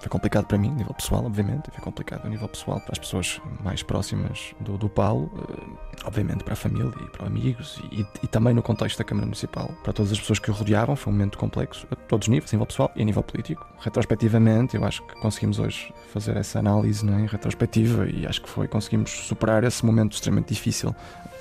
foi 0.00 0.08
complicado 0.08 0.46
para 0.46 0.58
mim, 0.58 0.70
a 0.70 0.74
nível 0.74 0.94
pessoal, 0.94 1.24
obviamente, 1.24 1.70
foi 1.70 1.80
complicado 1.82 2.26
a 2.26 2.28
nível 2.28 2.48
pessoal 2.48 2.80
para 2.80 2.92
as 2.92 2.98
pessoas 2.98 3.40
mais 3.62 3.82
próximas 3.82 4.54
do, 4.60 4.76
do 4.76 4.88
Paulo, 4.88 5.30
eh, 5.36 6.04
obviamente 6.04 6.42
para 6.42 6.54
a 6.54 6.56
família 6.56 6.92
e 7.00 7.10
para 7.10 7.26
amigos 7.26 7.80
e, 7.92 8.04
e, 8.22 8.26
também 8.26 8.52
no 8.52 8.62
contexto 8.62 8.98
da 8.98 9.04
Câmara 9.04 9.26
Municipal. 9.26 9.70
Para 9.82 9.92
todas 9.92 10.10
as 10.10 10.18
pessoas 10.18 10.38
que 10.38 10.50
o 10.50 10.54
rodeavam, 10.54 10.96
foi 10.96 11.12
um 11.12 11.16
momento 11.16 11.38
complexo, 11.38 11.86
a 11.90 11.96
todos 11.96 12.26
os 12.26 12.30
níveis, 12.30 12.52
a 12.52 12.56
nível 12.56 12.66
pessoal 12.66 12.90
e 12.96 13.02
a 13.02 13.04
nível 13.04 13.22
político. 13.22 13.64
Retrospectivamente, 13.78 14.76
eu 14.76 14.84
acho 14.84 15.02
que 15.06 15.14
conseguimos 15.20 15.58
hoje 15.58 15.94
fazer 16.12 16.36
essa 16.36 16.58
análise 16.58 17.04
né, 17.06 17.26
retrospectiva 17.30 18.08
e 18.08 18.26
acho 18.26 18.42
que 18.42 18.48
foi, 18.48 18.66
conseguimos 18.66 19.10
superar 19.10 19.62
esse 19.62 19.84
momento 19.86 20.12
extremamente 20.12 20.52
difícil 20.52 20.94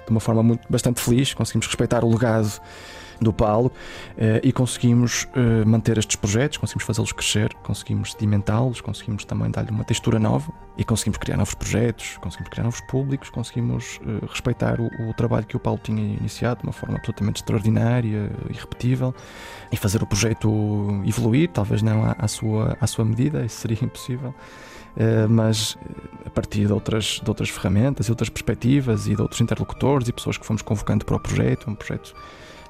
de 0.05 0.11
uma 0.11 0.19
forma 0.19 0.43
muito, 0.43 0.65
bastante 0.69 1.01
feliz, 1.01 1.33
conseguimos 1.33 1.67
respeitar 1.67 2.03
o 2.03 2.11
legado 2.11 2.61
do 3.23 3.31
Paulo 3.31 3.71
eh, 4.17 4.41
e 4.43 4.51
conseguimos 4.51 5.27
eh, 5.35 5.65
manter 5.65 5.97
estes 5.97 6.15
projetos, 6.15 6.57
conseguimos 6.57 6.83
fazê-los 6.83 7.11
crescer, 7.11 7.53
conseguimos 7.63 8.11
sedimentá-los, 8.11 8.81
conseguimos 8.81 9.25
também 9.25 9.49
dar-lhe 9.49 9.71
uma 9.71 9.83
textura 9.83 10.19
nova 10.19 10.51
e 10.77 10.83
conseguimos 10.83 11.17
criar 11.17 11.37
novos 11.37 11.53
projetos, 11.53 12.17
conseguimos 12.17 12.49
criar 12.49 12.63
novos 12.63 12.81
públicos, 12.81 13.29
conseguimos 13.29 13.99
eh, 14.05 14.25
respeitar 14.29 14.79
o, 14.79 14.87
o, 15.09 15.13
trabalho 15.13 15.45
que 15.45 15.55
o 15.55 15.59
Paulo 15.59 15.79
tinha 15.81 16.01
iniciado 16.01 16.61
de 16.61 16.67
uma 16.67 16.73
forma 16.73 16.97
absolutamente 16.97 17.41
extraordinária, 17.41 18.31
irrepetível 18.49 19.13
e 19.71 19.77
fazer 19.77 20.03
o 20.03 20.05
projeto 20.05 21.01
evoluir, 21.05 21.49
talvez 21.49 21.81
não 21.81 22.03
à, 22.03 22.15
à 22.17 22.27
sua, 22.27 22.77
à 22.79 22.87
sua 22.87 23.05
medida, 23.05 23.45
isso 23.45 23.57
seria 23.57 23.77
impossível. 23.81 24.33
Uh, 24.95 25.27
mas 25.27 25.77
a 26.25 26.29
partir 26.29 26.67
de 26.67 26.73
outras, 26.73 27.19
de 27.23 27.29
outras 27.29 27.49
ferramentas 27.49 28.07
e 28.07 28.11
outras 28.11 28.29
perspectivas 28.29 29.07
e 29.07 29.15
de 29.15 29.21
outros 29.21 29.41
interlocutores 29.41 30.07
e 30.07 30.13
pessoas 30.13 30.37
que 30.37 30.45
fomos 30.45 30.61
convocando 30.61 31.05
para 31.05 31.15
o 31.15 31.19
projeto, 31.19 31.69
um 31.69 31.75
projeto 31.75 32.13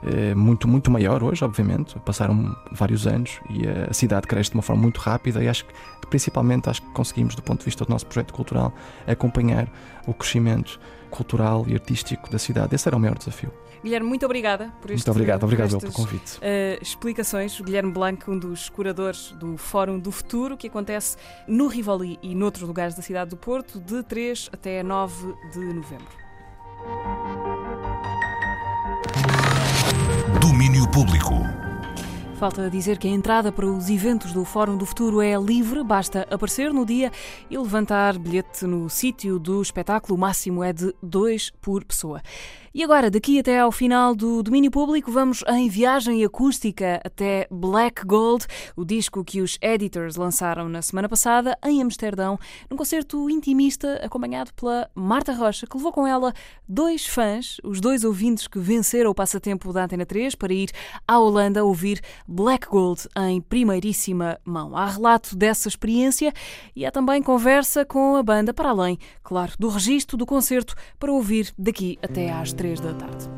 eh, 0.05 0.35
muito, 0.35 0.67
muito 0.67 0.91
maior 0.91 1.23
hoje, 1.23 1.43
obviamente. 1.43 1.97
Passaram 1.99 2.55
vários 2.71 3.07
anos 3.07 3.39
e 3.49 3.67
a 3.67 3.93
cidade 3.93 4.27
cresce 4.27 4.51
de 4.51 4.57
uma 4.57 4.61
forma 4.61 4.81
muito 4.81 4.99
rápida 4.99 5.41
e 5.43 5.47
acho 5.47 5.65
que, 5.65 5.73
principalmente, 6.09 6.69
acho 6.69 6.81
que 6.81 6.91
conseguimos, 6.91 7.35
do 7.35 7.41
ponto 7.41 7.59
de 7.59 7.65
vista 7.65 7.85
do 7.85 7.89
nosso 7.89 8.05
projeto 8.05 8.33
cultural, 8.33 8.73
acompanhar 9.07 9.67
o 10.05 10.13
crescimento 10.13 10.79
cultural 11.09 11.65
e 11.67 11.73
artístico 11.73 12.29
da 12.29 12.37
cidade. 12.37 12.75
Esse 12.75 12.87
era 12.89 12.97
o 12.97 12.99
maior 12.99 13.17
desafio. 13.17 13.51
Guilherme, 13.83 14.07
muito 14.07 14.25
obrigada 14.25 14.71
por 14.81 14.91
este 14.91 15.05
Muito 15.05 15.11
obrigado, 15.11 15.43
obrigado 15.43 15.71
por 15.71 15.79
pelo 15.79 15.89
estas, 15.91 16.05
convite. 16.05 16.37
uh, 16.37 16.81
explicações. 16.81 17.59
Guilherme 17.59 17.91
Blanco, 17.91 18.31
um 18.31 18.39
dos 18.39 18.69
curadores 18.69 19.31
do 19.33 19.57
Fórum 19.57 19.99
do 19.99 20.11
Futuro, 20.11 20.55
que 20.55 20.67
acontece 20.67 21.17
no 21.47 21.67
Rivoli 21.67 22.17
e 22.21 22.33
noutros 22.33 22.65
lugares 22.67 22.95
da 22.95 23.01
cidade 23.01 23.31
do 23.31 23.37
Porto, 23.37 23.79
de 23.79 24.01
3 24.03 24.49
até 24.53 24.81
9 24.81 25.33
de 25.51 25.59
novembro. 25.59 26.23
Domínio 30.39 30.89
Público. 30.89 31.33
Falta 32.39 32.69
dizer 32.69 32.97
que 32.97 33.07
a 33.07 33.11
entrada 33.11 33.51
para 33.51 33.65
os 33.65 33.89
eventos 33.89 34.33
do 34.33 34.43
Fórum 34.43 34.75
do 34.77 34.85
Futuro 34.85 35.21
é 35.21 35.35
livre, 35.37 35.81
basta 35.83 36.27
aparecer 36.29 36.73
no 36.73 36.85
dia 36.85 37.11
e 37.49 37.57
levantar 37.57 38.17
bilhete 38.17 38.65
no 38.65 38.89
sítio 38.89 39.39
do 39.39 39.61
espetáculo. 39.61 40.15
O 40.17 40.19
máximo 40.19 40.63
é 40.63 40.73
de 40.73 40.93
dois 41.01 41.51
por 41.61 41.85
pessoa. 41.85 42.21
E 42.75 42.83
agora, 42.83 43.11
daqui 43.11 43.37
até 43.37 43.59
ao 43.59 43.71
final 43.71 44.15
do 44.15 44.41
domínio 44.41 44.71
público, 44.71 45.11
vamos 45.11 45.43
em 45.47 45.69
viagem 45.69 46.25
acústica 46.25 46.99
até 47.05 47.47
Black 47.51 48.03
Gold, 48.03 48.47
o 48.75 48.83
disco 48.83 49.23
que 49.23 49.41
os 49.41 49.59
Editors 49.61 50.15
lançaram 50.15 50.67
na 50.67 50.81
semana 50.81 51.07
passada 51.07 51.55
em 51.63 51.83
Amsterdão, 51.83 52.35
num 52.67 52.75
concerto 52.75 53.29
intimista 53.29 54.03
acompanhado 54.03 54.51
pela 54.55 54.89
Marta 54.95 55.33
Rocha, 55.33 55.67
que 55.67 55.77
levou 55.77 55.91
com 55.91 56.07
ela 56.07 56.33
dois 56.67 57.05
fãs, 57.05 57.57
os 57.63 57.79
dois 57.79 58.03
ouvintes 58.03 58.47
que 58.47 58.57
venceram 58.57 59.11
o 59.11 59.15
passatempo 59.15 59.71
da 59.71 59.83
Antena 59.83 60.03
3 60.03 60.33
para 60.33 60.51
ir 60.51 60.71
à 61.07 61.19
Holanda 61.19 61.63
ouvir 61.63 62.01
Black 62.27 62.67
Gold 62.67 63.07
em 63.15 63.39
primeiríssima 63.39 64.39
mão. 64.43 64.75
Há 64.75 64.87
relato 64.87 65.35
dessa 65.35 65.67
experiência 65.67 66.33
e 66.75 66.87
há 66.87 66.91
também 66.91 67.21
conversa 67.21 67.85
com 67.85 68.15
a 68.15 68.23
banda 68.23 68.51
para 68.51 68.71
além, 68.71 68.97
claro, 69.21 69.53
do 69.59 69.69
registro 69.69 70.17
do 70.17 70.25
concerto 70.25 70.73
para 70.97 71.11
ouvir 71.11 71.53
daqui 71.55 71.99
até 72.01 72.31
às 72.31 72.51
3 72.51 72.62
três 72.63 72.79
da 72.79 72.93
tarde. 72.93 73.29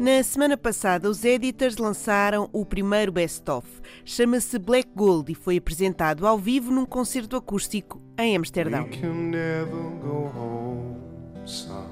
Na 0.00 0.22
semana 0.22 0.56
passada, 0.56 1.10
os 1.10 1.22
Editors 1.22 1.76
lançaram 1.76 2.48
o 2.50 2.64
primeiro 2.64 3.12
best-of. 3.12 3.68
Chama-se 4.06 4.58
Black 4.58 4.88
Gold 4.96 5.30
e 5.30 5.34
foi 5.34 5.58
apresentado 5.58 6.26
ao 6.26 6.38
vivo 6.38 6.72
num 6.72 6.86
concerto 6.86 7.36
acústico 7.36 8.00
em 8.16 8.34
Amsterdão. 8.38 8.84
We 8.84 8.96
can 8.96 9.12
never 9.12 9.90
go 10.00 10.30
home, 10.34 10.96
son, 11.44 11.90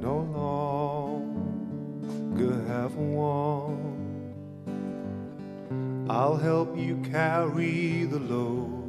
no 0.00 0.22
longer 0.32 1.52
have 2.66 2.96
one. 2.96 3.76
I'll 6.08 6.38
help 6.38 6.78
you 6.78 6.96
carry 7.10 8.06
the 8.06 8.18
load. 8.18 8.81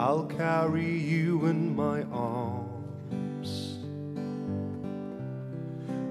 I'll 0.00 0.26
carry 0.26 0.96
you 0.96 1.46
in 1.46 1.74
my 1.74 2.02
arms. 2.12 3.80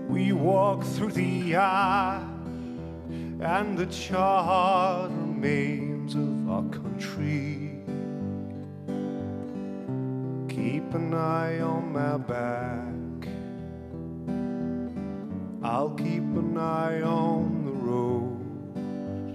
We 0.09 0.34
walk 0.34 0.84
through 0.84 1.14
the 1.14 1.55
ash 1.55 2.22
and 3.39 3.77
the 3.77 3.85
charred 3.85 5.11
remains 5.11 6.15
of 6.15 6.49
our 6.49 6.64
country. 6.64 7.80
Keep 10.49 10.93
an 10.93 11.14
eye 11.14 11.61
on 11.61 11.93
my 11.93 12.18
back. 12.18 13.30
I'll 15.64 15.91
keep 15.91 16.23
an 16.23 16.57
eye 16.57 17.03
on. 17.03 17.66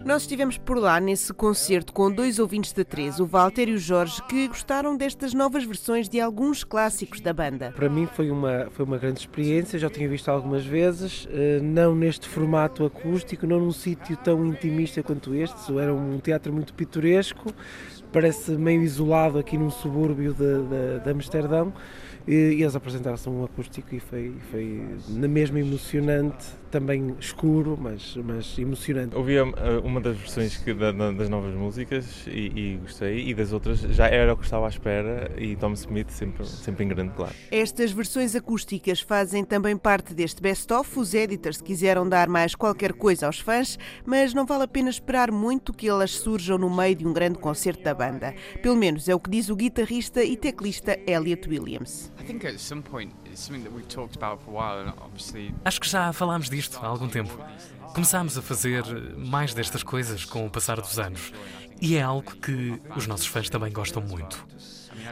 Nós 0.04 0.22
estivemos 0.22 0.58
por 0.58 0.78
lá 0.78 0.98
nesse 0.98 1.32
concerto 1.32 1.92
com 1.92 2.10
dois 2.10 2.40
ouvintes 2.40 2.72
da 2.72 2.84
3, 2.84 3.20
o 3.20 3.26
Walter 3.26 3.68
e 3.68 3.74
o 3.74 3.78
Jorge, 3.78 4.20
que 4.28 4.48
gostaram 4.48 4.96
destas 4.96 5.32
novas 5.32 5.64
versões 5.64 6.08
de 6.08 6.20
alguns 6.20 6.64
clássicos 6.64 7.20
da 7.20 7.32
banda. 7.32 7.72
Para 7.76 7.88
mim 7.88 8.06
foi 8.06 8.30
uma, 8.30 8.68
foi 8.72 8.84
uma 8.84 8.98
grande 8.98 9.20
experiência, 9.20 9.78
já 9.78 9.88
tinha 9.88 10.08
visto 10.08 10.28
algumas 10.28 10.66
vezes, 10.66 11.28
eh, 11.30 11.60
não 11.62 11.94
neste 11.94 12.28
formato 12.28 12.84
acústico, 12.84 13.46
não 13.46 13.60
num 13.60 13.70
sítio 13.70 14.16
tão 14.16 14.44
intimista 14.44 15.02
quanto 15.04 15.34
este, 15.34 15.78
era 15.78 15.94
um 15.94 16.18
teatro 16.18 16.52
muito 16.52 16.74
pitoresco, 16.74 17.54
parece 18.12 18.52
meio 18.52 18.82
isolado 18.82 19.38
aqui 19.38 19.56
num 19.56 19.70
subúrbio 19.70 20.34
de, 20.34 20.38
de, 20.38 21.04
de 21.04 21.10
Amsterdão 21.10 21.72
e, 22.26 22.32
e 22.32 22.62
eles 22.62 22.74
apresentaram-se 22.74 23.28
um 23.28 23.44
acústico 23.44 23.94
e 23.94 24.00
foi, 24.00 24.34
foi 24.50 24.84
na 25.08 25.28
mesma 25.28 25.60
emocionante, 25.60 26.46
também 26.72 27.14
escuro, 27.20 27.78
mas, 27.78 28.16
mas 28.16 28.58
emocionante. 28.58 29.14
Ouvi 29.14 29.38
uh, 29.38 29.52
uma 29.84 30.00
das 30.00 30.16
versões 30.16 30.56
que, 30.56 30.72
da, 30.72 30.90
das 30.90 31.28
novas 31.28 31.54
músicas 31.54 32.26
e, 32.26 32.50
e, 32.56 32.78
gostei, 32.78 33.28
e 33.28 33.34
das 33.34 33.52
outras 33.52 33.80
já 33.80 34.08
era 34.08 34.32
o 34.32 34.36
que 34.36 34.44
estava 34.44 34.64
à 34.66 34.68
espera, 34.70 35.30
e 35.38 35.54
Tom 35.54 35.74
Smith 35.74 36.08
sempre, 36.10 36.46
sempre 36.46 36.84
em 36.84 36.88
grande 36.88 37.12
claro. 37.14 37.34
Estas 37.50 37.92
versões 37.92 38.34
acústicas 38.34 39.00
fazem 39.00 39.44
também 39.44 39.76
parte 39.76 40.14
deste 40.14 40.40
best-of. 40.40 40.98
Os 40.98 41.12
editors 41.12 41.60
quiseram 41.60 42.08
dar 42.08 42.26
mais 42.26 42.54
qualquer 42.54 42.94
coisa 42.94 43.26
aos 43.26 43.38
fãs, 43.38 43.78
mas 44.06 44.32
não 44.32 44.46
vale 44.46 44.64
a 44.64 44.68
pena 44.68 44.88
esperar 44.88 45.30
muito 45.30 45.74
que 45.74 45.88
elas 45.88 46.12
surjam 46.12 46.56
no 46.56 46.74
meio 46.74 46.96
de 46.96 47.06
um 47.06 47.12
grande 47.12 47.38
concerto 47.38 47.82
da 47.82 47.92
banda. 47.92 48.34
Pelo 48.62 48.76
menos 48.76 49.08
é 49.08 49.14
o 49.14 49.20
que 49.20 49.28
diz 49.28 49.50
o 49.50 49.56
guitarrista 49.56 50.24
e 50.24 50.38
teclista 50.38 50.98
Elliot 51.06 51.46
Williams. 51.48 52.10
Acho 55.64 55.80
que 55.80 55.88
já 55.88 56.12
falámos 56.12 56.48
disto 56.48 56.78
há 56.82 56.86
algum 56.86 57.08
tempo. 57.08 57.38
Começámos 57.94 58.38
a 58.38 58.42
fazer 58.42 58.84
mais 59.18 59.52
destas 59.52 59.82
coisas 59.82 60.24
com 60.24 60.46
o 60.46 60.50
passar 60.50 60.80
dos 60.80 60.98
anos 60.98 61.32
e 61.80 61.96
é 61.96 62.02
algo 62.02 62.34
que 62.36 62.80
os 62.96 63.06
nossos 63.06 63.26
fãs 63.26 63.50
também 63.50 63.72
gostam 63.72 64.02
muito. 64.02 64.46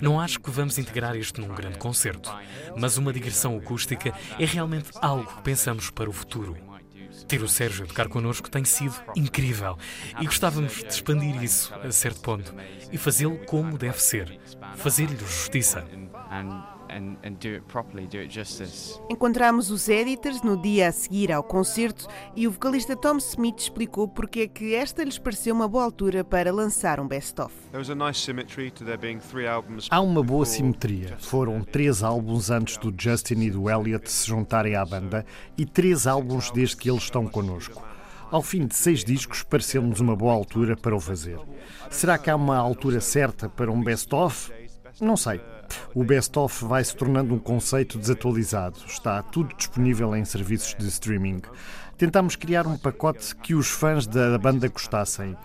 Não 0.01 0.20
acho 0.20 0.40
que 0.40 0.51
vamos 0.51 0.78
integrar 0.78 1.16
isto 1.16 1.40
num 1.40 1.55
grande 1.55 1.78
concerto, 1.78 2.32
mas 2.76 2.97
uma 2.97 3.12
digressão 3.12 3.56
acústica 3.56 4.14
é 4.38 4.44
realmente 4.44 4.90
algo 5.01 5.26
que 5.26 5.42
pensamos 5.42 5.90
para 5.90 6.09
o 6.09 6.12
futuro. 6.12 6.56
Ter 7.26 7.42
o 7.42 7.48
Sérgio 7.48 7.84
a 7.84 7.88
tocar 7.88 8.09
connosco 8.09 8.51
tem 8.51 8.64
sido 8.64 8.94
incrível 9.14 9.76
e 10.20 10.26
gostávamos 10.26 10.78
de 10.78 10.86
expandir 10.86 11.42
isso 11.42 11.72
a 11.74 11.92
certo 11.92 12.20
ponto 12.20 12.55
e 12.90 12.97
fazê-lo 12.97 13.38
como 13.47 13.76
deve 13.76 14.01
ser, 14.01 14.40
fazer-lhe 14.76 15.18
justiça. 15.18 15.84
And, 16.90 17.16
and 17.24 17.34
do 17.34 17.48
it 17.48 17.60
properly, 17.68 18.06
do 18.08 18.18
it 18.18 18.34
justice. 18.34 19.00
Encontramos 19.08 19.70
os 19.70 19.88
editors 19.88 20.42
no 20.42 20.60
dia 20.60 20.88
a 20.88 20.92
seguir 20.92 21.30
ao 21.30 21.42
concerto 21.42 22.08
e 22.34 22.48
o 22.48 22.50
vocalista 22.50 22.96
Tom 22.96 23.18
Smith 23.18 23.60
explicou 23.60 24.08
porque 24.08 24.40
é 24.40 24.48
que 24.48 24.74
esta 24.74 25.04
lhes 25.04 25.16
pareceu 25.16 25.54
uma 25.54 25.68
boa 25.68 25.84
altura 25.84 26.24
para 26.24 26.52
lançar 26.52 26.98
um 26.98 27.06
best-of. 27.06 27.54
Há 29.88 30.00
uma 30.00 30.22
boa 30.22 30.44
simetria. 30.44 31.16
Foram 31.18 31.62
três 31.62 32.02
álbuns 32.02 32.50
antes 32.50 32.76
do 32.76 32.92
Justin 32.96 33.40
e 33.42 33.50
do 33.50 33.70
Elliot 33.70 34.10
se 34.10 34.26
juntarem 34.28 34.74
à 34.74 34.84
banda 34.84 35.24
e 35.56 35.64
três 35.64 36.08
álbuns 36.08 36.50
desde 36.50 36.76
que 36.76 36.90
eles 36.90 37.04
estão 37.04 37.26
connosco. 37.26 37.82
Ao 38.30 38.42
fim 38.42 38.66
de 38.66 38.74
seis 38.74 39.04
discos, 39.04 39.42
pareceu-nos 39.42 40.00
uma 40.00 40.16
boa 40.16 40.34
altura 40.34 40.76
para 40.76 40.94
o 40.94 41.00
fazer. 41.00 41.38
Será 41.88 42.18
que 42.18 42.30
há 42.30 42.36
uma 42.36 42.56
altura 42.56 43.00
certa 43.00 43.48
para 43.48 43.70
um 43.70 43.82
best-of? 43.82 44.52
Não 45.00 45.16
sei. 45.16 45.40
O 45.94 46.05
best-of 46.05 46.64
vai 46.64 46.84
se 46.84 46.94
tornando 46.94 47.34
um 47.34 47.38
conceito 47.38 47.98
desatualizado. 47.98 48.78
Está 48.86 49.22
tudo 49.22 49.55
disponível 49.56 50.14
em 50.14 50.24
serviços 50.24 50.74
de 50.78 50.86
streaming. 50.88 51.42
Tentámos 51.98 52.36
criar 52.36 52.66
um 52.66 52.78
pacote 52.78 53.34
que 53.36 53.55
os 53.55 53.68
fãs 53.68 54.06
da 54.06 54.38
banda 54.38 54.68
gostassem. 54.68 55.36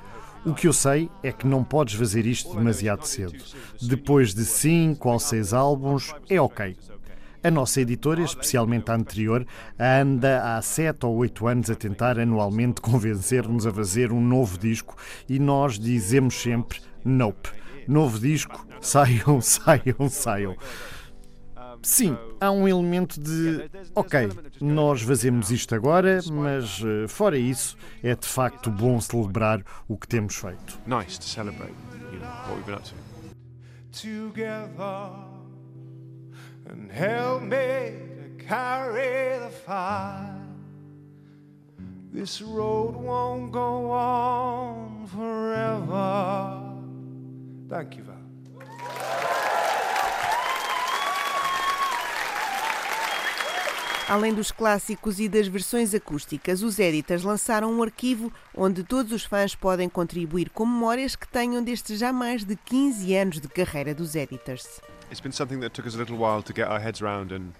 O 0.45 0.53
que 0.53 0.67
eu 0.67 0.73
sei 0.73 1.09
é 1.23 1.31
que 1.31 1.47
não 1.47 1.63
podes 1.63 1.95
fazer 1.95 2.25
isto 2.25 2.55
demasiado 2.55 3.05
cedo. 3.05 3.43
Depois 3.81 4.33
de 4.33 4.45
cinco 4.45 5.09
ou 5.09 5.19
seis 5.19 5.53
álbuns, 5.53 6.13
é 6.29 6.39
ok. 6.39 6.77
A 7.43 7.51
nossa 7.51 7.81
editora, 7.81 8.21
especialmente 8.21 8.89
a 8.89 8.95
anterior, 8.95 9.45
anda 9.79 10.55
há 10.55 10.61
sete 10.61 11.05
ou 11.05 11.15
oito 11.17 11.45
anos 11.45 11.69
a 11.69 11.75
tentar 11.75 12.17
anualmente 12.19 12.81
convencer-nos 12.81 13.67
a 13.67 13.71
fazer 13.71 14.11
um 14.11 14.21
novo 14.21 14.57
disco 14.57 14.95
e 15.29 15.37
nós 15.39 15.77
dizemos 15.77 16.35
sempre 16.35 16.79
nope 17.03 17.49
novo 17.87 18.19
disco, 18.19 18.65
saiam, 18.81 19.39
saiam, 19.41 20.09
saiam. 20.09 20.55
Sim, 21.81 22.17
há 22.41 22.49
um 22.49 22.67
elemento 22.67 23.19
de 23.19 23.69
ok, 23.93 24.29
nós 24.59 25.03
fazemos 25.03 25.51
isto 25.51 25.75
agora, 25.75 26.19
mas 26.31 26.81
eh, 26.83 27.07
fora 27.07 27.37
isso, 27.37 27.77
é 28.01 28.15
de 28.15 28.25
facto 28.25 28.71
bom 28.71 28.99
celebrar 28.99 29.61
o 29.87 29.95
que 29.95 30.07
temos 30.07 30.35
feito. 30.35 30.79
Nice 30.87 31.19
to 31.19 31.25
celebrate 31.25 31.75
you 32.11 32.19
know, 32.19 32.27
what 32.47 32.55
we've 32.55 32.65
been 32.65 32.75
up 32.75 32.83
to. 32.83 32.95
Together 33.91 35.11
and 36.67 36.91
help 36.91 37.43
me 37.43 37.93
to 38.37 38.45
carry 38.47 39.39
the 39.39 39.51
fire. 39.51 40.41
This 42.11 42.41
road 42.41 42.95
won't 42.95 43.51
go 43.51 43.91
on 43.91 45.05
forever. 45.07 46.74
Thank 47.67 47.97
you, 47.97 48.05
Val. 48.05 48.15
Além 54.07 54.35
dos 54.35 54.51
clássicos 54.51 55.19
e 55.19 55.27
das 55.27 55.47
versões 55.47 55.95
acústicas, 55.95 56.61
os 56.61 56.77
Editors 56.77 57.23
lançaram 57.23 57.73
um 57.73 57.81
arquivo 57.81 58.31
onde 58.55 58.83
todos 58.83 59.11
os 59.11 59.23
fãs 59.23 59.55
podem 59.55 59.89
contribuir 59.89 60.51
com 60.51 60.63
memórias 60.63 61.15
que 61.15 61.27
tenham 61.27 61.63
destes 61.63 61.99
já 61.99 62.13
mais 62.13 62.43
de 62.43 62.55
15 62.55 63.15
anos 63.15 63.41
de 63.41 63.47
carreira 63.47 63.95
dos 63.95 64.15
Editors. 64.15 64.79
It's 65.09 65.19
been 65.19 65.31
something 65.31 65.59
that 65.61 65.73
took 65.73 65.87
us 65.87 65.95
a 65.95 65.97
little 65.97 66.17
while 66.17 66.43
to 66.43 66.53
get 66.53 66.67
our 66.67 66.79
heads 66.79 67.01
around 67.01 67.33
and 67.33 67.53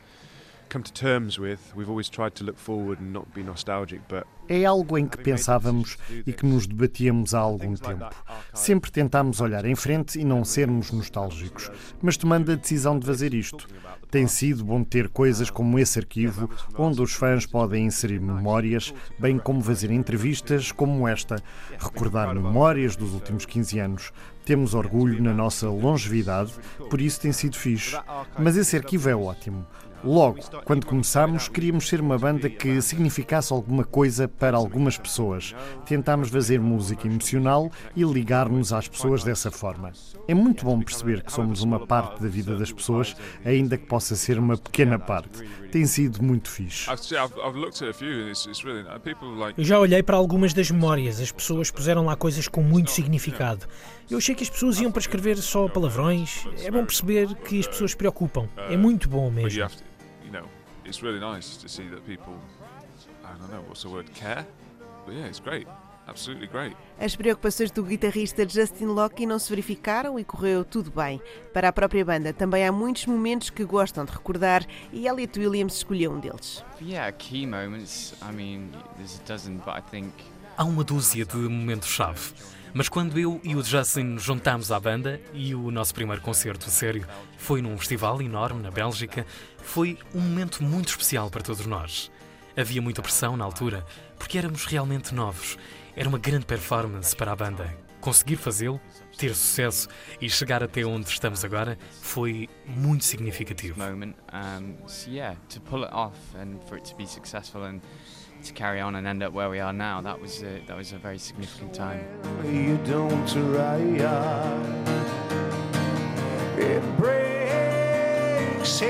come 0.69 0.83
to 0.83 0.93
terms 0.93 1.39
with. 1.39 1.59
We've 1.75 1.89
always 1.89 2.09
tried 2.09 2.35
to 2.35 2.43
look 2.43 2.57
forward 2.57 2.99
and 3.01 3.11
not 3.11 3.27
be 3.33 3.43
nostalgic, 3.43 4.01
but 4.07 4.25
é 4.47 4.63
algo 4.63 4.97
em 4.97 5.07
que 5.07 5.17
pensávamos 5.17 5.97
e 6.25 6.31
que 6.31 6.45
nos 6.45 6.67
debatíamos 6.67 7.33
há 7.33 7.39
algum 7.39 7.73
tempo. 7.75 8.09
Sempre 8.53 8.91
tentámos 8.91 9.41
olhar 9.41 9.65
em 9.65 9.75
frente 9.75 10.19
e 10.19 10.23
não 10.23 10.45
sermos 10.45 10.91
nostálgicos, 10.91 11.71
mas 12.01 12.15
tomando 12.15 12.51
a 12.51 12.55
decisão 12.55 12.99
de 12.99 13.05
fazer 13.07 13.33
isto. 13.33 13.67
Tem 14.11 14.27
sido 14.27 14.63
bom 14.63 14.83
ter 14.83 15.09
coisas 15.09 15.49
como 15.49 15.79
esse 15.79 15.97
arquivo, 15.97 16.49
onde 16.77 17.01
os 17.01 17.13
fãs 17.13 17.45
podem 17.45 17.87
inserir 17.87 18.21
memórias, 18.21 18.93
bem 19.19 19.39
como 19.39 19.61
fazer 19.63 19.89
entrevistas 19.89 20.71
como 20.71 21.07
esta, 21.07 21.37
recordar 21.79 22.33
memórias 22.33 22.95
dos 22.95 23.13
últimos 23.13 23.45
15 23.45 23.79
anos. 23.79 24.13
Temos 24.45 24.75
orgulho 24.75 25.21
na 25.23 25.33
nossa 25.33 25.67
longevidade, 25.67 26.53
por 26.87 27.01
isso 27.01 27.19
tem 27.19 27.31
sido 27.31 27.57
fixe. 27.57 27.97
Mas 28.37 28.55
esse 28.55 28.77
arquivo 28.77 29.09
é 29.09 29.15
ótimo. 29.15 29.65
Logo, 30.05 30.37
quando 30.63 30.85
começámos, 30.85 31.47
queríamos 31.47 31.89
ser 31.89 31.99
uma 31.99 32.15
banda 32.15 32.47
que 32.47 32.79
significasse 32.79 33.51
alguma 33.51 33.83
coisa 33.83 34.27
para 34.27 34.55
algumas 34.55 34.99
pessoas. 34.99 35.55
Tentámos 35.83 36.29
fazer 36.29 36.59
música 36.59 37.07
emocional 37.07 37.71
e 37.95 38.03
ligar-nos 38.03 38.71
às 38.71 38.87
pessoas 38.87 39.23
dessa 39.23 39.49
forma. 39.49 39.91
É 40.27 40.33
muito 40.35 40.63
bom 40.63 40.79
perceber 40.79 41.23
que 41.23 41.31
somos 41.31 41.63
uma 41.63 41.87
parte 41.87 42.21
da 42.21 42.29
vida 42.29 42.55
das 42.55 42.71
pessoas, 42.71 43.15
ainda 43.43 43.77
que 43.77 43.87
possa 43.87 44.15
ser 44.15 44.37
uma 44.37 44.55
pequena 44.55 44.99
parte. 44.99 45.43
Tem 45.71 45.87
sido 45.87 46.21
muito 46.21 46.49
fixe. 46.49 46.87
Eu 49.57 49.63
já 49.63 49.79
olhei 49.79 50.03
para 50.03 50.17
algumas 50.17 50.53
das 50.53 50.69
memórias. 50.69 51.19
As 51.19 51.31
pessoas 51.31 51.71
puseram 51.71 52.05
lá 52.05 52.15
coisas 52.15 52.47
com 52.47 52.61
muito 52.61 52.91
significado. 52.91 53.65
Eu 54.09 54.19
achei 54.19 54.35
que 54.35 54.43
as 54.43 54.49
pessoas 54.51 54.79
iam 54.79 54.91
para 54.91 54.99
escrever 54.99 55.37
só 55.37 55.67
palavrões. 55.67 56.45
É 56.63 56.69
bom 56.69 56.85
perceber 56.85 57.33
que 57.35 57.59
as 57.59 57.67
pessoas 57.67 57.91
se 57.91 57.97
preocupam. 57.97 58.47
É 58.69 58.77
muito 58.77 59.09
bom 59.09 59.31
mesmo. 59.31 59.67
It's 60.85 61.01
really 61.01 61.19
nice 61.19 61.57
to 61.57 61.67
see 61.67 61.89
that 61.89 62.01
people, 62.05 62.35
I 63.23 63.37
don't 63.39 63.51
know 63.51 63.63
what's 63.67 63.81
the 63.81 63.89
word, 63.89 64.07
care. 64.13 64.45
But 65.05 65.15
yeah, 65.15 65.27
it's 65.27 65.39
great. 65.39 65.67
Absolutely 66.07 66.47
great. 66.47 66.77
As 66.99 67.15
preocupações 67.15 67.71
do 67.71 67.83
guitarrista 67.83 68.47
Justin 68.47 68.85
Locke 68.85 69.25
não 69.25 69.39
se 69.39 69.49
verificaram 69.49 70.19
e 70.19 70.23
correu 70.23 70.63
tudo 70.63 70.91
bem. 70.91 71.19
Para 71.51 71.69
a 71.69 71.73
própria 71.73 72.05
banda 72.05 72.31
também 72.31 72.65
há 72.65 72.71
muitos 72.71 73.07
momentos 73.07 73.49
que 73.49 73.65
gostam 73.65 74.05
de 74.05 74.11
recordar 74.11 74.63
e 74.93 75.07
Elliot 75.07 75.39
Williams 75.39 75.77
escolheu 75.77 76.11
um 76.11 76.19
deles. 76.19 76.63
Yeah, 76.79 77.11
key 77.11 77.47
moments. 77.47 78.13
I 78.21 78.31
mean, 78.31 78.69
there's 78.97 79.19
a 79.19 79.33
dozen, 79.33 79.57
but 79.57 79.75
I 79.75 79.81
think 79.81 80.13
Há 80.57 80.63
uma 80.63 80.85
dúzia 80.85 81.25
de 81.25 81.35
momentos-chave. 81.35 82.33
Mas 82.73 82.87
quando 82.87 83.19
eu 83.19 83.41
e 83.43 83.55
o 83.55 83.63
Justin 83.63 84.03
nos 84.03 84.23
juntámos 84.23 84.71
à 84.71 84.79
banda 84.79 85.19
e 85.33 85.53
o 85.55 85.69
nosso 85.69 85.93
primeiro 85.93 86.21
concerto 86.21 86.69
sério 86.69 87.05
foi 87.37 87.61
num 87.61 87.77
festival 87.77 88.21
enorme 88.21 88.61
na 88.61 88.71
Bélgica, 88.71 89.25
foi 89.65 89.97
um 90.13 90.21
momento 90.21 90.63
muito 90.63 90.89
especial 90.89 91.29
para 91.29 91.41
todos 91.41 91.65
nós. 91.65 92.09
Havia 92.55 92.81
muita 92.81 93.01
pressão 93.01 93.35
na 93.35 93.43
altura, 93.43 93.85
porque 94.17 94.37
éramos 94.37 94.65
realmente 94.65 95.13
novos. 95.13 95.57
Era 95.95 96.07
uma 96.07 96.19
grande 96.19 96.45
performance 96.45 97.13
para 97.15 97.33
a 97.33 97.35
banda. 97.35 97.75
Conseguir 97.99 98.37
fazê-lo, 98.37 98.79
ter 99.17 99.35
sucesso 99.35 99.89
e 100.21 100.29
chegar 100.29 100.63
até 100.63 100.85
onde 100.85 101.09
estamos 101.09 101.43
agora 101.43 101.77
foi 101.99 102.47
muito 102.65 103.03
significativo. 103.03 103.77
Moment, 103.77 104.15
um, 104.31 104.87
so 104.87 105.09
yeah, 105.09 105.35
to 105.49 105.59
pull 105.61 105.83
it 105.83 105.91
off 105.91 106.15
and 106.37 106.59
for 106.67 106.77
it 106.77 106.89
to 106.89 106.95
be 106.95 107.07
successful 107.07 107.63
and 107.63 107.81
to 108.43 108.53
carry 108.53 108.79
on 108.81 108.95
and 108.95 109.07
end 109.07 109.23
up 109.23 109.35
where 109.35 109.49
we 109.49 109.59
are 109.59 109.73
now, 109.73 110.01
that 110.01 110.21
was 110.21 110.43
a, 110.43 110.61
that 110.67 110.77
was 110.77 110.93
a 110.93 110.97
very 110.97 111.17
significant 111.17 111.73
time. 111.73 112.05
You 112.45 112.77
don't 112.85 113.25
It 116.57 116.97
breaks 116.97 118.81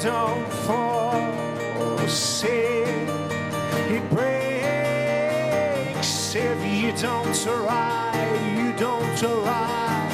don't 0.00 0.50
It 3.92 4.08
breaks 4.10 5.54
if 6.34 6.64
you 6.64 6.92
don't 6.92 7.34
try. 7.34 8.12
you 8.56 8.72
don't 8.78 9.18
try. 9.18 10.08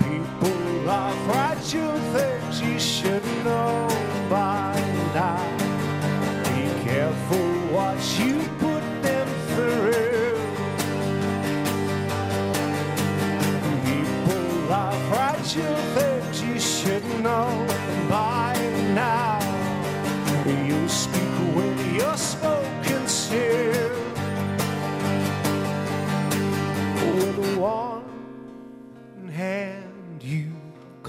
People 0.00 0.90
are 0.90 1.14
fragile 1.26 1.98
things 2.12 2.60
you 2.60 2.78
should 2.78 3.24
know 3.44 3.88
by 4.28 4.74
now 5.14 5.56
Be 6.44 6.64
careful 6.84 7.48
what 7.74 7.98
you 8.18 8.42
put 8.58 8.82
them 9.02 9.28
through. 9.54 10.36
People 13.86 14.72
are 14.72 14.98
fragile 15.10 15.83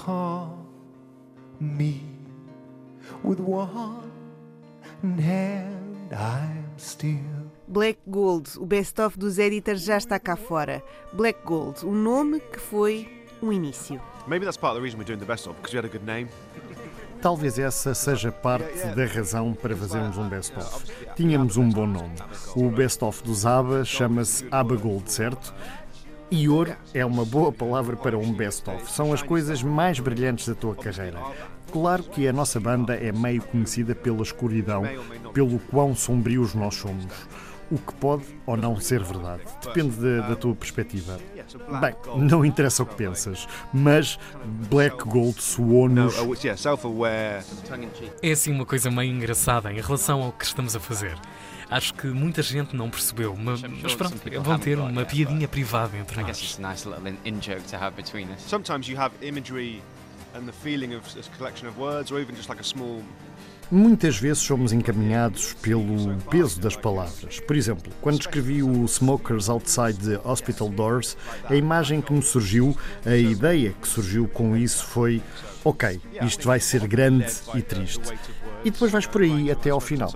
call 0.06 0.64
me, 1.60 2.00
with 3.24 3.40
one 3.40 4.08
hand. 5.18 5.74
Black 7.66 7.98
Gold, 8.06 8.48
o 8.58 8.64
best-of 8.64 9.18
dos 9.18 9.38
editors 9.40 9.82
já 9.82 9.96
está 9.96 10.20
cá 10.20 10.36
fora. 10.36 10.80
Black 11.12 11.40
Gold, 11.44 11.84
um 11.84 11.92
nome 11.92 12.38
que 12.38 12.60
foi 12.60 13.26
um 13.42 13.52
início. 13.52 14.00
Maybe 14.28 14.44
that's 14.44 14.56
part 14.56 14.76
of 14.76 14.80
the 14.80 14.84
reason 14.84 14.96
we're 14.98 15.04
doing 15.04 15.18
the 15.18 15.26
best-of, 15.26 15.56
because 15.56 15.74
we 15.74 15.78
had 15.78 15.84
a 15.84 15.88
good 15.88 16.06
name. 16.06 16.28
Talvez 17.20 17.58
essa 17.58 17.92
seja 17.92 18.30
parte 18.30 18.86
da 18.94 19.06
razão 19.06 19.54
para 19.54 19.74
fazermos 19.74 20.16
um 20.16 20.28
best-of. 20.28 20.84
Tínhamos 21.16 21.56
um 21.56 21.68
bom 21.68 21.86
nome. 21.86 22.14
O 22.54 22.70
best-of 22.70 23.24
dos 23.24 23.44
ABBA 23.44 23.84
chama-se 23.84 24.46
ABBA 24.52 24.76
Gold, 24.76 25.10
certo? 25.10 25.52
E 26.30 26.48
ouro 26.48 26.74
é 26.92 27.04
uma 27.04 27.24
boa 27.24 27.52
palavra 27.52 27.96
para 27.96 28.18
um 28.18 28.32
best-of. 28.32 28.90
São 28.90 29.12
as 29.12 29.22
coisas 29.22 29.62
mais 29.62 30.00
brilhantes 30.00 30.48
da 30.48 30.54
tua 30.54 30.74
carreira. 30.74 31.20
Claro 31.70 32.02
que 32.02 32.26
a 32.26 32.32
nossa 32.32 32.58
banda 32.58 32.94
é 32.94 33.12
meio 33.12 33.42
conhecida 33.42 33.94
pela 33.94 34.22
escuridão, 34.22 34.82
pelo 35.32 35.58
quão 35.58 35.94
sombrios 35.94 36.54
nós 36.54 36.74
somos. 36.74 37.06
O 37.70 37.78
que 37.78 37.92
pode 37.94 38.24
ou 38.46 38.56
não 38.56 38.78
ser 38.78 39.02
verdade. 39.02 39.42
Depende 39.64 39.96
da, 39.96 40.28
da 40.28 40.36
tua 40.36 40.54
perspectiva. 40.54 41.18
Bem, 41.80 41.94
não 42.16 42.44
interessa 42.44 42.82
o 42.82 42.86
que 42.86 42.94
pensas, 42.94 43.48
mas 43.72 44.18
Black 44.70 45.04
Gold 45.04 45.42
soou-nos. 45.42 46.14
É 48.22 48.30
assim 48.30 48.52
uma 48.52 48.64
coisa 48.64 48.90
meio 48.90 49.12
engraçada 49.12 49.72
em 49.72 49.80
relação 49.80 50.22
ao 50.22 50.32
que 50.32 50.44
estamos 50.44 50.76
a 50.76 50.80
fazer. 50.80 51.16
Acho 51.68 51.94
que 51.94 52.06
muita 52.06 52.42
gente 52.42 52.76
não 52.76 52.88
percebeu, 52.88 53.36
mas, 53.36 53.60
mas 53.62 53.94
pronto, 53.94 54.16
vão 54.40 54.58
ter 54.58 54.78
uma 54.78 55.04
piadinha 55.04 55.48
privada 55.48 55.96
entre 55.96 56.22
nós. 56.22 56.58
Sometimes 58.38 58.88
you 58.88 58.98
have 58.98 59.14
imagery 59.20 59.82
and 60.34 60.46
the 60.46 60.52
feeling 60.52 60.94
of 60.94 61.04
a 61.18 61.36
collection 61.36 61.68
of 61.68 61.78
words, 61.78 62.12
or 62.12 62.20
even 62.20 62.34
just 62.34 62.48
like 62.48 62.60
a 62.60 62.64
small 62.64 63.02
Muitas 63.70 64.16
vezes 64.16 64.44
somos 64.44 64.72
encaminhados 64.72 65.52
pelo 65.54 66.16
peso 66.30 66.60
das 66.60 66.76
palavras. 66.76 67.40
Por 67.40 67.56
exemplo, 67.56 67.92
quando 68.00 68.20
escrevi 68.20 68.62
o 68.62 68.86
Smokers 68.86 69.48
Outside 69.48 69.94
the 69.94 70.20
Hospital 70.24 70.68
Doors, 70.68 71.16
a 71.46 71.56
imagem 71.56 72.00
que 72.00 72.12
me 72.12 72.22
surgiu, 72.22 72.76
a 73.04 73.16
ideia 73.16 73.72
que 73.72 73.88
surgiu 73.88 74.28
com 74.28 74.56
isso 74.56 74.84
foi: 74.84 75.20
ok, 75.64 76.00
isto 76.22 76.46
vai 76.46 76.60
ser 76.60 76.86
grande 76.86 77.26
e 77.56 77.62
triste. 77.62 78.14
E 78.64 78.70
depois 78.70 78.92
vais 78.92 79.06
por 79.06 79.22
aí 79.22 79.50
até 79.50 79.70
ao 79.70 79.80
final. 79.80 80.12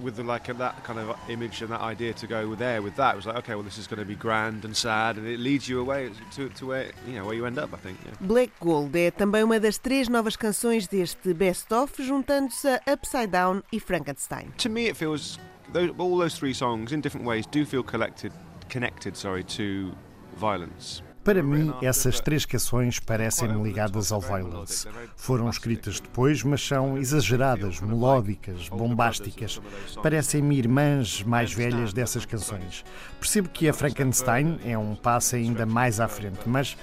With 0.00 0.16
the, 0.16 0.22
like 0.22 0.46
that 0.46 0.84
kind 0.84 0.98
of 0.98 1.16
image 1.28 1.62
and 1.62 1.70
that 1.70 1.80
idea 1.80 2.12
to 2.12 2.26
go 2.26 2.54
there 2.54 2.82
with 2.82 2.96
that 2.96 3.14
it 3.14 3.16
was 3.16 3.26
like 3.26 3.36
okay 3.36 3.54
well 3.54 3.62
this 3.62 3.78
is 3.78 3.86
going 3.86 3.98
to 3.98 4.04
be 4.04 4.14
grand 4.14 4.64
and 4.64 4.76
sad 4.76 5.16
and 5.16 5.26
it 5.26 5.38
leads 5.38 5.68
you 5.68 5.80
away 5.80 6.10
to, 6.32 6.48
to 6.50 6.66
where 6.66 6.90
you 7.06 7.14
know 7.14 7.24
where 7.24 7.34
you 7.34 7.46
end 7.46 7.58
up 7.58 7.72
I 7.72 7.76
think 7.76 7.98
yeah. 8.04 8.14
Black 8.20 8.50
Gold 8.60 8.96
é 8.96 9.10
também 9.10 9.42
uma 9.44 9.60
das 9.60 9.78
três 9.78 10.08
novas 10.08 10.36
canções 10.36 10.86
deste 10.86 11.34
best 11.34 11.72
of 11.72 11.92
juntando-se 12.02 12.68
a 12.68 12.80
Upside 12.92 13.28
Down 13.28 13.62
e 13.72 13.80
Frankenstein 13.80 14.52
to 14.58 14.68
me 14.68 14.88
it 14.88 14.96
feels 14.96 15.38
those, 15.72 15.92
all 15.98 16.18
those 16.18 16.38
three 16.38 16.54
songs 16.54 16.92
in 16.92 17.00
different 17.00 17.26
ways 17.26 17.46
do 17.46 17.64
feel 17.64 17.82
collected 17.82 18.32
connected 18.68 19.16
sorry 19.16 19.44
to 19.44 19.92
violence 20.36 21.02
Para 21.28 21.42
mim, 21.42 21.74
essas 21.82 22.20
três 22.20 22.46
canções 22.46 22.98
parecem-me 22.98 23.62
ligadas 23.62 24.12
ao 24.12 24.18
Violence. 24.18 24.88
Foram 25.14 25.50
escritas 25.50 26.00
depois, 26.00 26.42
mas 26.42 26.66
são 26.66 26.96
exageradas, 26.96 27.82
melódicas, 27.82 28.70
bombásticas. 28.70 29.60
Parecem-me 30.02 30.56
irmãs 30.56 31.22
mais 31.22 31.52
velhas 31.52 31.92
dessas 31.92 32.24
canções. 32.24 32.82
Percebo 33.20 33.50
que 33.50 33.68
a 33.68 33.74
Frankenstein 33.74 34.58
é 34.64 34.78
um 34.78 34.94
passo 34.94 35.36
ainda 35.36 35.66
mais 35.66 36.00
à 36.00 36.08
frente, 36.08 36.40
mas 36.46 36.78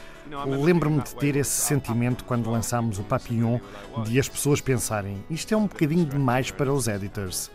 Lembro-me 0.48 1.02
de 1.02 1.16
ter 1.16 1.36
esse 1.36 1.62
sentimento 1.62 2.24
quando 2.24 2.50
lançámos 2.50 3.00
o 3.00 3.04
Papillon, 3.04 3.60
de 4.04 4.20
as 4.20 4.28
pessoas 4.28 4.62
pensarem 4.62 5.24
isto 5.30 5.54
é 5.54 5.58
um 5.58 5.68
bocadinho 5.68 6.06
demais 6.06 6.52
para 6.52 6.72
os 6.72 6.88
editors. 6.88 7.52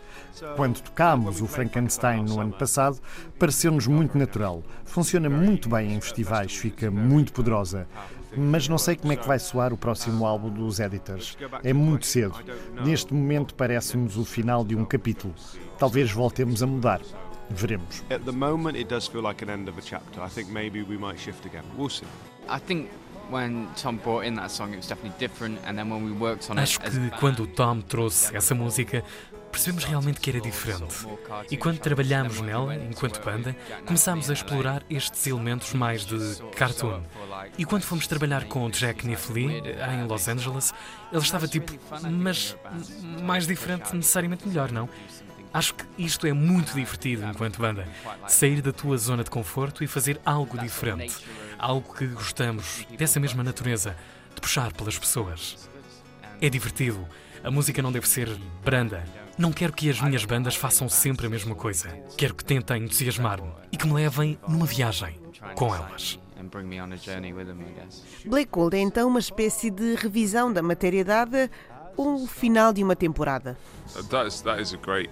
Quando 0.55 0.81
tocámos 0.81 1.41
o 1.41 1.47
Frankenstein 1.47 2.23
no 2.23 2.39
ano 2.39 2.53
passado, 2.53 2.99
pareceu-nos 3.37 3.87
muito 3.87 4.17
natural. 4.17 4.63
Funciona 4.85 5.29
muito 5.29 5.69
bem 5.69 5.93
em 5.93 6.01
festivais, 6.01 6.55
fica 6.55 6.89
muito 6.89 7.33
poderosa. 7.33 7.87
Mas 8.35 8.67
não 8.67 8.77
sei 8.77 8.95
como 8.95 9.11
é 9.11 9.15
que 9.17 9.27
vai 9.27 9.39
soar 9.39 9.73
o 9.73 9.77
próximo 9.77 10.25
álbum 10.25 10.49
dos 10.49 10.79
Editors. 10.79 11.37
É 11.63 11.73
muito 11.73 12.05
cedo. 12.05 12.35
Neste 12.83 13.13
momento 13.13 13.53
parece-nos 13.55 14.17
o 14.17 14.23
final 14.23 14.63
de 14.63 14.75
um 14.75 14.85
capítulo. 14.85 15.33
Talvez 15.77 16.11
voltemos 16.11 16.63
a 16.63 16.67
mudar. 16.67 17.01
Veremos. 17.49 18.01
At 18.09 18.21
the 18.23 18.31
moment, 18.31 18.77
it 18.77 18.87
does 18.87 19.07
feel 19.07 19.21
like 19.21 19.43
an 19.43 19.49
end 19.49 19.69
of 19.69 19.77
a 19.77 19.81
chapter. 19.81 20.21
I 20.21 20.29
think 20.29 20.49
maybe 20.49 20.83
we 20.83 20.97
might 20.97 21.19
shift 21.19 21.45
again. 21.45 21.65
We'll 21.77 21.89
see. 21.89 22.05
I 22.51 22.59
think 22.59 22.89
when 23.29 23.67
Tom 23.81 23.97
brought 23.97 24.27
in 24.27 24.35
that 24.35 24.51
song, 24.51 24.73
it 24.73 24.77
was 24.77 24.87
definitely 24.87 25.17
different. 25.17 25.59
And 25.65 25.77
then 25.77 25.89
when 25.89 26.03
we 26.03 26.11
worked 26.11 26.49
on 26.51 26.59
Acho 26.59 26.79
que 26.79 27.09
quando 27.19 27.43
o 27.43 27.47
Tom 27.47 27.81
trouxe 27.81 28.35
essa 28.35 28.53
música, 28.53 29.03
percebemos 29.51 29.83
realmente 29.85 30.19
que 30.19 30.29
era 30.29 30.41
diferente. 30.41 31.07
E 31.49 31.57
quando 31.57 31.79
trabalhámos 31.79 32.41
nela, 32.41 32.75
enquanto 32.75 33.23
banda, 33.23 33.55
começámos 33.85 34.29
a 34.29 34.33
explorar 34.33 34.83
estes 34.89 35.27
elementos 35.27 35.73
mais 35.73 36.05
de 36.05 36.17
cartoon. 36.55 37.01
E 37.57 37.65
quando 37.65 37.83
fomos 37.83 38.07
trabalhar 38.07 38.45
com 38.45 38.65
o 38.65 38.71
Jack 38.71 39.05
Lee 39.05 39.61
em 39.93 40.07
Los 40.07 40.27
Angeles, 40.27 40.73
ele 41.11 41.21
estava 41.21 41.47
tipo, 41.47 41.73
mas 42.11 42.55
mais 43.23 43.47
diferente, 43.47 43.95
necessariamente 43.95 44.47
melhor, 44.47 44.71
não? 44.71 44.89
Acho 45.53 45.73
que 45.75 45.85
isto 45.97 46.25
é 46.25 46.31
muito 46.31 46.73
divertido 46.73 47.25
enquanto 47.25 47.59
banda. 47.59 47.87
Sair 48.27 48.61
da 48.61 48.71
tua 48.71 48.97
zona 48.97 49.23
de 49.23 49.29
conforto 49.29 49.83
e 49.83 49.87
fazer 49.87 50.19
algo 50.25 50.57
diferente. 50.57 51.15
Algo 51.57 51.93
que 51.93 52.07
gostamos, 52.07 52.85
dessa 52.97 53.19
mesma 53.19 53.43
natureza, 53.43 53.95
de 54.33 54.39
puxar 54.39 54.71
pelas 54.73 54.97
pessoas. 54.97 55.69
É 56.39 56.49
divertido. 56.49 57.05
A 57.43 57.51
música 57.51 57.81
não 57.81 57.91
deve 57.91 58.07
ser 58.07 58.29
branda. 58.63 59.03
Não 59.37 59.51
quero 59.51 59.73
que 59.73 59.89
as 59.89 59.99
minhas 59.99 60.23
bandas 60.23 60.55
façam 60.55 60.87
sempre 60.87 61.25
a 61.25 61.29
mesma 61.29 61.55
coisa. 61.55 61.89
Quero 62.17 62.33
que 62.33 62.45
tentem 62.45 62.83
entusiasmar-me 62.83 63.51
e 63.71 63.77
que 63.77 63.87
me 63.87 63.93
levem 63.93 64.39
numa 64.47 64.65
viagem 64.65 65.19
com 65.55 65.73
elas. 65.75 66.19
Black 68.25 68.51
Gold 68.51 68.75
é 68.75 68.79
então 68.79 69.07
uma 69.07 69.19
espécie 69.19 69.69
de 69.69 69.95
revisão 69.95 70.51
da 70.51 70.61
matéria 70.61 71.03
dada 71.03 71.49
ou 71.97 72.23
o 72.23 72.27
final 72.27 72.73
de 72.73 72.83
uma 72.83 72.95
temporada. 72.95 73.57
That 74.09 74.27
is, 74.27 74.41
that 74.41 74.61
is 74.61 74.73
a 74.73 74.77
great. 74.77 75.09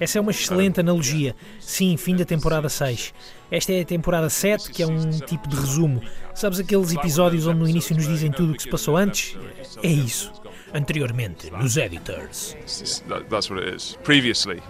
Essa 0.00 0.18
é 0.18 0.20
uma 0.20 0.30
excelente 0.32 0.80
analogia. 0.80 1.36
Sim, 1.60 1.96
fim 1.96 2.16
da 2.16 2.24
temporada 2.24 2.68
6. 2.68 3.14
Esta 3.50 3.72
é 3.72 3.82
a 3.82 3.84
temporada 3.84 4.28
7, 4.28 4.70
que 4.70 4.82
é 4.82 4.86
um 4.86 5.10
tipo 5.10 5.48
de 5.48 5.54
resumo. 5.54 6.02
Sabes 6.34 6.58
aqueles 6.58 6.92
episódios 6.92 7.46
onde 7.46 7.60
no 7.60 7.68
início 7.68 7.94
nos 7.94 8.08
dizem 8.08 8.30
tudo 8.32 8.52
o 8.52 8.56
que 8.56 8.62
se 8.62 8.70
passou 8.70 8.96
antes? 8.96 9.36
É 9.82 9.88
isso. 9.88 10.32
Anteriormente, 10.74 11.50
nos 11.50 11.76
editors. 11.76 12.56
That's 13.28 13.50
what 13.50 13.62
it 13.62 13.76
is. 13.76 13.96
Previously. 14.02 14.62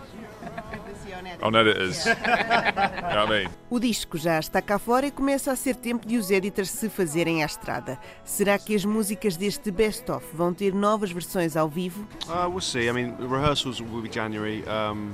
O 3.69 3.81
disco 3.81 4.16
já 4.16 4.39
está 4.39 4.62
cá 4.62 4.78
fora 4.78 5.06
e 5.06 5.10
começa 5.10 5.51
a 5.51 5.56
ser 5.56 5.74
tempo 5.77 6.06
de 6.06 6.16
os 6.16 6.31
editors 6.31 6.70
se 6.70 6.89
fazerem 6.89 7.43
à 7.43 7.47
estrada. 7.47 7.98
Será 8.24 8.59
que 8.59 8.74
as 8.74 8.85
músicas 8.85 9.36
deste 9.36 9.70
best-of 9.70 10.24
vão 10.35 10.55
ter 10.55 10.73
novas 10.73 11.10
versões 11.10 11.56
ao 11.56 11.69
vivo? 11.69 12.06
Uh, 12.28 12.48
we'll 12.48 12.60
see. 12.60 12.89
I 12.89 12.93
mean, 12.93 13.14
rehearsals 13.19 13.81
will 13.81 14.02
be 14.02 14.10
January. 14.12 14.64
Um... 14.94 15.10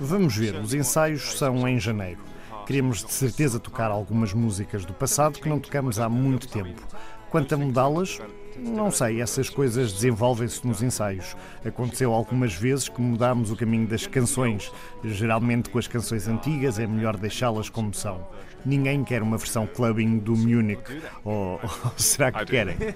Vamos 0.00 0.36
ver, 0.36 0.54
os 0.56 0.74
ensaios 0.74 1.38
são 1.38 1.66
em 1.66 1.78
janeiro. 1.78 2.20
Queremos 2.66 3.04
de 3.04 3.12
certeza 3.12 3.58
tocar 3.58 3.90
algumas 3.90 4.32
músicas 4.32 4.84
do 4.84 4.92
passado 4.92 5.38
que 5.38 5.48
não 5.48 5.58
tocamos 5.58 5.98
há 5.98 6.08
muito 6.08 6.48
tempo. 6.48 6.82
Quanto 7.30 7.54
a 7.54 7.58
mudá-las, 7.58 8.18
não 8.58 8.90
sei, 8.90 9.20
essas 9.20 9.50
coisas 9.50 9.92
desenvolvem-se 9.92 10.66
nos 10.66 10.82
ensaios. 10.82 11.36
Aconteceu 11.64 12.12
algumas 12.12 12.54
vezes 12.54 12.88
que 12.88 13.00
mudámos 13.00 13.50
o 13.50 13.56
caminho 13.56 13.86
das 13.86 14.06
canções. 14.06 14.72
Geralmente 15.04 15.70
com 15.70 15.78
as 15.78 15.86
canções 15.86 16.28
antigas 16.28 16.78
é 16.78 16.86
melhor 16.86 17.16
deixá-las 17.16 17.68
como 17.68 17.92
são. 17.94 18.26
Ninguém 18.64 19.04
quer 19.04 19.22
uma 19.22 19.36
versão 19.36 19.66
clubbing 19.66 20.18
do 20.18 20.36
Munich. 20.36 20.82
Ou, 21.24 21.60
ou 21.84 21.92
será 21.96 22.32
que 22.32 22.44
querem? 22.46 22.76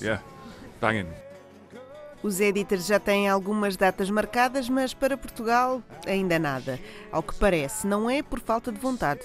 Yeah, 0.00 0.22
banging. 0.80 1.29
Os 2.22 2.38
editors 2.38 2.86
já 2.86 3.00
têm 3.00 3.28
algumas 3.28 3.76
datas 3.76 4.10
marcadas, 4.10 4.68
mas 4.68 4.92
para 4.92 5.16
Portugal 5.16 5.82
ainda 6.06 6.38
nada. 6.38 6.78
Ao 7.10 7.22
que 7.22 7.34
parece, 7.34 7.86
não 7.86 8.10
é 8.10 8.22
por 8.22 8.40
falta 8.40 8.70
de 8.70 8.78
vontade. 8.78 9.22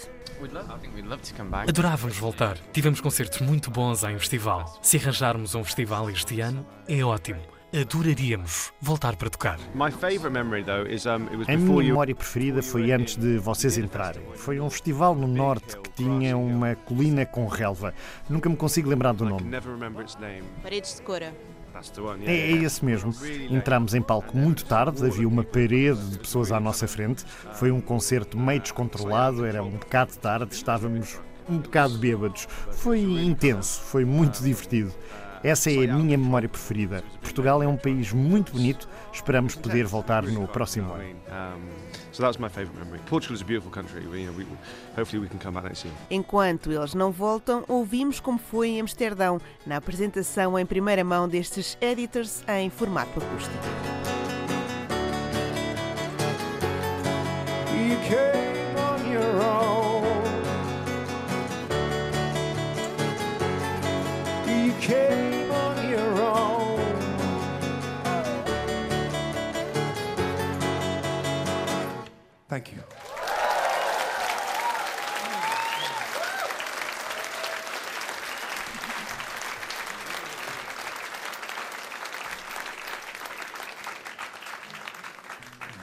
Adorávamos 1.67 2.17
voltar. 2.17 2.57
Tivemos 2.71 3.01
concertos 3.01 3.41
muito 3.41 3.69
bons 3.69 4.03
em 4.03 4.17
festival. 4.17 4.79
Se 4.81 4.97
arranjarmos 4.97 5.55
um 5.55 5.63
festival 5.63 6.09
este 6.09 6.39
ano, 6.39 6.65
é 6.87 7.03
ótimo. 7.03 7.41
Adoraríamos 7.73 8.71
voltar 8.79 9.17
para 9.17 9.29
tocar. 9.29 9.59
A 11.47 11.57
minha 11.57 11.83
memória 11.83 12.15
preferida 12.15 12.63
foi 12.63 12.93
antes 12.93 13.17
de 13.17 13.37
vocês 13.37 13.77
entrarem. 13.77 14.23
Foi 14.35 14.61
um 14.61 14.69
festival 14.69 15.13
no 15.13 15.27
norte 15.27 15.77
que 15.81 15.89
tinha 15.89 16.37
uma 16.37 16.75
colina 16.75 17.25
com 17.25 17.45
relva. 17.47 17.93
Nunca 18.29 18.47
me 18.47 18.55
consigo 18.55 18.89
lembrar 18.89 19.13
do 19.13 19.25
nome. 19.25 19.51
Paredes 20.63 20.95
de 20.95 21.01
Cora. 21.01 21.33
É, 22.25 22.33
é 22.33 22.51
esse 22.51 22.83
mesmo. 22.83 23.13
Entramos 23.49 23.93
em 23.93 24.01
palco 24.01 24.37
muito 24.37 24.65
tarde, 24.65 25.05
havia 25.05 25.27
uma 25.27 25.43
parede 25.43 26.09
de 26.09 26.19
pessoas 26.19 26.51
à 26.51 26.59
nossa 26.59 26.87
frente. 26.87 27.25
Foi 27.53 27.71
um 27.71 27.81
concerto 27.81 28.37
meio 28.37 28.59
descontrolado, 28.59 29.45
era 29.45 29.63
um 29.63 29.71
bocado 29.71 30.15
tarde, 30.17 30.53
estávamos 30.53 31.19
um 31.49 31.57
bocado 31.57 31.97
bêbados. 31.97 32.47
Foi 32.71 32.99
intenso, 32.99 33.81
foi 33.81 34.05
muito 34.05 34.41
divertido. 34.41 34.93
Essa 35.43 35.69
é 35.69 35.87
a 35.87 35.93
minha 35.93 36.17
memória 36.17 36.49
preferida. 36.49 37.03
Portugal 37.21 37.61
é 37.61 37.67
um 37.67 37.77
país 37.77 38.11
muito 38.11 38.51
bonito, 38.51 38.89
esperamos 39.13 39.53
poder 39.55 39.85
voltar 39.85 40.23
no 40.23 40.47
próximo 40.47 40.91
ano. 40.93 41.03
So 42.15 42.23
that's 42.23 42.39
my 42.39 42.47
favourite 42.47 42.79
memory. 42.79 42.99
Portugal 43.07 43.35
is 43.35 43.41
a 43.41 43.45
beautiful 43.45 43.69
country. 43.69 44.07
We, 44.07 44.21
you 44.21 44.27
know, 44.27 44.37
we, 44.37 44.45
hopefully 44.95 45.19
we 45.19 45.27
can 45.27 45.37
come 45.37 45.55
back 45.55 45.65
next 45.65 45.83
year. 45.83 45.93
Enquanto 46.09 46.71
eles 46.71 46.93
não 46.93 47.11
voltam, 47.11 47.65
ouvimos 47.67 48.21
como 48.21 48.39
foi 48.39 48.69
em 48.69 48.79
Amsterdão, 48.79 49.41
na 49.65 49.75
apresentação 49.75 50.57
em 50.57 50.65
primeira 50.65 51.03
mão 51.03 51.27
destes 51.27 51.77
editors 51.81 52.41
em 52.47 52.69
formato 52.69 53.19
acústico. 53.19 53.57
You 57.73 57.97
came 58.07 58.77
on 58.79 59.11
your 59.11 59.41
own. 59.43 60.05
You 64.47 64.73
came 64.79 65.34
Thank 72.47 72.71
you. 72.71 72.83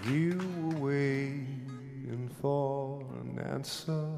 You 0.05 0.39
were 0.62 0.78
waiting 0.78 2.30
for 2.40 3.01
an 3.20 3.39
answer. 3.39 4.09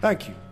Thank 0.00 0.28
you. 0.28 0.49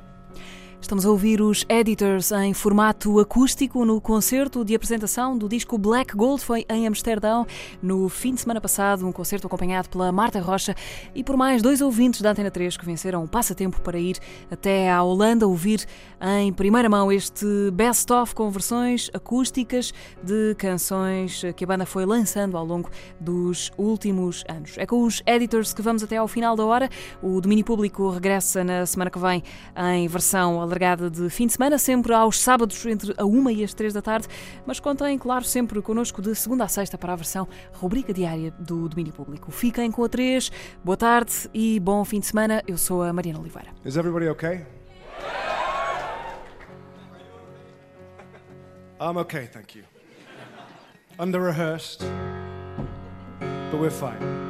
Estamos 0.88 1.04
a 1.04 1.10
ouvir 1.10 1.42
os 1.42 1.66
Editors 1.68 2.32
em 2.32 2.54
formato 2.54 3.20
acústico 3.20 3.84
no 3.84 4.00
concerto 4.00 4.64
de 4.64 4.74
apresentação 4.74 5.36
do 5.36 5.46
disco 5.46 5.76
Black 5.76 6.16
Gold. 6.16 6.42
Foi 6.42 6.64
em 6.66 6.86
Amsterdão 6.86 7.46
no 7.82 8.08
fim 8.08 8.32
de 8.32 8.40
semana 8.40 8.58
passado, 8.58 9.06
um 9.06 9.12
concerto 9.12 9.46
acompanhado 9.46 9.90
pela 9.90 10.10
Marta 10.10 10.40
Rocha 10.40 10.74
e 11.14 11.22
por 11.22 11.36
mais 11.36 11.60
dois 11.60 11.82
ouvintes 11.82 12.22
da 12.22 12.30
Antena 12.30 12.50
3 12.50 12.78
que 12.78 12.86
venceram 12.86 13.22
o 13.22 13.28
passatempo 13.28 13.82
para 13.82 13.98
ir 13.98 14.16
até 14.50 14.90
à 14.90 15.02
Holanda 15.02 15.46
ouvir 15.46 15.84
em 16.22 16.50
primeira 16.54 16.88
mão 16.88 17.12
este 17.12 17.70
best-of 17.70 18.34
com 18.34 18.48
versões 18.48 19.10
acústicas 19.12 19.92
de 20.22 20.54
canções 20.54 21.42
que 21.54 21.64
a 21.64 21.66
banda 21.66 21.84
foi 21.84 22.06
lançando 22.06 22.56
ao 22.56 22.64
longo 22.64 22.88
dos 23.20 23.70
últimos 23.76 24.42
anos. 24.48 24.78
É 24.78 24.86
com 24.86 25.02
os 25.02 25.22
Editors 25.26 25.74
que 25.74 25.82
vamos 25.82 26.02
até 26.02 26.16
ao 26.16 26.26
final 26.26 26.56
da 26.56 26.64
hora. 26.64 26.88
O 27.22 27.42
domínio 27.42 27.66
público 27.66 28.08
regressa 28.08 28.64
na 28.64 28.86
semana 28.86 29.10
que 29.10 29.18
vem 29.18 29.42
em 29.76 30.08
versão 30.08 30.62
alargada 30.62 30.77
de 31.10 31.28
fim 31.28 31.46
de 31.46 31.52
semana, 31.52 31.78
sempre 31.78 32.12
aos 32.14 32.40
sábados 32.40 32.84
entre 32.86 33.14
a 33.16 33.24
uma 33.24 33.52
e 33.52 33.64
as 33.64 33.74
três 33.74 33.92
da 33.92 34.00
tarde, 34.00 34.28
mas 34.66 34.80
contem, 34.80 35.18
claro, 35.18 35.44
sempre 35.44 35.82
connosco 35.82 36.22
de 36.22 36.34
segunda 36.34 36.64
a 36.64 36.68
sexta 36.68 36.96
para 36.96 37.12
a 37.12 37.16
versão 37.16 37.48
rubrica 37.72 38.12
diária 38.12 38.50
do 38.52 38.88
domínio 38.88 39.12
público. 39.12 39.50
Fiquem 39.50 39.90
com 39.90 40.04
a 40.04 40.08
três, 40.08 40.50
boa 40.84 40.96
tarde 40.96 41.32
e 41.52 41.80
bom 41.80 42.04
fim 42.04 42.20
de 42.20 42.26
semana. 42.26 42.62
Eu 42.66 42.78
sou 42.78 43.02
a 43.02 43.12
Mariana 43.12 43.40
Oliveira. 43.40 43.70
Is 43.84 43.96
everybody 43.96 44.28
okay? 44.28 44.64
I'm 49.00 49.16
okay, 49.18 49.46
thank 49.46 49.76
you. 49.76 49.84
Under 51.18 51.40
rehearsed, 51.40 52.04
but 53.70 53.80
we're 53.80 53.90
fine. 53.90 54.47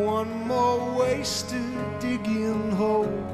one 0.00 0.46
more 0.46 0.98
wasted 0.98 2.00
digging 2.00 2.72
hole. 2.72 3.29